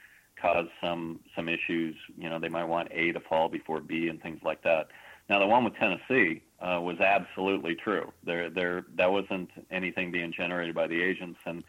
cause 0.44 0.68
some 0.82 1.22
some 1.36 1.48
issues. 1.50 1.96
You 2.18 2.30
know, 2.30 2.38
they 2.38 2.50
might 2.50 2.66
want 2.66 2.90
A 2.92 3.14
to 3.14 3.20
fall 3.22 3.50
before 3.50 3.80
B 3.80 4.10
and 4.10 4.22
things 4.22 4.42
like 4.44 4.62
that. 4.64 4.90
Now, 5.30 5.40
the 5.40 5.48
one 5.48 5.64
with 5.64 5.76
Tennessee 5.76 6.44
uh, 6.60 6.80
was 6.82 7.00
absolutely 7.00 7.76
true. 7.76 8.12
There, 8.26 8.50
there, 8.50 8.86
that 8.98 9.10
wasn't 9.10 9.50
anything 9.72 10.12
being 10.12 10.34
generated 10.34 10.76
by 10.76 10.88
the 10.88 11.02
agents, 11.02 11.40
and 11.46 11.64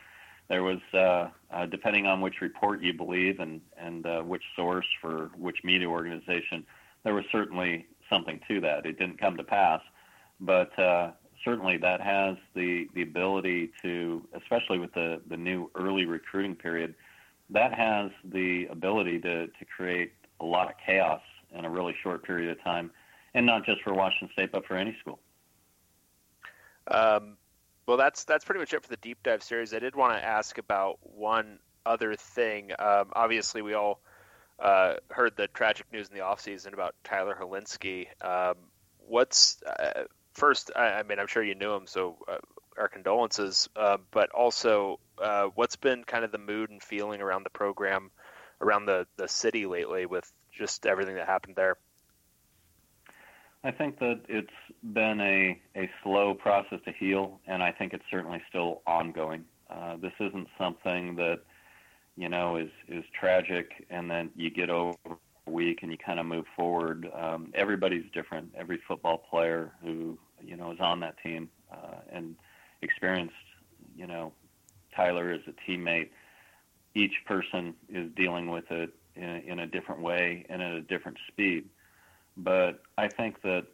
there 0.48 0.64
was, 0.64 0.80
uh, 0.92 1.28
uh, 1.52 1.66
depending 1.66 2.06
on 2.06 2.20
which 2.20 2.40
report 2.40 2.82
you 2.82 2.92
believe 2.92 3.38
and 3.40 3.60
and 3.78 4.06
uh, 4.06 4.22
which 4.22 4.42
source 4.56 4.86
for 5.00 5.30
which 5.38 5.58
media 5.64 5.88
organization, 5.88 6.66
there 7.04 7.14
was 7.14 7.24
certainly 7.30 7.86
something 8.10 8.40
to 8.48 8.60
that. 8.60 8.86
It 8.86 8.98
didn't 8.98 9.18
come 9.18 9.36
to 9.36 9.44
pass, 9.44 9.80
but 10.40 10.76
uh, 10.78 11.12
certainly 11.44 11.76
that 11.78 12.00
has 12.00 12.36
the 12.54 12.88
the 12.94 13.02
ability 13.02 13.70
to, 13.82 14.26
especially 14.34 14.78
with 14.78 14.92
the 14.94 15.20
the 15.28 15.36
new 15.36 15.70
early 15.76 16.04
recruiting 16.06 16.56
period, 16.56 16.94
that 17.50 17.74
has 17.74 18.10
the 18.24 18.66
ability 18.70 19.20
to 19.20 19.46
to 19.46 19.64
create 19.76 20.12
a 20.40 20.44
lot 20.44 20.68
of 20.68 20.74
chaos 20.84 21.20
in 21.56 21.64
a 21.64 21.70
really 21.70 21.94
short 22.02 22.24
period 22.24 22.50
of 22.50 22.62
time 22.62 22.90
and 23.34 23.44
not 23.46 23.64
just 23.64 23.82
for 23.82 23.92
Washington 23.92 24.30
State, 24.32 24.52
but 24.52 24.64
for 24.66 24.76
any 24.76 24.96
school. 25.00 25.18
Um, 26.88 27.36
well, 27.86 27.96
that's 27.96 28.24
that's 28.24 28.44
pretty 28.44 28.60
much 28.60 28.72
it 28.72 28.82
for 28.82 28.88
the 28.88 28.96
deep 28.96 29.22
dive 29.22 29.42
series. 29.42 29.74
I 29.74 29.78
did 29.78 29.94
want 29.94 30.14
to 30.14 30.24
ask 30.24 30.58
about 30.58 30.98
one 31.02 31.58
other 31.84 32.14
thing. 32.14 32.72
Um, 32.78 33.10
obviously, 33.12 33.62
we 33.62 33.74
all 33.74 34.00
uh, 34.58 34.94
heard 35.10 35.36
the 35.36 35.48
tragic 35.48 35.86
news 35.92 36.08
in 36.08 36.14
the 36.14 36.22
offseason 36.22 36.72
about 36.72 36.94
Tyler 37.04 37.36
Hilinski. 37.38 38.06
Um, 38.24 38.54
what's 39.06 39.62
uh, 39.62 40.04
first? 40.32 40.70
I, 40.74 40.92
I, 40.92 41.02
mean, 41.02 41.18
I'm 41.18 41.26
sure 41.26 41.42
you 41.42 41.54
knew 41.54 41.72
him, 41.72 41.86
so 41.86 42.16
uh, 42.28 42.38
our 42.78 42.88
condolences. 42.88 43.68
Uh, 43.76 43.98
but 44.10 44.30
also, 44.30 44.98
uh, 45.22 45.46
what's 45.54 45.76
been 45.76 46.04
kind 46.04 46.24
of 46.24 46.32
the 46.32 46.38
mood 46.38 46.70
and 46.70 46.82
feeling 46.82 47.20
around 47.20 47.44
the 47.44 47.50
program, 47.50 48.10
around 48.60 48.86
the 48.86 49.06
the 49.16 49.28
city 49.28 49.66
lately, 49.66 50.06
with 50.06 50.30
just 50.56 50.86
everything 50.86 51.16
that 51.16 51.26
happened 51.26 51.56
there? 51.56 51.76
I 53.64 53.70
think 53.70 53.98
that 54.00 54.20
it's 54.28 54.52
been 54.82 55.20
a, 55.20 55.58
a 55.74 55.90
slow 56.02 56.34
process 56.34 56.80
to 56.84 56.92
heal, 56.92 57.40
and 57.46 57.62
I 57.62 57.72
think 57.72 57.94
it's 57.94 58.04
certainly 58.10 58.42
still 58.50 58.82
ongoing. 58.86 59.46
Uh, 59.70 59.96
this 59.96 60.12
isn't 60.20 60.48
something 60.58 61.16
that, 61.16 61.40
you 62.16 62.28
know, 62.28 62.56
is, 62.56 62.68
is 62.88 63.04
tragic 63.18 63.86
and 63.88 64.10
then 64.10 64.30
you 64.36 64.50
get 64.50 64.68
over 64.68 64.96
a 65.46 65.50
week 65.50 65.78
and 65.82 65.90
you 65.90 65.96
kind 65.96 66.20
of 66.20 66.26
move 66.26 66.44
forward. 66.54 67.08
Um, 67.14 67.52
everybody's 67.54 68.04
different. 68.12 68.54
Every 68.54 68.78
football 68.86 69.18
player 69.30 69.72
who, 69.82 70.18
you 70.42 70.56
know, 70.56 70.70
is 70.72 70.80
on 70.80 71.00
that 71.00 71.16
team 71.22 71.48
uh, 71.72 72.00
and 72.12 72.36
experienced, 72.84 73.34
you 73.96 74.06
know, 74.06 74.32
Tyler 74.94 75.30
as 75.30 75.40
a 75.46 75.70
teammate, 75.70 76.10
each 76.94 77.14
person 77.26 77.74
is 77.88 78.10
dealing 78.14 78.50
with 78.50 78.70
it 78.70 78.94
in, 79.16 79.24
in 79.24 79.58
a 79.60 79.66
different 79.66 80.00
way 80.00 80.46
and 80.48 80.62
at 80.62 80.72
a 80.72 80.80
different 80.80 81.18
speed. 81.28 81.68
But 82.36 82.82
I 82.98 83.08
think 83.08 83.42
that 83.42 83.66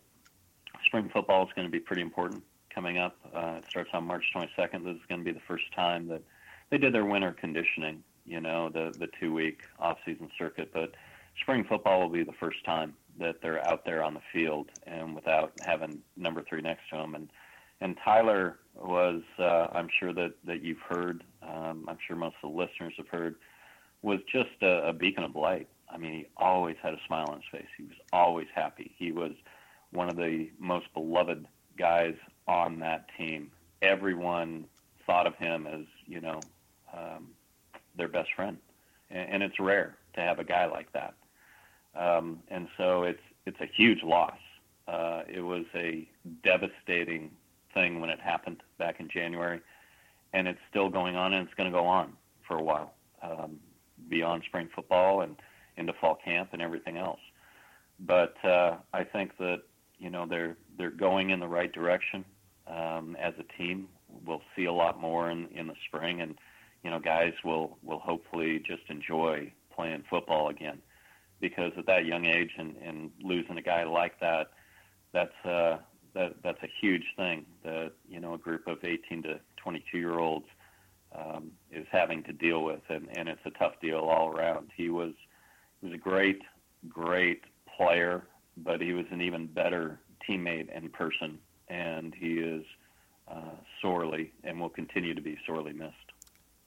spring 0.86 1.10
football 1.12 1.44
is 1.44 1.50
going 1.54 1.66
to 1.66 1.72
be 1.72 1.80
pretty 1.80 2.02
important 2.02 2.42
coming 2.74 2.98
up. 2.98 3.16
Uh, 3.34 3.56
it 3.58 3.64
starts 3.68 3.90
on 3.92 4.04
March 4.04 4.24
22nd. 4.34 4.84
This 4.84 4.96
is 4.96 5.02
going 5.08 5.20
to 5.20 5.24
be 5.24 5.32
the 5.32 5.44
first 5.46 5.64
time 5.74 6.08
that 6.08 6.22
they 6.70 6.78
did 6.78 6.94
their 6.94 7.04
winter 7.04 7.32
conditioning, 7.32 8.02
you 8.24 8.40
know, 8.40 8.68
the 8.68 8.94
the 8.98 9.08
two 9.18 9.32
week 9.32 9.60
off 9.78 9.98
season 10.06 10.30
circuit. 10.38 10.70
But 10.72 10.94
spring 11.40 11.64
football 11.68 12.00
will 12.00 12.10
be 12.10 12.22
the 12.22 12.32
first 12.38 12.64
time 12.64 12.94
that 13.18 13.36
they're 13.42 13.66
out 13.66 13.84
there 13.84 14.02
on 14.02 14.14
the 14.14 14.20
field 14.32 14.70
and 14.86 15.14
without 15.14 15.52
having 15.64 15.98
number 16.16 16.42
three 16.48 16.62
next 16.62 16.88
to 16.90 16.96
them. 16.96 17.14
And 17.14 17.30
and 17.80 17.96
Tyler 18.04 18.58
was, 18.80 19.22
uh, 19.38 19.68
I'm 19.72 19.88
sure 19.98 20.12
that 20.12 20.34
that 20.46 20.62
you've 20.62 20.80
heard, 20.80 21.22
um, 21.42 21.86
I'm 21.88 21.98
sure 22.06 22.16
most 22.16 22.36
of 22.42 22.50
the 22.50 22.56
listeners 22.56 22.94
have 22.96 23.08
heard, 23.08 23.36
was 24.02 24.20
just 24.32 24.62
a, 24.62 24.88
a 24.88 24.92
beacon 24.92 25.24
of 25.24 25.36
light 25.36 25.68
I 25.92 25.98
mean, 25.98 26.12
he 26.12 26.26
always 26.36 26.76
had 26.82 26.94
a 26.94 26.98
smile 27.06 27.26
on 27.28 27.36
his 27.36 27.44
face. 27.50 27.68
He 27.76 27.82
was 27.82 27.96
always 28.12 28.46
happy. 28.54 28.94
He 28.96 29.12
was 29.12 29.32
one 29.92 30.08
of 30.08 30.16
the 30.16 30.50
most 30.58 30.86
beloved 30.94 31.46
guys 31.76 32.14
on 32.46 32.78
that 32.80 33.06
team. 33.18 33.50
Everyone 33.82 34.66
thought 35.06 35.26
of 35.26 35.34
him 35.36 35.66
as, 35.66 35.84
you 36.06 36.20
know, 36.20 36.40
um, 36.96 37.28
their 37.96 38.08
best 38.08 38.28
friend, 38.36 38.58
and, 39.10 39.28
and 39.30 39.42
it's 39.42 39.58
rare 39.58 39.96
to 40.14 40.20
have 40.20 40.38
a 40.38 40.44
guy 40.44 40.66
like 40.66 40.92
that. 40.92 41.14
Um, 41.94 42.40
and 42.48 42.68
so 42.76 43.02
it's 43.02 43.22
it's 43.46 43.60
a 43.60 43.66
huge 43.66 44.02
loss. 44.04 44.38
Uh, 44.86 45.22
it 45.28 45.40
was 45.40 45.64
a 45.74 46.08
devastating 46.44 47.32
thing 47.74 48.00
when 48.00 48.10
it 48.10 48.20
happened 48.20 48.62
back 48.78 49.00
in 49.00 49.08
January, 49.08 49.60
and 50.32 50.46
it's 50.46 50.60
still 50.68 50.88
going 50.88 51.16
on, 51.16 51.32
and 51.32 51.46
it's 51.46 51.54
going 51.54 51.70
to 51.70 51.76
go 51.76 51.86
on 51.86 52.12
for 52.46 52.56
a 52.56 52.62
while 52.62 52.94
um, 53.22 53.58
beyond 54.08 54.42
spring 54.46 54.68
football 54.74 55.22
and 55.22 55.36
into 55.76 55.92
fall 56.00 56.18
camp 56.22 56.50
and 56.52 56.62
everything 56.62 56.96
else. 56.96 57.20
But 58.00 58.34
uh, 58.44 58.76
I 58.92 59.04
think 59.04 59.36
that 59.38 59.62
you 59.98 60.10
know 60.10 60.26
they're 60.26 60.56
they're 60.78 60.90
going 60.90 61.30
in 61.30 61.40
the 61.40 61.48
right 61.48 61.72
direction 61.72 62.24
um, 62.66 63.16
as 63.20 63.34
a 63.38 63.58
team. 63.58 63.88
We'll 64.26 64.42
see 64.56 64.64
a 64.64 64.72
lot 64.72 65.00
more 65.00 65.30
in 65.30 65.48
in 65.48 65.66
the 65.66 65.74
spring, 65.86 66.20
and 66.20 66.36
you 66.82 66.90
know 66.90 66.98
guys 66.98 67.32
will 67.44 67.76
will 67.82 67.98
hopefully 67.98 68.62
just 68.66 68.82
enjoy 68.88 69.52
playing 69.74 70.04
football 70.08 70.48
again 70.48 70.80
because 71.40 71.72
at 71.78 71.86
that 71.86 72.04
young 72.04 72.26
age 72.26 72.50
and, 72.58 72.76
and 72.84 73.10
losing 73.22 73.56
a 73.56 73.62
guy 73.62 73.84
like 73.84 74.20
that, 74.20 74.50
that's 75.12 75.44
uh, 75.44 75.78
that 76.14 76.34
that's 76.42 76.62
a 76.62 76.68
huge 76.80 77.04
thing 77.16 77.44
that 77.64 77.92
you 78.08 78.20
know 78.20 78.34
a 78.34 78.38
group 78.38 78.66
of 78.66 78.78
18 78.84 79.22
to 79.24 79.40
22 79.56 79.98
year 79.98 80.18
olds 80.18 80.46
um, 81.14 81.50
is 81.72 81.86
having 81.90 82.22
to 82.24 82.32
deal 82.32 82.62
with, 82.62 82.80
and, 82.88 83.08
and 83.16 83.28
it's 83.28 83.40
a 83.44 83.50
tough 83.50 83.74
deal 83.80 83.98
all 83.98 84.28
around. 84.28 84.70
He 84.76 84.88
was 84.88 85.12
he 85.80 85.86
was 85.88 85.94
a 85.94 85.98
great, 85.98 86.40
great 86.88 87.42
player, 87.76 88.24
but 88.56 88.80
he 88.80 88.92
was 88.92 89.06
an 89.10 89.20
even 89.20 89.46
better 89.46 89.98
teammate 90.28 90.68
and 90.74 90.92
person, 90.92 91.38
and 91.68 92.14
he 92.14 92.34
is 92.34 92.64
uh, 93.28 93.56
sorely 93.80 94.32
and 94.44 94.60
will 94.60 94.68
continue 94.68 95.14
to 95.14 95.22
be 95.22 95.38
sorely 95.46 95.72
missed. 95.72 95.94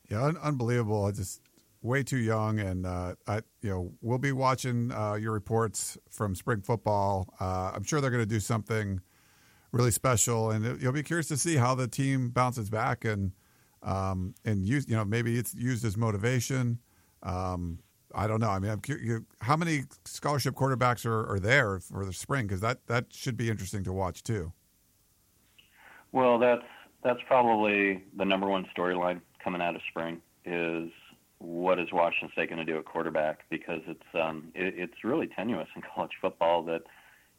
Yeah, 0.10 0.24
un- 0.24 0.38
unbelievable. 0.42 1.06
I 1.06 1.12
just 1.12 1.42
way 1.82 2.02
too 2.04 2.18
young, 2.18 2.60
and 2.60 2.86
uh, 2.86 3.16
I, 3.28 3.42
you 3.62 3.70
know, 3.70 3.92
we'll 4.02 4.18
be 4.18 4.32
watching 4.32 4.92
uh, 4.92 5.16
your 5.16 5.34
reports 5.34 5.98
from 6.10 6.34
spring 6.36 6.62
football. 6.62 7.34
Uh, 7.40 7.72
I'm 7.76 7.84
sure 7.84 8.02
they're 8.02 8.12
going 8.12 8.24
to 8.24 8.26
do 8.26 8.40
something 8.40 9.02
really 9.74 9.92
special, 9.92 10.52
and 10.52 10.82
you'll 10.82 10.94
be 10.94 11.04
curious 11.04 11.28
to 11.28 11.36
see 11.36 11.58
how 11.58 11.76
the 11.76 11.88
team 11.88 12.30
bounces 12.30 12.70
back 12.70 13.04
and 13.04 13.34
um, 13.82 14.34
and 14.46 14.66
use, 14.66 14.88
you 14.88 14.96
know, 14.96 15.04
maybe 15.04 15.38
it's 15.38 15.54
used 15.54 15.84
as 15.84 15.98
motivation. 15.98 16.80
Um, 17.22 17.80
I 18.16 18.28
don't 18.28 18.40
know. 18.40 18.50
I 18.50 18.60
mean, 18.60 18.72
I'm 18.72 18.80
curious, 18.80 19.22
how 19.42 19.58
many 19.58 19.84
scholarship 20.06 20.54
quarterbacks 20.56 21.06
are, 21.06 21.30
are 21.30 21.40
there 21.40 21.80
for 21.80 22.06
the 22.06 22.14
spring? 22.14 22.48
Because 22.48 22.62
that 22.62 22.86
that 22.88 23.08
should 23.12 23.36
be 23.36 23.50
interesting 23.50 23.84
to 23.84 23.92
watch 23.92 24.24
too. 24.24 24.54
Well, 26.14 26.38
that's 26.38 26.64
that's 27.04 27.20
probably 27.28 28.04
the 28.18 28.24
number 28.24 28.48
one 28.48 28.66
storyline 28.78 29.20
coming 29.44 29.62
out 29.62 29.76
of 29.76 29.82
spring 29.90 30.22
is 30.46 30.90
what 31.40 31.78
is 31.80 31.92
Washington 31.92 32.30
State 32.32 32.50
going 32.50 32.66
to 32.66 32.72
do 32.72 32.78
at 32.78 32.86
quarterback 32.86 33.40
because 33.50 33.82
it's 33.88 34.04
um, 34.14 34.50
it, 34.56 34.76
it's 34.78 35.04
really 35.04 35.28
tenuous 35.28 35.68
in 35.76 35.82
college 35.96 36.12
football 36.22 36.64
that 36.64 36.84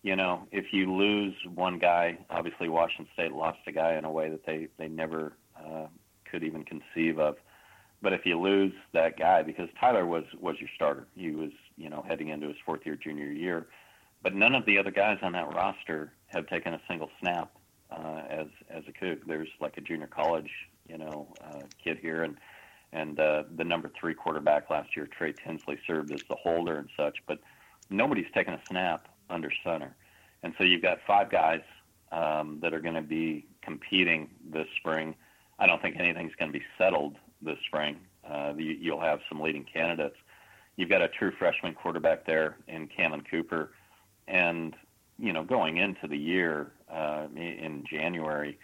you 0.04 0.14
know 0.14 0.46
if 0.52 0.66
you 0.72 0.94
lose 0.94 1.34
one 1.52 1.78
guy, 1.80 2.18
obviously 2.30 2.68
Washington 2.68 3.08
State 3.14 3.32
lost 3.32 3.58
a 3.66 3.72
guy 3.72 3.94
in 3.94 4.04
a 4.04 4.10
way 4.10 4.30
that 4.30 4.46
they 4.46 4.68
they 4.78 4.86
never 4.86 5.32
uh, 5.58 5.86
could 6.30 6.44
even 6.44 6.62
conceive 6.62 7.18
of. 7.18 7.36
But 8.02 8.12
if 8.12 8.26
you 8.26 8.38
lose 8.38 8.74
that 8.92 9.18
guy, 9.18 9.42
because 9.42 9.68
Tyler 9.80 10.06
was 10.06 10.24
was 10.38 10.56
your 10.60 10.68
starter, 10.76 11.08
he 11.16 11.30
was 11.30 11.50
you 11.76 11.88
know 11.88 12.04
heading 12.06 12.28
into 12.28 12.46
his 12.46 12.56
fourth 12.64 12.82
year 12.84 12.96
junior 12.96 13.32
year, 13.32 13.66
but 14.22 14.34
none 14.34 14.54
of 14.54 14.66
the 14.66 14.78
other 14.78 14.90
guys 14.90 15.18
on 15.22 15.32
that 15.32 15.52
roster 15.54 16.12
have 16.26 16.46
taken 16.48 16.74
a 16.74 16.80
single 16.86 17.10
snap 17.18 17.50
uh, 17.90 18.22
as 18.28 18.46
as 18.68 18.84
a 18.86 18.92
Coug. 18.92 19.20
There's 19.26 19.48
like 19.58 19.78
a 19.78 19.80
junior 19.80 20.06
college 20.06 20.50
you 20.86 20.98
know 20.98 21.34
uh, 21.42 21.60
kid 21.82 21.98
here 21.98 22.24
and 22.24 22.36
and 22.92 23.18
uh, 23.18 23.44
the 23.56 23.64
number 23.64 23.90
three 23.98 24.14
quarterback 24.14 24.68
last 24.68 24.94
year, 24.94 25.08
Trey 25.08 25.32
Tinsley, 25.32 25.78
served 25.86 26.12
as 26.12 26.20
the 26.28 26.36
holder 26.36 26.76
and 26.76 26.88
such, 26.96 27.16
but 27.26 27.40
nobody's 27.90 28.30
taken 28.34 28.54
a 28.54 28.60
snap 28.68 29.08
under 29.30 29.50
center. 29.64 29.94
And 30.42 30.54
so 30.58 30.64
you've 30.64 30.82
got 30.82 30.98
five 31.06 31.30
guys 31.30 31.62
um, 32.12 32.58
that 32.62 32.74
are 32.74 32.80
going 32.80 32.94
to 32.94 33.02
be 33.02 33.46
competing 33.62 34.28
this 34.52 34.66
spring. 34.78 35.14
I 35.58 35.66
don't 35.66 35.80
think 35.80 35.96
anything's 35.98 36.34
going 36.38 36.52
to 36.52 36.58
be 36.58 36.64
settled 36.78 37.16
this 37.42 37.58
spring. 37.66 37.96
Uh, 38.28 38.52
you, 38.56 38.76
you'll 38.80 39.00
have 39.00 39.20
some 39.28 39.40
leading 39.40 39.64
candidates. 39.64 40.16
You've 40.76 40.88
got 40.88 41.02
a 41.02 41.08
true 41.08 41.32
freshman 41.38 41.74
quarterback 41.74 42.26
there 42.26 42.56
in 42.66 42.88
Cammon 42.88 43.22
Cooper, 43.30 43.72
and 44.26 44.74
you 45.18 45.32
know 45.32 45.44
going 45.44 45.76
into 45.76 46.08
the 46.08 46.16
year 46.16 46.72
uh, 46.92 47.26
in 47.36 47.84
January, 47.88 48.58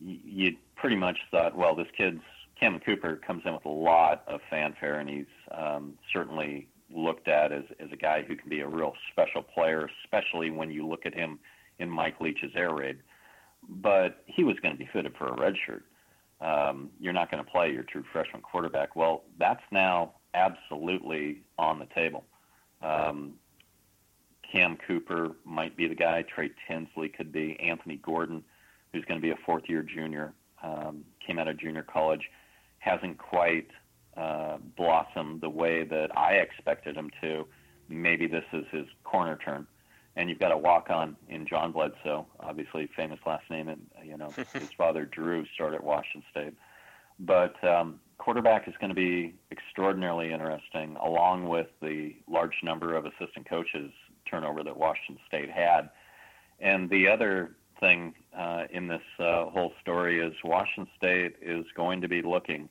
you, 0.00 0.56
pretty 0.76 0.96
much 0.96 1.18
thought, 1.30 1.56
well, 1.56 1.74
this 1.74 1.86
kid's 1.96 2.20
Cammon 2.60 2.84
Cooper 2.84 3.16
comes 3.16 3.42
in 3.46 3.54
with 3.54 3.64
a 3.64 3.70
lot 3.70 4.24
of 4.26 4.40
fanfare, 4.50 4.98
and 4.98 5.08
he's 5.08 5.26
um, 5.50 5.94
certainly 6.12 6.68
looked 6.94 7.28
at 7.28 7.52
as, 7.52 7.64
as 7.80 7.88
a 7.92 7.96
guy 7.96 8.22
who 8.22 8.36
can 8.36 8.48
be 8.48 8.60
a 8.60 8.66
real 8.66 8.92
special 9.12 9.42
player, 9.42 9.88
especially 10.04 10.50
when 10.50 10.70
you 10.70 10.86
look 10.86 11.06
at 11.06 11.14
him 11.14 11.38
in 11.78 11.88
Mike 11.90 12.20
Leach's 12.20 12.52
air 12.56 12.74
raid. 12.74 12.98
But 13.68 14.22
he 14.26 14.44
was 14.44 14.56
going 14.60 14.74
to 14.74 14.78
be 14.78 14.88
fitted 14.92 15.14
for 15.18 15.28
a 15.28 15.40
red 15.40 15.54
shirt. 15.66 15.84
Um, 16.40 16.90
you're 17.00 17.12
not 17.12 17.30
going 17.30 17.44
to 17.44 17.50
play 17.50 17.72
your 17.72 17.82
true 17.82 18.04
freshman 18.12 18.42
quarterback. 18.42 18.94
Well, 18.94 19.24
that's 19.38 19.62
now 19.72 20.12
absolutely 20.34 21.42
on 21.58 21.78
the 21.78 21.86
table. 21.94 22.24
Um, 22.80 23.34
Cam 24.50 24.78
Cooper 24.86 25.32
might 25.44 25.76
be 25.76 25.88
the 25.88 25.94
guy. 25.94 26.22
Trey 26.22 26.50
Tinsley 26.66 27.08
could 27.08 27.32
be. 27.32 27.58
Anthony 27.60 27.96
Gordon, 27.96 28.44
who's 28.92 29.04
going 29.04 29.20
to 29.20 29.22
be 29.22 29.32
a 29.32 29.36
fourth 29.44 29.64
year 29.68 29.82
junior, 29.82 30.32
um, 30.62 31.04
came 31.26 31.38
out 31.38 31.48
of 31.48 31.58
junior 31.58 31.82
college 31.82 32.22
hasn't 32.78 33.18
quite 33.18 33.68
uh, 34.18 34.58
blossomed 34.76 35.40
the 35.40 35.48
way 35.48 35.84
that 35.84 36.16
I 36.16 36.34
expected 36.34 36.96
him 36.96 37.10
to. 37.20 37.46
Maybe 37.88 38.26
this 38.26 38.44
is 38.52 38.64
his 38.70 38.86
corner 39.04 39.38
turn. 39.44 39.66
And 40.16 40.28
you've 40.28 40.40
got 40.40 40.50
a 40.50 40.56
walk 40.56 40.90
on 40.90 41.16
in 41.28 41.46
John 41.46 41.70
Bledsoe, 41.70 42.26
obviously 42.40 42.88
famous 42.96 43.20
last 43.24 43.48
name, 43.50 43.68
and 43.68 43.80
you 44.04 44.16
know 44.16 44.30
his 44.52 44.72
father 44.76 45.04
Drew 45.04 45.46
started 45.54 45.76
at 45.76 45.84
Washington 45.84 46.24
State. 46.30 46.54
But 47.20 47.62
um, 47.64 48.00
quarterback 48.18 48.66
is 48.66 48.74
going 48.80 48.90
to 48.90 48.96
be 48.96 49.34
extraordinarily 49.52 50.32
interesting, 50.32 50.96
along 50.96 51.48
with 51.48 51.68
the 51.80 52.16
large 52.28 52.56
number 52.64 52.96
of 52.96 53.06
assistant 53.06 53.48
coaches 53.48 53.92
turnover 54.28 54.64
that 54.64 54.76
Washington 54.76 55.18
State 55.26 55.50
had. 55.50 55.90
And 56.60 56.90
the 56.90 57.08
other 57.08 57.52
thing 57.78 58.14
uh, 58.36 58.64
in 58.70 58.88
this 58.88 59.02
uh, 59.20 59.46
whole 59.46 59.72
story 59.80 60.20
is 60.20 60.32
Washington 60.42 60.92
State 60.96 61.36
is 61.40 61.64
going 61.76 62.00
to 62.00 62.08
be 62.08 62.22
looking 62.22 62.68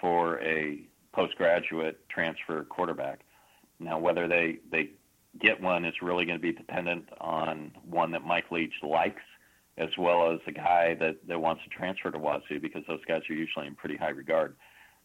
for 0.00 0.40
a 0.40 0.82
postgraduate 1.12 2.08
transfer 2.08 2.64
quarterback. 2.64 3.20
Now, 3.80 3.98
whether 3.98 4.28
they 4.28 4.58
they 4.70 4.90
get 5.40 5.60
one 5.60 5.84
is 5.84 5.94
really 6.02 6.24
going 6.24 6.38
to 6.38 6.42
be 6.42 6.52
dependent 6.52 7.08
on 7.20 7.72
one 7.88 8.10
that 8.12 8.24
Mike 8.24 8.50
Leach 8.50 8.72
likes, 8.82 9.22
as 9.76 9.90
well 9.98 10.32
as 10.32 10.40
a 10.46 10.52
guy 10.52 10.94
that, 10.94 11.16
that 11.28 11.40
wants 11.40 11.62
to 11.62 11.70
transfer 11.70 12.10
to 12.10 12.18
Wazoo 12.18 12.60
because 12.60 12.82
those 12.88 13.04
guys 13.06 13.22
are 13.30 13.34
usually 13.34 13.66
in 13.66 13.74
pretty 13.74 13.96
high 13.96 14.08
regard. 14.08 14.56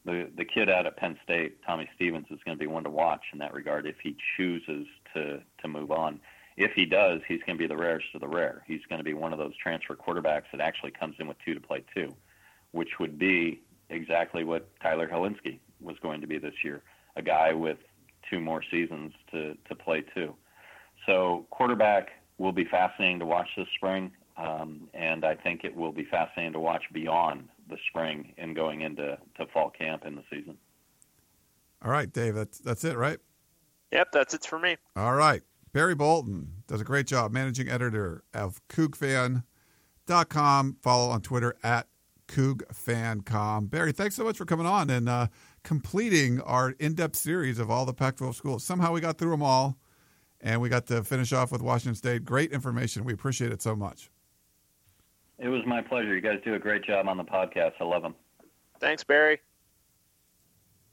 The 0.05 0.29
the 0.35 0.45
kid 0.45 0.69
out 0.69 0.85
at 0.85 0.97
Penn 0.97 1.17
State, 1.23 1.63
Tommy 1.65 1.89
Stevens, 1.95 2.27
is 2.29 2.39
going 2.45 2.57
to 2.57 2.59
be 2.59 2.67
one 2.67 2.83
to 2.83 2.89
watch 2.89 3.23
in 3.31 3.39
that 3.39 3.53
regard 3.53 3.85
if 3.85 3.95
he 4.01 4.15
chooses 4.37 4.87
to 5.13 5.41
to 5.61 5.67
move 5.67 5.91
on 5.91 6.19
if 6.57 6.71
he 6.73 6.85
does, 6.85 7.21
he's 7.27 7.41
going 7.45 7.57
to 7.57 7.61
be 7.61 7.67
the 7.67 7.77
rarest 7.77 8.07
of 8.13 8.21
the 8.21 8.27
rare. 8.27 8.63
He's 8.67 8.81
going 8.89 8.99
to 8.99 9.03
be 9.03 9.13
one 9.13 9.33
of 9.33 9.39
those 9.39 9.55
transfer 9.57 9.95
quarterbacks 9.95 10.43
that 10.51 10.61
actually 10.61 10.91
comes 10.91 11.15
in 11.19 11.27
with 11.27 11.37
two 11.43 11.53
to 11.53 11.59
play 11.59 11.83
two, 11.95 12.15
which 12.71 12.99
would 12.99 13.17
be 13.17 13.61
exactly 13.93 14.43
what 14.43 14.69
Tyler 14.81 15.07
Hilinski 15.07 15.59
was 15.81 15.95
going 16.01 16.21
to 16.21 16.27
be 16.27 16.37
this 16.37 16.53
year, 16.63 16.81
a 17.15 17.21
guy 17.21 17.53
with 17.53 17.77
two 18.29 18.39
more 18.39 18.63
seasons 18.71 19.13
to, 19.31 19.55
to 19.67 19.75
play 19.75 20.03
too. 20.13 20.33
So 21.05 21.45
quarterback 21.51 22.09
will 22.37 22.51
be 22.51 22.65
fascinating 22.65 23.19
to 23.19 23.25
watch 23.25 23.47
this 23.57 23.67
spring, 23.75 24.11
um, 24.37 24.87
and 24.93 25.25
I 25.25 25.35
think 25.35 25.63
it 25.63 25.75
will 25.75 25.91
be 25.91 26.05
fascinating 26.05 26.53
to 26.53 26.59
watch 26.59 26.83
beyond 26.93 27.49
the 27.69 27.77
spring 27.89 28.33
and 28.37 28.55
going 28.55 28.81
into 28.81 29.17
to 29.37 29.45
fall 29.53 29.69
camp 29.69 30.05
in 30.05 30.15
the 30.15 30.23
season. 30.29 30.57
All 31.83 31.91
right, 31.91 32.11
Dave, 32.11 32.35
that's 32.35 32.59
that's 32.59 32.85
it, 32.85 32.97
right? 32.97 33.19
Yep, 33.91 34.11
that's 34.11 34.33
it 34.33 34.45
for 34.45 34.57
me. 34.57 34.77
All 34.95 35.13
right. 35.13 35.43
Barry 35.73 35.95
Bolton 35.95 36.63
does 36.67 36.81
a 36.81 36.83
great 36.83 37.07
job, 37.07 37.31
managing 37.31 37.67
editor 37.67 38.23
of 38.33 38.61
CougFan.com. 38.69 40.77
Follow 40.81 41.09
on 41.09 41.21
Twitter 41.21 41.55
at 41.63 41.87
CougFancom. 42.27 43.69
Barry, 43.69 43.91
thanks 43.91 44.15
so 44.15 44.23
much 44.23 44.37
for 44.37 44.45
coming 44.45 44.65
on 44.65 44.89
and 44.89 45.07
uh, 45.09 45.27
completing 45.63 46.41
our 46.41 46.71
in 46.79 46.93
depth 46.93 47.15
series 47.15 47.59
of 47.59 47.69
all 47.69 47.85
the 47.85 47.93
Pac 47.93 48.17
12 48.17 48.35
schools. 48.35 48.63
Somehow 48.63 48.91
we 48.91 49.01
got 49.01 49.17
through 49.17 49.31
them 49.31 49.43
all, 49.43 49.77
and 50.41 50.61
we 50.61 50.69
got 50.69 50.87
to 50.87 51.03
finish 51.03 51.33
off 51.33 51.51
with 51.51 51.61
Washington 51.61 51.95
State. 51.95 52.25
Great 52.25 52.51
information. 52.51 53.03
We 53.03 53.13
appreciate 53.13 53.51
it 53.51 53.61
so 53.61 53.75
much. 53.75 54.09
It 55.39 55.49
was 55.49 55.61
my 55.65 55.81
pleasure. 55.81 56.15
You 56.15 56.21
guys 56.21 56.39
do 56.45 56.53
a 56.53 56.59
great 56.59 56.83
job 56.83 57.07
on 57.07 57.17
the 57.17 57.23
podcast. 57.23 57.73
I 57.79 57.83
love 57.83 58.01
them. 58.01 58.15
Thanks, 58.79 59.03
Barry. 59.03 59.39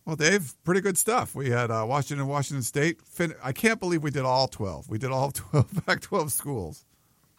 Well, 0.04 0.16
Dave, 0.16 0.54
pretty 0.64 0.80
good 0.80 0.96
stuff. 0.98 1.34
We 1.34 1.50
had 1.50 1.70
uh, 1.70 1.84
Washington, 1.86 2.26
Washington 2.26 2.62
State. 2.62 3.02
Fin- 3.02 3.34
I 3.44 3.52
can't 3.52 3.78
believe 3.78 4.02
we 4.02 4.10
did 4.10 4.24
all 4.24 4.48
12. 4.48 4.88
We 4.88 4.98
did 4.98 5.10
all 5.10 5.30
12 5.32 5.86
Pac 5.86 6.00
12 6.00 6.32
schools. 6.32 6.84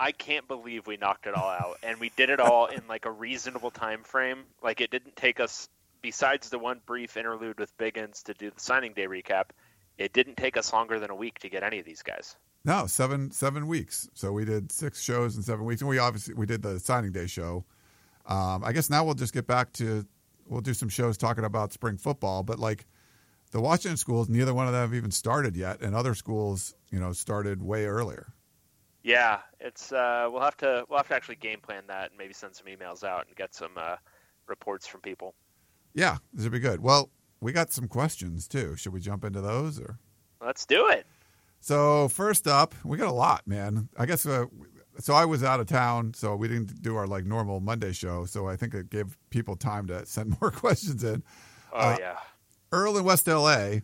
I 0.02 0.14
can't 0.14 0.48
believe 0.48 0.88
we 0.88 0.98
knocked 0.98 1.28
it 1.28 1.36
all 1.36 1.48
out, 1.48 1.78
and 1.84 1.99
we 1.99 2.11
did 2.18 2.32
it 2.32 2.40
all 2.40 2.65
in 2.65 2.82
like 2.90 3.06
a 3.06 3.11
reasonable 3.11 3.69
time 3.69 4.02
frame. 4.02 4.45
Like 4.64 4.82
it 4.82 4.90
didn't 4.90 5.15
take 5.15 5.40
us, 5.40 5.69
besides 6.02 6.49
the 6.49 6.57
one 6.57 6.82
brief 6.88 7.18
interlude 7.18 7.60
with 7.60 7.78
Biggins 7.78 8.23
to 8.23 8.34
do 8.34 8.49
the 8.49 8.60
signing 8.60 8.94
day 8.94 9.06
recap, 9.06 9.52
it 9.99 10.11
didn't 10.11 10.38
take 10.38 10.57
us 10.57 10.73
longer 10.73 10.99
than 10.99 11.11
a 11.11 11.15
week 11.15 11.38
to 11.41 11.49
get 11.49 11.61
any 11.61 11.78
of 11.78 11.86
these 11.86 12.02
guys. 12.02 12.36
No, 12.65 12.88
seven 12.88 13.30
seven 13.30 13.68
weeks. 13.68 14.10
So 14.15 14.32
we 14.32 14.44
did 14.44 14.72
six 14.72 15.03
shows 15.03 15.38
in 15.38 15.44
seven 15.44 15.65
weeks, 15.65 15.82
and 15.82 15.90
we 15.90 15.99
obviously 15.99 16.34
we 16.34 16.48
did 16.48 16.64
the 16.64 16.80
signing 16.80 17.11
day 17.11 17.28
show. 17.28 17.64
Um, 18.26 18.64
I 18.64 18.72
guess 18.72 18.90
now 18.90 19.06
we'll 19.06 19.14
just 19.14 19.36
get 19.36 19.45
back 19.45 19.72
to 19.73 20.03
we'll 20.48 20.61
do 20.61 20.73
some 20.73 20.90
shows 20.90 21.15
talking 21.15 21.44
about 21.44 21.73
spring 21.73 21.98
football, 21.98 22.41
but 22.41 22.57
like 22.57 22.88
the 23.52 23.61
Washington 23.61 23.98
schools, 23.98 24.30
neither 24.30 24.56
one 24.56 24.65
of 24.65 24.73
them 24.73 24.82
have 24.82 24.95
even 24.95 25.11
started 25.11 25.56
yet, 25.56 25.82
and 25.82 25.94
other 25.94 26.15
schools, 26.15 26.73
you 26.90 26.99
know, 26.99 27.14
started 27.14 27.61
way 27.61 27.86
earlier. 27.86 28.34
Yeah, 29.03 29.40
it's 29.60 29.91
uh, 29.91 30.28
we'll 30.32 30.41
have 30.41 30.57
to 30.57 30.86
we'll 30.90 30.98
have 30.99 31.07
to 31.07 31.15
actually 31.15 31.38
game 31.38 31.60
plan 31.60 31.84
that 31.88 32.10
and 32.11 32.18
maybe 32.18 32.34
send 32.34 32.56
some 32.56 32.68
emails 32.68 33.03
out 33.03 33.26
and 33.28 33.36
get 33.36 33.53
some 33.56 33.72
uh, 33.76 33.95
reports 34.48 34.86
from 34.88 35.02
people. 35.02 35.34
Yeah, 35.94 36.18
this 36.34 36.44
would 36.44 36.52
be 36.52 36.60
good. 36.60 36.82
Well, 36.82 37.10
we 37.41 37.52
got 37.52 37.72
some 37.73 37.88
questions 37.88 38.48
too. 38.48 38.76
Should 38.76 38.94
we 38.94 38.99
jump 38.99 39.26
into 39.26 39.41
those 39.41 39.80
or? 39.80 39.98
Let's 40.44 40.65
do 40.65 40.88
it. 40.90 41.06
So 41.60 42.07
first 42.10 42.48
up, 42.48 42.73
we 42.84 42.98
got 42.98 43.07
a 43.07 43.11
lot, 43.14 43.48
man. 43.48 43.90
I 43.98 44.06
guess 44.06 44.26
uh, 44.26 44.45
so 44.99 45.14
I 45.14 45.26
was 45.26 45.44
out 45.44 45.60
of 45.60 45.68
town, 45.68 46.14
so 46.14 46.36
we 46.36 46.48
didn't 46.48 46.82
do 46.82 46.95
our 46.95 47.07
like 47.07 47.26
normal 47.26 47.60
Monday 47.60 47.91
show. 47.94 48.26
So 48.26 48.48
I 48.48 48.56
think 48.56 48.73
it 48.73 48.90
gave 48.90 49.18
people 49.30 49.56
time 49.56 49.88
to 49.88 50.06
send 50.06 50.36
more 50.41 50.52
questions 50.52 51.03
in. 51.03 51.23
Oh 51.73 51.78
Uh, 51.80 51.98
yeah. 51.99 52.18
Earl 52.72 52.98
in 52.98 53.03
West 53.03 53.28
LA. 53.28 53.80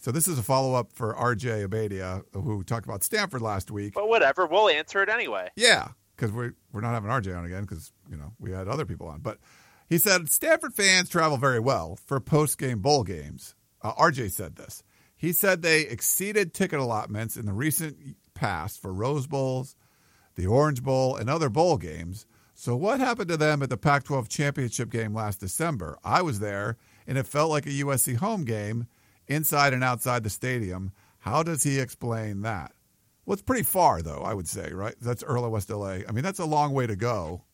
So 0.00 0.10
this 0.10 0.26
is 0.26 0.38
a 0.38 0.42
follow 0.42 0.74
up 0.74 0.92
for 0.94 1.14
RJ 1.14 1.68
Abeytia, 1.68 2.24
who 2.32 2.64
talked 2.64 2.86
about 2.86 3.04
Stanford 3.04 3.42
last 3.42 3.70
week. 3.70 3.92
But 3.94 4.08
whatever, 4.08 4.46
we'll 4.46 4.70
answer 4.70 5.02
it 5.02 5.10
anyway. 5.10 5.50
Yeah, 5.56 5.88
because 6.16 6.32
we're 6.32 6.54
we're 6.72 6.80
not 6.80 6.94
having 6.94 7.10
RJ 7.10 7.36
on 7.36 7.44
again 7.44 7.62
because 7.62 7.92
you 8.10 8.16
know 8.16 8.32
we 8.38 8.50
had 8.50 8.66
other 8.66 8.86
people 8.86 9.08
on. 9.08 9.20
But 9.20 9.38
he 9.88 9.98
said 9.98 10.30
Stanford 10.30 10.72
fans 10.72 11.10
travel 11.10 11.36
very 11.36 11.60
well 11.60 11.98
for 12.06 12.18
post 12.18 12.58
game 12.58 12.78
bowl 12.80 13.04
games. 13.04 13.54
Uh, 13.82 13.92
RJ 13.94 14.30
said 14.30 14.56
this. 14.56 14.82
He 15.16 15.32
said 15.32 15.60
they 15.60 15.82
exceeded 15.82 16.54
ticket 16.54 16.80
allotments 16.80 17.36
in 17.36 17.44
the 17.44 17.52
recent 17.52 18.16
past 18.32 18.80
for 18.80 18.94
Rose 18.94 19.26
Bowls, 19.26 19.76
the 20.34 20.46
Orange 20.46 20.82
Bowl, 20.82 21.14
and 21.14 21.28
other 21.28 21.50
bowl 21.50 21.76
games. 21.76 22.24
So, 22.54 22.74
what 22.74 23.00
happened 23.00 23.28
to 23.28 23.36
them 23.36 23.62
at 23.62 23.68
the 23.68 23.76
Pac 23.76 24.04
12 24.04 24.30
championship 24.30 24.88
game 24.88 25.12
last 25.12 25.40
December? 25.40 25.98
I 26.02 26.22
was 26.22 26.40
there, 26.40 26.78
and 27.06 27.18
it 27.18 27.26
felt 27.26 27.50
like 27.50 27.66
a 27.66 27.70
USC 27.70 28.16
home 28.16 28.44
game 28.44 28.86
inside 29.30 29.72
and 29.72 29.82
outside 29.82 30.22
the 30.22 30.30
stadium. 30.30 30.92
How 31.20 31.42
does 31.42 31.62
he 31.62 31.78
explain 31.78 32.42
that? 32.42 32.72
Well, 33.24 33.34
it's 33.34 33.42
pretty 33.42 33.62
far, 33.62 34.02
though, 34.02 34.22
I 34.24 34.34
would 34.34 34.48
say, 34.48 34.72
right? 34.72 34.94
That's 35.00 35.22
Early 35.22 35.48
West 35.48 35.70
LA. 35.70 35.98
I 36.08 36.12
mean, 36.12 36.24
that's 36.24 36.38
a 36.38 36.44
long 36.44 36.72
way 36.72 36.86
to 36.86 36.96
go 36.96 37.44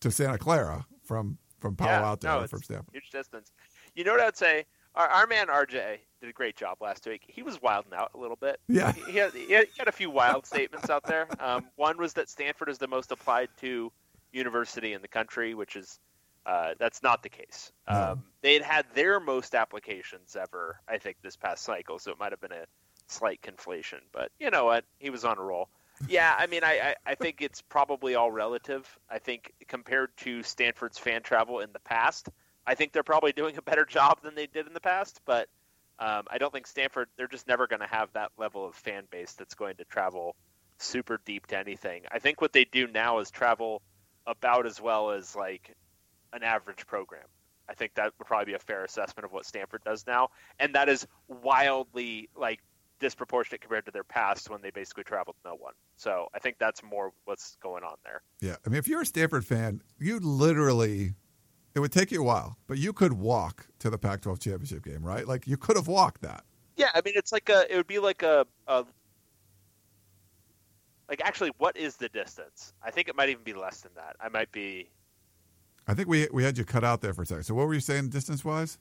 to 0.00 0.10
Santa 0.10 0.38
Clara 0.38 0.86
from, 1.04 1.38
from 1.60 1.76
Palo 1.76 1.90
yeah, 1.90 2.06
Alto 2.06 2.40
no, 2.40 2.46
from 2.46 2.62
Stanford. 2.62 2.92
Huge 2.92 3.10
distance. 3.10 3.52
You 3.94 4.04
know 4.04 4.12
what 4.12 4.20
I'd 4.20 4.36
say? 4.36 4.64
Our, 4.94 5.08
our 5.08 5.26
man 5.26 5.48
RJ 5.48 5.98
did 6.20 6.30
a 6.30 6.32
great 6.32 6.56
job 6.56 6.78
last 6.80 7.06
week. 7.06 7.22
He 7.26 7.42
was 7.42 7.60
wilding 7.60 7.92
out 7.94 8.10
a 8.14 8.18
little 8.18 8.36
bit. 8.36 8.60
Yeah. 8.68 8.92
He, 8.92 9.12
he 9.12 9.18
had- 9.18 9.34
he 9.34 9.52
had 9.52 9.88
a 9.88 9.92
few 9.92 10.10
wild 10.10 10.46
statements 10.46 10.88
out 10.88 11.04
there. 11.04 11.26
Um, 11.40 11.66
one 11.76 11.98
was 11.98 12.12
that 12.14 12.30
Stanford 12.30 12.68
is 12.68 12.78
the 12.78 12.88
most 12.88 13.10
applied 13.10 13.48
to 13.60 13.90
university 14.32 14.92
in 14.92 15.02
the 15.02 15.08
country, 15.08 15.54
which 15.54 15.76
is 15.76 15.98
uh, 16.44 16.74
that's 16.78 17.02
not 17.02 17.22
the 17.22 17.28
case. 17.28 17.72
No. 17.88 18.12
Um, 18.12 18.22
they 18.40 18.54
had 18.54 18.62
had 18.62 18.86
their 18.94 19.20
most 19.20 19.54
applications 19.54 20.36
ever, 20.36 20.80
I 20.88 20.98
think, 20.98 21.16
this 21.22 21.36
past 21.36 21.64
cycle, 21.64 21.98
so 21.98 22.10
it 22.10 22.18
might 22.18 22.32
have 22.32 22.40
been 22.40 22.52
a 22.52 22.66
slight 23.06 23.40
conflation. 23.42 24.00
But 24.12 24.30
you 24.40 24.50
know 24.50 24.64
what? 24.64 24.84
He 24.98 25.10
was 25.10 25.24
on 25.24 25.38
a 25.38 25.42
roll. 25.42 25.68
Yeah, 26.08 26.34
I 26.36 26.46
mean, 26.46 26.64
I, 26.64 26.94
I, 27.06 27.12
I 27.12 27.14
think 27.14 27.42
it's 27.42 27.62
probably 27.62 28.14
all 28.16 28.30
relative. 28.32 28.88
I 29.08 29.18
think 29.18 29.52
compared 29.68 30.16
to 30.18 30.42
Stanford's 30.42 30.98
fan 30.98 31.22
travel 31.22 31.60
in 31.60 31.70
the 31.72 31.80
past, 31.80 32.28
I 32.66 32.74
think 32.74 32.92
they're 32.92 33.02
probably 33.02 33.32
doing 33.32 33.56
a 33.56 33.62
better 33.62 33.84
job 33.84 34.22
than 34.22 34.34
they 34.34 34.46
did 34.46 34.66
in 34.66 34.74
the 34.74 34.80
past. 34.80 35.20
But 35.24 35.48
um, 35.98 36.24
I 36.28 36.38
don't 36.38 36.52
think 36.52 36.66
Stanford, 36.66 37.08
they're 37.16 37.28
just 37.28 37.46
never 37.46 37.68
going 37.68 37.80
to 37.80 37.86
have 37.86 38.12
that 38.14 38.32
level 38.36 38.66
of 38.66 38.74
fan 38.74 39.04
base 39.10 39.34
that's 39.34 39.54
going 39.54 39.76
to 39.76 39.84
travel 39.84 40.34
super 40.78 41.20
deep 41.24 41.46
to 41.48 41.58
anything. 41.58 42.02
I 42.10 42.18
think 42.18 42.40
what 42.40 42.52
they 42.52 42.64
do 42.64 42.88
now 42.88 43.18
is 43.18 43.30
travel 43.30 43.82
about 44.26 44.66
as 44.66 44.80
well 44.80 45.10
as 45.10 45.36
like 45.36 45.74
an 46.32 46.42
average 46.42 46.86
program. 46.86 47.26
I 47.68 47.74
think 47.74 47.94
that 47.94 48.12
would 48.18 48.26
probably 48.26 48.46
be 48.46 48.54
a 48.54 48.58
fair 48.58 48.84
assessment 48.84 49.24
of 49.24 49.32
what 49.32 49.46
Stanford 49.46 49.82
does 49.84 50.06
now, 50.06 50.28
and 50.58 50.74
that 50.74 50.88
is 50.88 51.06
wildly 51.28 52.28
like 52.36 52.60
disproportionate 52.98 53.60
compared 53.60 53.84
to 53.86 53.90
their 53.90 54.04
past 54.04 54.48
when 54.48 54.62
they 54.62 54.70
basically 54.70 55.04
traveled 55.04 55.36
no 55.44 55.54
one. 55.54 55.72
So 55.96 56.28
I 56.34 56.38
think 56.38 56.56
that's 56.58 56.82
more 56.82 57.12
what's 57.24 57.56
going 57.62 57.82
on 57.82 57.96
there. 58.04 58.22
Yeah, 58.40 58.56
I 58.64 58.68
mean, 58.68 58.78
if 58.78 58.88
you're 58.88 59.02
a 59.02 59.06
Stanford 59.06 59.44
fan, 59.44 59.82
you 59.98 60.20
literally, 60.20 61.14
it 61.74 61.80
would 61.80 61.92
take 61.92 62.12
you 62.12 62.20
a 62.20 62.24
while, 62.24 62.56
but 62.66 62.78
you 62.78 62.92
could 62.92 63.14
walk 63.14 63.66
to 63.80 63.90
the 63.90 63.98
Pac-12 63.98 64.40
championship 64.40 64.84
game, 64.84 65.02
right? 65.02 65.26
Like 65.26 65.46
you 65.46 65.56
could 65.56 65.76
have 65.76 65.88
walked 65.88 66.22
that. 66.22 66.44
Yeah, 66.76 66.88
I 66.94 67.02
mean 67.04 67.14
it's 67.16 67.32
like 67.32 67.48
a 67.48 67.70
it 67.72 67.76
would 67.76 67.86
be 67.86 67.98
like 67.98 68.22
a, 68.22 68.46
a 68.66 68.84
like 71.08 71.20
actually 71.22 71.50
what 71.58 71.76
is 71.76 71.96
the 71.96 72.08
distance? 72.08 72.72
I 72.82 72.90
think 72.90 73.08
it 73.08 73.16
might 73.16 73.28
even 73.28 73.44
be 73.44 73.52
less 73.52 73.80
than 73.80 73.92
that. 73.96 74.16
I 74.20 74.28
might 74.28 74.50
be 74.52 74.88
I 75.88 75.94
think 75.94 76.08
we 76.08 76.28
we 76.32 76.44
had 76.44 76.56
you 76.58 76.64
cut 76.64 76.84
out 76.84 77.00
there 77.00 77.12
for 77.12 77.22
a 77.22 77.26
second. 77.26 77.44
So 77.44 77.54
what 77.54 77.66
were 77.66 77.74
you 77.74 77.80
saying 77.80 78.08
distance 78.10 78.44
wise? 78.44 78.78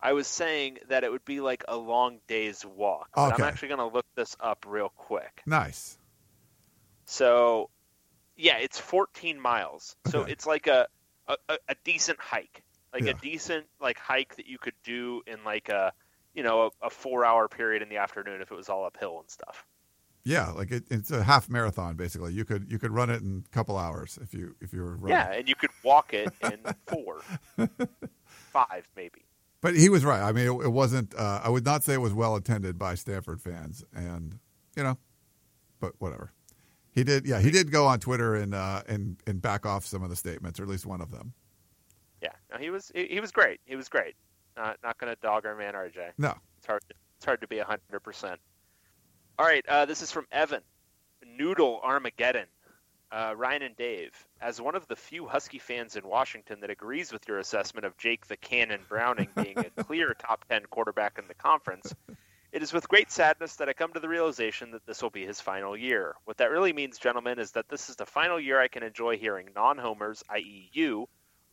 I 0.00 0.12
was 0.12 0.26
saying 0.26 0.78
that 0.88 1.04
it 1.04 1.10
would 1.10 1.24
be 1.24 1.40
like 1.40 1.64
a 1.68 1.76
long 1.76 2.18
day's 2.28 2.64
walk. 2.64 3.08
But 3.14 3.32
Okay. 3.32 3.42
I'm 3.42 3.48
actually 3.48 3.68
going 3.68 3.78
to 3.80 3.86
look 3.94 4.06
this 4.14 4.36
up 4.38 4.64
real 4.68 4.90
quick. 4.94 5.42
Nice. 5.46 5.98
So, 7.06 7.70
yeah, 8.36 8.58
it's 8.58 8.78
14 8.78 9.40
miles. 9.40 9.96
So 10.08 10.20
Okay. 10.20 10.32
it's 10.32 10.46
like 10.46 10.66
a, 10.66 10.86
a, 11.28 11.36
a- 11.48 11.58
a 11.70 11.74
decent 11.84 12.20
hike, 12.20 12.62
like 12.92 13.04
Yeah. 13.04 13.12
a 13.12 13.14
decent 13.14 13.66
like 13.80 13.98
hike 13.98 14.36
that 14.36 14.46
you 14.46 14.58
could 14.58 14.74
do 14.84 15.22
in 15.26 15.42
like 15.44 15.68
a 15.70 15.92
you 16.34 16.42
know 16.42 16.66
a, 16.82 16.86
a 16.86 16.90
four 16.90 17.24
hour 17.24 17.48
period 17.48 17.82
in 17.82 17.88
the 17.88 17.96
afternoon 17.96 18.42
if 18.42 18.50
it 18.52 18.54
was 18.54 18.68
all 18.68 18.84
uphill 18.84 19.20
and 19.20 19.30
stuff. 19.30 19.64
Yeah, 20.26 20.50
like 20.50 20.72
it, 20.72 20.82
it's 20.90 21.12
a 21.12 21.22
half 21.22 21.48
marathon 21.48 21.94
basically. 21.94 22.32
You 22.32 22.44
could 22.44 22.66
you 22.68 22.80
could 22.80 22.90
run 22.90 23.10
it 23.10 23.22
in 23.22 23.44
a 23.46 23.54
couple 23.54 23.76
hours 23.76 24.18
if 24.20 24.34
you 24.34 24.56
if 24.60 24.72
you 24.72 24.82
were 24.82 24.96
running. 24.96 25.16
Yeah, 25.16 25.32
and 25.32 25.48
you 25.48 25.54
could 25.54 25.70
walk 25.84 26.12
it 26.12 26.32
in 26.42 26.58
four, 26.88 27.20
five 28.26 28.88
maybe. 28.96 29.22
But 29.60 29.76
he 29.76 29.88
was 29.88 30.04
right. 30.04 30.20
I 30.20 30.32
mean, 30.32 30.46
it, 30.46 30.64
it 30.64 30.72
wasn't. 30.72 31.14
Uh, 31.14 31.40
I 31.44 31.48
would 31.48 31.64
not 31.64 31.84
say 31.84 31.94
it 31.94 32.00
was 32.00 32.12
well 32.12 32.34
attended 32.34 32.76
by 32.76 32.96
Stanford 32.96 33.40
fans, 33.40 33.84
and 33.94 34.40
you 34.74 34.82
know, 34.82 34.98
but 35.78 35.92
whatever. 35.98 36.32
He 36.90 37.04
did. 37.04 37.24
Yeah, 37.24 37.38
he 37.38 37.52
did 37.52 37.70
go 37.70 37.86
on 37.86 38.00
Twitter 38.00 38.34
and 38.34 38.52
uh, 38.52 38.82
and 38.88 39.18
and 39.28 39.40
back 39.40 39.64
off 39.64 39.86
some 39.86 40.02
of 40.02 40.10
the 40.10 40.16
statements, 40.16 40.58
or 40.58 40.64
at 40.64 40.68
least 40.68 40.86
one 40.86 41.00
of 41.00 41.12
them. 41.12 41.34
Yeah, 42.20 42.32
no, 42.50 42.58
he 42.58 42.70
was 42.70 42.90
he, 42.92 43.06
he 43.06 43.20
was 43.20 43.30
great. 43.30 43.60
He 43.64 43.76
was 43.76 43.88
great. 43.88 44.16
Not 44.56 44.78
not 44.82 44.98
going 44.98 45.14
to 45.14 45.20
dog 45.20 45.46
our 45.46 45.54
man 45.54 45.74
RJ. 45.74 46.14
No, 46.18 46.34
It's 46.58 46.66
hard. 46.66 46.82
It's 47.16 47.24
hard 47.24 47.40
to 47.42 47.46
be 47.46 47.58
hundred 47.58 48.00
percent. 48.02 48.40
All 49.38 49.44
right, 49.44 49.64
uh, 49.68 49.84
this 49.84 50.00
is 50.00 50.10
from 50.10 50.26
Evan. 50.32 50.62
Noodle 51.26 51.80
Armageddon. 51.82 52.46
Uh, 53.12 53.34
Ryan 53.36 53.62
and 53.62 53.76
Dave, 53.76 54.12
as 54.40 54.60
one 54.60 54.74
of 54.74 54.88
the 54.88 54.96
few 54.96 55.26
Husky 55.26 55.58
fans 55.58 55.94
in 55.94 56.08
Washington 56.08 56.60
that 56.60 56.70
agrees 56.70 57.12
with 57.12 57.28
your 57.28 57.38
assessment 57.38 57.84
of 57.84 57.96
Jake 57.98 58.26
the 58.26 58.36
Cannon 58.38 58.80
Browning 58.88 59.28
being 59.36 59.58
a 59.58 59.70
clear 59.84 60.14
top 60.14 60.46
10 60.48 60.62
quarterback 60.70 61.18
in 61.18 61.28
the 61.28 61.34
conference, 61.34 61.94
it 62.50 62.62
is 62.62 62.72
with 62.72 62.88
great 62.88 63.12
sadness 63.12 63.56
that 63.56 63.68
I 63.68 63.74
come 63.74 63.92
to 63.92 64.00
the 64.00 64.08
realization 64.08 64.70
that 64.70 64.86
this 64.86 65.02
will 65.02 65.10
be 65.10 65.26
his 65.26 65.40
final 65.40 65.76
year. 65.76 66.16
What 66.24 66.38
that 66.38 66.50
really 66.50 66.72
means, 66.72 66.98
gentlemen, 66.98 67.38
is 67.38 67.52
that 67.52 67.68
this 67.68 67.90
is 67.90 67.96
the 67.96 68.06
final 68.06 68.40
year 68.40 68.58
I 68.58 68.68
can 68.68 68.82
enjoy 68.82 69.18
hearing 69.18 69.50
non 69.54 69.76
homers, 69.76 70.24
i.e., 70.30 70.70
you, 70.72 71.08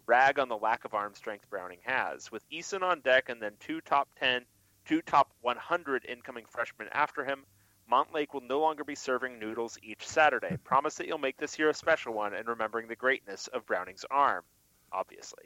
rag 0.08 0.40
on 0.40 0.48
the 0.48 0.58
lack 0.58 0.86
of 0.86 0.94
arm 0.94 1.16
strength 1.16 1.50
Browning 1.50 1.80
has. 1.84 2.32
With 2.32 2.50
Eason 2.50 2.82
on 2.82 3.02
deck 3.02 3.28
and 3.28 3.42
then 3.42 3.54
two 3.60 3.82
top 3.82 4.08
10, 4.20 4.46
two 4.86 5.02
top 5.02 5.32
100 5.42 6.06
incoming 6.06 6.46
freshmen 6.50 6.88
after 6.94 7.26
him, 7.26 7.46
Montlake 7.94 8.34
will 8.34 8.42
no 8.42 8.60
longer 8.60 8.84
be 8.84 8.96
serving 8.96 9.38
noodles 9.38 9.78
each 9.84 10.08
Saturday. 10.08 10.58
Promise 10.64 10.96
that 10.96 11.06
you'll 11.06 11.20
make 11.20 11.38
this 11.38 11.60
year 11.60 11.70
a 11.70 11.76
special 11.76 12.12
one 12.16 12.34
and 12.34 12.48
remembering 12.48 12.88
the 12.88 12.96
greatness 12.96 13.48
of 13.48 13.68
Browning's 13.68 14.04
arm, 14.10 14.44
obviously. 14.92 15.44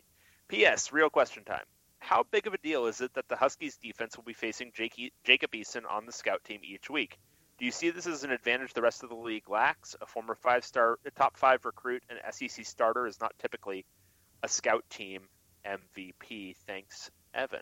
P.S. 0.47 0.93
Real 0.93 1.09
question 1.09 1.43
time. 1.43 1.65
How 1.99 2.23
big 2.31 2.47
of 2.47 2.53
a 2.53 2.57
deal 2.59 2.85
is 2.85 3.01
it 3.01 3.13
that 3.15 3.27
the 3.27 3.35
Huskies 3.35 3.75
defense 3.75 4.15
will 4.15 4.23
be 4.23 4.31
facing 4.31 4.71
Jake, 4.73 5.11
Jacob 5.25 5.51
Eason 5.51 5.81
on 5.89 6.05
the 6.05 6.13
scout 6.13 6.41
team 6.45 6.61
each 6.63 6.89
week? 6.89 7.17
Do 7.57 7.65
you 7.65 7.71
see 7.71 7.89
this 7.89 8.07
as 8.07 8.23
an 8.23 8.31
advantage 8.31 8.73
the 8.73 8.81
rest 8.81 9.03
of 9.03 9.09
the 9.09 9.15
league 9.15 9.49
lacks? 9.49 9.97
A 9.99 10.05
former 10.05 10.35
five-star, 10.35 10.99
top 11.17 11.35
five 11.35 11.65
recruit 11.65 12.03
and 12.09 12.17
SEC 12.33 12.65
starter 12.65 13.07
is 13.07 13.19
not 13.19 13.33
typically 13.39 13.83
a 14.41 14.47
scout 14.47 14.85
team 14.89 15.23
MVP. 15.65 16.55
Thanks, 16.65 17.11
Evan. 17.33 17.59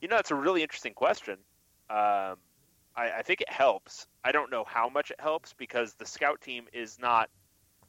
You 0.00 0.08
know, 0.08 0.16
it's 0.16 0.30
a 0.30 0.36
really 0.36 0.62
interesting 0.62 0.94
question. 0.94 1.36
Um, 1.90 2.36
I, 2.96 3.18
I 3.18 3.22
think 3.22 3.40
it 3.40 3.50
helps. 3.50 4.06
I 4.24 4.32
don't 4.32 4.50
know 4.50 4.64
how 4.64 4.88
much 4.88 5.10
it 5.10 5.20
helps 5.20 5.52
because 5.52 5.94
the 5.94 6.06
scout 6.06 6.40
team 6.40 6.64
is 6.72 6.98
not. 6.98 7.28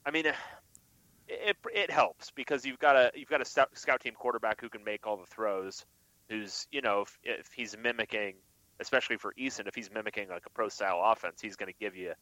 I 0.05 0.11
mean, 0.11 0.25
it 1.27 1.57
it 1.73 1.91
helps 1.91 2.31
because 2.31 2.65
you've 2.65 2.79
got 2.79 2.95
a 2.95 3.11
you've 3.15 3.29
got 3.29 3.41
a 3.41 3.45
scout 3.45 4.01
team 4.01 4.13
quarterback 4.13 4.61
who 4.61 4.69
can 4.69 4.84
make 4.84 5.07
all 5.07 5.17
the 5.17 5.25
throws. 5.25 5.85
Who's 6.29 6.67
you 6.71 6.81
know 6.81 7.01
if, 7.01 7.17
if 7.23 7.49
he's 7.53 7.75
mimicking, 7.77 8.35
especially 8.79 9.17
for 9.17 9.34
Eason, 9.39 9.67
if 9.67 9.75
he's 9.75 9.89
mimicking 9.91 10.29
like 10.29 10.45
a 10.45 10.49
pro 10.49 10.69
style 10.69 11.01
offense, 11.03 11.41
he's 11.41 11.55
going 11.55 11.71
to 11.71 11.79
give 11.79 11.95
you 11.95 12.13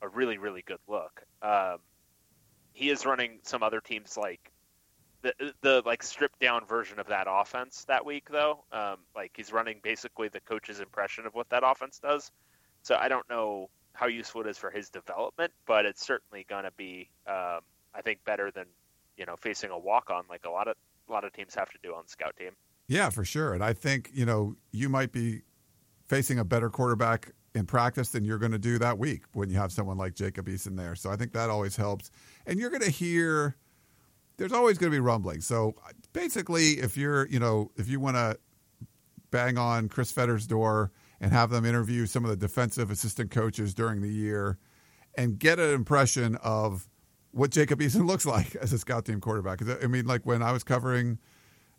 a 0.00 0.08
really 0.08 0.38
really 0.38 0.62
good 0.62 0.80
look. 0.86 1.22
Um, 1.42 1.78
he 2.72 2.90
is 2.90 3.04
running 3.04 3.40
some 3.42 3.64
other 3.64 3.80
teams 3.80 4.16
like 4.16 4.52
the 5.22 5.54
the 5.62 5.82
like 5.84 6.02
stripped 6.02 6.40
down 6.40 6.64
version 6.66 6.98
of 6.98 7.08
that 7.08 7.26
offense 7.28 7.84
that 7.86 8.04
week 8.04 8.28
though. 8.30 8.64
Um, 8.72 8.96
like 9.16 9.32
he's 9.34 9.52
running 9.52 9.80
basically 9.82 10.28
the 10.28 10.40
coach's 10.40 10.80
impression 10.80 11.26
of 11.26 11.34
what 11.34 11.48
that 11.50 11.62
offense 11.64 11.98
does. 11.98 12.30
So 12.82 12.96
I 12.96 13.08
don't 13.08 13.28
know 13.28 13.68
how 13.92 14.06
useful 14.06 14.42
it 14.42 14.46
is 14.46 14.58
for 14.58 14.70
his 14.70 14.90
development, 14.90 15.52
but 15.66 15.84
it's 15.84 16.06
certainly 16.06 16.46
going 16.48 16.64
to 16.64 16.70
be, 16.76 17.10
um, 17.26 17.60
I 17.94 18.02
think, 18.02 18.24
better 18.24 18.50
than 18.50 18.66
you 19.16 19.26
know 19.26 19.36
facing 19.36 19.70
a 19.70 19.78
walk 19.78 20.10
on 20.10 20.24
like 20.28 20.44
a 20.44 20.50
lot 20.50 20.68
of 20.68 20.76
a 21.08 21.12
lot 21.12 21.24
of 21.24 21.32
teams 21.32 21.54
have 21.54 21.70
to 21.70 21.78
do 21.82 21.94
on 21.94 22.06
scout 22.06 22.36
team. 22.36 22.50
yeah, 22.86 23.10
for 23.10 23.24
sure. 23.24 23.54
And 23.54 23.64
I 23.64 23.72
think 23.72 24.10
you 24.12 24.24
know 24.24 24.56
you 24.72 24.88
might 24.88 25.12
be 25.12 25.42
facing 26.06 26.38
a 26.38 26.44
better 26.44 26.70
quarterback 26.70 27.32
in 27.54 27.66
practice 27.66 28.10
than 28.10 28.24
you're 28.24 28.38
going 28.38 28.52
to 28.52 28.58
do 28.58 28.78
that 28.78 28.98
week 28.98 29.22
when 29.32 29.50
you 29.50 29.56
have 29.56 29.72
someone 29.72 29.98
like 29.98 30.14
Jacob 30.14 30.46
Eason 30.46 30.76
there. 30.76 30.94
So 30.94 31.10
I 31.10 31.16
think 31.16 31.32
that 31.32 31.50
always 31.50 31.76
helps. 31.76 32.10
And 32.46 32.58
you're 32.58 32.70
going 32.70 32.82
to 32.82 32.90
hear 32.90 33.56
there's 34.38 34.52
always 34.52 34.78
going 34.78 34.90
to 34.90 34.96
be 34.96 35.00
rumbling. 35.00 35.40
So 35.40 35.74
basically, 36.12 36.78
if 36.78 36.96
you're, 36.96 37.26
you 37.26 37.38
know, 37.38 37.70
if 37.76 37.88
you 37.88 38.00
want 38.00 38.16
to 38.16 38.38
bang 39.30 39.58
on 39.58 39.88
Chris 39.88 40.10
Fetter's 40.10 40.46
door 40.46 40.90
and 41.20 41.32
have 41.32 41.50
them 41.50 41.66
interview 41.66 42.06
some 42.06 42.24
of 42.24 42.30
the 42.30 42.36
defensive 42.36 42.90
assistant 42.90 43.30
coaches 43.30 43.74
during 43.74 44.00
the 44.00 44.08
year 44.08 44.58
and 45.16 45.38
get 45.38 45.58
an 45.58 45.74
impression 45.74 46.36
of 46.36 46.88
what 47.32 47.50
Jacob 47.50 47.80
Eason 47.80 48.06
looks 48.06 48.24
like 48.24 48.54
as 48.56 48.72
a 48.72 48.78
scout 48.78 49.04
team 49.04 49.20
quarterback. 49.20 49.60
I 49.82 49.86
mean, 49.86 50.06
like 50.06 50.24
when 50.24 50.42
I 50.42 50.52
was 50.52 50.62
covering 50.64 51.18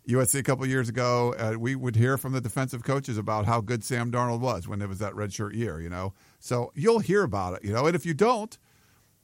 USC 0.07 0.39
a 0.39 0.43
couple 0.43 0.65
years 0.65 0.89
ago, 0.89 1.33
uh, 1.39 1.57
we 1.57 1.75
would 1.75 1.95
hear 1.95 2.17
from 2.17 2.33
the 2.33 2.41
defensive 2.41 2.83
coaches 2.83 3.17
about 3.17 3.45
how 3.45 3.61
good 3.61 3.83
Sam 3.83 4.11
Darnold 4.11 4.41
was 4.41 4.67
when 4.67 4.81
it 4.81 4.89
was 4.89 4.99
that 4.99 5.13
redshirt 5.13 5.55
year, 5.55 5.79
you 5.79 5.89
know. 5.89 6.13
So 6.39 6.71
you'll 6.75 6.99
hear 6.99 7.23
about 7.23 7.53
it, 7.53 7.63
you 7.63 7.71
know. 7.71 7.85
And 7.85 7.95
if 7.95 8.05
you 8.05 8.13
don't, 8.13 8.57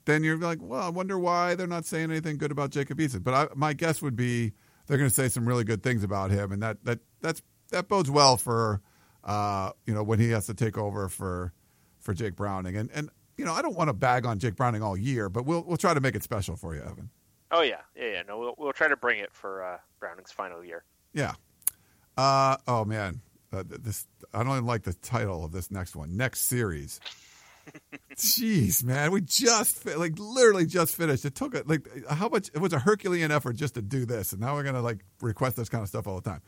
then 0.06 0.24
you're 0.24 0.38
like, 0.38 0.60
well, 0.62 0.82
I 0.82 0.90
wonder 0.90 1.18
why 1.18 1.56
they're 1.56 1.68
not 1.68 1.86
saying 1.86 2.12
anything 2.12 2.38
good 2.38 2.52
about 2.52 2.70
Jacob 2.70 3.00
Eason. 3.00 3.24
But 3.24 3.34
I, 3.34 3.48
my 3.56 3.74
guess 3.74 4.02
would 4.02 4.16
be 4.16 4.54
they're 4.88 4.98
going 4.98 5.10
to 5.10 5.14
say 5.14 5.28
some 5.28 5.48
really 5.48 5.64
good 5.64 5.84
things 5.84 6.04
about 6.04 6.32
him, 6.32 6.52
and 6.52 6.62
that 6.62 6.84
that 6.86 7.00
that's 7.22 7.42
that 7.72 7.88
bodes 7.88 8.10
well 8.10 8.38
for 8.38 8.82
uh, 9.24 9.72
you 9.86 9.94
know 9.94 10.04
when 10.04 10.20
he 10.20 10.30
has 10.32 10.46
to 10.46 10.54
take 10.54 10.78
over 10.78 11.10
for 11.10 11.54
for 12.00 12.14
Jake 12.14 12.36
Browning. 12.36 12.76
And 12.76 12.90
and 12.94 13.10
you 13.38 13.46
know 13.46 13.54
I 13.54 13.62
don't 13.62 13.76
want 13.76 13.90
to 13.90 13.94
bag 13.94 14.26
on 14.26 14.40
Jake 14.40 14.56
Browning 14.56 14.84
all 14.84 14.96
year, 14.96 15.30
but 15.30 15.46
we'll 15.46 15.64
we'll 15.64 15.78
try 15.78 15.94
to 15.94 16.02
make 16.02 16.16
it 16.16 16.24
special 16.24 16.56
for 16.56 16.76
you, 16.76 16.82
Evan. 16.82 17.10
Oh 17.52 17.62
yeah, 17.62 17.82
yeah, 17.96 18.12
yeah. 18.12 18.22
No, 18.28 18.40
we'll, 18.40 18.56
we'll 18.58 18.74
try 18.74 18.88
to 18.88 18.98
bring 18.98 19.20
it 19.20 19.34
for 19.34 19.64
uh, 19.64 19.78
Browning's 20.00 20.32
final 20.32 20.64
year. 20.64 20.84
Yeah. 21.14 21.34
Uh, 22.18 22.58
oh 22.68 22.86
man, 22.86 23.22
uh, 23.52 23.64
this 23.68 24.08
I 24.34 24.44
don't 24.44 24.52
even 24.52 24.66
like 24.66 24.84
the 24.84 24.94
title 24.94 25.44
of 25.44 25.52
this 25.52 25.72
next 25.72 25.96
one. 25.96 26.16
Next 26.16 26.42
series. 26.42 27.00
Jeez, 28.16 28.84
man, 28.84 29.12
we 29.12 29.22
just 29.22 29.86
like 29.86 30.14
literally 30.18 30.66
just 30.66 30.96
finished. 30.96 31.26
It 31.26 31.36
took 31.36 31.54
a, 31.54 31.64
like 31.66 31.88
how 32.10 32.30
much? 32.30 32.50
It 32.54 32.60
was 32.60 32.72
a 32.72 32.80
Herculean 32.80 33.32
effort 33.32 33.58
just 33.58 33.74
to 33.76 33.82
do 33.82 34.06
this, 34.06 34.32
and 34.32 34.42
now 34.42 34.56
we're 34.56 34.64
gonna 34.64 34.82
like 34.82 35.04
request 35.22 35.58
this 35.58 35.70
kind 35.70 35.82
of 35.82 35.90
stuff 35.90 36.08
all 36.08 36.20
the 36.22 36.30
time. 36.30 36.42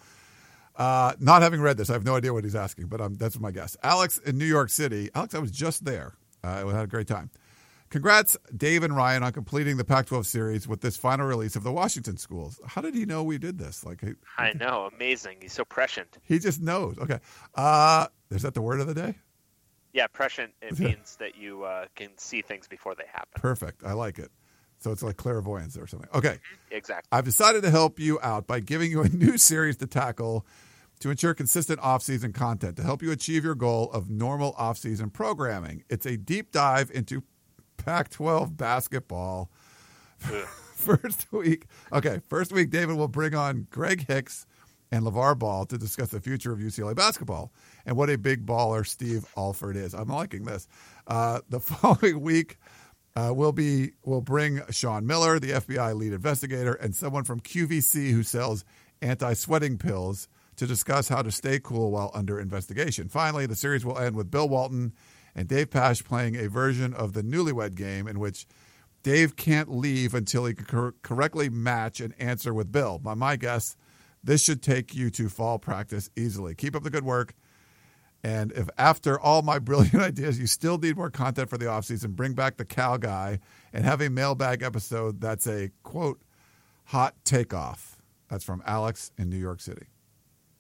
Uh, 0.78 1.14
not 1.20 1.42
having 1.42 1.60
read 1.60 1.76
this, 1.76 1.90
I 1.90 1.94
have 1.94 2.06
no 2.06 2.16
idea 2.16 2.34
what 2.34 2.44
he's 2.44 2.56
asking, 2.56 2.88
but 2.88 3.02
um, 3.02 3.16
that's 3.16 3.40
my 3.40 3.52
guess. 3.52 3.76
Alex 3.84 4.20
in 4.20 4.38
New 4.38 4.46
York 4.46 4.70
City. 4.70 5.10
Alex, 5.16 5.34
I 5.34 5.40
was 5.40 5.52
just 5.52 5.84
there. 5.84 6.14
Uh, 6.44 6.64
we 6.66 6.72
had 6.72 6.84
a 6.84 6.88
great 6.88 7.08
time. 7.08 7.32
Congrats, 7.90 8.36
Dave 8.56 8.84
and 8.84 8.96
Ryan, 8.96 9.24
on 9.24 9.32
completing 9.32 9.78
the 9.78 9.86
Pac-12 9.86 10.26
series 10.26 10.68
with 10.68 10.82
this 10.82 10.98
final 10.98 11.26
release 11.26 11.56
of 11.56 11.64
the 11.64 11.72
Washington 11.72 12.18
schools. 12.18 12.60
How 12.66 12.82
did 12.82 12.94
he 12.94 13.06
know 13.06 13.24
we 13.24 13.38
did 13.38 13.58
this? 13.58 13.86
Like, 13.86 14.02
he, 14.02 14.14
I 14.38 14.52
know, 14.54 14.90
amazing. 14.94 15.38
He's 15.42 15.54
so 15.54 15.64
prescient. 15.64 16.18
he 16.22 16.38
just 16.38 16.62
knows. 16.62 16.98
Okay. 17.00 17.20
Uh, 17.56 18.08
is 18.30 18.42
that 18.42 18.54
the 18.54 18.62
word 18.62 18.82
of 18.82 18.88
the 18.88 18.94
day? 18.94 19.16
Yeah, 19.98 20.06
prescient. 20.06 20.54
It 20.62 20.78
means 20.80 21.16
that 21.16 21.38
you 21.38 21.64
uh, 21.64 21.86
can 21.96 22.16
see 22.20 22.44
things 22.44 22.68
before 22.68 22.94
they 22.94 23.06
happen. 23.12 23.42
Perfect. 23.42 23.84
I 23.84 23.94
like 23.94 24.20
it. 24.20 24.30
So 24.78 24.92
it's 24.92 25.02
like 25.02 25.18
clairvoyance 25.18 25.76
or 25.76 25.88
something. 25.88 26.08
Okay. 26.14 26.38
Exactly. 26.70 27.08
I've 27.12 27.26
decided 27.26 27.64
to 27.64 27.72
help 27.72 28.00
you 28.00 28.20
out 28.22 28.46
by 28.46 28.60
giving 28.60 28.92
you 28.92 29.02
a 29.02 29.10
new 29.10 29.40
series 29.40 29.76
to 29.78 29.88
tackle 29.88 30.46
to 31.00 31.10
ensure 31.10 31.34
consistent 31.34 31.80
off-season 31.80 32.32
content 32.32 32.78
to 32.78 32.84
help 32.84 33.02
you 33.02 33.12
achieve 33.12 33.44
your 33.44 33.56
goal 33.56 33.92
of 33.92 34.08
normal 34.08 34.54
off-season 34.56 35.10
programming. 35.10 35.84
It's 35.90 36.06
a 36.06 36.16
deep 36.16 36.52
dive 36.52 36.92
into 36.92 37.24
Pac-12 37.78 38.56
basketball. 38.56 39.50
first 40.76 41.32
week, 41.32 41.66
okay, 41.92 42.22
first 42.30 42.52
week, 42.52 42.70
David 42.70 42.98
will 42.98 43.08
bring 43.08 43.34
on 43.34 43.66
Greg 43.72 44.06
Hicks 44.08 44.46
and 44.92 45.04
LaVar 45.06 45.38
Ball 45.38 45.66
to 45.66 45.78
discuss 45.78 46.10
the 46.10 46.22
future 46.22 46.52
of 46.52 46.60
UCLA 46.60 46.96
basketball 46.96 47.52
and 47.86 47.96
what 47.98 48.10
a 48.10 48.18
big 48.18 48.46
baller 48.46 48.86
Steve 48.86 49.26
Alford 49.36 49.76
is. 49.76 49.94
I'm 49.94 50.08
liking 50.08 50.46
this. 50.46 50.68
Uh, 51.06 51.42
the 51.50 51.60
following 51.62 52.22
week, 52.22 52.58
uh, 53.16 53.32
we'll 53.34 53.52
be 53.52 53.92
we'll 54.04 54.22
bring 54.22 54.62
Sean 54.70 55.08
Miller, 55.08 55.40
the 55.40 55.52
FBI 55.52 55.96
lead 55.96 56.14
investigator, 56.14 56.74
and 56.74 56.96
someone 56.96 57.24
from 57.24 57.40
QVC 57.40 58.12
who 58.12 58.24
sells 58.24 58.64
anti-sweating 59.02 59.78
pills 59.78 60.28
to 60.56 60.68
discuss 60.68 61.08
how 61.08 61.22
to 61.22 61.32
stay 61.32 61.60
cool 61.60 61.92
while 61.92 62.12
under 62.14 62.40
investigation. 62.40 63.10
Finally, 63.10 63.46
the 63.46 63.56
series 63.56 63.86
will 63.86 63.98
end 63.98 64.16
with 64.16 64.32
Bill 64.32 64.50
Walton 64.50 64.94
and 65.36 65.48
Dave 65.48 65.70
Pasch 65.70 66.04
playing 66.04 66.36
a 66.36 66.50
version 66.50 66.94
of 66.94 67.14
the 67.14 67.22
Newlywed 67.22 67.76
Game 67.76 68.08
in 68.08 68.20
which 68.20 68.48
Dave 69.04 69.36
can't 69.36 69.70
leave 69.72 70.14
until 70.14 70.46
he 70.46 70.54
can 70.54 70.66
cor- 70.66 70.96
correctly 71.04 71.50
match 71.50 72.02
an 72.02 72.14
answer 72.20 72.54
with 72.54 72.72
Bill. 72.72 72.98
By 72.98 73.14
my 73.14 73.36
guess, 73.36 73.76
this 74.28 74.44
should 74.44 74.62
take 74.62 74.94
you 74.94 75.10
to 75.12 75.30
fall 75.30 75.58
practice 75.58 76.10
easily. 76.18 76.54
Keep 76.54 76.76
up 76.76 76.84
the 76.84 76.90
good 76.90 77.06
work. 77.06 77.34
And 78.24 78.52
if 78.52 78.70
after 78.78 79.18
all 79.20 79.42
my 79.42 79.58
brilliant 79.70 79.96
ideas, 79.96 80.38
you 80.38 80.48
still 80.48 80.78
need 80.78 80.98
more 80.98 81.10
content 81.10 81.50
for 81.50 81.58
the 81.58 81.66
offseason, 81.66 82.10
bring 82.16 82.34
back 82.34 82.58
the 82.58 82.66
cow 82.66 82.98
guy 82.98 83.40
and 83.72 83.86
have 83.86 84.02
a 84.02 84.10
mailbag 84.10 84.64
episode 84.64 85.22
that's 85.22 85.48
a 85.48 85.72
quote, 85.84 86.22
hot 86.86 87.16
takeoff. 87.24 88.02
That's 88.28 88.44
from 88.44 88.62
Alex 88.66 89.12
in 89.18 89.30
New 89.30 89.38
York 89.38 89.62
City. 89.62 89.88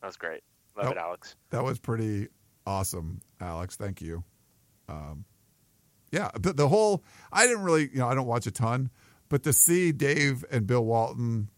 That 0.02 0.07
was 0.07 0.15
great. 0.15 0.44
Love 0.77 0.85
Nope. 0.85 0.95
it, 0.95 0.99
Alex. 0.99 1.35
That 1.49 1.64
was 1.65 1.77
pretty 1.77 2.30
awesome, 2.65 3.22
Alex. 3.41 3.76
Thank 3.76 4.02
you. 4.02 4.23
Um, 4.88 5.26
yeah, 6.11 6.30
the, 6.39 6.53
the 6.53 6.69
whole, 6.69 7.03
I 7.34 7.45
didn't 7.45 7.64
really, 7.64 7.89
you 7.91 7.99
know, 7.99 8.07
I 8.07 8.15
don't 8.15 8.27
watch 8.27 8.48
a 8.48 8.52
ton, 8.52 8.89
but 9.27 9.44
to 9.44 9.52
see 9.52 9.91
Dave 9.91 10.45
and 10.49 10.65
Bill 10.65 10.85
Walton 10.85 11.49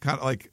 kind 0.00 0.18
of 0.18 0.24
like, 0.24 0.51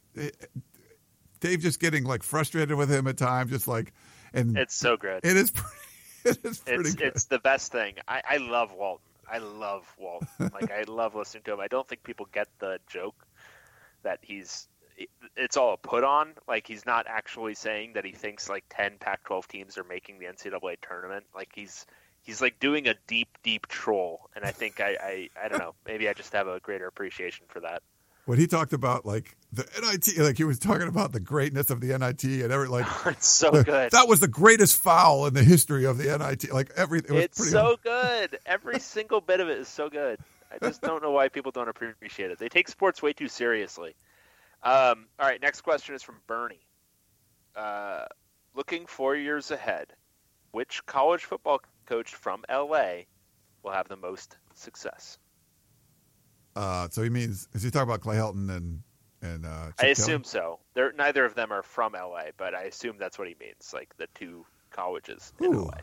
Dave 1.40 1.60
just 1.62 1.80
getting 1.80 2.04
like 2.04 2.24
frustrated 2.24 2.76
with 2.78 2.92
him 2.92 3.08
at 3.08 3.18
times, 3.18 3.52
just 3.52 3.68
like, 3.68 3.94
and 4.34 4.58
It's 4.58 4.76
so 4.76 4.98
good. 4.98 5.22
it 5.24 5.38
is 5.38 5.52
pretty, 5.52 5.70
it 6.26 6.46
is 6.46 6.60
pretty 6.60 6.82
it's 6.82 6.96
good. 6.96 7.08
it's 7.08 7.26
the 7.26 7.40
best 7.40 7.72
thing. 7.72 7.96
I, 8.08 8.22
I 8.30 8.38
love 8.38 8.74
Walton. 8.74 9.06
I 9.32 9.38
love 9.38 9.86
Walton. 9.98 10.28
like 10.54 10.72
I 10.72 10.84
love 10.88 11.16
listening 11.16 11.44
to 11.44 11.54
him. 11.54 11.60
I 11.60 11.68
don't 11.68 11.88
think 11.88 12.04
people 12.04 12.28
get 12.32 12.48
the 12.60 12.80
joke 12.88 13.26
that 14.04 14.20
he's 14.22 14.68
it's 15.38 15.56
all 15.56 15.74
a 15.74 15.78
put 15.78 16.04
on. 16.04 16.34
Like 16.48 16.68
he's 16.68 16.86
not 16.86 17.06
actually 17.08 17.54
saying 17.56 17.94
that 17.94 18.04
he 18.04 18.12
thinks 18.12 18.50
like 18.50 18.66
ten 18.70 18.98
Pac-12 19.00 19.48
teams 19.48 19.78
are 19.78 19.84
making 19.86 20.20
the 20.20 20.26
NCAA 20.26 20.76
tournament. 20.82 21.26
Like 21.34 21.52
he's 21.56 21.86
he's 22.22 22.42
like 22.42 22.60
doing 22.60 22.88
a 22.88 22.96
deep 23.08 23.30
deep 23.44 23.68
troll. 23.68 24.30
And 24.36 24.44
I 24.44 24.52
think 24.52 24.82
I 24.82 24.98
I, 25.02 25.30
I 25.46 25.48
don't 25.48 25.60
know. 25.60 25.76
Maybe 25.88 26.10
I 26.10 26.14
just 26.14 26.34
have 26.34 26.48
a 26.48 26.60
greater 26.60 26.88
appreciation 26.88 27.46
for 27.48 27.62
that. 27.62 27.82
When 28.30 28.38
he 28.38 28.46
talked 28.46 28.74
about 28.74 29.08
like 29.08 29.36
the 29.52 29.66
NIT, 29.82 30.20
like 30.20 30.38
he 30.38 30.44
was 30.44 30.60
talking 30.60 30.88
about 30.88 31.12
the 31.12 31.20
greatness 31.20 31.72
of 31.72 31.82
the 31.82 31.98
NIT 31.98 32.24
and 32.24 32.54
every 32.54 32.68
like 32.68 32.86
it's 33.08 33.28
so 33.28 33.50
the- 33.50 33.64
good. 33.64 33.90
that 33.92 34.08
was 34.08 34.20
the 34.20 34.28
greatest 34.28 34.80
foul 34.80 35.26
in 35.26 35.34
the 35.34 35.44
history 35.44 35.86
of 35.86 35.98
the 35.98 36.16
NIT. 36.16 36.54
Like 36.54 36.70
every, 36.76 37.00
it 37.00 37.10
it's 37.10 37.50
so 37.50 37.80
good. 37.84 38.38
Every 38.46 38.80
single 38.80 39.20
bit 39.20 39.40
of 39.40 39.50
it 39.50 39.58
is 39.58 39.68
so 39.68 39.90
good. 39.90 40.20
I 40.52 40.64
just 40.64 40.80
don't 40.84 41.02
know 41.02 41.10
why 41.10 41.30
people 41.30 41.52
don't 41.52 41.70
appreciate 41.70 42.30
it. 42.30 42.38
They 42.38 42.50
take 42.50 42.70
sports 42.70 43.02
way 43.02 43.14
too 43.14 43.28
seriously. 43.28 43.96
Um, 44.62 45.08
all 45.20 45.28
right, 45.28 45.42
next 45.42 45.62
question 45.62 45.96
is 45.96 46.04
from 46.04 46.18
Bernie. 46.28 46.68
Uh, 47.56 48.06
looking 48.54 48.86
four 48.86 49.16
years 49.16 49.50
ahead, 49.50 49.88
which 50.52 50.86
college 50.86 51.26
football 51.26 51.62
coach 51.88 52.14
from 52.14 52.46
LA 52.48 53.06
will 53.64 53.72
have 53.72 53.88
the 53.88 53.98
most 53.98 54.38
success? 54.54 55.18
Uh, 56.60 56.90
so 56.92 57.02
he 57.02 57.10
means 57.10 57.48
is 57.54 57.64
he 57.64 57.72
talking 57.72 57.88
about 57.88 58.02
Clay 58.02 58.18
Helton 58.18 58.54
and 58.54 58.84
and 59.22 59.46
uh, 59.46 59.68
I 59.68 59.72
Kelly? 59.78 59.92
assume 59.94 60.24
so. 60.26 60.60
They're, 60.74 60.92
neither 60.92 61.24
of 61.24 61.34
them 61.34 61.54
are 61.54 61.64
from 61.64 61.94
LA, 61.94 62.32
but 62.38 62.54
I 62.54 62.64
assume 62.64 62.98
that's 63.00 63.18
what 63.18 63.30
he 63.30 63.36
means, 63.40 63.72
like 63.74 63.96
the 63.98 64.08
two 64.14 64.46
colleges 64.72 65.32
in 65.40 65.56
Ooh. 65.56 65.66
LA. 65.66 65.78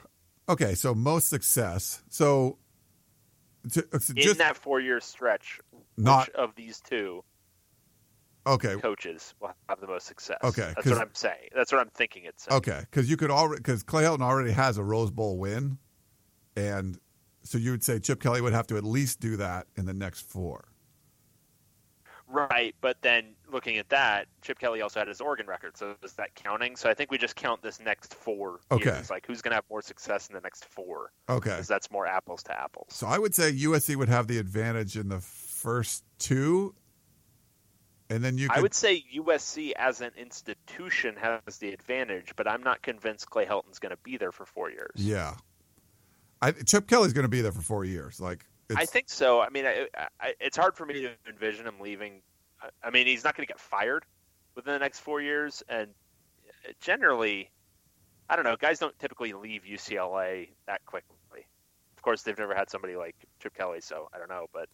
Okay, 0.50 0.74
so 0.74 0.94
most 0.94 1.28
success. 1.28 2.02
So, 2.10 2.58
to, 3.72 3.86
uh, 3.92 3.98
In 4.10 4.22
just 4.22 4.38
that 4.38 4.56
four-year 4.56 5.00
stretch, 5.00 5.60
not 5.96 6.28
which 6.28 6.36
of 6.36 6.54
these 6.56 6.80
two 6.80 7.24
okay. 8.46 8.76
coaches 8.76 9.34
will 9.40 9.52
have 9.68 9.80
the 9.80 9.86
most 9.86 10.06
success. 10.06 10.38
Okay, 10.44 10.72
that's 10.74 10.88
what 10.88 11.00
I'm 11.00 11.14
saying. 11.14 11.48
That's 11.54 11.72
what 11.72 11.80
I'm 11.80 11.90
thinking. 11.90 12.24
It's 12.26 12.44
saying. 12.44 12.58
Okay, 12.58 12.80
because 12.90 13.08
you 13.08 13.16
could 13.16 13.30
already 13.30 13.60
because 13.60 13.82
Clay 13.82 14.04
Helton 14.04 14.20
already 14.20 14.52
has 14.52 14.76
a 14.76 14.84
Rose 14.84 15.10
Bowl 15.10 15.38
win, 15.38 15.78
and 16.54 16.98
so 17.46 17.58
you 17.58 17.70
would 17.70 17.82
say 17.84 17.98
Chip 17.98 18.20
Kelly 18.20 18.40
would 18.40 18.52
have 18.52 18.66
to 18.68 18.76
at 18.76 18.84
least 18.84 19.20
do 19.20 19.36
that 19.36 19.66
in 19.76 19.86
the 19.86 19.94
next 19.94 20.22
four. 20.22 20.64
right. 22.28 22.74
But 22.80 23.00
then 23.02 23.34
looking 23.50 23.78
at 23.78 23.88
that, 23.90 24.26
Chip 24.42 24.58
Kelly 24.58 24.80
also 24.82 24.98
had 25.00 25.08
his 25.08 25.20
Oregon 25.20 25.46
record, 25.46 25.76
so 25.76 25.94
is 26.02 26.12
that 26.14 26.34
counting? 26.34 26.74
So 26.76 26.90
I 26.90 26.94
think 26.94 27.10
we 27.10 27.18
just 27.18 27.36
count 27.36 27.62
this 27.62 27.78
next 27.80 28.14
four 28.14 28.60
Okay. 28.70 28.90
years. 28.96 29.10
Like 29.10 29.26
who's 29.26 29.40
going 29.42 29.52
to 29.52 29.56
have 29.56 29.64
more 29.70 29.82
success 29.82 30.26
in 30.28 30.34
the 30.34 30.40
next 30.40 30.64
four? 30.64 31.12
Okay, 31.28 31.50
Because 31.50 31.68
that's 31.68 31.90
more 31.90 32.06
apples 32.06 32.42
to 32.44 32.60
apples. 32.60 32.88
so 32.90 33.06
I 33.06 33.18
would 33.18 33.34
say 33.34 33.52
USC 33.52 33.94
would 33.96 34.08
have 34.08 34.26
the 34.26 34.38
advantage 34.38 34.96
in 34.96 35.08
the 35.08 35.20
first 35.20 36.04
two, 36.18 36.74
and 38.10 38.22
then 38.24 38.38
you 38.38 38.48
could 38.48 38.58
I 38.58 38.62
would 38.62 38.74
say 38.74 39.04
USC 39.16 39.72
as 39.76 40.00
an 40.00 40.10
institution 40.16 41.16
has 41.16 41.58
the 41.58 41.72
advantage, 41.72 42.32
but 42.36 42.48
I'm 42.48 42.62
not 42.62 42.82
convinced 42.82 43.30
Clay 43.30 43.44
Helton's 43.46 43.78
going 43.78 43.90
to 43.90 43.98
be 44.02 44.16
there 44.16 44.32
for 44.32 44.44
four 44.46 44.70
years. 44.70 44.92
yeah. 44.96 45.34
I, 46.42 46.52
Chip 46.52 46.86
Kelly's 46.86 47.12
going 47.12 47.24
to 47.24 47.28
be 47.28 47.40
there 47.40 47.52
for 47.52 47.62
four 47.62 47.84
years. 47.84 48.20
Like 48.20 48.44
it's, 48.68 48.78
I 48.78 48.84
think 48.84 49.08
so. 49.08 49.40
I 49.40 49.48
mean, 49.50 49.66
I, 49.66 49.86
I, 50.20 50.34
it's 50.40 50.56
hard 50.56 50.76
for 50.76 50.84
me 50.86 50.94
to 51.02 51.10
envision 51.28 51.66
him 51.66 51.80
leaving. 51.80 52.22
I- 52.60 52.68
I 52.84 52.90
mean, 52.90 53.06
he's 53.06 53.24
not 53.24 53.36
going 53.36 53.46
to 53.46 53.52
get 53.52 53.60
fired 53.60 54.04
within 54.54 54.72
the 54.72 54.78
next 54.78 55.00
four 55.00 55.20
years, 55.20 55.62
and 55.68 55.88
generally, 56.80 57.50
I 58.28 58.36
don't 58.36 58.44
know. 58.44 58.56
Guys 58.56 58.78
don't 58.78 58.98
typically 58.98 59.32
leave 59.32 59.62
UCLA 59.64 60.48
that 60.66 60.84
quickly. 60.86 61.12
Of 61.96 62.02
course, 62.02 62.22
they've 62.22 62.38
never 62.38 62.54
had 62.54 62.70
somebody 62.70 62.96
like 62.96 63.16
Chip 63.42 63.54
Kelly, 63.54 63.80
so 63.80 64.08
I 64.14 64.18
don't 64.18 64.28
know, 64.28 64.46
but 64.52 64.68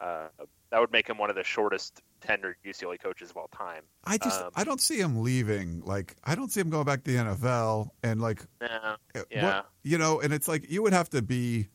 uh, 0.00 0.28
that 0.70 0.80
would 0.80 0.90
make 0.92 1.08
him 1.08 1.18
one 1.18 1.30
of 1.30 1.36
the 1.36 1.44
shortest 1.44 2.02
tenured 2.26 2.54
UCLA 2.64 3.00
coaches 3.00 3.30
of 3.30 3.36
all 3.36 3.48
time. 3.48 3.82
I 4.04 4.18
just 4.18 4.40
um, 4.42 4.50
I 4.54 4.64
don't 4.64 4.80
see 4.80 4.98
him 4.98 5.22
leaving. 5.22 5.82
Like 5.84 6.16
I 6.24 6.34
don't 6.34 6.50
see 6.50 6.60
him 6.60 6.70
going 6.70 6.84
back 6.84 7.04
to 7.04 7.10
the 7.12 7.18
NFL 7.18 7.88
and 8.02 8.20
like 8.20 8.40
Uh, 8.60 8.96
what- 9.12 9.26
Yeah. 9.30 9.62
you 9.82 9.98
know, 9.98 10.20
and 10.20 10.32
it's 10.32 10.48
like 10.48 10.70
you 10.70 10.82
would 10.82 10.92
have 10.92 11.10
to 11.10 11.22
be. 11.22 11.68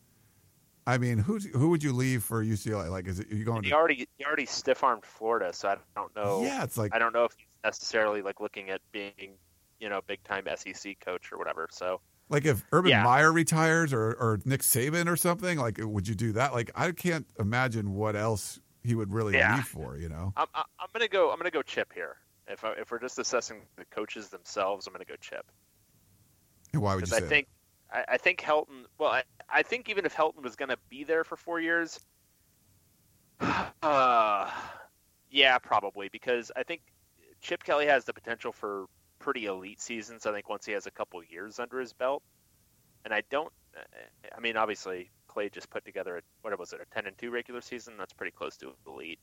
I 0.88 0.98
mean, 0.98 1.20
who 1.20 1.38
who 1.38 1.70
would 1.70 1.84
you 1.84 1.94
leave 1.94 2.24
for 2.24 2.44
UCLA? 2.44 2.90
Like, 2.90 3.08
is 3.08 3.20
it 3.20 3.28
you 3.30 3.46
going 3.46 3.64
he 3.64 3.70
to? 3.70 3.76
already 3.76 4.08
he 4.18 4.26
already 4.26 4.46
stiff 4.48 4.84
armed 4.84 5.06
Florida, 5.06 5.54
so 5.54 5.70
I 5.70 5.78
don't 5.96 6.16
know. 6.16 6.42
Yeah, 6.44 6.64
it's 6.64 6.78
like 6.78 6.96
I 6.96 7.00
don't 7.00 7.14
know 7.14 7.26
if 7.26 7.34
he's 7.38 7.46
necessarily 7.64 8.24
like 8.24 8.40
looking 8.40 8.72
at 8.72 8.82
being, 8.92 9.38
you 9.80 9.88
know, 9.90 10.02
big 10.08 10.24
time 10.24 10.48
SEC 10.56 11.00
coach 11.00 11.32
or 11.32 11.38
whatever. 11.38 11.68
So 11.72 12.02
like 12.30 12.46
if 12.46 12.64
Urban 12.72 12.90
Yeah. 12.90 13.04
Meyer 13.04 13.32
retires 13.32 13.94
or 13.94 14.14
or 14.14 14.40
Nick 14.46 14.62
Saban 14.62 15.08
or 15.08 15.16
something. 15.16 15.60
Like, 15.60 15.78
would 15.80 16.08
you 16.08 16.16
do 16.16 16.32
that? 16.32 16.54
Like, 16.54 16.72
I 16.74 16.92
can't 16.92 17.28
imagine 17.40 17.94
what 17.94 18.16
else 18.16 18.60
he 18.84 18.96
would 18.96 19.12
really 19.12 19.34
Yeah. 19.34 19.56
leave 19.58 19.66
for. 19.66 19.98
You 19.98 20.10
know? 20.10 20.34
I'm 20.38 20.48
I'm 20.56 20.88
gonna 20.94 21.08
go 21.08 21.32
I'm 21.32 21.38
gonna 21.38 21.52
go 21.52 21.62
Chip 21.62 21.94
here, 21.94 22.18
If 22.48 22.64
I, 22.64 22.74
if 22.74 22.92
we're 22.92 23.00
just 23.00 23.20
assessing 23.20 23.62
the 23.76 23.86
coaches 23.86 24.30
themselves, 24.30 24.88
I'm 24.88 24.94
going 24.94 25.06
to 25.06 25.12
go 25.12 25.18
Chip 25.20 25.46
And 26.74 26.82
why 26.82 26.96
would 26.96 27.02
you 27.02 27.08
say 27.08 27.18
I 27.18 27.22
think 27.22 27.48
I, 27.92 28.06
I 28.10 28.18
think 28.18 28.42
Helton. 28.42 28.86
Well, 28.98 29.12
I, 29.12 29.24
I 29.50 29.64
think 29.64 29.90
even 29.90 30.06
if 30.06 30.16
Helton 30.16 30.44
was 30.44 30.56
going 30.56 30.70
to 30.70 30.78
be 30.90 31.04
there 31.04 31.24
for 31.24 31.36
four 31.36 31.60
years, 31.60 32.00
uh, 33.40 34.52
yeah, 35.32 35.58
probably 35.58 36.10
because 36.10 36.52
I 36.56 36.64
think 36.64 36.82
Chip 37.42 37.64
Kelly 37.64 37.88
has 37.88 38.06
the 38.06 38.14
potential 38.14 38.52
for 38.52 38.86
pretty 39.20 39.46
elite 39.46 39.82
seasons. 39.82 40.26
I 40.26 40.32
think 40.34 40.50
once 40.50 40.66
he 40.66 40.74
has 40.74 40.86
a 40.88 40.92
couple 40.92 41.22
years 41.24 41.60
under 41.60 41.80
his 41.80 41.94
belt, 41.94 42.24
and 43.06 43.14
I 43.14 43.24
don't. 43.30 43.52
I 44.36 44.40
mean, 44.40 44.58
obviously 44.58 45.10
Just 45.48 45.70
put 45.70 45.86
together 45.86 46.18
a, 46.18 46.22
what 46.42 46.58
was 46.60 46.74
it, 46.74 46.82
a 46.82 46.94
ten 46.94 47.08
and 47.08 47.18
two 47.18 47.32
regular 47.32 47.62
season? 47.62 47.94
That's 47.98 48.12
pretty 48.12 48.32
close 48.32 48.58
to 48.58 48.74
elite. 48.86 49.20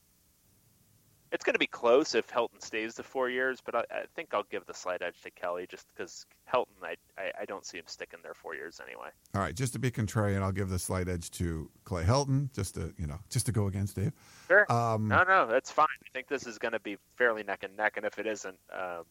It's 1.33 1.45
going 1.45 1.55
to 1.55 1.59
be 1.59 1.67
close 1.67 2.15
if 2.15 2.29
Helton 2.29 2.63
stays 2.63 2.95
the 2.95 3.03
four 3.03 3.29
years, 3.29 3.61
but 3.61 3.75
I, 3.75 3.81
I 3.91 4.05
think 4.15 4.33
I'll 4.33 4.45
give 4.45 4.65
the 4.65 4.73
slight 4.73 5.03
edge 5.03 5.21
to 5.23 5.31
Kelly 5.33 5.67
just 5.69 5.85
because 5.93 6.25
Helton, 6.51 6.67
I, 6.85 6.95
I, 7.19 7.33
I 7.41 7.45
don't 7.45 7.67
see 7.67 7.79
him 7.79 7.85
sticking 7.89 8.21
there 8.23 8.33
four 8.33 8.55
years 8.55 8.81
anyway. 8.81 9.09
All 9.35 9.41
right, 9.41 9.55
just 9.55 9.73
to 9.73 9.81
be 9.81 9.91
contrarian, 9.91 10.41
I'll 10.41 10.53
give 10.53 10.69
the 10.69 10.79
slight 10.79 11.09
edge 11.09 11.31
to 11.33 11.69
Clay 11.85 12.05
Helton, 12.05 12.53
just 12.55 12.77
to 12.77 12.95
you 12.97 13.09
know, 13.09 13.19
just 13.29 13.45
to 13.47 13.53
go 13.53 13.67
against 13.67 13.97
Dave. 13.97 14.13
Sure. 14.47 14.71
Um, 14.73 15.09
No, 15.09 15.25
no, 15.25 15.49
that's 15.49 15.71
fine. 15.71 15.87
I 16.05 16.09
think 16.15 16.29
this 16.29 16.47
is 16.47 16.59
going 16.59 16.73
to 16.73 16.81
be 16.81 16.97
fairly 17.17 17.43
neck 17.43 17.65
and 17.65 17.77
neck, 17.77 17.97
and 17.97 18.07
if 18.07 18.21
it 18.21 18.27
isn't, 18.29 18.57
um, 18.73 19.03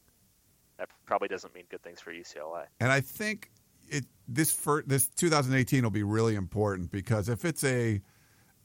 that 0.77 0.89
probably 1.05 1.27
doesn't 1.27 1.53
mean 1.53 1.65
good 1.69 1.83
things 1.83 1.99
for 1.99 2.13
UCLA. 2.13 2.65
And 2.79 2.91
I 2.91 3.01
think 3.01 3.51
it 3.89 4.05
this 4.27 4.51
for 4.51 4.83
this 4.85 5.07
2018 5.07 5.83
will 5.83 5.89
be 5.89 6.03
really 6.03 6.35
important 6.35 6.91
because 6.91 7.29
if 7.29 7.45
it's 7.45 7.63
a 7.63 8.01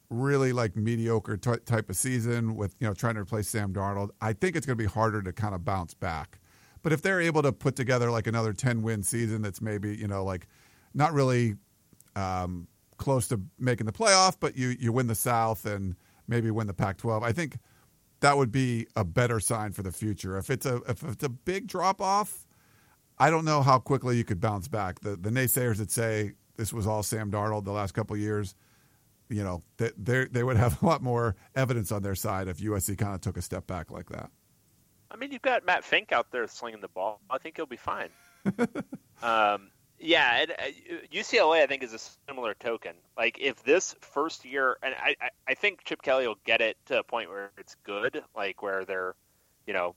really 0.08 0.52
like 0.52 0.74
mediocre 0.76 1.36
ty 1.36 1.56
type 1.64 1.88
of 1.88 1.96
season 1.96 2.56
with 2.56 2.74
you 2.80 2.86
know 2.86 2.94
trying 2.94 3.14
to 3.14 3.20
replace 3.20 3.48
Sam 3.48 3.72
Darnold, 3.72 4.10
I 4.20 4.32
think 4.32 4.56
it's 4.56 4.66
going 4.66 4.76
to 4.76 4.82
be 4.82 4.88
harder 4.88 5.22
to 5.22 5.32
kind 5.32 5.54
of 5.54 5.64
bounce 5.64 5.94
back. 5.94 6.40
But 6.82 6.92
if 6.92 7.02
they're 7.02 7.20
able 7.20 7.42
to 7.42 7.52
put 7.52 7.76
together 7.76 8.10
like 8.10 8.26
another 8.26 8.52
10 8.52 8.82
win 8.82 9.02
season 9.02 9.42
that's 9.42 9.60
maybe 9.60 9.96
you 9.96 10.08
know 10.08 10.24
like 10.24 10.46
not 10.94 11.12
really 11.12 11.56
um, 12.16 12.66
close 12.96 13.28
to 13.28 13.40
making 13.58 13.86
the 13.86 13.92
playoff, 13.92 14.36
but 14.40 14.56
you 14.56 14.74
you 14.78 14.92
win 14.92 15.06
the 15.06 15.14
South 15.14 15.66
and 15.66 15.96
maybe 16.26 16.50
win 16.50 16.66
the 16.66 16.74
Pac-12, 16.74 17.22
I 17.22 17.32
think 17.32 17.58
that 18.20 18.36
would 18.36 18.52
be 18.52 18.86
a 18.96 19.04
better 19.04 19.40
sign 19.40 19.72
for 19.72 19.82
the 19.82 19.92
future. 19.92 20.38
If 20.38 20.50
it's 20.50 20.66
a 20.66 20.76
if 20.88 21.02
it's 21.02 21.24
a 21.24 21.28
big 21.28 21.66
drop 21.66 22.00
off, 22.00 22.46
I 23.20 23.28
don't 23.28 23.44
know 23.44 23.62
how 23.62 23.78
quickly 23.78 24.16
you 24.16 24.24
could 24.24 24.40
bounce 24.40 24.66
back. 24.66 25.00
The 25.00 25.14
the 25.14 25.30
naysayers 25.30 25.76
that 25.76 25.90
say 25.90 26.32
this 26.56 26.72
was 26.72 26.86
all 26.86 27.02
Sam 27.02 27.30
Darnold 27.30 27.64
the 27.64 27.72
last 27.72 27.92
couple 27.92 28.16
years, 28.16 28.54
you 29.28 29.44
know, 29.44 29.62
they 29.76 29.90
they 29.96 30.24
they 30.24 30.42
would 30.42 30.56
have 30.56 30.82
a 30.82 30.86
lot 30.86 31.02
more 31.02 31.36
evidence 31.54 31.92
on 31.92 32.02
their 32.02 32.14
side 32.14 32.48
if 32.48 32.58
USC 32.58 32.96
kind 32.98 33.14
of 33.14 33.20
took 33.20 33.36
a 33.36 33.42
step 33.42 33.66
back 33.66 33.90
like 33.90 34.08
that. 34.08 34.30
I 35.10 35.16
mean, 35.16 35.32
you've 35.32 35.42
got 35.42 35.66
Matt 35.66 35.84
Fink 35.84 36.12
out 36.12 36.30
there 36.30 36.46
slinging 36.46 36.80
the 36.80 36.88
ball. 36.88 37.20
I 37.28 37.38
think 37.38 37.56
he'll 37.56 37.66
be 37.66 37.76
fine. 37.76 38.10
um, 39.22 39.70
yeah, 39.98 40.42
and, 40.42 40.50
uh, 40.52 41.04
UCLA 41.12 41.62
I 41.62 41.66
think 41.66 41.82
is 41.82 41.92
a 41.92 41.98
similar 42.26 42.54
token. 42.54 42.92
Like 43.18 43.38
if 43.38 43.62
this 43.64 43.94
first 44.00 44.46
year, 44.46 44.78
and 44.82 44.94
I, 44.94 45.14
I, 45.20 45.28
I 45.48 45.54
think 45.54 45.84
Chip 45.84 46.00
Kelly 46.00 46.26
will 46.26 46.38
get 46.46 46.60
it 46.60 46.78
to 46.86 47.00
a 47.00 47.02
point 47.02 47.28
where 47.28 47.50
it's 47.58 47.74
good, 47.84 48.22
like 48.34 48.62
where 48.62 48.84
they're, 48.84 49.14
you 49.66 49.74
know, 49.74 49.94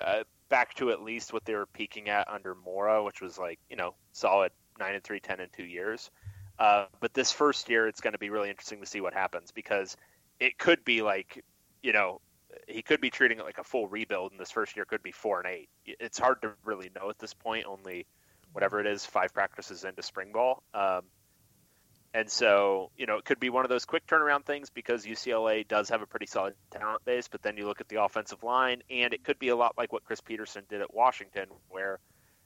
uh, 0.00 0.24
back 0.48 0.74
to 0.74 0.90
at 0.90 1.02
least 1.02 1.32
what 1.32 1.44
they 1.44 1.54
were 1.54 1.66
peaking 1.66 2.08
at 2.08 2.28
under 2.28 2.54
Mora, 2.54 3.02
which 3.02 3.20
was 3.20 3.38
like 3.38 3.58
you 3.70 3.76
know 3.76 3.94
solid 4.12 4.52
nine 4.78 4.94
and 4.94 5.04
three, 5.04 5.20
ten 5.20 5.40
and 5.40 5.52
two 5.52 5.64
years. 5.64 6.10
Uh, 6.58 6.86
but 7.00 7.14
this 7.14 7.32
first 7.32 7.68
year, 7.68 7.88
it's 7.88 8.00
going 8.00 8.12
to 8.12 8.18
be 8.18 8.30
really 8.30 8.50
interesting 8.50 8.80
to 8.80 8.86
see 8.86 9.00
what 9.00 9.12
happens 9.12 9.50
because 9.50 9.96
it 10.38 10.56
could 10.58 10.84
be 10.84 11.02
like, 11.02 11.44
you 11.82 11.92
know, 11.92 12.20
he 12.68 12.82
could 12.82 13.00
be 13.00 13.10
treating 13.10 13.38
it 13.38 13.44
like 13.44 13.58
a 13.58 13.64
full 13.64 13.88
rebuild, 13.88 14.30
and 14.30 14.40
this 14.40 14.52
first 14.52 14.76
year 14.76 14.84
could 14.84 15.02
be 15.02 15.10
four 15.10 15.40
and 15.40 15.48
eight. 15.48 15.68
It's 15.84 16.18
hard 16.18 16.42
to 16.42 16.52
really 16.64 16.90
know 16.94 17.10
at 17.10 17.18
this 17.18 17.34
point. 17.34 17.66
Only 17.66 18.06
whatever 18.52 18.80
it 18.80 18.86
is, 18.86 19.04
five 19.04 19.34
practices 19.34 19.84
into 19.84 20.02
spring 20.02 20.30
ball. 20.32 20.62
Um, 20.72 21.02
and 22.14 22.30
so, 22.30 22.92
you 22.96 23.06
know, 23.06 23.16
it 23.16 23.24
could 23.24 23.40
be 23.40 23.50
one 23.50 23.64
of 23.64 23.68
those 23.68 23.84
quick 23.84 24.06
turnaround 24.06 24.44
things 24.44 24.70
because 24.70 25.04
UCLA 25.04 25.66
does 25.66 25.88
have 25.88 26.00
a 26.00 26.06
pretty 26.06 26.26
solid 26.26 26.54
talent 26.70 27.04
base, 27.04 27.26
but 27.26 27.42
then 27.42 27.56
you 27.56 27.66
look 27.66 27.80
at 27.80 27.88
the 27.88 28.00
offensive 28.00 28.44
line, 28.44 28.84
and 28.88 29.12
it 29.12 29.24
could 29.24 29.40
be 29.40 29.48
a 29.48 29.56
lot 29.56 29.74
like 29.76 29.92
what 29.92 30.04
Chris 30.04 30.20
Petersen 30.20 30.62
did 30.68 30.80
at 30.80 30.94
Washington, 30.94 31.46
where, 31.68 31.98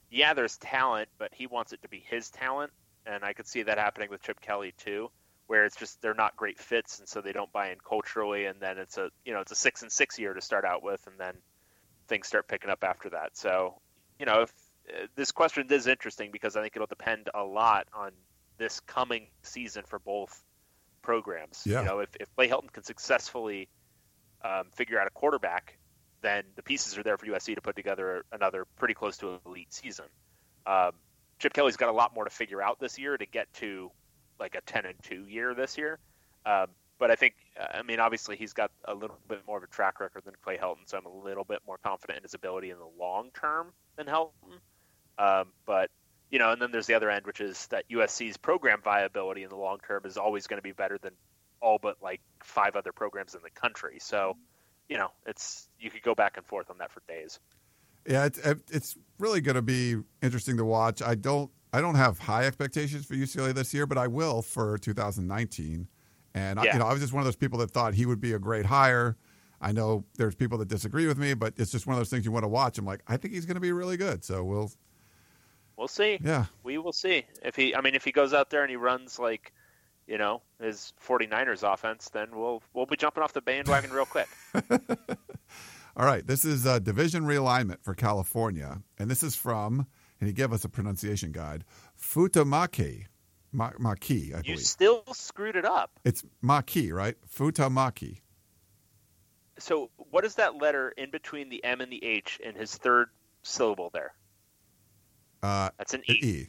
yeah, 0.09 0.33
there's 0.33 0.57
talent, 0.57 1.07
but 1.19 1.31
he 1.35 1.45
wants 1.45 1.71
it 1.71 1.83
to 1.83 1.87
be 1.87 2.03
his 2.09 2.31
talent. 2.31 2.71
And 3.05 3.23
I 3.23 3.33
could 3.33 3.45
see 3.45 3.61
that 3.61 3.77
happening 3.77 4.09
with 4.09 4.23
Chip 4.23 4.41
Kelly, 4.41 4.73
too, 4.75 5.11
where 5.45 5.65
it's 5.65 5.75
just 5.75 6.01
they're 6.01 6.15
not 6.15 6.35
great 6.35 6.57
fits, 6.57 6.97
and 6.97 7.07
so 7.07 7.21
they 7.21 7.31
don't 7.31 7.51
buy 7.51 7.69
in 7.69 7.77
culturally, 7.87 8.45
and 8.45 8.59
then 8.59 8.79
it's 8.79 8.97
a, 8.97 9.11
you 9.23 9.33
know, 9.33 9.41
it's 9.41 9.51
a 9.51 9.55
six 9.55 9.83
and 9.83 9.91
six 9.91 10.17
year 10.17 10.33
to 10.33 10.41
start 10.41 10.65
out 10.65 10.81
with, 10.81 11.05
and 11.05 11.19
then 11.19 11.35
things 12.07 12.25
start 12.25 12.47
picking 12.47 12.71
up 12.71 12.83
after 12.83 13.11
that. 13.11 13.37
So, 13.37 13.79
you 14.17 14.25
know, 14.25 14.41
if 14.41 14.53
uh, 14.89 15.05
this 15.15 15.31
question 15.31 15.67
is 15.69 15.85
interesting 15.85 16.31
because 16.31 16.55
I 16.55 16.63
think 16.63 16.75
it'll 16.75 16.87
depend 16.87 17.29
a 17.35 17.43
lot 17.43 17.87
on 17.93 18.13
this 18.59 18.79
coming 18.81 19.27
season 19.41 19.83
for 19.87 19.97
both 19.97 20.43
programs. 21.01 21.63
Yeah. 21.65 21.81
You 21.81 21.87
know, 21.87 21.99
if, 21.99 22.09
if 22.19 22.33
Clay 22.35 22.47
Helton 22.47 22.71
can 22.71 22.83
successfully 22.83 23.67
um, 24.43 24.65
figure 24.75 24.99
out 24.99 25.07
a 25.07 25.09
quarterback, 25.09 25.79
then 26.21 26.43
the 26.55 26.61
pieces 26.61 26.97
are 26.97 27.03
there 27.03 27.17
for 27.17 27.25
USC 27.25 27.55
to 27.55 27.61
put 27.61 27.75
together 27.75 28.25
another 28.31 28.65
pretty 28.77 28.93
close 28.93 29.17
to 29.17 29.31
an 29.31 29.39
elite 29.45 29.73
season. 29.73 30.05
Um, 30.67 30.91
Chip 31.39 31.53
Kelly's 31.53 31.77
got 31.77 31.89
a 31.89 31.93
lot 31.93 32.13
more 32.13 32.25
to 32.25 32.29
figure 32.29 32.61
out 32.61 32.79
this 32.79 32.99
year 32.99 33.17
to 33.17 33.25
get 33.25 33.51
to 33.53 33.91
like 34.39 34.55
a 34.55 34.61
10 34.61 34.85
and 34.85 34.95
2 35.03 35.25
year 35.27 35.53
this 35.53 35.77
year. 35.77 35.97
Um, 36.45 36.67
but 36.97 37.09
I 37.09 37.15
think, 37.15 37.35
I 37.57 37.81
mean, 37.81 38.01
obviously 38.01 38.35
he's 38.35 38.51
got 38.51 38.71
a 38.83 38.93
little 38.93 39.17
bit 39.29 39.39
more 39.47 39.57
of 39.57 39.63
a 39.63 39.67
track 39.67 40.01
record 40.01 40.25
than 40.25 40.33
Clay 40.43 40.57
Helton, 40.57 40.85
so 40.85 40.97
I'm 40.97 41.05
a 41.05 41.25
little 41.25 41.45
bit 41.45 41.59
more 41.65 41.77
confident 41.77 42.17
in 42.17 42.23
his 42.23 42.33
ability 42.33 42.71
in 42.71 42.77
the 42.77 42.89
long 42.99 43.29
term 43.33 43.71
than 43.95 44.05
Helton. 44.05 44.59
Um, 45.17 45.47
but 45.65 45.89
you 46.29 46.39
know, 46.39 46.51
and 46.51 46.61
then 46.61 46.71
there's 46.71 46.87
the 46.87 46.93
other 46.93 47.09
end, 47.09 47.25
which 47.25 47.41
is 47.41 47.67
that 47.67 47.89
USC's 47.89 48.37
program 48.37 48.81
viability 48.83 49.43
in 49.43 49.49
the 49.49 49.55
long 49.55 49.79
term 49.85 50.03
is 50.05 50.17
always 50.17 50.47
going 50.47 50.59
to 50.59 50.63
be 50.63 50.71
better 50.71 50.97
than 50.97 51.11
all 51.61 51.77
but 51.81 51.97
like 52.01 52.21
five 52.43 52.75
other 52.75 52.91
programs 52.91 53.35
in 53.35 53.41
the 53.43 53.49
country. 53.49 53.97
So, 53.99 54.37
you 54.87 54.97
know, 54.97 55.09
it's 55.25 55.67
you 55.79 55.89
could 55.89 56.03
go 56.03 56.15
back 56.15 56.37
and 56.37 56.45
forth 56.45 56.69
on 56.69 56.77
that 56.77 56.91
for 56.91 57.01
days. 57.07 57.39
Yeah, 58.07 58.25
it's 58.25 58.39
uh, 58.45 58.55
it's 58.71 58.97
really 59.17 59.41
going 59.41 59.55
to 59.55 59.61
be 59.61 59.97
interesting 60.21 60.57
to 60.57 60.65
watch. 60.65 61.01
I 61.01 61.15
don't 61.15 61.51
I 61.73 61.81
don't 61.81 61.95
have 61.95 62.19
high 62.19 62.45
expectations 62.45 63.05
for 63.05 63.13
UCLA 63.15 63.53
this 63.53 63.73
year, 63.73 63.85
but 63.85 63.97
I 63.97 64.07
will 64.07 64.41
for 64.41 64.77
2019. 64.77 65.87
And 66.35 66.59
I, 66.59 66.63
you 66.65 66.79
know, 66.79 66.85
I 66.85 66.91
was 66.91 67.01
just 67.01 67.11
one 67.11 67.21
of 67.21 67.25
those 67.25 67.35
people 67.35 67.59
that 67.59 67.71
thought 67.71 67.93
he 67.93 68.05
would 68.05 68.21
be 68.21 68.33
a 68.33 68.39
great 68.39 68.65
hire. 68.65 69.17
I 69.61 69.71
know 69.71 70.05
there's 70.15 70.35
people 70.35 70.57
that 70.59 70.67
disagree 70.67 71.05
with 71.05 71.17
me, 71.17 71.33
but 71.33 71.53
it's 71.57 71.71
just 71.71 71.85
one 71.85 71.95
of 71.95 71.99
those 71.99 72.09
things 72.09 72.23
you 72.23 72.31
want 72.31 72.43
to 72.43 72.49
watch. 72.49 72.77
I'm 72.77 72.85
like, 72.85 73.01
I 73.07 73.17
think 73.17 73.33
he's 73.33 73.45
going 73.45 73.55
to 73.55 73.61
be 73.61 73.71
really 73.71 73.97
good. 73.97 74.23
So 74.23 74.43
we'll, 74.43 74.71
We'll 75.79 75.87
see. 75.87 76.19
yeah, 76.21 76.45
We 76.63 76.77
will 76.77 76.91
see 76.91 77.25
if 77.41 77.55
he. 77.55 77.73
I 77.73 77.79
mean, 77.81 77.95
if 77.95 78.03
he 78.03 78.11
goes 78.11 78.33
out 78.33 78.49
there 78.49 78.61
and 78.63 78.69
he 78.69 78.75
runs 78.75 79.17
like, 79.17 79.53
you 80.07 80.17
know, 80.17 80.41
his 80.61 80.91
49ers 81.07 81.63
offense, 81.63 82.09
then 82.09 82.27
we'll 82.33 82.61
we'll 82.73 82.85
be 82.85 82.97
jumping 82.97 83.23
off 83.23 83.31
the 83.31 83.41
bandwagon 83.41 83.89
real 83.91 84.05
quick. 84.05 84.27
All 85.95 86.05
right, 86.05 86.25
this 86.27 86.43
is 86.45 86.65
a 86.65 86.79
division 86.81 87.23
realignment 87.23 87.81
for 87.81 87.93
California, 87.93 88.81
and 88.97 89.09
this 89.09 89.23
is 89.23 89.35
from, 89.35 89.87
and 90.19 90.27
he 90.27 90.33
gave 90.33 90.51
us 90.53 90.63
a 90.65 90.69
pronunciation 90.69 91.31
guide, 91.31 91.63
Futamaki, 91.99 93.05
Ma- 93.51 93.71
Maki, 93.71 94.33
I 94.33 94.37
You 94.37 94.43
believe. 94.43 94.59
still 94.61 95.03
screwed 95.13 95.55
it 95.55 95.65
up. 95.65 95.99
It's 96.05 96.23
Maki, 96.43 96.93
right? 96.93 97.15
Futamaki. 97.27 98.19
So, 99.57 99.89
what 100.11 100.23
is 100.25 100.35
that 100.35 100.55
letter 100.55 100.89
in 100.89 101.09
between 101.11 101.49
the 101.49 101.63
M 101.63 101.81
and 101.81 101.91
the 101.91 102.03
H 102.03 102.39
in 102.43 102.55
his 102.55 102.75
third 102.77 103.09
syllable 103.43 103.89
there? 103.93 104.13
Uh, 105.43 105.69
That's 105.77 105.93
an 105.93 106.03
E. 106.09 106.13
E. 106.21 106.47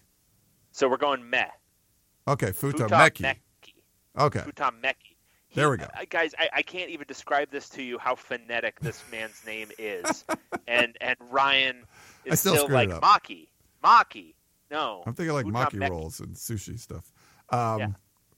So 0.73 0.89
we're 0.89 0.97
going 0.97 1.29
meh. 1.29 1.47
Okay, 2.29 2.49
Futameki. 2.53 3.37
Okay, 4.19 4.41
Futameki. 4.41 4.95
He- 5.49 5.57
There 5.57 5.71
we 5.71 5.79
go. 5.79 5.85
uh, 5.87 6.05
guys, 6.09 6.33
I, 6.39 6.49
I 6.55 6.63
can't 6.63 6.91
even 6.91 7.07
describe 7.09 7.51
this 7.51 7.69
to 7.71 7.83
you 7.83 7.99
how 7.99 8.15
phonetic 8.15 8.79
this 8.81 9.03
man's 9.11 9.41
name 9.45 9.69
is. 9.79 10.25
and 10.69 10.97
and 11.01 11.17
Ryan 11.31 11.85
I 12.27 12.33
is 12.35 12.41
still 12.41 12.55
still, 12.57 12.69
like. 12.69 12.89
Maki. 12.91 13.49
Maki. 13.85 14.35
No. 14.71 15.03
I'm 15.07 15.15
thinking 15.15 15.35
like 15.35 15.47
maki 15.47 15.89
rolls 15.91 16.21
and 16.21 16.37
sushi 16.37 16.79
stuff. 16.79 17.13
Um, 17.51 17.79
Yeah. 17.81 17.87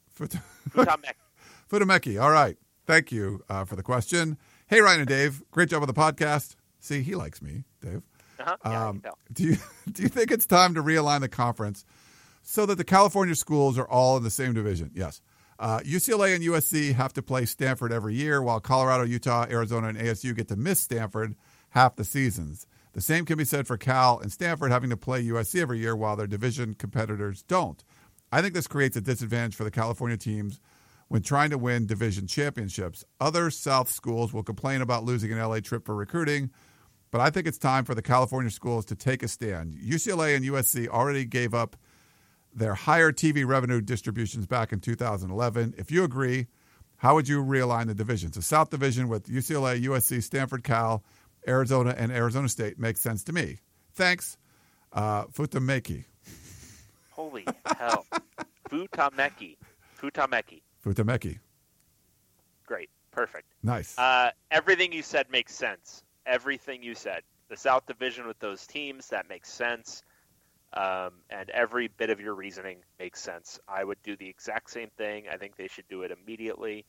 Fut- 0.08 0.36
Futameki. 0.70 1.12
Futameki. 1.70 2.22
All 2.22 2.30
right. 2.30 2.56
Thank 2.86 3.12
you 3.12 3.42
uh, 3.48 3.64
for 3.64 3.76
the 3.76 3.82
question. 3.82 4.38
Hey, 4.68 4.80
Ryan 4.80 5.00
and 5.00 5.08
Dave. 5.08 5.42
Great 5.50 5.68
job 5.68 5.82
on 5.82 5.88
the 5.88 5.94
podcast. 5.94 6.56
See, 6.80 7.02
he 7.02 7.14
likes 7.14 7.40
me, 7.42 7.64
Dave. 7.82 8.02
Uh-huh. 8.40 8.56
Yeah, 8.64 8.88
Um, 8.88 9.02
do 9.32 9.44
you 9.44 9.56
do 9.92 10.02
you 10.02 10.08
think 10.08 10.30
it's 10.30 10.46
time 10.46 10.74
to 10.74 10.82
realign 10.82 11.20
the 11.20 11.28
conference 11.28 11.84
so 12.42 12.66
that 12.66 12.76
the 12.76 12.84
California 12.84 13.34
schools 13.34 13.78
are 13.78 13.88
all 13.88 14.16
in 14.16 14.22
the 14.22 14.30
same 14.30 14.52
division? 14.52 14.90
Yes. 14.94 15.20
Uh, 15.58 15.78
UCLA 15.80 16.34
and 16.34 16.42
USC 16.42 16.92
have 16.94 17.12
to 17.12 17.22
play 17.22 17.44
Stanford 17.44 17.92
every 17.92 18.14
year, 18.14 18.42
while 18.42 18.58
Colorado, 18.58 19.04
Utah, 19.04 19.46
Arizona, 19.48 19.88
and 19.88 19.98
ASU 19.98 20.34
get 20.34 20.48
to 20.48 20.56
miss 20.56 20.80
Stanford 20.80 21.36
half 21.70 21.94
the 21.94 22.04
seasons. 22.04 22.66
The 22.94 23.00
same 23.00 23.24
can 23.24 23.38
be 23.38 23.44
said 23.44 23.66
for 23.66 23.76
Cal 23.78 24.18
and 24.18 24.32
Stanford 24.32 24.72
having 24.72 24.90
to 24.90 24.96
play 24.96 25.22
USC 25.24 25.60
every 25.62 25.78
year, 25.78 25.94
while 25.94 26.16
their 26.16 26.26
division 26.26 26.74
competitors 26.74 27.42
don't. 27.44 27.82
I 28.32 28.42
think 28.42 28.54
this 28.54 28.66
creates 28.66 28.96
a 28.96 29.00
disadvantage 29.00 29.54
for 29.54 29.64
the 29.64 29.70
California 29.70 30.16
teams 30.16 30.58
when 31.08 31.22
trying 31.22 31.50
to 31.50 31.58
win 31.58 31.86
division 31.86 32.26
championships. 32.26 33.04
Other 33.20 33.50
South 33.50 33.88
schools 33.90 34.32
will 34.32 34.42
complain 34.42 34.80
about 34.80 35.04
losing 35.04 35.30
an 35.30 35.38
LA 35.38 35.60
trip 35.60 35.84
for 35.86 35.94
recruiting, 35.94 36.50
but 37.12 37.20
I 37.20 37.30
think 37.30 37.46
it's 37.46 37.58
time 37.58 37.84
for 37.84 37.94
the 37.94 38.02
California 38.02 38.50
schools 38.50 38.86
to 38.86 38.96
take 38.96 39.22
a 39.22 39.28
stand. 39.28 39.74
UCLA 39.74 40.34
and 40.34 40.44
USC 40.44 40.88
already 40.88 41.26
gave 41.26 41.54
up 41.54 41.76
their 42.54 42.74
higher 42.74 43.12
TV 43.12 43.46
revenue 43.46 43.80
distributions 43.82 44.46
back 44.46 44.72
in 44.72 44.80
2011. 44.80 45.74
If 45.76 45.90
you 45.90 46.04
agree, 46.04 46.46
how 46.96 47.14
would 47.14 47.28
you 47.28 47.44
realign 47.44 47.86
the 47.86 47.94
divisions? 47.94 48.34
The 48.34 48.42
South 48.42 48.70
Division 48.70 49.08
with 49.08 49.26
UCLA, 49.26 49.80
USC, 49.84 50.22
Stanford, 50.22 50.64
Cal, 50.64 51.04
Arizona, 51.46 51.94
and 51.96 52.10
Arizona 52.10 52.48
State 52.48 52.78
makes 52.78 53.00
sense 53.00 53.22
to 53.24 53.32
me. 53.32 53.58
Thanks, 53.94 54.38
uh, 54.94 55.24
Futameki. 55.26 56.04
Holy 57.10 57.44
hell. 57.76 58.06
Futameki. 58.70 59.56
Futameki. 60.00 60.62
Futameki. 60.84 61.38
Great. 62.64 62.88
Perfect. 63.10 63.52
Nice. 63.62 63.98
Uh, 63.98 64.30
everything 64.50 64.92
you 64.92 65.02
said 65.02 65.26
makes 65.30 65.54
sense. 65.54 66.02
Everything 66.26 66.82
you 66.82 66.94
said. 66.94 67.22
The 67.48 67.56
South 67.56 67.86
Division 67.86 68.26
with 68.26 68.38
those 68.38 68.66
teams, 68.66 69.08
that 69.08 69.28
makes 69.28 69.52
sense. 69.52 70.02
Um, 70.74 71.12
and 71.28 71.50
every 71.50 71.88
bit 71.88 72.08
of 72.08 72.20
your 72.20 72.34
reasoning 72.34 72.78
makes 72.98 73.20
sense. 73.20 73.60
I 73.68 73.84
would 73.84 73.98
do 74.02 74.16
the 74.16 74.28
exact 74.28 74.70
same 74.70 74.88
thing. 74.96 75.24
I 75.30 75.36
think 75.36 75.56
they 75.56 75.68
should 75.68 75.86
do 75.88 76.02
it 76.02 76.10
immediately. 76.10 76.86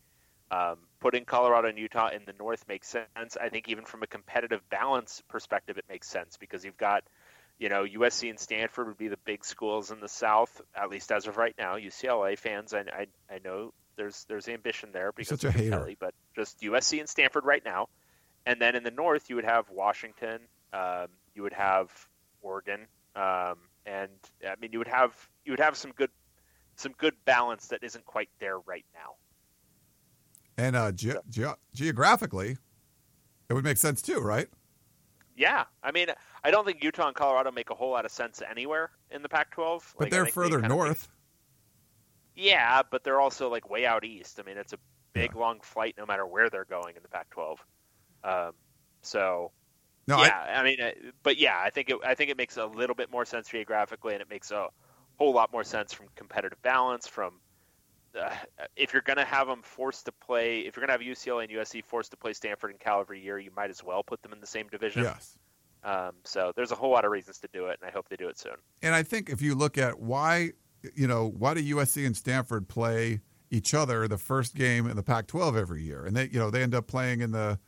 Um, 0.52 0.78
putting 1.00 1.26
Colorado 1.26 1.68
and 1.68 1.78
Utah 1.78 2.10
in 2.10 2.22
the 2.26 2.34
North 2.34 2.66
makes 2.68 2.88
sense. 2.88 3.38
I 3.42 3.50
think 3.50 3.68
even 3.70 3.86
from 3.86 4.04
a 4.04 4.08
competitive 4.08 4.62
balance 4.70 5.22
perspective, 5.28 5.78
it 5.78 5.86
makes 5.90 6.08
sense 6.08 6.38
because 6.38 6.64
you've 6.64 6.78
got, 6.78 7.04
you 7.60 7.70
know, 7.70 7.84
USC 7.84 8.30
and 8.30 8.40
Stanford 8.40 8.88
would 8.88 8.98
be 8.98 9.08
the 9.10 9.18
big 9.26 9.44
schools 9.44 9.92
in 9.92 10.00
the 10.00 10.08
South, 10.08 10.62
at 10.76 10.90
least 10.90 11.12
as 11.12 11.28
of 11.28 11.38
right 11.38 11.56
now. 11.58 11.76
UCLA 11.76 12.38
fans, 12.38 12.74
I, 12.74 12.82
I, 12.82 13.08
I 13.30 13.40
know 13.44 13.74
there's 13.96 14.26
there's 14.30 14.48
ambition 14.48 14.90
there 14.94 15.12
because 15.12 15.40
such 15.40 15.44
a 15.44 15.52
hater. 15.52 15.72
Kelly, 15.72 15.98
but 16.00 16.14
just 16.36 16.62
USC 16.62 17.00
and 17.00 17.10
Stanford 17.10 17.46
right 17.46 17.64
now. 17.64 17.88
And 18.46 18.60
then 18.62 18.76
in 18.76 18.84
the 18.84 18.92
North, 18.92 19.30
you 19.30 19.36
would 19.36 19.46
have 19.46 19.70
Washington, 19.70 20.40
um, 20.74 21.08
you 21.34 21.44
would 21.44 21.54
have 21.54 21.92
Oregon, 22.42 22.88
um, 23.16 23.58
and 23.86 24.10
I 24.46 24.56
mean, 24.60 24.72
you 24.74 24.80
would 24.80 24.88
have 24.88 25.14
you 25.46 25.52
would 25.54 25.60
have 25.60 25.78
some 25.78 25.92
good 25.92 26.10
some 26.76 26.94
good 26.98 27.14
balance 27.26 27.68
that 27.68 27.84
isn't 27.84 28.06
quite 28.06 28.30
there 28.40 28.60
right 28.60 28.86
now. 28.94 29.16
and 30.58 30.76
uh, 30.76 30.92
ge- 30.92 31.16
ge- 31.30 31.56
geographically, 31.74 32.58
it 33.50 33.54
would 33.54 33.64
make 33.64 33.78
sense 33.78 34.02
too, 34.02 34.20
right? 34.20 34.48
Yeah, 35.36 35.64
I 35.84 35.92
mean, 35.92 36.08
I 36.44 36.52
don't 36.52 36.66
think 36.66 36.84
Utah 36.84 37.08
and 37.08 37.16
Colorado 37.16 37.52
make 37.52 37.70
a 37.72 37.76
whole 37.76 37.92
lot 37.92 38.06
of 38.06 38.12
sense 38.12 38.42
anywhere 38.50 38.92
in 39.10 39.22
the 39.24 39.30
Pac-12. 39.30 39.94
But 39.98 40.02
Like, 40.06 40.12
they're 40.12 40.26
think 40.26 40.36
they 40.36 40.42
further 40.42 40.60
make- 40.60 40.70
north. 40.70 41.08
yeah, 42.36 42.82
but 42.90 43.04
they're 43.04 43.20
also 43.22 43.50
like 43.50 43.70
way 43.70 43.86
out 43.86 44.04
east. 44.04 44.40
I 44.40 44.44
mean, 44.44 44.58
it's 44.58 44.74
a 44.74 44.80
big 45.14 45.32
Yeah. 45.34 45.40
long 45.40 45.60
flight 45.62 45.96
no 45.98 46.06
matter 46.06 46.26
where 46.26 46.50
they're 46.50 46.66
going 46.66 46.96
in 46.96 47.02
the 47.04 47.10
Pac-12. 47.10 47.58
Um, 48.24 48.52
so 49.02 49.52
No, 50.08 50.20
yeah, 50.22 50.56
I, 50.58 50.64
mean, 50.64 50.82
uh, 50.82 50.92
but 51.24 51.38
yeah, 51.38 51.60
I 51.62 51.70
think 51.70 51.90
it, 51.90 51.98
I 52.06 52.16
think 52.16 52.30
it 52.30 52.38
makes 52.38 52.58
a 52.58 52.66
little 52.66 52.96
bit 52.96 53.12
more 53.12 53.26
sense 53.26 53.50
geographically, 53.50 54.14
and 54.14 54.22
it 54.22 54.30
makes 54.30 54.52
a 54.52 54.68
whole 55.18 55.34
lot 55.34 55.52
more 55.52 55.64
sense 55.64 55.94
from 55.94 56.08
competitive 56.16 56.62
balance. 56.62 57.08
From 57.08 57.34
uh, 58.20 58.30
if 58.76 58.94
you're 58.94 59.02
going 59.02 59.18
to 59.18 59.26
have 59.26 59.48
them 59.48 59.62
forced 59.62 60.06
to 60.06 60.12
play, 60.12 60.60
if 60.60 60.76
you're 60.76 60.86
going 60.86 60.98
to 60.98 61.06
have 61.06 61.18
UCLA 61.18 61.44
and 61.44 61.52
USC 61.52 61.84
forced 61.84 62.12
to 62.12 62.18
play 62.18 62.34
Stanford 62.34 62.72
and 62.72 62.80
Cal 62.80 63.00
every 63.00 63.22
year, 63.22 63.40
you 63.40 63.52
might 63.56 63.70
as 63.70 63.84
well 63.84 64.04
put 64.04 64.22
them 64.22 64.34
in 64.34 64.40
the 64.40 64.48
same 64.48 64.68
division. 64.68 65.04
yes. 65.04 65.38
Um, 65.84 66.14
so 66.24 66.54
there's 66.56 66.72
a 66.72 66.76
whole 66.76 66.92
lot 66.92 67.06
of 67.06 67.12
reasons 67.12 67.40
to 67.40 67.50
do 67.52 67.66
it, 67.68 67.78
and 67.82 67.90
I 67.90 67.92
hope 67.92 68.08
they 68.10 68.16
do 68.16 68.30
it 68.30 68.40
soon. 68.40 68.56
And 68.82 68.96
I 68.96 69.04
think 69.04 69.30
if 69.30 69.42
you 69.42 69.54
look 69.54 69.78
at 69.78 70.00
why, 70.00 70.52
you 70.96 71.08
know, 71.08 71.28
why 71.28 71.54
do 71.54 71.76
USC 71.76 72.06
and 72.06 72.16
Stanford 72.16 72.70
play 72.70 73.20
each 73.52 73.74
other 73.74 74.08
the 74.08 74.18
first 74.18 74.56
game 74.56 74.88
in 74.88 74.96
the 74.96 75.04
Pac-12 75.04 75.58
every 75.58 75.84
year, 75.84 76.06
and 76.06 76.16
they, 76.16 76.30
you 76.30 76.40
know, 76.40 76.50
they 76.50 76.64
end 76.64 76.74
up 76.74 76.88
playing 76.88 77.22
in 77.22 77.32
the 77.32 77.60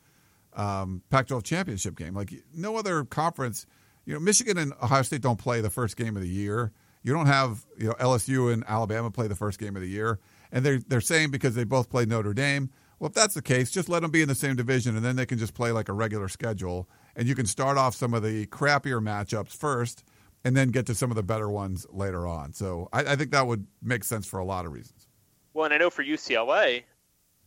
um, 0.56 1.02
Pac-12 1.10 1.44
championship 1.44 1.96
game. 1.96 2.14
Like 2.14 2.32
no 2.54 2.76
other 2.76 3.04
conference, 3.04 3.66
you 4.04 4.14
know, 4.14 4.20
Michigan 4.20 4.58
and 4.58 4.72
Ohio 4.82 5.02
State 5.02 5.20
don't 5.20 5.38
play 5.38 5.60
the 5.60 5.70
first 5.70 5.96
game 5.96 6.16
of 6.16 6.22
the 6.22 6.28
year. 6.28 6.72
You 7.02 7.12
don't 7.12 7.26
have, 7.26 7.64
you 7.78 7.86
know, 7.86 7.94
LSU 7.94 8.52
and 8.52 8.64
Alabama 8.66 9.10
play 9.10 9.28
the 9.28 9.36
first 9.36 9.60
game 9.60 9.76
of 9.76 9.82
the 9.82 9.88
year, 9.88 10.18
and 10.50 10.64
they're 10.64 10.80
they're 10.80 11.00
saying 11.00 11.30
because 11.30 11.54
they 11.54 11.62
both 11.62 11.88
play 11.88 12.04
Notre 12.04 12.34
Dame. 12.34 12.70
Well, 12.98 13.08
if 13.08 13.14
that's 13.14 13.34
the 13.34 13.42
case, 13.42 13.70
just 13.70 13.88
let 13.88 14.02
them 14.02 14.10
be 14.10 14.22
in 14.22 14.28
the 14.28 14.34
same 14.34 14.56
division, 14.56 14.96
and 14.96 15.04
then 15.04 15.14
they 15.16 15.26
can 15.26 15.38
just 15.38 15.54
play 15.54 15.70
like 15.70 15.88
a 15.88 15.92
regular 15.92 16.28
schedule, 16.28 16.88
and 17.14 17.28
you 17.28 17.34
can 17.34 17.46
start 17.46 17.78
off 17.78 17.94
some 17.94 18.14
of 18.14 18.22
the 18.22 18.46
crappier 18.46 19.00
matchups 19.00 19.54
first, 19.54 20.02
and 20.44 20.56
then 20.56 20.70
get 20.70 20.86
to 20.86 20.94
some 20.94 21.10
of 21.10 21.16
the 21.16 21.22
better 21.22 21.48
ones 21.48 21.86
later 21.90 22.26
on. 22.26 22.52
So 22.52 22.88
I, 22.92 23.00
I 23.00 23.16
think 23.16 23.30
that 23.32 23.46
would 23.46 23.66
make 23.82 24.02
sense 24.02 24.26
for 24.26 24.40
a 24.40 24.44
lot 24.44 24.64
of 24.66 24.72
reasons. 24.72 25.08
Well, 25.54 25.66
and 25.66 25.74
I 25.74 25.78
know 25.78 25.90
for 25.90 26.02
UCLA, 26.02 26.84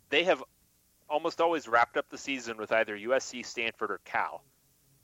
they 0.09 0.23
have 0.23 0.43
almost 1.09 1.41
always 1.41 1.67
wrapped 1.67 1.97
up 1.97 2.09
the 2.09 2.17
season 2.17 2.57
with 2.57 2.71
either 2.71 2.97
USC, 2.97 3.45
Stanford, 3.45 3.91
or 3.91 3.99
Cal. 4.05 4.43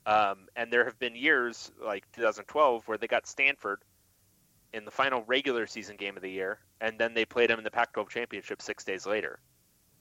Um, 0.05 0.47
and 0.55 0.71
there 0.71 0.85
have 0.85 0.99
been 0.99 1.15
years 1.15 1.71
like 1.83 2.05
2012 2.13 2.87
where 2.87 2.97
they 2.97 3.07
got 3.07 3.25
Stanford 3.25 3.81
in 4.73 4.85
the 4.85 4.91
final 4.91 5.23
regular 5.25 5.65
season 5.67 5.95
game 5.95 6.15
of 6.15 6.21
the 6.21 6.29
year, 6.29 6.59
and 6.81 6.99
then 6.99 7.13
they 7.13 7.25
played 7.25 7.49
them 7.49 7.57
in 7.57 7.63
the 7.63 7.71
Pac-12 7.71 8.09
championship 8.09 8.61
six 8.61 8.83
days 8.83 9.05
later. 9.05 9.39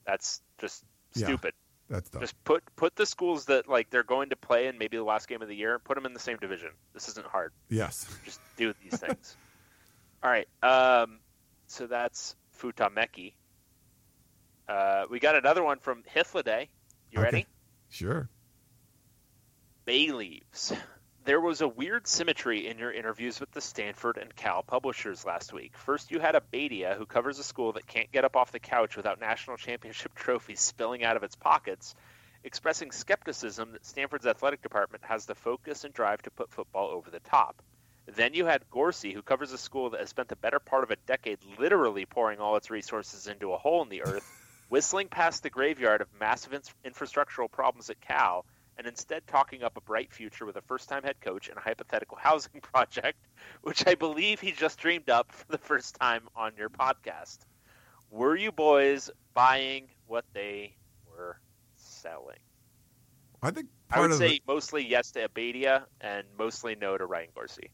That's 0.06 0.42
just 0.58 0.84
Yeah. 1.14 1.26
stupid. 1.26 1.54
That's 1.88 2.10
dumb. 2.10 2.20
Just 2.22 2.42
put 2.44 2.62
put 2.76 2.96
the 2.96 3.06
schools 3.06 3.44
that 3.46 3.68
like 3.68 3.90
they're 3.90 4.02
going 4.02 4.30
to 4.30 4.36
play 4.36 4.66
in 4.66 4.76
maybe 4.78 4.96
the 4.96 5.04
last 5.04 5.28
game 5.28 5.42
of 5.42 5.48
the 5.48 5.54
year, 5.56 5.78
put 5.78 5.94
them 5.94 6.06
in 6.06 6.12
the 6.14 6.20
same 6.20 6.38
division. 6.38 6.70
This 6.92 7.08
isn't 7.08 7.26
hard. 7.26 7.52
yes. 7.68 8.06
Just 8.24 8.40
do 8.56 8.74
these 8.82 8.98
things. 8.98 9.36
All 10.22 10.30
right. 10.30 10.48
Um, 10.62 11.20
so 11.66 11.86
that's 11.86 12.36
Futameki. 12.60 13.34
Uh, 14.68 15.04
we 15.10 15.20
got 15.20 15.34
another 15.36 15.62
one 15.62 15.78
from 15.78 16.02
Hifliday. 16.14 16.68
You 17.10 17.18
Okay. 17.20 17.24
ready? 17.24 17.46
Sure. 17.90 18.28
Bay 19.84 20.10
leaves. 20.12 20.72
There 21.24 21.40
was 21.40 21.60
a 21.62 21.68
weird 21.68 22.06
symmetry 22.06 22.66
in 22.66 22.78
your 22.78 22.92
interviews 22.92 23.40
with 23.40 23.50
the 23.52 23.60
Stanford 23.60 24.18
and 24.18 24.34
Cal 24.36 24.62
publishers 24.62 25.24
last 25.24 25.52
week. 25.52 25.76
First, 25.76 26.10
you 26.10 26.20
had 26.20 26.34
a 26.34 26.40
Abeytia, 26.40 26.96
who 26.96 27.06
covers 27.06 27.38
a 27.38 27.44
school 27.44 27.72
that 27.72 27.86
can't 27.86 28.12
get 28.12 28.24
up 28.24 28.36
off 28.36 28.52
the 28.52 28.58
couch 28.58 28.96
without 28.96 29.20
national 29.20 29.56
championship 29.56 30.14
trophies 30.16 30.60
spilling 30.60 31.02
out 31.04 31.16
of 31.16 31.22
its 31.22 31.34
pockets, 31.36 31.94
expressing 32.42 32.90
skepticism 32.90 33.72
that 33.72 33.86
Stanford's 33.86 34.26
athletic 34.26 34.62
department 34.62 35.02
has 35.04 35.24
the 35.24 35.34
focus 35.34 35.84
and 35.84 35.94
drive 35.94 36.20
to 36.22 36.30
put 36.30 36.50
football 36.50 36.88
over 36.90 37.10
the 37.10 37.20
top. 37.20 37.62
Then 38.06 38.34
you 38.34 38.44
had 38.44 38.68
Gorcey, 38.70 39.14
who 39.14 39.22
covers 39.22 39.52
a 39.52 39.58
school 39.58 39.90
that 39.90 40.00
has 40.00 40.10
spent 40.10 40.28
the 40.28 40.36
better 40.36 40.58
part 40.60 40.84
of 40.84 40.90
a 40.90 40.96
decade 41.06 41.38
literally 41.58 42.04
pouring 42.04 42.38
all 42.38 42.56
its 42.56 42.70
resources 42.70 43.26
into 43.26 43.52
a 43.54 43.58
hole 43.58 43.82
in 43.82 43.88
the 43.88 44.02
earth, 44.02 44.30
whistling 44.74 45.06
past 45.06 45.44
the 45.44 45.50
graveyard 45.50 46.00
of 46.00 46.08
massive 46.18 46.52
in- 46.52 46.92
infrastructural 46.92 47.48
problems 47.48 47.90
at 47.90 48.00
Cal, 48.00 48.44
and 48.76 48.88
instead 48.88 49.24
talking 49.28 49.62
up 49.62 49.76
a 49.76 49.80
bright 49.80 50.12
future 50.12 50.44
with 50.44 50.56
a 50.56 50.60
first 50.62 50.88
time 50.88 51.04
head 51.04 51.14
coach 51.20 51.48
and 51.48 51.56
a 51.56 51.60
hypothetical 51.60 52.16
housing 52.20 52.60
project, 52.60 53.24
which 53.62 53.86
I 53.86 53.94
believe 53.94 54.40
he 54.40 54.50
just 54.50 54.80
dreamed 54.80 55.08
up 55.08 55.30
for 55.30 55.46
the 55.48 55.58
first 55.58 55.94
time 55.94 56.22
on 56.34 56.54
your 56.58 56.70
podcast. 56.70 57.38
Were 58.10 58.34
you 58.34 58.50
boys 58.50 59.12
buying 59.32 59.90
what 60.08 60.24
they 60.32 60.74
were 61.08 61.38
selling? 61.76 62.40
I 63.44 63.52
think 63.52 63.68
I 63.92 64.00
would 64.00 64.14
say 64.14 64.40
the, 64.40 64.42
mostly 64.48 64.84
yes 64.84 65.12
to 65.12 65.28
Abeytia 65.28 65.84
and 66.00 66.26
mostly 66.36 66.74
no 66.74 66.98
to 66.98 67.06
Ryan 67.06 67.28
Gorcey. 67.32 67.70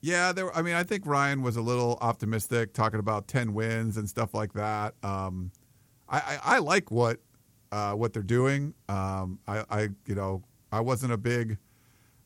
Yeah, 0.00 0.32
there. 0.32 0.52
I 0.56 0.62
mean, 0.62 0.74
I 0.74 0.82
think 0.82 1.06
Ryan 1.06 1.42
was 1.42 1.56
a 1.56 1.62
little 1.62 1.98
optimistic, 2.00 2.72
talking 2.72 2.98
about 2.98 3.28
ten 3.28 3.54
wins 3.54 3.96
and 3.96 4.08
stuff 4.08 4.34
like 4.34 4.54
that. 4.54 4.94
Um, 5.04 5.52
I, 6.10 6.18
I, 6.18 6.38
I 6.42 6.58
like 6.58 6.90
what 6.90 7.20
uh, 7.72 7.92
what 7.92 8.12
they're 8.12 8.22
doing. 8.22 8.74
Um, 8.88 9.38
I, 9.46 9.64
I, 9.70 9.88
you 10.06 10.14
know, 10.14 10.42
I 10.72 10.80
wasn't 10.80 11.12
a 11.12 11.16
big, 11.16 11.58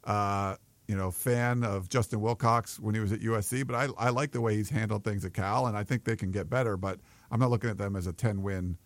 uh, 0.04 0.56
you 0.88 0.96
know, 0.96 1.10
fan 1.10 1.64
of 1.64 1.88
Justin 1.88 2.20
Wilcox 2.20 2.80
when 2.80 2.94
he 2.94 3.00
was 3.00 3.12
at 3.12 3.20
USC, 3.20 3.66
but 3.66 3.76
I, 3.76 3.88
I 3.98 4.10
like 4.10 4.32
the 4.32 4.40
way 4.40 4.56
he's 4.56 4.70
handled 4.70 5.04
things 5.04 5.24
at 5.24 5.34
Cal, 5.34 5.66
and 5.66 5.76
I 5.76 5.84
think 5.84 6.04
they 6.04 6.16
can 6.16 6.30
get 6.30 6.48
better. 6.48 6.76
But 6.76 7.00
I'm 7.30 7.40
not 7.40 7.50
looking 7.50 7.70
at 7.70 7.78
them 7.78 7.96
as 7.96 8.06
a 8.06 8.12
ten 8.12 8.42
win. 8.42 8.78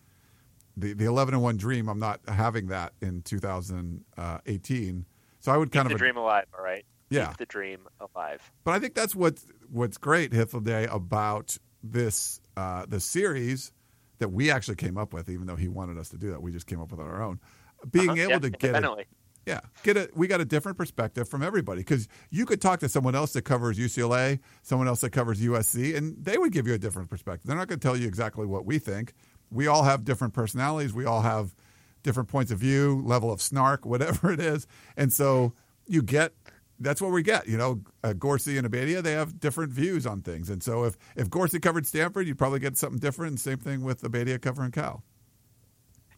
The 0.77 0.93
the 0.95 1.07
eleven 1.07 1.35
and 1.35 1.43
one 1.43 1.57
dream. 1.57 1.89
I'm 1.89 1.99
not 1.99 2.21
having 2.29 2.69
that 2.69 2.93
in 3.01 3.23
2018. 3.23 5.07
So 5.41 5.53
I 5.53 5.57
would 5.57 5.71
kind 5.71 5.87
Keep 5.87 5.91
the 5.91 5.95
of 5.95 5.99
dream 5.99 6.17
alive, 6.17 6.47
all 6.57 6.65
right? 6.65 6.85
Yeah. 7.11 7.29
Keep 7.29 7.37
the 7.39 7.47
dream 7.47 7.89
alive. 8.01 8.51
But 8.65 8.75
I 8.75 8.81
think 8.81 8.95
that's 8.95 9.15
what's 9.15 9.47
what's 9.71 9.97
great, 9.97 10.33
Hiffelday, 10.33 10.93
about 10.93 11.57
this 11.83 12.41
uh, 12.57 12.87
the 12.87 13.01
series 13.01 13.73
that 14.19 14.31
we 14.31 14.51
actually 14.51 14.77
came 14.77 14.97
up 14.99 15.13
with, 15.13 15.29
even 15.29 15.47
though 15.47 15.57
he 15.57 15.69
wanted 15.69 15.99
us 15.99 16.09
to 16.11 16.17
do 16.19 16.31
that. 16.31 16.43
We 16.43 16.53
just 16.53 16.67
came 16.67 16.81
up 16.81 16.91
with 16.91 17.01
it 17.01 17.03
on 17.03 17.09
our 17.09 17.23
own. 17.23 17.41
Being 17.91 18.11
Uh-huh, 18.11 18.21
able 18.23 18.31
yeah, 18.33 18.39
to 18.41 18.51
get 18.51 18.65
independently. 18.65 19.07
yeah, 19.47 19.61
get 19.85 19.97
a 19.97 20.11
we 20.15 20.27
got 20.27 20.41
a 20.41 20.45
different 20.45 20.77
perspective 20.77 21.29
from 21.29 21.43
everybody 21.43 21.81
because 21.81 22.09
you 22.31 22.45
could 22.45 22.61
talk 22.61 22.81
to 22.81 22.89
someone 22.89 23.15
else 23.15 23.33
that 23.35 23.43
covers 23.43 23.79
UCLA, 23.79 24.41
someone 24.63 24.89
else 24.89 25.01
that 25.03 25.11
covers 25.11 25.41
USC, 25.41 25.97
and 25.97 26.17
they 26.23 26.37
would 26.39 26.53
give 26.53 26.67
you 26.67 26.75
a 26.75 26.79
different 26.79 27.09
perspective. 27.09 27.47
They're 27.47 27.57
not 27.57 27.69
going 27.69 27.79
to 27.79 27.87
tell 27.87 27.97
you 27.97 28.09
exactly 28.09 28.47
what 28.47 28.67
we 28.67 28.79
think. 28.79 29.15
We 29.51 29.67
all 29.69 29.85
have 29.85 30.05
different 30.05 30.35
personalities. 30.35 30.93
We 30.93 31.05
all 31.07 31.23
have 31.23 31.55
different 32.03 32.29
points 32.29 32.51
of 32.53 32.59
view, 32.59 33.03
level 33.05 33.33
of 33.33 33.41
snark, 33.41 33.87
whatever 33.93 34.33
it 34.33 34.41
is, 34.41 34.67
and 34.97 35.13
so 35.13 35.53
you 35.87 36.03
get. 36.03 36.33
That's 36.81 37.01
what 37.01 37.11
we 37.11 37.23
get, 37.23 37.49
you 37.49 37.57
know. 37.57 37.81
Uh, 38.05 38.11
and 38.11 38.19
Abeytia, 38.19 39.03
they 39.03 39.13
have 39.13 39.41
different 39.41 39.73
views 39.73 40.07
on 40.07 40.23
things, 40.23 40.49
and 40.51 40.63
so 40.63 40.85
if 40.85 40.97
if 41.17 41.29
Gorcey 41.29 41.61
covered 41.61 41.87
Stanford, 41.87 42.27
you'd 42.27 42.39
probably 42.39 42.61
get 42.61 42.77
something 42.77 42.99
different. 42.99 43.31
And 43.31 43.41
same 43.41 43.59
thing 43.59 43.83
with 43.83 44.03
Abeytia 44.03 44.41
covering 44.41 44.71
Cal. 44.71 45.03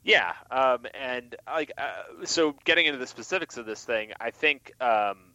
Yeah, 0.03 0.33
um, 0.51 0.87
and 0.95 1.37
like 1.47 1.73
uh, 1.77 2.25
so, 2.25 2.55
getting 2.65 2.87
into 2.87 2.99
the 2.99 3.07
specifics 3.07 3.57
of 3.57 3.67
this 3.67 3.85
thing, 3.85 4.13
I 4.21 4.31
think 4.31 4.73
um, 4.81 5.35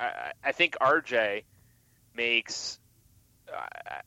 I, 0.00 0.32
I 0.42 0.52
think 0.52 0.76
RJ 0.80 1.44
makes 2.14 2.78
uh, 3.52 4.00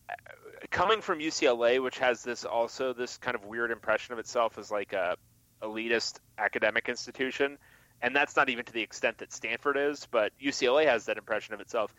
coming 0.72 1.01
from 1.01 1.19
UCLA, 1.19 1.81
which 1.81 1.99
has 1.99 2.23
this 2.23 2.45
also 2.45 2.93
this 2.93 3.17
kind 3.17 3.35
of 3.35 3.45
weird 3.45 3.72
impression 3.72 4.13
of 4.13 4.19
itself 4.19 4.57
as 4.57 4.72
like 4.72 4.93
a 4.93 5.17
elitist 5.61 6.19
academic 6.38 6.89
institution, 6.89 7.57
and 8.01 8.15
that's 8.15 8.35
not 8.35 8.49
even 8.49 8.65
to 8.65 8.73
the 8.73 8.81
extent 8.81 9.19
that 9.19 9.34
Stanford 9.34 9.77
is, 9.77 10.07
but 10.11 10.31
UCLA 10.41 10.85
has 10.85 11.05
that 11.05 11.17
impression 11.17 11.53
of 11.53 11.61
itself. 11.61 11.93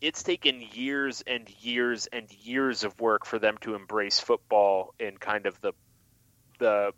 It's 0.00 0.22
taken 0.22 0.62
years 0.72 1.22
and 1.26 1.48
years 1.60 2.06
and 2.12 2.30
years 2.32 2.84
of 2.84 2.98
work 3.00 3.26
for 3.26 3.38
them 3.38 3.56
to 3.62 3.74
embrace 3.74 4.20
football 4.20 4.94
in 5.00 5.16
kind 5.16 5.46
of 5.46 5.60
the 5.60 5.72
the 6.58 6.92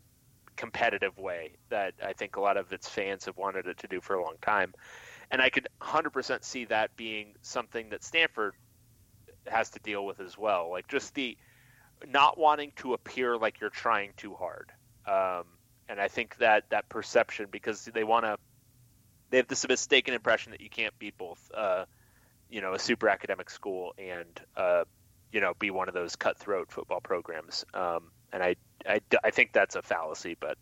competitive 0.56 1.16
way 1.18 1.52
that 1.70 1.94
I 2.04 2.12
think 2.12 2.36
a 2.36 2.40
lot 2.40 2.58
of 2.58 2.72
its 2.72 2.88
fans 2.88 3.24
have 3.24 3.38
wanted 3.38 3.66
it 3.66 3.78
to 3.78 3.88
do 3.88 4.00
for 4.00 4.14
a 4.14 4.22
long 4.22 4.36
time. 4.42 4.74
And 5.30 5.40
I 5.40 5.48
could 5.48 5.68
100% 5.80 6.44
see 6.44 6.66
that 6.66 6.94
being 6.96 7.34
something 7.40 7.90
that 7.90 8.04
Stanford 8.04 8.54
has 9.46 9.70
to 9.70 9.78
deal 9.78 10.04
with 10.04 10.20
as 10.20 10.36
well. 10.36 10.70
Like 10.70 10.88
just 10.88 11.14
the 11.14 11.38
not 12.06 12.38
wanting 12.38 12.72
to 12.76 12.94
appear 12.94 13.36
like 13.36 13.60
you're 13.60 13.70
trying 13.70 14.12
too 14.16 14.34
hard. 14.34 14.70
Um, 15.06 15.44
and 15.90 16.00
I 16.00 16.08
think 16.08 16.36
that 16.38 16.70
that 16.70 16.88
perception, 16.88 17.48
because 17.50 17.84
they 17.84 18.04
want 18.04 18.24
to, 18.24 18.36
they 19.30 19.38
have 19.38 19.48
this 19.48 19.66
mistaken 19.68 20.14
impression 20.14 20.52
that 20.52 20.60
you 20.60 20.70
can't 20.70 20.96
be 20.98 21.10
both, 21.10 21.50
uh, 21.52 21.84
you 22.48 22.60
know, 22.60 22.74
a 22.74 22.78
super 22.78 23.08
academic 23.08 23.50
school 23.50 23.94
and, 23.98 24.40
uh, 24.56 24.84
you 25.32 25.40
know, 25.40 25.52
be 25.58 25.70
one 25.70 25.88
of 25.88 25.94
those 25.94 26.16
cutthroat 26.16 26.70
football 26.72 27.00
programs. 27.00 27.64
Um, 27.74 28.10
and 28.32 28.42
I, 28.42 28.56
I, 28.88 29.00
I 29.22 29.30
think 29.30 29.52
that's 29.52 29.76
a 29.76 29.82
fallacy, 29.82 30.36
but 30.38 30.56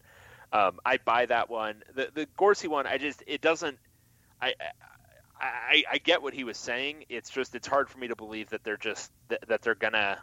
um, 0.53 0.81
I 0.85 0.99
buy 0.99 1.27
that 1.27 1.51
one. 1.51 1.83
The 1.95 2.09
the 2.15 2.27
Gorcey 2.39 2.69
one, 2.69 2.87
I 2.87 2.99
just 2.99 3.23
it 3.27 3.41
doesn't. 3.41 3.79
I, 4.41 4.55
I 5.41 5.85
I 5.93 5.99
get 5.99 6.23
what 6.23 6.33
he 6.33 6.45
was 6.45 6.57
saying. 6.57 7.05
It's 7.09 7.31
just 7.31 7.55
it's 7.55 7.67
hard 7.67 7.91
for 7.91 7.99
me 7.99 8.09
to 8.09 8.17
believe 8.17 8.51
that 8.51 8.65
they're 8.65 8.79
just 8.79 9.13
that, 9.29 9.47
that 9.49 9.63
they're 9.63 9.75
gonna. 9.75 10.19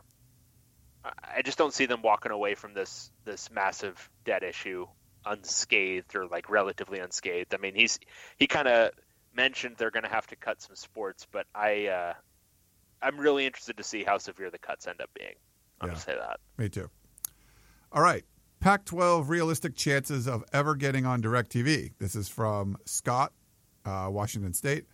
I 1.24 1.42
just 1.44 1.58
don't 1.58 1.74
see 1.74 1.86
them 1.86 2.02
walking 2.02 2.32
away 2.32 2.56
from 2.56 2.74
this 2.74 3.12
this 3.26 3.50
massive 3.52 4.10
debt 4.24 4.44
issue 4.44 4.88
unscathed 5.26 6.16
or 6.16 6.28
like 6.28 6.50
relatively 6.50 7.00
unscathed. 7.00 7.54
I 7.54 7.58
mean, 7.58 7.76
he's 7.76 8.00
he 8.38 8.48
kind 8.48 8.68
of 8.68 8.92
mentioned 9.36 9.76
they're 9.78 9.92
going 9.92 10.04
to 10.04 10.10
have 10.10 10.28
to 10.28 10.36
cut 10.36 10.62
some 10.62 10.76
sports, 10.76 11.28
but 11.32 11.46
I 11.54 11.88
uh, 11.88 12.14
I'm 13.02 13.18
really 13.20 13.46
interested 13.46 13.78
to 13.78 13.84
see 13.84 14.04
how 14.04 14.18
severe 14.18 14.50
the 14.50 14.58
cuts 14.60 14.88
end 14.88 15.02
up 15.02 15.10
being. 15.14 15.36
I'll 15.82 15.90
Yeah. 15.90 15.94
just 15.96 16.06
say 16.06 16.16
that. 16.16 16.40
Me 16.58 16.70
too. 16.70 16.90
All 17.92 18.02
right. 18.02 18.24
Pac 18.60 18.86
12 18.86 19.30
realistic 19.30 19.76
chances 19.76 20.28
of 20.28 20.44
ever 20.52 20.76
getting 20.76 21.06
on 21.06 21.22
DirecTV. 21.22 21.92
This 22.00 22.16
is 22.16 22.28
from 22.28 22.78
Scott, 22.86 23.32
uh, 23.86 24.08
Washington 24.10 24.54
State. 24.54 24.86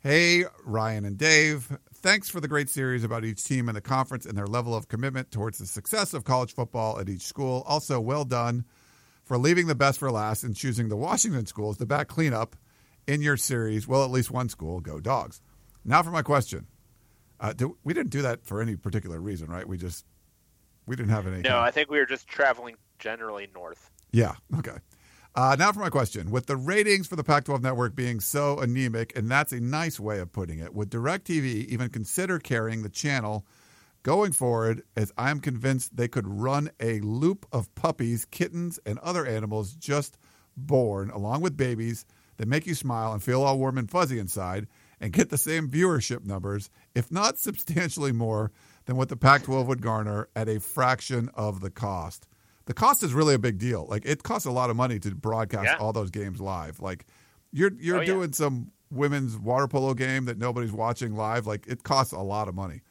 Hey, 0.00 0.44
Ryan 0.64 1.04
and 1.04 1.16
Dave. 1.18 1.76
Thanks 2.00 2.30
for 2.30 2.38
the 2.38 2.46
great 2.46 2.70
series 2.70 3.02
about 3.02 3.24
each 3.24 3.42
team 3.42 3.68
in 3.68 3.74
the 3.74 3.80
conference 3.80 4.24
and 4.24 4.38
their 4.38 4.46
level 4.46 4.72
of 4.72 4.86
commitment 4.86 5.32
towards 5.32 5.58
the 5.58 5.66
success 5.66 6.14
of 6.14 6.22
college 6.22 6.54
football 6.54 7.00
at 7.00 7.08
each 7.08 7.22
school. 7.22 7.64
Also, 7.66 7.98
well 7.98 8.24
done 8.24 8.64
for 9.24 9.36
leaving 9.36 9.66
the 9.66 9.74
best 9.74 9.98
for 9.98 10.08
last 10.12 10.44
and 10.44 10.54
choosing 10.54 10.88
the 10.88 10.96
Washington 10.96 11.44
schools 11.44 11.76
to 11.78 11.86
back 11.86 12.06
cleanup 12.06 12.54
in 13.08 13.20
your 13.20 13.36
series. 13.36 13.88
Well, 13.88 14.04
at 14.04 14.12
least 14.12 14.30
one 14.30 14.48
school, 14.48 14.78
go 14.78 15.00
dogs. 15.00 15.40
Now 15.84 16.04
for 16.04 16.12
my 16.12 16.22
question. 16.22 16.68
Uh, 17.40 17.52
do, 17.52 17.76
we 17.82 17.94
didn't 17.94 18.10
do 18.10 18.22
that 18.22 18.46
for 18.46 18.62
any 18.62 18.76
particular 18.76 19.20
reason, 19.20 19.48
right? 19.48 19.66
We 19.66 19.76
just 19.76 20.04
we 20.86 20.94
didn't 20.94 21.10
have 21.10 21.26
any. 21.26 21.42
No, 21.42 21.58
I 21.58 21.72
think 21.72 21.90
we 21.90 21.98
were 21.98 22.06
just 22.06 22.28
traveling 22.28 22.76
generally 23.00 23.48
north. 23.52 23.90
Yeah. 24.12 24.36
Okay. 24.56 24.76
Uh, 25.38 25.54
now 25.56 25.70
for 25.70 25.78
my 25.78 25.88
question. 25.88 26.32
With 26.32 26.46
the 26.46 26.56
ratings 26.56 27.06
for 27.06 27.14
the 27.14 27.22
Pac 27.22 27.44
12 27.44 27.62
network 27.62 27.94
being 27.94 28.18
so 28.18 28.58
anemic, 28.58 29.16
and 29.16 29.30
that's 29.30 29.52
a 29.52 29.60
nice 29.60 30.00
way 30.00 30.18
of 30.18 30.32
putting 30.32 30.58
it, 30.58 30.74
would 30.74 30.90
DirecTV 30.90 31.66
even 31.66 31.90
consider 31.90 32.40
carrying 32.40 32.82
the 32.82 32.88
channel 32.88 33.46
going 34.02 34.32
forward? 34.32 34.82
As 34.96 35.12
I'm 35.16 35.38
convinced 35.38 35.96
they 35.96 36.08
could 36.08 36.26
run 36.26 36.72
a 36.80 36.98
loop 37.02 37.46
of 37.52 37.72
puppies, 37.76 38.24
kittens, 38.24 38.80
and 38.84 38.98
other 38.98 39.24
animals 39.24 39.74
just 39.74 40.18
born, 40.56 41.08
along 41.10 41.42
with 41.42 41.56
babies, 41.56 42.04
that 42.38 42.48
make 42.48 42.66
you 42.66 42.74
smile 42.74 43.12
and 43.12 43.22
feel 43.22 43.44
all 43.44 43.60
warm 43.60 43.78
and 43.78 43.88
fuzzy 43.88 44.18
inside, 44.18 44.66
and 45.00 45.12
get 45.12 45.30
the 45.30 45.38
same 45.38 45.68
viewership 45.68 46.26
numbers, 46.26 46.68
if 46.96 47.12
not 47.12 47.38
substantially 47.38 48.10
more, 48.10 48.50
than 48.86 48.96
what 48.96 49.08
the 49.08 49.16
Pac 49.16 49.44
12 49.44 49.68
would 49.68 49.82
garner 49.82 50.28
at 50.34 50.48
a 50.48 50.58
fraction 50.58 51.30
of 51.34 51.60
the 51.60 51.70
cost 51.70 52.26
the 52.68 52.74
cost 52.74 53.02
is 53.02 53.12
really 53.12 53.34
a 53.34 53.38
big 53.38 53.58
deal. 53.58 53.86
Like 53.88 54.04
it 54.06 54.22
costs 54.22 54.46
a 54.46 54.50
lot 54.52 54.68
of 54.70 54.76
money 54.76 54.98
to 55.00 55.14
broadcast 55.14 55.64
Yeah. 55.64 55.76
all 55.78 55.92
those 55.92 56.10
games 56.10 56.40
live. 56.40 56.78
Like 56.80 57.06
you're 57.50 57.72
you're 57.80 57.96
Oh, 57.98 58.00
yeah. 58.00 58.06
doing 58.06 58.32
some 58.32 58.70
women's 58.90 59.36
water 59.36 59.66
polo 59.66 59.94
game 59.94 60.26
that 60.26 60.38
nobody's 60.38 60.72
watching 60.72 61.14
live. 61.16 61.46
Like 61.46 61.66
it 61.66 61.82
costs 61.82 62.12
a 62.12 62.20
lot 62.20 62.46
of 62.48 62.54
money. 62.54 62.82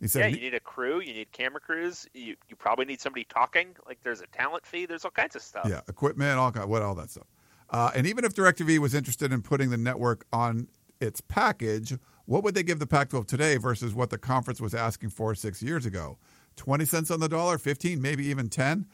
He 0.00 0.06
said, 0.08 0.20
Yeah, 0.30 0.36
you 0.36 0.40
need 0.42 0.54
a 0.54 0.60
crew, 0.60 1.00
you 1.00 1.12
need 1.12 1.32
camera 1.32 1.60
crews, 1.60 2.06
you 2.14 2.36
you 2.48 2.54
probably 2.56 2.84
need 2.84 3.00
somebody 3.00 3.24
talking. 3.24 3.74
Like 3.86 3.98
there's 4.02 4.20
a 4.20 4.26
talent 4.28 4.64
fee, 4.64 4.86
there's 4.86 5.04
all 5.04 5.10
kinds 5.10 5.34
of 5.36 5.42
stuff. 5.42 5.66
yeah, 5.68 5.80
equipment, 5.88 6.38
all 6.38 6.52
kind, 6.52 6.68
what 6.70 6.82
all 6.82 6.94
that 6.94 7.10
stuff. 7.10 7.26
Uh, 7.68 7.90
and 7.96 8.06
even 8.06 8.24
if 8.24 8.32
DirecTV 8.32 8.78
was 8.78 8.94
interested 8.94 9.32
in 9.32 9.42
putting 9.42 9.70
the 9.70 9.76
network 9.76 10.24
on 10.32 10.68
its 11.00 11.20
package, 11.20 11.98
what 12.26 12.44
would 12.44 12.54
they 12.54 12.62
give 12.62 12.78
the 12.78 12.86
Pac-12 12.86 13.26
today 13.26 13.56
versus 13.56 13.92
what 13.92 14.10
the 14.10 14.18
conference 14.18 14.60
was 14.60 14.72
asking 14.72 15.10
for 15.10 15.34
six 15.34 15.62
years 15.62 15.84
ago? 15.84 16.16
Twenty 16.56 16.84
cents 16.84 17.10
on 17.10 17.20
the 17.20 17.28
dollar, 17.28 17.58
fifteen, 17.58 18.00
maybe 18.00 18.24
even 18.28 18.48
ten. 18.48 18.86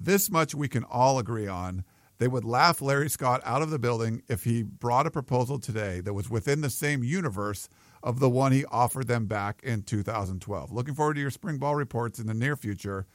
This 0.00 0.30
much 0.30 0.54
we 0.54 0.68
can 0.68 0.84
all 0.84 1.18
agree 1.18 1.48
on. 1.48 1.84
They 2.18 2.28
would 2.28 2.44
laugh 2.44 2.80
Larry 2.80 3.10
Scott 3.10 3.40
out 3.44 3.62
of 3.62 3.70
the 3.70 3.78
building 3.78 4.22
if 4.28 4.44
he 4.44 4.62
brought 4.62 5.06
a 5.06 5.10
proposal 5.10 5.58
today 5.58 6.00
that 6.00 6.14
was 6.14 6.30
within 6.30 6.60
the 6.60 6.70
same 6.70 7.02
universe 7.02 7.68
of 8.02 8.20
the 8.20 8.30
one 8.30 8.52
he 8.52 8.64
offered 8.66 9.08
them 9.08 9.26
back 9.26 9.60
in 9.62 9.82
2012. 9.82 10.70
Looking 10.72 10.94
forward 10.94 11.14
to 11.14 11.20
your 11.20 11.30
spring 11.30 11.58
ball 11.58 11.74
reports 11.74 12.18
in 12.18 12.26
the 12.26 12.34
near 12.34 12.56
future. 12.56 13.06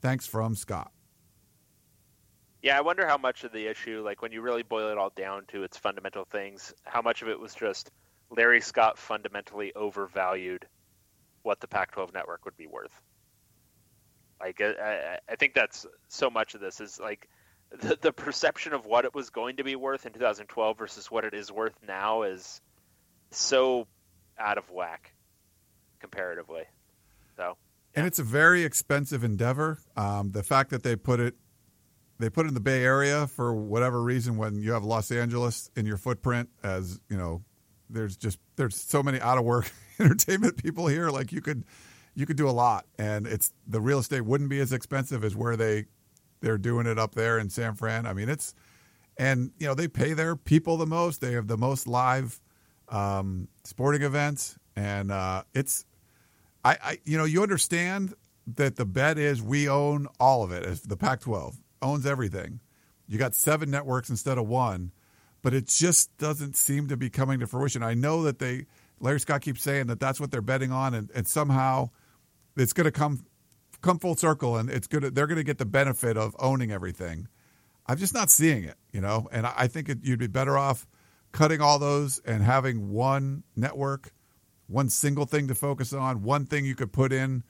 Thanks 0.00 0.26
from 0.26 0.56
Scott. 0.56 0.90
Yeah, 2.62 2.78
I 2.78 2.80
wonder 2.80 3.06
how 3.06 3.18
much 3.18 3.44
of 3.44 3.52
the 3.52 3.66
issue, 3.66 4.02
like 4.04 4.22
when 4.22 4.32
you 4.32 4.40
really 4.40 4.62
boil 4.62 4.88
it 4.90 4.98
all 4.98 5.12
down 5.14 5.44
to 5.48 5.62
its 5.62 5.76
fundamental 5.76 6.24
things, 6.24 6.74
how 6.84 7.02
much 7.02 7.22
of 7.22 7.28
it 7.28 7.38
was 7.38 7.54
just 7.54 7.90
Larry 8.30 8.60
Scott 8.60 8.98
fundamentally 8.98 9.72
overvalued 9.74 10.66
what 11.42 11.60
the 11.60 11.68
Pac-12 11.68 12.12
network 12.14 12.44
would 12.44 12.56
be 12.56 12.66
worth. 12.66 13.02
Like, 14.44 14.60
I, 14.60 15.18
I, 15.26 15.36
think 15.36 15.54
that's 15.54 15.86
so 16.08 16.28
much 16.28 16.54
of 16.54 16.60
this 16.60 16.78
is 16.78 17.00
like 17.00 17.28
the, 17.80 17.96
the 17.98 18.12
perception 18.12 18.74
of 18.74 18.84
what 18.84 19.06
it 19.06 19.14
was 19.14 19.30
going 19.30 19.56
to 19.56 19.64
be 19.64 19.74
worth 19.74 20.04
in 20.04 20.12
2012 20.12 20.76
versus 20.76 21.10
what 21.10 21.24
it 21.24 21.32
is 21.32 21.50
worth 21.50 21.72
now 21.88 22.24
is 22.24 22.60
so 23.30 23.86
out 24.38 24.58
of 24.58 24.70
whack 24.70 25.14
comparatively. 25.98 26.64
So, 27.38 27.56
and 27.94 28.06
it's 28.06 28.18
a 28.18 28.22
very 28.22 28.64
expensive 28.64 29.24
endeavor. 29.24 29.78
Um, 29.96 30.32
the 30.32 30.42
fact 30.42 30.68
that 30.70 30.82
they 30.82 30.94
put 30.94 31.20
it, 31.20 31.36
they 32.18 32.28
put 32.28 32.44
it 32.44 32.48
in 32.48 32.54
the 32.54 32.60
Bay 32.60 32.84
Area 32.84 33.26
for 33.26 33.54
whatever 33.54 34.02
reason. 34.02 34.36
When 34.36 34.60
you 34.60 34.72
have 34.72 34.84
Los 34.84 35.10
Angeles 35.10 35.70
in 35.74 35.86
your 35.86 35.96
footprint, 35.96 36.50
as 36.62 37.00
you 37.08 37.16
know, 37.16 37.42
there's 37.88 38.18
just 38.18 38.38
there's 38.56 38.76
so 38.76 39.02
many 39.02 39.22
out 39.22 39.38
of 39.38 39.44
work 39.44 39.72
entertainment 39.98 40.62
people 40.62 40.86
here. 40.86 41.08
Like 41.08 41.32
you 41.32 41.40
could, 41.40 41.64
you 42.14 42.26
could 42.26 42.36
do 42.36 42.48
a 42.48 42.52
lot, 42.52 42.86
and 42.98 43.26
it's 43.26 43.52
the 43.66 43.80
real 43.80 43.98
estate 43.98 44.22
wouldn't 44.22 44.50
be 44.50 44.60
as 44.60 44.72
expensive 44.72 45.24
as 45.24 45.34
where 45.34 45.56
they 45.56 45.86
they're 46.40 46.58
doing 46.58 46.86
it 46.86 46.98
up 46.98 47.14
there 47.14 47.38
in 47.38 47.50
San 47.50 47.74
Fran. 47.74 48.06
I 48.06 48.12
mean, 48.12 48.28
it's 48.28 48.54
and 49.16 49.50
you 49.58 49.66
know 49.66 49.74
they 49.74 49.88
pay 49.88 50.12
their 50.12 50.36
people 50.36 50.76
the 50.76 50.86
most. 50.86 51.20
They 51.20 51.32
have 51.32 51.48
the 51.48 51.56
most 51.56 51.86
live 51.86 52.40
um, 52.88 53.48
sporting 53.64 54.02
events, 54.02 54.56
and 54.76 55.10
uh, 55.10 55.42
it's 55.54 55.84
I, 56.64 56.76
I 56.82 56.98
you 57.04 57.18
know 57.18 57.24
you 57.24 57.42
understand 57.42 58.14
that 58.46 58.76
the 58.76 58.84
bet 58.84 59.18
is 59.18 59.42
we 59.42 59.68
own 59.68 60.06
all 60.20 60.42
of 60.42 60.52
it 60.52 60.64
as 60.64 60.82
the 60.82 60.96
Pac-12 60.98 61.56
owns 61.80 62.04
everything. 62.04 62.60
You 63.08 63.18
got 63.18 63.34
seven 63.34 63.70
networks 63.70 64.10
instead 64.10 64.36
of 64.36 64.46
one, 64.46 64.92
but 65.42 65.54
it 65.54 65.66
just 65.66 66.16
doesn't 66.18 66.56
seem 66.56 66.88
to 66.88 66.96
be 66.96 67.08
coming 67.08 67.40
to 67.40 67.46
fruition. 67.46 67.82
I 67.82 67.94
know 67.94 68.22
that 68.22 68.38
they 68.38 68.66
Larry 69.00 69.20
Scott 69.20 69.40
keeps 69.40 69.62
saying 69.62 69.86
that 69.88 70.00
that's 70.00 70.20
what 70.20 70.30
they're 70.30 70.42
betting 70.42 70.72
on, 70.72 70.94
and, 70.94 71.10
and 71.14 71.26
somehow 71.26 71.90
it's 72.56 72.72
going 72.72 72.84
to 72.84 72.92
come 72.92 73.24
come 73.82 73.98
full 73.98 74.16
circle, 74.16 74.56
and 74.56 74.70
it's 74.70 74.86
going 74.86 75.12
they're 75.14 75.26
going 75.26 75.36
to 75.36 75.44
get 75.44 75.58
the 75.58 75.66
benefit 75.66 76.16
of 76.16 76.34
owning 76.38 76.72
everything. 76.72 77.28
I'm 77.86 77.98
just 77.98 78.14
not 78.14 78.30
seeing 78.30 78.64
it, 78.64 78.76
you 78.92 79.00
know, 79.00 79.28
and 79.30 79.46
I, 79.46 79.52
I 79.56 79.66
think 79.66 79.88
it, 79.88 79.98
you'd 80.02 80.18
be 80.18 80.26
better 80.26 80.56
off 80.56 80.86
cutting 81.32 81.60
all 81.60 81.78
those 81.78 82.18
and 82.20 82.42
having 82.42 82.90
one 82.90 83.42
network, 83.56 84.12
one 84.68 84.88
single 84.88 85.26
thing 85.26 85.48
to 85.48 85.54
focus 85.54 85.92
on, 85.92 86.22
one 86.22 86.46
thing 86.46 86.64
you 86.64 86.74
could 86.74 86.92
put 86.92 87.12
in. 87.12 87.42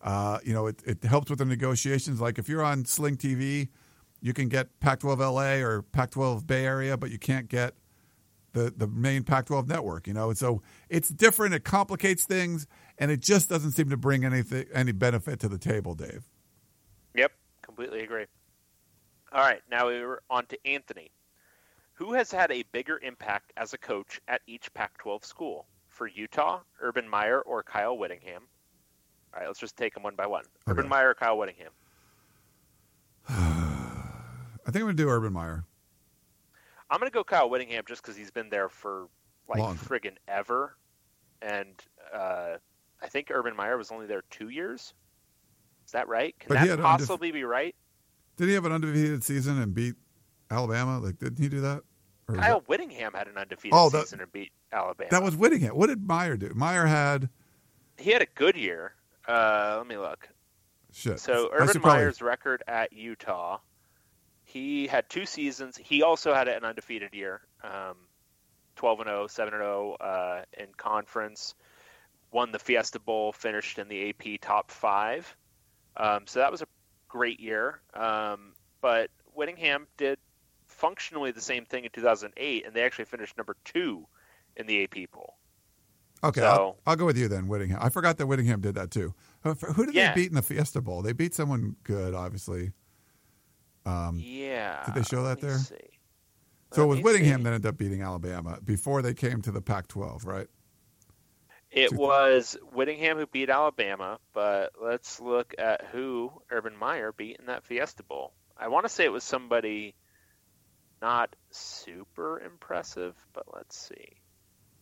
Uh, 0.00 0.38
you 0.44 0.52
know, 0.52 0.66
it, 0.66 0.82
it 0.86 1.04
helps 1.04 1.28
with 1.28 1.40
the 1.40 1.44
negotiations. 1.44 2.20
Like 2.20 2.38
if 2.38 2.48
you're 2.48 2.62
on 2.62 2.84
Sling 2.84 3.16
TV, 3.16 3.68
you 4.20 4.32
can 4.32 4.48
get 4.48 4.80
Pac-12 4.80 5.18
LA 5.18 5.64
or 5.64 5.82
Pac-12 5.82 6.46
Bay 6.46 6.64
Area, 6.64 6.96
but 6.96 7.10
you 7.10 7.18
can't 7.18 7.48
get 7.48 7.74
the 8.52 8.72
the 8.74 8.86
main 8.86 9.24
Pac-12 9.24 9.66
network. 9.68 10.06
You 10.06 10.14
know, 10.14 10.30
and 10.30 10.38
so 10.38 10.62
it's 10.88 11.08
different. 11.08 11.54
It 11.54 11.64
complicates 11.64 12.24
things, 12.24 12.66
and 13.02 13.10
it 13.10 13.18
just 13.18 13.48
doesn't 13.48 13.72
seem 13.72 13.90
to 13.90 13.96
bring 13.96 14.24
anything 14.24 14.64
any 14.72 14.92
benefit 14.92 15.40
to 15.40 15.48
the 15.48 15.58
table, 15.58 15.92
Dave. 15.96 16.22
yep, 17.16 17.32
completely 17.60 18.00
agree. 18.04 18.26
All 19.32 19.40
right, 19.40 19.60
now 19.68 19.86
we're 19.86 20.20
on 20.30 20.46
to 20.46 20.58
Anthony. 20.64 21.10
Who 21.94 22.12
has 22.12 22.30
had 22.30 22.52
a 22.52 22.62
bigger 22.70 23.00
impact 23.02 23.52
as 23.56 23.72
a 23.72 23.78
coach 23.78 24.20
at 24.28 24.40
each 24.46 24.72
Pac 24.72 24.96
12 24.98 25.24
school? 25.24 25.66
For 25.88 26.06
Utah, 26.06 26.60
Urban 26.80 27.08
Meyer 27.08 27.40
or 27.40 27.64
Kyle 27.64 27.98
Whittingham? 27.98 28.44
All 29.34 29.40
right, 29.40 29.48
let's 29.48 29.58
just 29.58 29.76
take 29.76 29.94
them 29.94 30.04
one 30.04 30.14
by 30.14 30.26
one. 30.26 30.44
Urban 30.68 30.88
Meyer 30.88 31.10
or 31.10 31.14
Kyle 31.14 31.36
Whittingham? 31.36 31.72
I 33.28 33.34
think 34.66 34.76
I'm 34.76 34.82
going 34.82 34.96
to 34.96 35.02
do 35.02 35.08
Urban 35.08 35.32
Meyer. 35.32 35.64
I'm 36.88 37.00
going 37.00 37.10
to 37.10 37.14
go 37.14 37.24
Kyle 37.24 37.50
Whittingham 37.50 37.82
just 37.88 38.00
because 38.00 38.16
he's 38.16 38.30
been 38.30 38.48
there 38.48 38.68
for 38.68 39.08
like 39.48 39.58
Long. 39.58 39.76
friggin' 39.76 40.16
ever. 40.28 40.76
And 41.42 41.74
uh, 42.14 42.58
I 43.02 43.08
think 43.08 43.28
Urban 43.30 43.56
Meyer 43.56 43.76
was 43.76 43.90
only 43.90 44.06
there 44.06 44.22
two 44.30 44.48
years. 44.48 44.94
Is 45.84 45.92
that 45.92 46.08
right? 46.08 46.38
Can 46.38 46.48
But 46.48 46.66
that 46.66 46.78
possibly 46.78 47.32
be 47.32 47.44
right? 47.44 47.74
Did 48.36 48.48
he 48.48 48.54
have 48.54 48.64
an 48.64 48.72
undefeated 48.72 49.24
season 49.24 49.60
and 49.60 49.74
beat 49.74 49.94
Alabama? 50.50 50.98
Like, 51.00 51.18
didn't 51.18 51.38
he 51.38 51.48
do 51.48 51.60
that? 51.62 51.82
Or 52.28 52.36
Kyle 52.36 52.60
that, 52.60 52.68
Whittingham 52.68 53.12
had 53.14 53.26
an 53.26 53.36
undefeated 53.36 53.76
Oh, 53.76 53.90
that- 53.90 54.02
season 54.04 54.20
and 54.20 54.30
beat 54.32 54.52
Alabama. 54.72 55.10
that 55.10 55.22
was 55.22 55.36
Whittingham. 55.36 55.76
What 55.76 55.88
did 55.88 56.06
Meyer 56.06 56.36
do? 56.36 56.52
Meyer 56.54 56.86
had 56.86 57.28
he 57.98 58.10
had 58.10 58.22
a 58.22 58.26
good 58.34 58.56
year. 58.56 58.94
Uh, 59.28 59.74
let 59.78 59.86
me 59.86 59.96
look. 59.96 60.28
shit. 60.92 61.18
So 61.20 61.50
Urban 61.52 61.68
should 61.68 61.82
probably- 61.82 62.00
Meyer's 62.00 62.22
record 62.22 62.62
at 62.66 62.92
Utah, 62.92 63.58
he 64.44 64.86
had 64.86 65.08
two 65.08 65.24
seasons. 65.26 65.76
He 65.76 66.02
also 66.02 66.34
had 66.34 66.48
an 66.48 66.64
undefeated 66.64 67.14
year, 67.14 67.40
um, 67.62 67.96
12 68.76 69.00
and 69.00 69.08
0, 69.08 69.26
7 69.26 69.54
and 69.54 69.60
0 69.62 69.92
uh, 69.94 70.44
in 70.58 70.68
conference. 70.76 71.54
Won 72.32 72.50
the 72.50 72.58
Fiesta 72.58 72.98
Bowl, 72.98 73.32
finished 73.32 73.78
in 73.78 73.88
the 73.88 74.08
AP 74.10 74.40
top 74.40 74.70
five. 74.70 75.36
Um, 75.96 76.26
so 76.26 76.38
that 76.40 76.50
was 76.50 76.62
a 76.62 76.66
great 77.08 77.38
year. 77.40 77.80
Um, 77.94 78.54
but 78.80 79.10
Whittingham 79.34 79.86
did 79.98 80.18
functionally 80.66 81.30
the 81.30 81.40
same 81.42 81.64
thing 81.66 81.84
in 81.84 81.90
2008, 81.90 82.66
and 82.66 82.74
they 82.74 82.82
actually 82.82 83.04
finished 83.04 83.36
number 83.36 83.56
two 83.64 84.06
in 84.56 84.66
the 84.66 84.82
AP 84.84 85.10
poll. 85.12 85.34
Okay, 86.24 86.40
So- 86.40 86.46
I'll, 86.46 86.76
I'll 86.86 86.96
go 86.96 87.04
with 87.04 87.18
you 87.18 87.28
then, 87.28 87.48
Whittingham. 87.48 87.78
I 87.82 87.88
forgot 87.90 88.16
that 88.18 88.26
Whittingham 88.26 88.60
did 88.60 88.76
that 88.76 88.90
too. 88.90 89.12
Who 89.42 89.86
did 89.86 89.94
Yeah. 89.94 90.14
they 90.14 90.22
beat 90.22 90.28
in 90.30 90.36
the 90.36 90.42
Fiesta 90.42 90.80
Bowl? 90.80 91.02
They 91.02 91.12
beat 91.12 91.34
someone 91.34 91.76
good, 91.84 92.14
obviously. 92.14 92.70
Um, 93.84 94.18
Yeah. 94.22 94.84
did 94.86 94.94
they 94.94 95.02
show 95.02 95.24
that 95.24 95.40
there? 95.40 95.58
see. 95.58 95.74
so 96.72 96.84
it 96.84 96.86
was 96.86 97.00
Whittingham 97.00 97.40
see. 97.40 97.44
that 97.44 97.52
ended 97.52 97.66
up 97.68 97.76
beating 97.76 98.00
Alabama 98.02 98.58
before 98.64 99.02
they 99.02 99.12
came 99.14 99.42
to 99.42 99.50
the 99.50 99.60
Pac-12, 99.60 100.24
right? 100.24 100.46
It 101.72 101.92
was 101.92 102.56
Whittingham 102.72 103.16
who 103.16 103.26
beat 103.26 103.48
Alabama, 103.48 104.18
but 104.34 104.72
let's 104.80 105.20
look 105.20 105.54
at 105.58 105.86
who 105.86 106.30
Urban 106.50 106.76
Meyer 106.76 107.12
beat 107.12 107.38
in 107.38 107.46
that 107.46 107.64
Fiesta 107.64 108.02
Bowl. 108.02 108.34
I 108.58 108.68
want 108.68 108.84
to 108.84 108.90
say 108.90 109.04
it 109.04 109.12
was 109.12 109.24
somebody 109.24 109.94
not 111.00 111.34
super 111.50 112.40
impressive, 112.40 113.14
but 113.32 113.46
let's 113.54 113.76
see. 113.76 114.20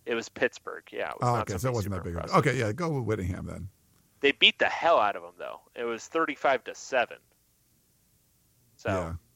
It 0.04 0.14
was 0.14 0.28
Pittsburgh. 0.28 0.82
Yeah. 0.90 1.10
It 1.10 1.20
was 1.20 1.28
Oh, 1.28 1.40
okay, 1.42 1.58
so 1.58 1.68
it 1.68 1.74
wasn't 1.74 1.94
that 1.94 2.02
big. 2.02 2.14
A- 2.14 2.18
impressive. 2.18 2.38
Okay, 2.38 2.58
yeah, 2.58 2.72
go 2.72 2.90
with 2.90 3.04
Whittingham 3.04 3.46
then. 3.46 3.68
They 4.20 4.32
beat 4.32 4.58
the 4.58 4.66
hell 4.66 4.98
out 4.98 5.14
of 5.16 5.22
them 5.22 5.32
though. 5.38 5.60
It 5.74 5.84
was 5.84 6.06
thirty-five 6.06 6.64
to 6.64 6.74
seven. 6.74 7.18
So 8.76 8.90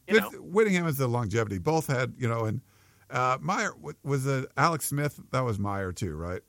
yeah, 0.08 0.14
you 0.14 0.20
know, 0.20 0.28
Whittingham 0.40 0.84
has 0.84 0.98
the 0.98 1.06
longevity. 1.06 1.58
Both 1.58 1.86
had, 1.86 2.14
you 2.18 2.28
know, 2.28 2.46
and 2.46 2.60
uh, 3.10 3.38
Meyer 3.40 3.72
was 4.02 4.26
it 4.26 4.50
Alex 4.56 4.86
Smith. 4.86 5.20
That 5.30 5.40
was 5.44 5.58
Meyer 5.58 5.92
too, 5.92 6.14
right? 6.16 6.42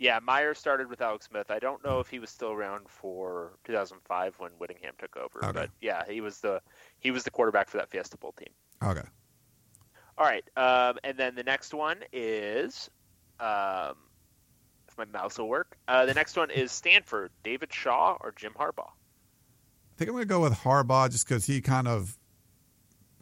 Yeah, 0.00 0.18
Meyer 0.20 0.54
started 0.54 0.88
with 0.88 1.00
Alex 1.02 1.26
Smith. 1.28 1.50
I 1.50 1.58
don't 1.58 1.84
know 1.84 2.00
if 2.00 2.08
he 2.08 2.18
was 2.18 2.30
still 2.30 2.50
around 2.52 2.88
for 2.88 3.52
2005 3.64 4.34
when 4.38 4.50
Whittingham 4.52 4.94
took 4.98 5.16
over, 5.16 5.44
Okay. 5.44 5.52
but 5.52 5.70
yeah, 5.80 6.02
he 6.08 6.20
was 6.22 6.40
the 6.40 6.60
he 6.98 7.10
was 7.12 7.22
the 7.22 7.30
quarterback 7.30 7.68
for 7.68 7.76
that 7.76 7.90
Fiesta 7.90 8.16
Bowl 8.16 8.32
team. 8.32 8.48
Okay. 8.82 9.06
All 10.18 10.26
right, 10.26 10.44
um, 10.56 10.98
and 11.04 11.16
then 11.16 11.34
the 11.34 11.42
next 11.44 11.72
one 11.72 11.98
is, 12.12 12.90
um, 13.38 13.94
if 14.88 14.98
my 14.98 15.04
mouse 15.06 15.38
will 15.38 15.48
work. 15.48 15.76
Uh, 15.88 16.04
the 16.06 16.12
next 16.14 16.36
one 16.36 16.50
is 16.50 16.72
Stanford, 16.72 17.30
David 17.42 17.72
Shaw 17.72 18.16
or 18.20 18.32
Jim 18.36 18.52
Harbaugh. 18.58 18.88
I 18.88 19.96
think 19.96 20.08
I'm 20.08 20.14
going 20.16 20.22
to 20.24 20.28
go 20.28 20.40
with 20.40 20.54
Harbaugh 20.54 21.10
just 21.10 21.26
because 21.28 21.44
he 21.46 21.60
kind 21.60 21.86
of 21.88 22.18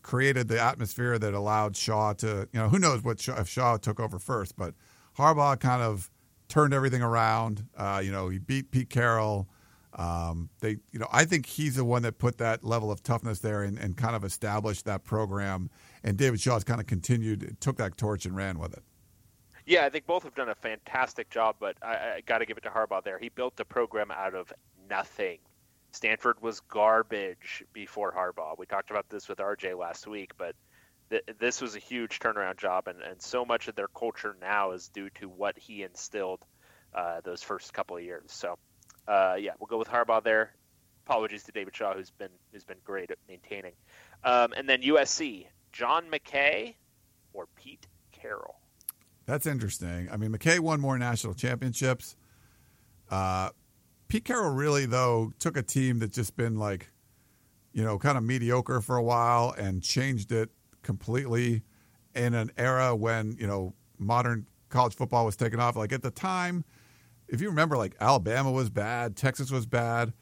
created 0.03 0.49
the 0.49 0.61
atmosphere 0.61 1.19
that 1.19 1.35
allowed 1.35 1.77
Shaw 1.77 2.15
to, 2.15 2.49
you 2.53 2.61
know, 2.61 2.69
who 2.69 2.79
knows 2.79 3.03
what 3.05 3.21
Shaw, 3.21 3.39
if 3.41 3.49
Shaw 3.49 3.77
took 3.77 4.01
over 4.01 4.19
first, 4.19 4.57
but 4.57 4.75
Harbaugh 5.19 5.59
kind 5.61 5.83
of 5.83 6.11
turned 6.49 6.75
everything 6.75 7.03
around. 7.03 7.65
Uh, 7.77 8.01
you 8.03 8.11
know, 8.11 8.29
he 8.29 8.39
beat 8.39 8.71
Pete 8.71 8.91
Carroll. 8.91 9.49
Um, 9.95 10.49
they, 10.61 10.77
you 10.93 10.99
know, 10.99 11.09
I 11.13 11.25
think 11.25 11.47
he's 11.47 11.77
the 11.77 11.85
one 11.85 12.03
that 12.03 12.19
put 12.19 12.39
that 12.39 12.63
level 12.63 12.91
of 12.91 13.03
toughness 13.03 13.41
there 13.41 13.63
and, 13.63 13.79
and 13.79 13.97
kind 13.97 14.15
of 14.15 14.25
established 14.25 14.85
that 14.85 15.05
program. 15.05 15.71
And 16.05 16.17
David 16.17 16.41
Shaw's 16.41 16.65
kind 16.65 16.81
of 16.81 16.87
continued, 16.87 17.57
took 17.61 17.77
that 17.79 17.97
torch 17.97 18.25
and 18.27 18.37
ran 18.37 18.59
with 18.59 18.75
it. 18.75 18.83
Yeah, 19.67 19.85
I 19.85 19.91
think 19.91 20.07
both 20.07 20.23
have 20.23 20.35
done 20.35 20.49
a 20.49 20.55
fantastic 20.55 21.29
job, 21.31 21.57
but 21.61 21.77
I, 21.83 21.95
I 22.17 22.23
got 22.25 22.39
to 22.39 22.47
give 22.47 22.57
it 22.57 22.63
to 22.63 22.71
Harbaugh 22.71 23.03
there. 23.03 23.19
He 23.19 23.29
built 23.29 23.57
the 23.57 23.65
program 23.65 24.11
out 24.11 24.35
of 24.35 24.53
nothing. 24.89 25.39
Stanford 25.93 26.41
was 26.41 26.61
garbage 26.61 27.65
before 27.73 28.13
Harbaugh. 28.13 28.57
We 28.59 28.67
talked 28.67 28.91
about 28.91 29.09
this 29.11 29.29
with 29.29 29.39
RJ 29.39 29.77
last 29.79 30.07
week, 30.07 30.33
but 30.39 30.55
th- 31.11 31.25
this 31.39 31.61
was 31.61 31.75
a 31.77 31.79
huge 31.79 32.19
turnaround 32.19 32.59
job, 32.59 32.89
and, 32.89 33.01
and 33.03 33.21
so 33.21 33.45
much 33.45 33.69
of 33.69 33.75
their 33.75 33.89
culture 33.89 34.37
now 34.41 34.73
is 34.73 34.89
due 34.89 35.11
to 35.11 35.29
what 35.29 35.59
he 35.59 35.83
instilled 35.83 36.45
uh, 36.95 37.21
those 37.25 37.43
first 37.43 37.73
couple 37.73 37.97
of 37.97 38.03
years. 38.03 38.31
So, 38.31 38.59
uh, 39.07 39.37
yeah, 39.39 39.53
we'll 39.59 39.67
go 39.67 39.79
with 39.79 39.89
Harbaugh 39.89 40.23
there. 40.23 40.55
Apologies 41.07 41.45
to 41.45 41.53
David 41.53 41.75
Shaw, 41.75 41.95
who's 41.95 42.11
been 42.11 42.29
who's 42.53 42.65
been 42.65 42.77
great 42.85 43.11
at 43.11 43.19
maintaining. 43.29 43.73
Um, 44.25 44.53
and 44.57 44.69
then 44.69 44.83
USC, 44.83 45.47
John 45.73 46.05
McKay 46.11 46.75
or 47.33 47.47
Pete 47.57 47.87
Carroll. 48.13 48.57
That's 49.25 49.47
interesting. 49.47 50.09
I 50.11 50.17
mean, 50.17 50.33
McKay 50.33 50.59
won 50.61 50.81
more 50.81 50.99
national 50.99 51.35
championships. 51.35 52.17
Uh, 53.11 53.51
Pete 54.09 54.25
Carroll 54.25 54.53
really, 54.53 54.87
though, 54.87 55.33
took 55.39 55.57
a 55.57 55.63
team 55.63 55.99
that's 55.99 56.15
just 56.15 56.37
been 56.37 56.57
like, 56.57 56.91
you 57.73 57.85
know, 57.85 57.99
kind 57.99 58.19
of 58.19 58.25
mediocre 58.25 58.81
for 58.81 58.97
a 58.97 59.03
while 59.03 59.55
and 59.57 59.83
changed 59.83 60.33
it 60.33 60.51
completely 60.89 61.63
in 62.15 62.33
an 62.33 62.51
era 62.57 62.97
when, 62.97 63.37
you 63.39 63.47
know, 63.47 63.75
modern 63.99 64.47
college 64.71 64.95
football 64.95 65.27
was 65.27 65.37
taking 65.37 65.61
off. 65.61 65.77
Like 65.77 65.93
at 65.93 66.01
the 66.03 66.11
time, 66.11 66.65
if 67.29 67.43
you 67.43 67.51
remember, 67.51 67.77
like 67.77 67.95
Alabama 68.01 68.51
was 68.51 68.71
bad, 68.71 69.15
Texas 69.15 69.51
was 69.51 69.67
bad. 69.67 70.15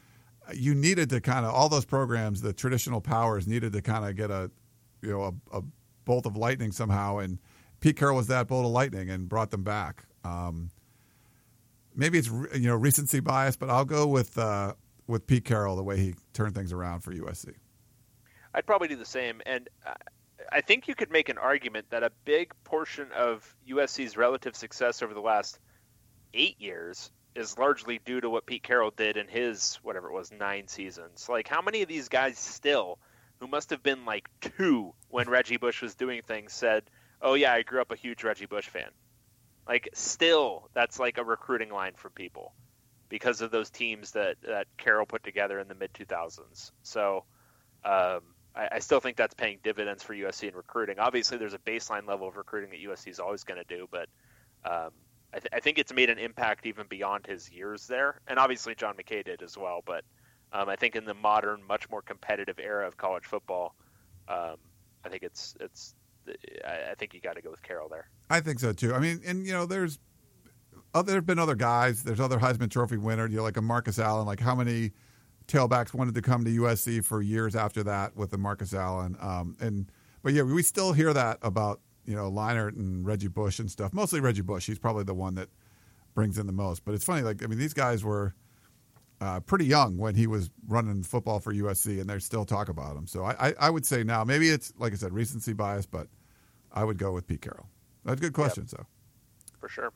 You 0.53 0.75
needed 0.75 1.09
to 1.11 1.21
kind 1.21 1.45
of, 1.45 1.53
all 1.53 1.69
those 1.69 1.85
programs, 1.85 2.41
the 2.41 2.51
traditional 2.51 2.99
powers 2.99 3.47
needed 3.47 3.71
to 3.71 3.81
kind 3.81 4.03
of 4.03 4.17
get 4.17 4.29
a, 4.29 4.51
you 5.01 5.09
know, 5.09 5.23
a, 5.53 5.59
a 5.59 5.63
bolt 6.03 6.25
of 6.25 6.35
lightning 6.35 6.73
somehow. 6.73 7.19
And 7.19 7.39
Pete 7.79 7.95
Carroll 7.95 8.17
was 8.17 8.27
that 8.27 8.49
bolt 8.49 8.65
of 8.65 8.71
lightning 8.71 9.09
and 9.09 9.29
brought 9.29 9.51
them 9.51 9.63
back. 9.63 10.03
Um, 10.25 10.69
maybe 11.95 12.17
it's 12.17 12.27
you 12.27 12.67
know 12.67 12.75
recency 12.75 13.21
bias, 13.21 13.55
but 13.55 13.69
I'll 13.69 13.85
go 13.85 14.05
with 14.05 14.37
uh, 14.37 14.73
with 15.07 15.27
Pete 15.27 15.45
Carroll 15.45 15.77
the 15.77 15.83
way 15.83 15.97
he 15.97 16.15
turned 16.33 16.55
things 16.55 16.73
around 16.73 17.01
for 17.01 17.13
USC. 17.13 17.53
I'd 18.57 18.65
probably 18.65 18.87
do 18.87 18.95
the 18.95 19.05
same. 19.05 19.39
And 19.45 19.69
uh, 19.85 19.93
I 20.51 20.61
think 20.61 20.87
you 20.87 20.95
could 20.95 21.11
make 21.11 21.29
an 21.29 21.37
argument 21.37 21.87
that 21.89 22.03
a 22.03 22.11
big 22.25 22.53
portion 22.63 23.11
of 23.11 23.55
USC's 23.67 24.17
relative 24.17 24.55
success 24.55 25.01
over 25.01 25.13
the 25.13 25.21
last 25.21 25.59
eight 26.33 26.59
years 26.59 27.11
is 27.35 27.57
largely 27.57 27.99
due 28.03 28.19
to 28.19 28.29
what 28.29 28.45
Pete 28.45 28.63
Carroll 28.63 28.91
did 28.91 29.17
in 29.17 29.27
his, 29.27 29.75
whatever 29.83 30.09
it 30.09 30.13
was, 30.13 30.31
nine 30.31 30.67
seasons. 30.67 31.27
Like, 31.29 31.47
how 31.47 31.61
many 31.61 31.81
of 31.81 31.87
these 31.87 32.09
guys 32.09 32.37
still, 32.37 32.97
who 33.39 33.47
must 33.47 33.69
have 33.69 33.83
been 33.83 34.05
like 34.05 34.27
two 34.41 34.93
when 35.09 35.29
Reggie 35.29 35.57
Bush 35.57 35.81
was 35.81 35.95
doing 35.95 36.21
things, 36.23 36.53
said, 36.53 36.83
Oh, 37.21 37.33
yeah, 37.33 37.53
I 37.53 37.63
grew 37.63 37.81
up 37.81 37.91
a 37.91 37.95
huge 37.95 38.23
Reggie 38.23 38.45
Bush 38.45 38.67
fan? 38.67 38.89
Like, 39.67 39.89
still, 39.93 40.69
that's 40.73 40.99
like 40.99 41.17
a 41.17 41.23
recruiting 41.23 41.69
line 41.69 41.93
for 41.95 42.09
people 42.09 42.53
because 43.09 43.41
of 43.41 43.51
those 43.51 43.69
teams 43.69 44.11
that, 44.11 44.37
that 44.43 44.67
Carroll 44.77 45.05
put 45.05 45.23
together 45.23 45.59
in 45.59 45.67
the 45.67 45.75
mid 45.75 45.93
2000s. 45.93 46.71
So, 46.83 47.25
um, 47.83 48.21
I, 48.57 48.69
I 48.73 48.79
still 48.79 48.99
think 48.99 49.15
that's 49.17 49.35
paying 49.35 49.59
dividends 49.63 50.03
for 50.03 50.13
USC 50.13 50.49
in 50.49 50.55
recruiting. 50.55 50.99
Obviously, 50.99 51.37
there's 51.37 51.53
a 51.53 51.59
baseline 51.59 52.07
level 52.07 52.27
of 52.27 52.35
recruiting 52.35 52.71
that 52.71 52.79
USC 52.79 53.09
is 53.09 53.19
always 53.19 53.43
going 53.43 53.61
to 53.63 53.75
do, 53.75 53.87
but 53.91 54.09
um, 54.65 54.89
I, 55.33 55.39
th- 55.39 55.49
I 55.53 55.59
think 55.59 55.77
it's 55.77 55.93
made 55.93 56.09
an 56.09 56.17
impact 56.17 56.65
even 56.65 56.87
beyond 56.87 57.25
his 57.25 57.51
years 57.51 57.87
there. 57.87 58.19
And 58.27 58.39
obviously, 58.39 58.75
John 58.75 58.95
McKay 58.95 59.23
did 59.23 59.41
as 59.41 59.57
well. 59.57 59.83
But 59.85 60.03
um, 60.51 60.69
I 60.69 60.75
think 60.75 60.95
in 60.95 61.05
the 61.05 61.13
modern, 61.13 61.61
much 61.67 61.89
more 61.89 62.01
competitive 62.01 62.59
era 62.59 62.87
of 62.87 62.97
college 62.97 63.25
football, 63.25 63.75
um, 64.27 64.55
I 65.05 65.09
think 65.09 65.23
it's 65.23 65.55
it's. 65.59 65.93
I, 66.65 66.91
I 66.91 66.95
think 66.95 67.13
you 67.13 67.21
got 67.21 67.35
to 67.35 67.41
go 67.41 67.51
with 67.51 67.63
Carroll 67.63 67.87
there. 67.87 68.09
I 68.29 68.41
think 68.41 68.59
so 68.59 68.73
too. 68.73 68.93
I 68.93 68.99
mean, 68.99 69.21
and 69.25 69.45
you 69.45 69.53
know, 69.53 69.65
there's 69.65 69.99
other 70.93 71.11
there've 71.11 71.25
been 71.25 71.39
other 71.39 71.55
guys. 71.55 72.03
There's 72.03 72.19
other 72.19 72.37
Heisman 72.37 72.71
Trophy 72.71 72.97
winner. 72.97 73.27
You 73.27 73.37
know, 73.37 73.43
like 73.43 73.57
a 73.57 73.61
Marcus 73.61 73.99
Allen. 73.99 74.25
Like 74.25 74.39
how 74.39 74.55
many 74.55 74.91
tailbacks 75.47 75.93
wanted 75.93 76.13
to 76.15 76.21
come 76.21 76.43
to 76.45 76.51
USC 76.51 77.03
for 77.03 77.21
years 77.21 77.55
after 77.55 77.83
that 77.83 78.15
with 78.15 78.31
the 78.31 78.37
Marcus 78.37 78.73
Allen. 78.73 79.15
Um, 79.19 79.55
and 79.59 79.91
but 80.21 80.33
yeah, 80.33 80.43
we 80.43 80.61
still 80.61 80.93
hear 80.93 81.13
that 81.13 81.39
about 81.41 81.79
you 82.05 82.15
know 82.15 82.29
Leinart 82.31 82.75
and 82.75 83.05
Reggie 83.05 83.27
Bush 83.27 83.59
and 83.59 83.69
stuff. 83.71 83.93
Mostly 83.93 84.19
Reggie 84.19 84.41
Bush. 84.41 84.67
He's 84.67 84.79
probably 84.79 85.03
the 85.03 85.13
one 85.13 85.35
that 85.35 85.49
brings 86.13 86.37
in 86.37 86.47
the 86.47 86.53
most. 86.53 86.83
But 86.83 86.95
it's 86.95 87.05
funny. 87.05 87.21
Like 87.21 87.43
I 87.43 87.47
mean, 87.47 87.59
these 87.59 87.73
guys 87.73 88.03
were 88.03 88.33
uh, 89.21 89.39
pretty 89.41 89.65
young 89.65 89.97
when 89.97 90.15
he 90.15 90.27
was 90.27 90.49
running 90.67 91.03
football 91.03 91.39
for 91.39 91.53
USC, 91.53 91.99
and 91.99 92.09
they 92.09 92.19
still 92.19 92.45
talk 92.45 92.69
about 92.69 92.95
him. 92.95 93.07
So 93.07 93.23
I, 93.23 93.49
I, 93.49 93.53
I 93.61 93.69
would 93.69 93.85
say 93.85 94.03
now 94.03 94.23
maybe 94.23 94.49
it's 94.49 94.73
like 94.77 94.93
I 94.93 94.95
said 94.95 95.13
recency 95.13 95.53
bias, 95.53 95.85
but 95.85 96.07
I 96.71 96.83
would 96.83 96.97
go 96.97 97.13
with 97.13 97.27
Pete 97.27 97.41
Carroll. 97.41 97.67
That's 98.03 98.19
a 98.19 98.23
good 98.23 98.33
question. 98.33 98.67
So 98.67 98.85
for 99.59 99.69
sure. 99.69 99.91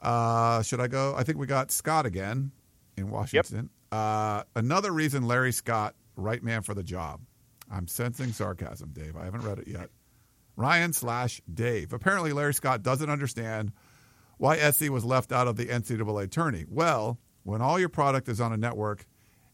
uh, 0.00 0.62
should 0.62 0.80
I 0.80 0.88
go? 0.88 1.14
I 1.16 1.22
think 1.22 1.38
we 1.38 1.46
got 1.46 1.70
Scott 1.70 2.06
again 2.06 2.52
in 2.96 3.10
Washington. 3.10 3.70
Uh, 3.96 4.42
another 4.54 4.92
reason 4.92 5.26
Larry 5.26 5.52
Scott, 5.52 5.94
right 6.16 6.42
man 6.42 6.60
for 6.60 6.74
the 6.74 6.82
job. 6.82 7.22
I'm 7.70 7.88
sensing 7.88 8.32
sarcasm, 8.32 8.90
Dave. 8.92 9.16
I 9.16 9.24
haven't 9.24 9.40
read 9.40 9.58
it 9.58 9.68
yet. 9.68 9.88
Ryan 10.54 10.92
slash 10.92 11.40
Dave. 11.52 11.94
Apparently, 11.94 12.32
Larry 12.32 12.52
Scott 12.52 12.82
doesn't 12.82 13.08
understand 13.08 13.72
why 14.36 14.58
SC 14.58 14.90
was 14.90 15.04
left 15.04 15.32
out 15.32 15.48
of 15.48 15.56
the 15.56 15.66
NCAA 15.66 16.30
tourney. 16.30 16.66
Well, 16.68 17.18
when 17.42 17.62
all 17.62 17.80
your 17.80 17.88
product 17.88 18.28
is 18.28 18.38
on 18.38 18.52
a 18.52 18.58
network 18.58 19.06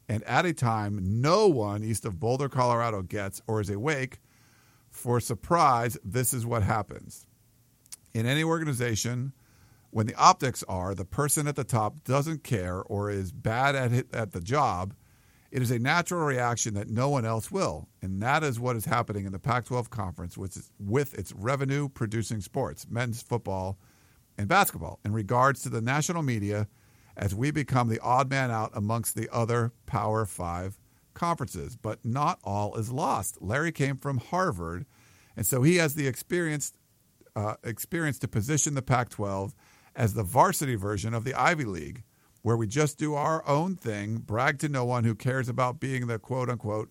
and 0.08 0.24
at 0.24 0.44
a 0.44 0.52
time 0.52 1.20
no 1.20 1.46
one 1.46 1.84
east 1.84 2.04
of 2.04 2.18
Boulder, 2.18 2.48
Colorado 2.48 3.02
gets 3.02 3.40
or 3.46 3.60
is 3.60 3.70
awake, 3.70 4.18
for 4.90 5.20
surprise, 5.20 5.96
this 6.04 6.34
is 6.34 6.44
what 6.44 6.64
happens. 6.64 7.28
In 8.12 8.26
any 8.26 8.42
organization, 8.42 9.34
when 9.92 10.06
the 10.06 10.14
optics 10.14 10.64
are 10.68 10.94
the 10.94 11.04
person 11.04 11.46
at 11.46 11.54
the 11.54 11.64
top 11.64 12.02
doesn't 12.02 12.42
care 12.42 12.80
or 12.82 13.10
is 13.10 13.30
bad 13.30 13.76
at 13.76 13.92
it, 13.92 14.14
at 14.14 14.32
the 14.32 14.40
job, 14.40 14.94
it 15.50 15.60
is 15.60 15.70
a 15.70 15.78
natural 15.78 16.24
reaction 16.24 16.72
that 16.74 16.88
no 16.88 17.10
one 17.10 17.26
else 17.26 17.50
will, 17.50 17.90
and 18.00 18.22
that 18.22 18.42
is 18.42 18.58
what 18.58 18.74
is 18.74 18.86
happening 18.86 19.26
in 19.26 19.32
the 19.32 19.38
Pac-12 19.38 19.90
conference, 19.90 20.38
which 20.38 20.56
is 20.56 20.72
with 20.80 21.12
its 21.12 21.30
revenue-producing 21.34 22.40
sports, 22.40 22.86
men's 22.88 23.20
football 23.20 23.78
and 24.38 24.48
basketball, 24.48 24.98
in 25.04 25.12
regards 25.12 25.62
to 25.62 25.68
the 25.68 25.82
national 25.82 26.22
media, 26.22 26.68
as 27.14 27.34
we 27.34 27.50
become 27.50 27.90
the 27.90 28.00
odd 28.00 28.30
man 28.30 28.50
out 28.50 28.70
amongst 28.74 29.14
the 29.14 29.28
other 29.30 29.72
Power 29.84 30.24
Five 30.24 30.78
conferences. 31.12 31.76
But 31.76 32.02
not 32.02 32.38
all 32.42 32.74
is 32.76 32.90
lost. 32.90 33.42
Larry 33.42 33.72
came 33.72 33.98
from 33.98 34.16
Harvard, 34.16 34.86
and 35.36 35.46
so 35.46 35.60
he 35.60 35.76
has 35.76 35.94
the 35.94 36.06
experience 36.06 36.72
uh, 37.36 37.56
experience 37.62 38.18
to 38.20 38.28
position 38.28 38.74
the 38.74 38.82
Pac-12 38.82 39.52
as 39.94 40.14
the 40.14 40.22
varsity 40.22 40.74
version 40.74 41.14
of 41.14 41.24
the 41.24 41.34
Ivy 41.34 41.64
League, 41.64 42.02
where 42.42 42.56
we 42.56 42.66
just 42.66 42.98
do 42.98 43.14
our 43.14 43.46
own 43.48 43.76
thing, 43.76 44.18
brag 44.18 44.58
to 44.60 44.68
no 44.68 44.84
one 44.84 45.04
who 45.04 45.14
cares 45.14 45.48
about 45.48 45.80
being 45.80 46.06
the 46.06 46.18
quote 46.18 46.48
unquote 46.48 46.90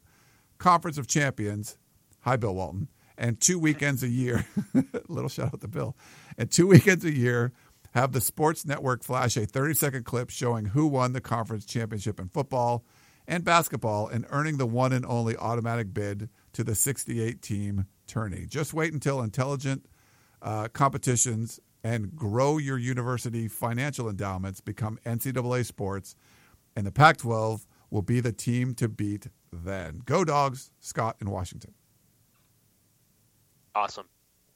conference 0.57 0.97
of 0.97 1.07
champions. 1.07 1.77
Hi, 2.21 2.35
Bill 2.37 2.55
Walton. 2.55 2.87
And 3.17 3.39
two 3.39 3.59
weekends 3.59 4.01
a 4.03 4.07
year, 4.07 4.47
little 5.07 5.29
shout 5.29 5.53
out 5.53 5.61
to 5.61 5.67
Bill, 5.67 5.95
and 6.37 6.49
two 6.49 6.67
weekends 6.67 7.05
a 7.05 7.15
year 7.15 7.51
have 7.93 8.13
the 8.13 8.21
Sports 8.21 8.65
Network 8.65 9.03
flash 9.03 9.37
a 9.37 9.45
30 9.45 9.73
second 9.73 10.05
clip 10.05 10.29
showing 10.29 10.65
who 10.65 10.87
won 10.87 11.13
the 11.13 11.21
conference 11.21 11.65
championship 11.65 12.19
in 12.19 12.29
football 12.29 12.83
and 13.27 13.43
basketball 13.43 14.07
and 14.07 14.25
earning 14.29 14.57
the 14.57 14.65
one 14.65 14.93
and 14.93 15.05
only 15.05 15.35
automatic 15.37 15.93
bid 15.93 16.29
to 16.53 16.63
the 16.63 16.75
68 16.75 17.41
team 17.41 17.85
tourney. 18.07 18.45
Just 18.47 18.73
wait 18.73 18.93
until 18.93 19.21
intelligent 19.21 19.85
uh, 20.41 20.67
competitions 20.69 21.59
and 21.83 22.15
grow 22.15 22.57
your 22.57 22.77
university 22.77 23.47
financial 23.47 24.09
endowments 24.09 24.61
become 24.61 24.99
NCAA 25.05 25.65
sports, 25.65 26.15
and 26.75 26.85
the 26.85 26.91
Pac 26.91 27.17
12 27.17 27.65
will 27.89 28.01
be 28.01 28.19
the 28.19 28.31
team 28.31 28.73
to 28.75 28.87
beat 28.87 29.27
then. 29.51 30.01
Go, 30.05 30.23
dogs, 30.23 30.71
Scott 30.79 31.17
in 31.19 31.29
Washington. 31.29 31.73
Awesome. 33.75 34.07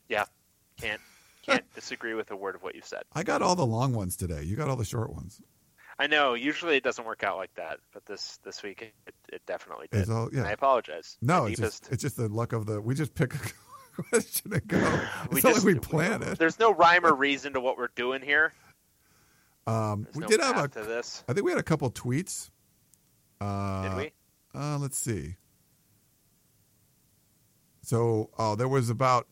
Yeah. 0.09 0.25
Can't 0.79 1.01
can't 1.45 1.63
disagree 1.75 2.13
with 2.13 2.31
a 2.31 2.35
word 2.35 2.55
of 2.55 2.63
what 2.63 2.75
you 2.75 2.81
said. 2.83 3.03
I 3.13 3.23
got 3.23 3.41
all 3.41 3.55
the 3.55 3.65
long 3.65 3.93
ones 3.93 4.15
today. 4.15 4.43
You 4.43 4.55
got 4.55 4.69
all 4.69 4.75
the 4.75 4.85
short 4.85 5.13
ones. 5.13 5.41
I 5.97 6.07
know. 6.07 6.33
Usually 6.33 6.75
it 6.75 6.83
doesn't 6.83 7.05
work 7.05 7.23
out 7.23 7.37
like 7.37 7.53
that, 7.55 7.79
but 7.93 8.05
this 8.05 8.39
this 8.43 8.61
week 8.63 8.93
it, 9.07 9.15
it 9.31 9.41
definitely 9.45 9.87
did. 9.91 10.09
All- 10.09 10.29
yeah. 10.31 10.39
And 10.39 10.47
I 10.47 10.51
apologize. 10.51 11.17
No, 11.21 11.45
it's 11.45 11.59
just, 11.59 11.89
it's 11.91 12.01
just 12.01 12.17
the 12.17 12.27
luck 12.27 12.51
of 12.53 12.65
the. 12.65 12.81
We 12.81 12.95
just 12.95 13.15
pick 13.15 13.33
a 13.33 13.37
question 14.09 14.53
and 14.53 14.67
go. 14.67 14.77
we 15.31 15.37
It's 15.37 15.43
not 15.43 15.53
just- 15.53 15.65
like 15.65 15.75
we 15.75 15.79
plan 15.79 16.23
it. 16.23 16.37
There's 16.37 16.59
no 16.59 16.73
rhyme 16.73 17.05
or 17.05 17.13
reason 17.13 17.53
to 17.53 17.59
what 17.61 17.77
we're 17.77 17.89
doing 17.95 18.21
here. 18.21 18.53
Um, 19.67 20.07
we 20.13 20.21
no 20.21 20.27
did 20.27 20.41
have 20.41 20.63
a. 20.63 20.67
to 20.67 20.83
this. 20.83 21.23
I 21.27 21.33
think 21.33 21.45
we 21.45 21.51
had 21.51 21.59
a 21.59 21.63
couple 21.63 21.89
tweets. 21.89 22.51
Uh, 23.41 23.89
Did 23.89 23.97
we? 23.97 24.11
Uh, 24.53 24.77
let's 24.77 24.97
see. 24.97 25.35
So, 27.81 28.29
oh, 28.37 28.55
there 28.55 28.67
was 28.67 28.89
about 28.89 29.27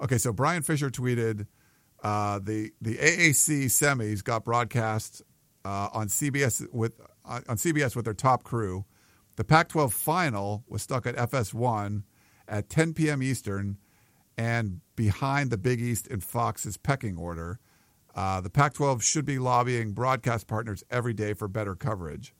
okay. 0.00 0.18
So 0.18 0.32
Brian 0.32 0.62
Fisher 0.62 0.90
tweeted 0.90 1.46
uh, 2.02 2.38
the 2.42 2.72
the 2.80 2.96
AAC 2.96 3.66
semis 3.66 4.22
got 4.24 4.44
broadcast 4.44 5.22
uh, 5.64 5.88
on 5.92 6.08
CBS 6.08 6.66
with 6.72 6.98
uh, 7.24 7.40
on 7.48 7.56
CBS 7.56 7.94
with 7.96 8.04
their 8.06 8.14
top 8.14 8.42
crew. 8.42 8.84
The 9.36 9.44
Pac-12 9.44 9.90
final 9.92 10.64
was 10.68 10.80
stuck 10.82 11.06
at 11.06 11.16
FS1 11.16 12.04
at 12.46 12.68
10 12.68 12.94
p.m. 12.94 13.20
Eastern 13.22 13.78
and 14.36 14.80
behind 14.96 15.50
the 15.50 15.58
Big 15.58 15.80
East 15.80 16.06
in 16.08 16.20
Fox's 16.20 16.76
pecking 16.76 17.16
order. 17.16 17.58
Uh, 18.14 18.40
the 18.40 18.50
Pac-12 18.50 19.02
should 19.02 19.24
be 19.24 19.38
lobbying 19.38 19.92
broadcast 19.92 20.46
partners 20.46 20.84
every 20.90 21.12
day 21.12 21.34
for 21.34 21.48
better 21.48 21.74
coverage. 21.74 22.34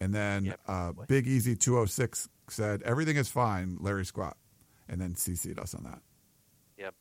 And 0.00 0.12
then 0.12 0.46
Yep. 0.46 0.60
uh, 0.66 0.92
Big 1.06 1.26
Easy 1.28 1.54
206 1.54 2.28
said, 2.48 2.82
everything 2.82 3.16
is 3.16 3.28
fine, 3.28 3.76
Larry 3.80 4.04
Squat. 4.04 4.36
And 4.88 5.00
then 5.00 5.14
CC'd 5.14 5.58
us 5.58 5.72
on 5.74 5.84
that. 5.84 6.00
Yep. 6.76 6.94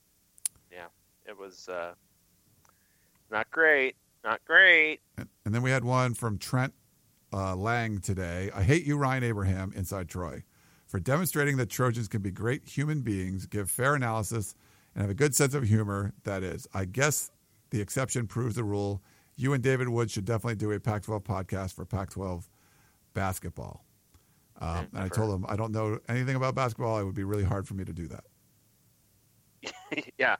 Yeah. 0.71 0.85
It 1.25 1.37
was 1.37 1.67
uh, 1.67 1.93
not 3.31 3.49
great. 3.51 3.95
Not 4.23 4.45
great. 4.45 5.01
And, 5.17 5.27
and 5.43 5.53
then 5.53 5.63
we 5.63 5.71
had 5.71 5.83
one 5.83 6.13
from 6.13 6.37
Trent 6.37 6.73
uh, 7.33 7.55
Lang 7.55 7.99
today. 7.99 8.51
I 8.53 8.63
hate 8.63 8.85
you, 8.85 8.95
Ryan 8.95 9.23
Abraham, 9.23 9.73
inside 9.75 10.07
Troy, 10.07 10.43
for 10.93 10.99
demonstrating 10.99 11.57
that 11.57 11.71
Trojans 11.71 12.07
can 12.07 12.21
be 12.21 12.29
great 12.29 12.67
human 12.67 13.01
beings, 13.01 13.47
give 13.47 13.71
fair 13.71 13.95
analysis, 13.95 14.53
and 14.93 15.01
have 15.01 15.09
a 15.09 15.15
good 15.15 15.33
sense 15.33 15.55
of 15.55 15.63
humor. 15.63 16.13
That 16.23 16.43
is, 16.43 16.67
I 16.71 16.85
guess 16.85 17.31
the 17.71 17.81
exception 17.81 18.27
proves 18.27 18.57
the 18.57 18.63
rule. 18.63 19.01
You 19.35 19.53
and 19.53 19.63
David 19.63 19.89
Wood 19.89 20.11
should 20.11 20.25
definitely 20.25 20.57
do 20.57 20.71
a 20.71 20.79
Pac 20.79 21.01
12 21.01 21.23
podcast 21.23 21.73
for 21.73 21.83
Pac 21.83 22.11
12 22.11 22.47
basketball. 23.15 23.83
Um, 24.61 24.87
and 24.93 25.05
I 25.05 25.07
told 25.07 25.33
him 25.33 25.47
I 25.49 25.55
don't 25.55 25.71
know 25.71 25.97
anything 26.07 26.35
about 26.35 26.53
basketball. 26.53 26.99
It 26.99 27.05
would 27.05 27.15
be 27.15 27.23
really 27.23 27.43
hard 27.43 27.67
for 27.67 27.73
me 27.73 27.85
to 27.85 27.93
do 27.93 28.07
that. 28.09 30.03
yeah. 30.19 30.35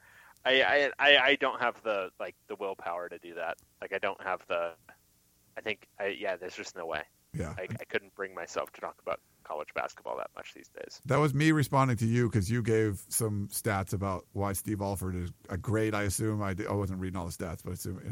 I, 0.46 0.62
I 0.62 0.92
I 1.00 1.18
I 1.18 1.36
don't 1.38 1.60
have 1.60 1.82
the 1.84 2.12
like 2.20 2.36
the 2.48 2.56
willpower 2.58 3.10
to 3.10 3.18
do 3.18 3.34
that. 3.34 3.58
Like 3.82 3.92
I 3.92 3.98
don't 3.98 4.22
have 4.22 4.42
the. 4.48 4.74
I 5.58 5.62
think 5.62 5.88
I 6.00 6.10
yeah. 6.10 6.36
There's 6.36 6.56
just 6.56 6.76
no 6.76 6.86
way. 6.86 7.02
Yeah. 7.34 7.54
I, 7.58 7.64
I 7.64 7.84
couldn't 7.90 8.14
bring 8.16 8.36
myself 8.36 8.72
to 8.74 8.82
talk 8.82 8.96
about 9.02 9.20
college 9.44 9.70
basketball 9.76 10.18
that 10.18 10.30
much 10.36 10.54
these 10.54 10.70
days. 10.70 11.02
That 11.06 11.18
was 11.18 11.34
me 11.34 11.52
responding 11.52 11.98
to 11.98 12.06
you 12.06 12.30
because 12.30 12.50
you 12.50 12.62
gave 12.62 13.02
some 13.10 13.50
stats 13.52 13.94
about 13.94 14.26
why 14.34 14.54
Steve 14.54 14.82
Alford 14.82 15.16
is 15.16 15.32
a 15.50 15.58
great. 15.58 15.94
I 15.94 16.04
assume 16.04 16.42
I, 16.42 16.54
did, 16.54 16.68
I 16.68 16.74
wasn't 16.74 17.00
reading 17.00 17.18
all 17.18 17.26
the 17.26 17.32
stats, 17.32 17.64
but 17.64 17.72
I 17.72 17.74
assume 17.74 18.02
you 18.04 18.10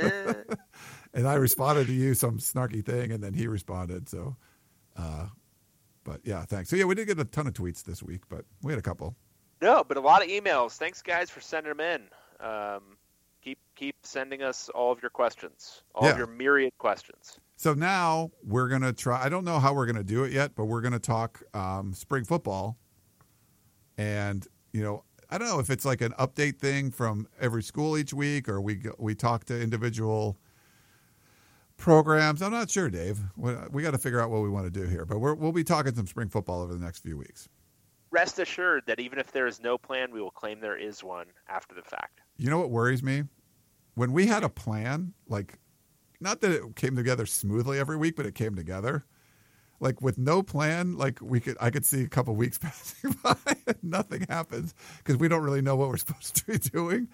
know. 0.00 0.44
and 1.14 1.28
I 1.28 1.34
responded 1.34 1.86
to 1.88 1.92
you 1.92 2.14
some 2.14 2.38
snarky 2.38 2.84
thing, 2.84 3.12
and 3.12 3.22
then 3.22 3.34
he 3.34 3.46
responded. 3.46 4.08
So, 4.08 4.36
uh, 4.96 5.26
but 6.04 6.20
yeah, 6.24 6.44
thanks. 6.44 6.70
So 6.70 6.76
yeah, 6.76 6.84
we 6.84 6.94
did 6.94 7.06
get 7.06 7.18
a 7.18 7.24
ton 7.24 7.46
of 7.46 7.52
tweets 7.52 7.82
this 7.82 8.02
week, 8.02 8.22
but 8.28 8.44
we 8.62 8.72
had 8.72 8.78
a 8.78 8.82
couple. 8.82 9.14
No, 9.62 9.84
but 9.86 9.96
a 9.96 10.00
lot 10.00 10.22
of 10.22 10.28
emails. 10.28 10.72
Thanks, 10.78 11.02
guys, 11.02 11.28
for 11.28 11.40
sending 11.40 11.76
them 11.76 11.80
in. 11.80 12.46
Um, 12.46 12.96
keep 13.42 13.58
keep 13.76 13.96
sending 14.02 14.42
us 14.42 14.68
all 14.70 14.92
of 14.92 15.00
your 15.02 15.10
questions, 15.10 15.82
all 15.94 16.04
Yeah. 16.04 16.12
of 16.12 16.18
your 16.18 16.26
myriad 16.26 16.72
questions. 16.78 17.38
So 17.56 17.74
now 17.74 18.30
we're 18.42 18.68
gonna 18.68 18.92
try. 18.92 19.22
I 19.22 19.28
don't 19.28 19.44
know 19.44 19.58
how 19.58 19.74
we're 19.74 19.86
gonna 19.86 20.04
do 20.04 20.24
it 20.24 20.32
yet, 20.32 20.54
but 20.54 20.66
we're 20.66 20.80
gonna 20.80 20.98
talk 20.98 21.42
um, 21.54 21.92
spring 21.94 22.24
football, 22.24 22.78
and 23.98 24.46
you 24.72 24.82
know, 24.82 25.04
I 25.28 25.38
don't 25.38 25.48
know 25.48 25.58
if 25.60 25.70
it's 25.70 25.84
like 25.84 26.00
an 26.00 26.12
update 26.12 26.58
thing 26.58 26.90
from 26.90 27.26
every 27.40 27.62
school 27.62 27.96
each 27.96 28.12
week, 28.14 28.48
or 28.48 28.60
we 28.60 28.82
we 28.98 29.14
talk 29.14 29.44
to 29.46 29.60
individual 29.60 30.38
programs. 31.76 32.42
I'm 32.42 32.52
not 32.52 32.70
sure, 32.70 32.90
Dave. 32.90 33.18
We, 33.36 33.54
we 33.70 33.82
got 33.82 33.92
to 33.92 33.98
figure 33.98 34.20
out 34.20 34.30
what 34.30 34.42
we 34.42 34.50
want 34.50 34.66
to 34.66 34.70
do 34.70 34.86
here, 34.86 35.06
but 35.06 35.18
we're, 35.18 35.34
we'll 35.34 35.52
be 35.52 35.64
talking 35.64 35.94
some 35.94 36.06
spring 36.06 36.28
football 36.28 36.60
over 36.60 36.74
the 36.74 36.78
next 36.78 36.98
few 36.98 37.16
weeks. 37.16 37.48
Rest 38.10 38.38
assured 38.38 38.82
that 38.86 39.00
even 39.00 39.18
if 39.18 39.32
there 39.32 39.46
is 39.46 39.60
no 39.60 39.78
plan, 39.78 40.12
we 40.12 40.20
will 40.20 40.30
claim 40.30 40.60
there 40.60 40.76
is 40.76 41.02
one 41.02 41.26
after 41.48 41.74
the 41.74 41.82
fact. 41.82 42.20
You 42.40 42.48
know 42.48 42.58
what 42.58 42.70
worries 42.70 43.02
me? 43.02 43.24
When 43.94 44.12
we 44.12 44.26
had 44.26 44.44
a 44.44 44.48
plan, 44.48 45.12
like 45.28 45.58
not 46.20 46.40
that 46.40 46.50
it 46.52 46.76
came 46.76 46.96
together 46.96 47.26
smoothly 47.26 47.78
every 47.78 47.96
week, 47.98 48.16
but 48.16 48.24
it 48.24 48.34
came 48.34 48.54
together. 48.54 49.04
Like 49.78 50.00
with 50.00 50.16
no 50.18 50.42
plan, 50.42 50.96
like 50.96 51.18
we 51.20 51.38
could 51.40 51.56
I 51.60 51.68
could 51.70 51.84
see 51.84 52.02
a 52.02 52.08
couple 52.08 52.34
weeks 52.36 52.56
passing 52.66 53.14
by 53.22 53.36
and 53.66 53.76
nothing 53.82 54.24
happens 54.28 54.74
because 54.98 55.18
we 55.18 55.28
don't 55.28 55.42
really 55.42 55.60
know 55.60 55.76
what 55.76 55.88
we're 55.88 55.96
supposed 56.06 56.36
to 56.36 56.46
be 56.46 56.58
doing. 56.58 57.08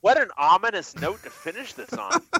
What 0.00 0.20
an 0.20 0.28
ominous 0.38 0.94
note 0.96 1.22
to 1.24 1.30
finish 1.30 1.72
this 1.72 1.92
on. 1.94 2.20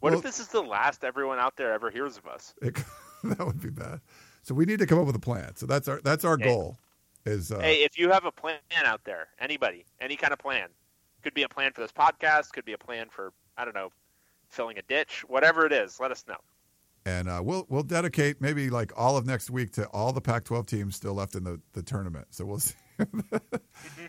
What 0.00 0.10
Well- 0.10 0.18
if 0.18 0.22
this 0.24 0.40
is 0.40 0.48
the 0.48 0.60
last 0.62 1.04
everyone 1.04 1.38
out 1.38 1.56
there 1.56 1.72
ever 1.72 1.90
hears 1.90 2.18
of 2.18 2.26
us? 2.26 2.52
It, 2.60 2.76
that 3.24 3.46
would 3.46 3.60
be 3.62 3.70
bad. 3.70 4.00
So 4.42 4.54
we 4.54 4.66
need 4.66 4.78
to 4.80 4.86
come 4.86 4.98
up 4.98 5.06
with 5.06 5.16
a 5.16 5.20
plan. 5.20 5.56
So 5.56 5.64
that's 5.64 5.88
our 5.88 6.00
that's 6.04 6.22
our 6.24 6.36
Hey. 6.38 6.44
goal. 6.44 6.76
Is 7.24 7.50
uh, 7.50 7.58
Hey, 7.60 7.76
if 7.82 7.98
you 7.98 8.10
have 8.10 8.24
a 8.26 8.30
plan 8.32 8.58
out 8.84 9.00
there, 9.04 9.28
anybody, 9.40 9.84
any 10.00 10.16
kind 10.16 10.32
of 10.34 10.38
plan, 10.38 10.68
could 11.26 11.34
be 11.34 11.42
a 11.42 11.48
plan 11.48 11.72
for 11.72 11.80
this 11.80 11.90
podcast, 11.90 12.52
could 12.52 12.64
be 12.64 12.72
a 12.72 12.78
plan 12.78 13.08
for 13.10 13.32
I 13.58 13.64
don't 13.64 13.74
know, 13.74 13.90
filling 14.48 14.78
a 14.78 14.82
ditch, 14.82 15.24
whatever 15.26 15.66
it 15.66 15.72
is. 15.72 15.98
Let 15.98 16.12
us 16.12 16.24
know. 16.28 16.36
And 17.04 17.28
uh, 17.28 17.40
we'll 17.42 17.66
we'll 17.68 17.82
dedicate 17.82 18.40
maybe 18.40 18.70
like 18.70 18.92
all 18.96 19.16
of 19.16 19.26
next 19.26 19.50
week 19.50 19.72
to 19.72 19.86
all 19.86 20.12
the 20.12 20.20
Pac-12 20.20 20.66
teams 20.68 20.94
still 20.94 21.14
left 21.14 21.34
in 21.34 21.42
the, 21.42 21.60
the 21.72 21.82
tournament. 21.82 22.28
So 22.30 22.44
we'll 22.44 22.58
see 22.60 22.74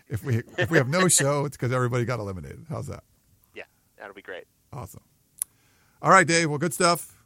if 0.08 0.22
we 0.22 0.42
if 0.58 0.70
we 0.70 0.78
have 0.78 0.88
no 0.88 1.08
show, 1.08 1.44
it's 1.44 1.56
because 1.56 1.72
everybody 1.72 2.04
got 2.04 2.20
eliminated. 2.20 2.66
How's 2.68 2.86
that? 2.86 3.02
Yeah, 3.52 3.64
that'll 3.98 4.14
be 4.14 4.22
great. 4.22 4.44
Awesome. 4.72 5.02
All 6.00 6.12
right, 6.12 6.26
Dave. 6.26 6.48
Well, 6.48 6.58
good 6.58 6.74
stuff. 6.74 7.16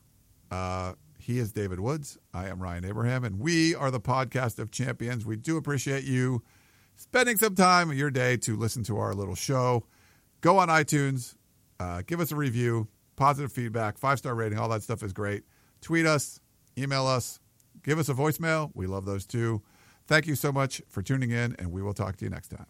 Uh, 0.51 0.95
he 1.19 1.39
is 1.39 1.53
David 1.53 1.81
Woods. 1.81 2.17
I 2.33 2.49
am 2.49 2.63
Ryan 2.63 2.87
Abraham, 2.87 3.25
and 3.25 3.39
we 3.39 3.75
are 3.75 3.91
the 3.91 4.01
podcast 4.01 4.59
of 4.59 4.71
champions. 4.71 5.27
We 5.27 5.37
do 5.37 5.59
appreciate 5.59 6.05
you 6.05 6.43
spending 7.03 7.37
some 7.37 7.55
time 7.57 7.91
of 7.91 7.97
your 7.97 8.11
day 8.11 8.37
to 8.37 8.57
listen 8.57 8.85
to 8.85 8.97
our 8.97 9.13
little 9.13 9.35
show. 9.35 9.85
Go 10.41 10.59
on 10.59 10.69
iTunes, 10.69 11.35
uh, 11.81 12.03
give 12.07 12.21
us 12.21 12.31
a 12.31 12.37
review, 12.37 12.87
positive 13.17 13.53
feedback, 13.53 13.99
five 13.99 14.19
star 14.19 14.35
rating, 14.35 14.59
all 14.59 14.69
that 14.69 14.83
stuff 14.83 15.03
is 15.03 15.13
great. 15.13 15.43
Tweet 15.81 16.07
us, 16.07 16.41
email 16.79 17.07
us, 17.07 17.41
give 17.83 17.99
us 17.99 18.09
a 18.09 18.15
voicemail. 18.15 18.71
We 18.75 18.87
love 18.87 19.05
those 19.05 19.27
too. 19.27 19.63
Thank 20.07 20.27
you 20.27 20.37
so 20.37 20.53
much 20.53 20.81
for 20.89 21.03
tuning 21.03 21.31
in, 21.31 21.57
and 21.59 21.73
we 21.73 21.83
will 21.83 21.95
talk 21.95 22.17
to 22.17 22.25
you 22.25 22.31
next 22.31 22.49
time. 22.49 22.67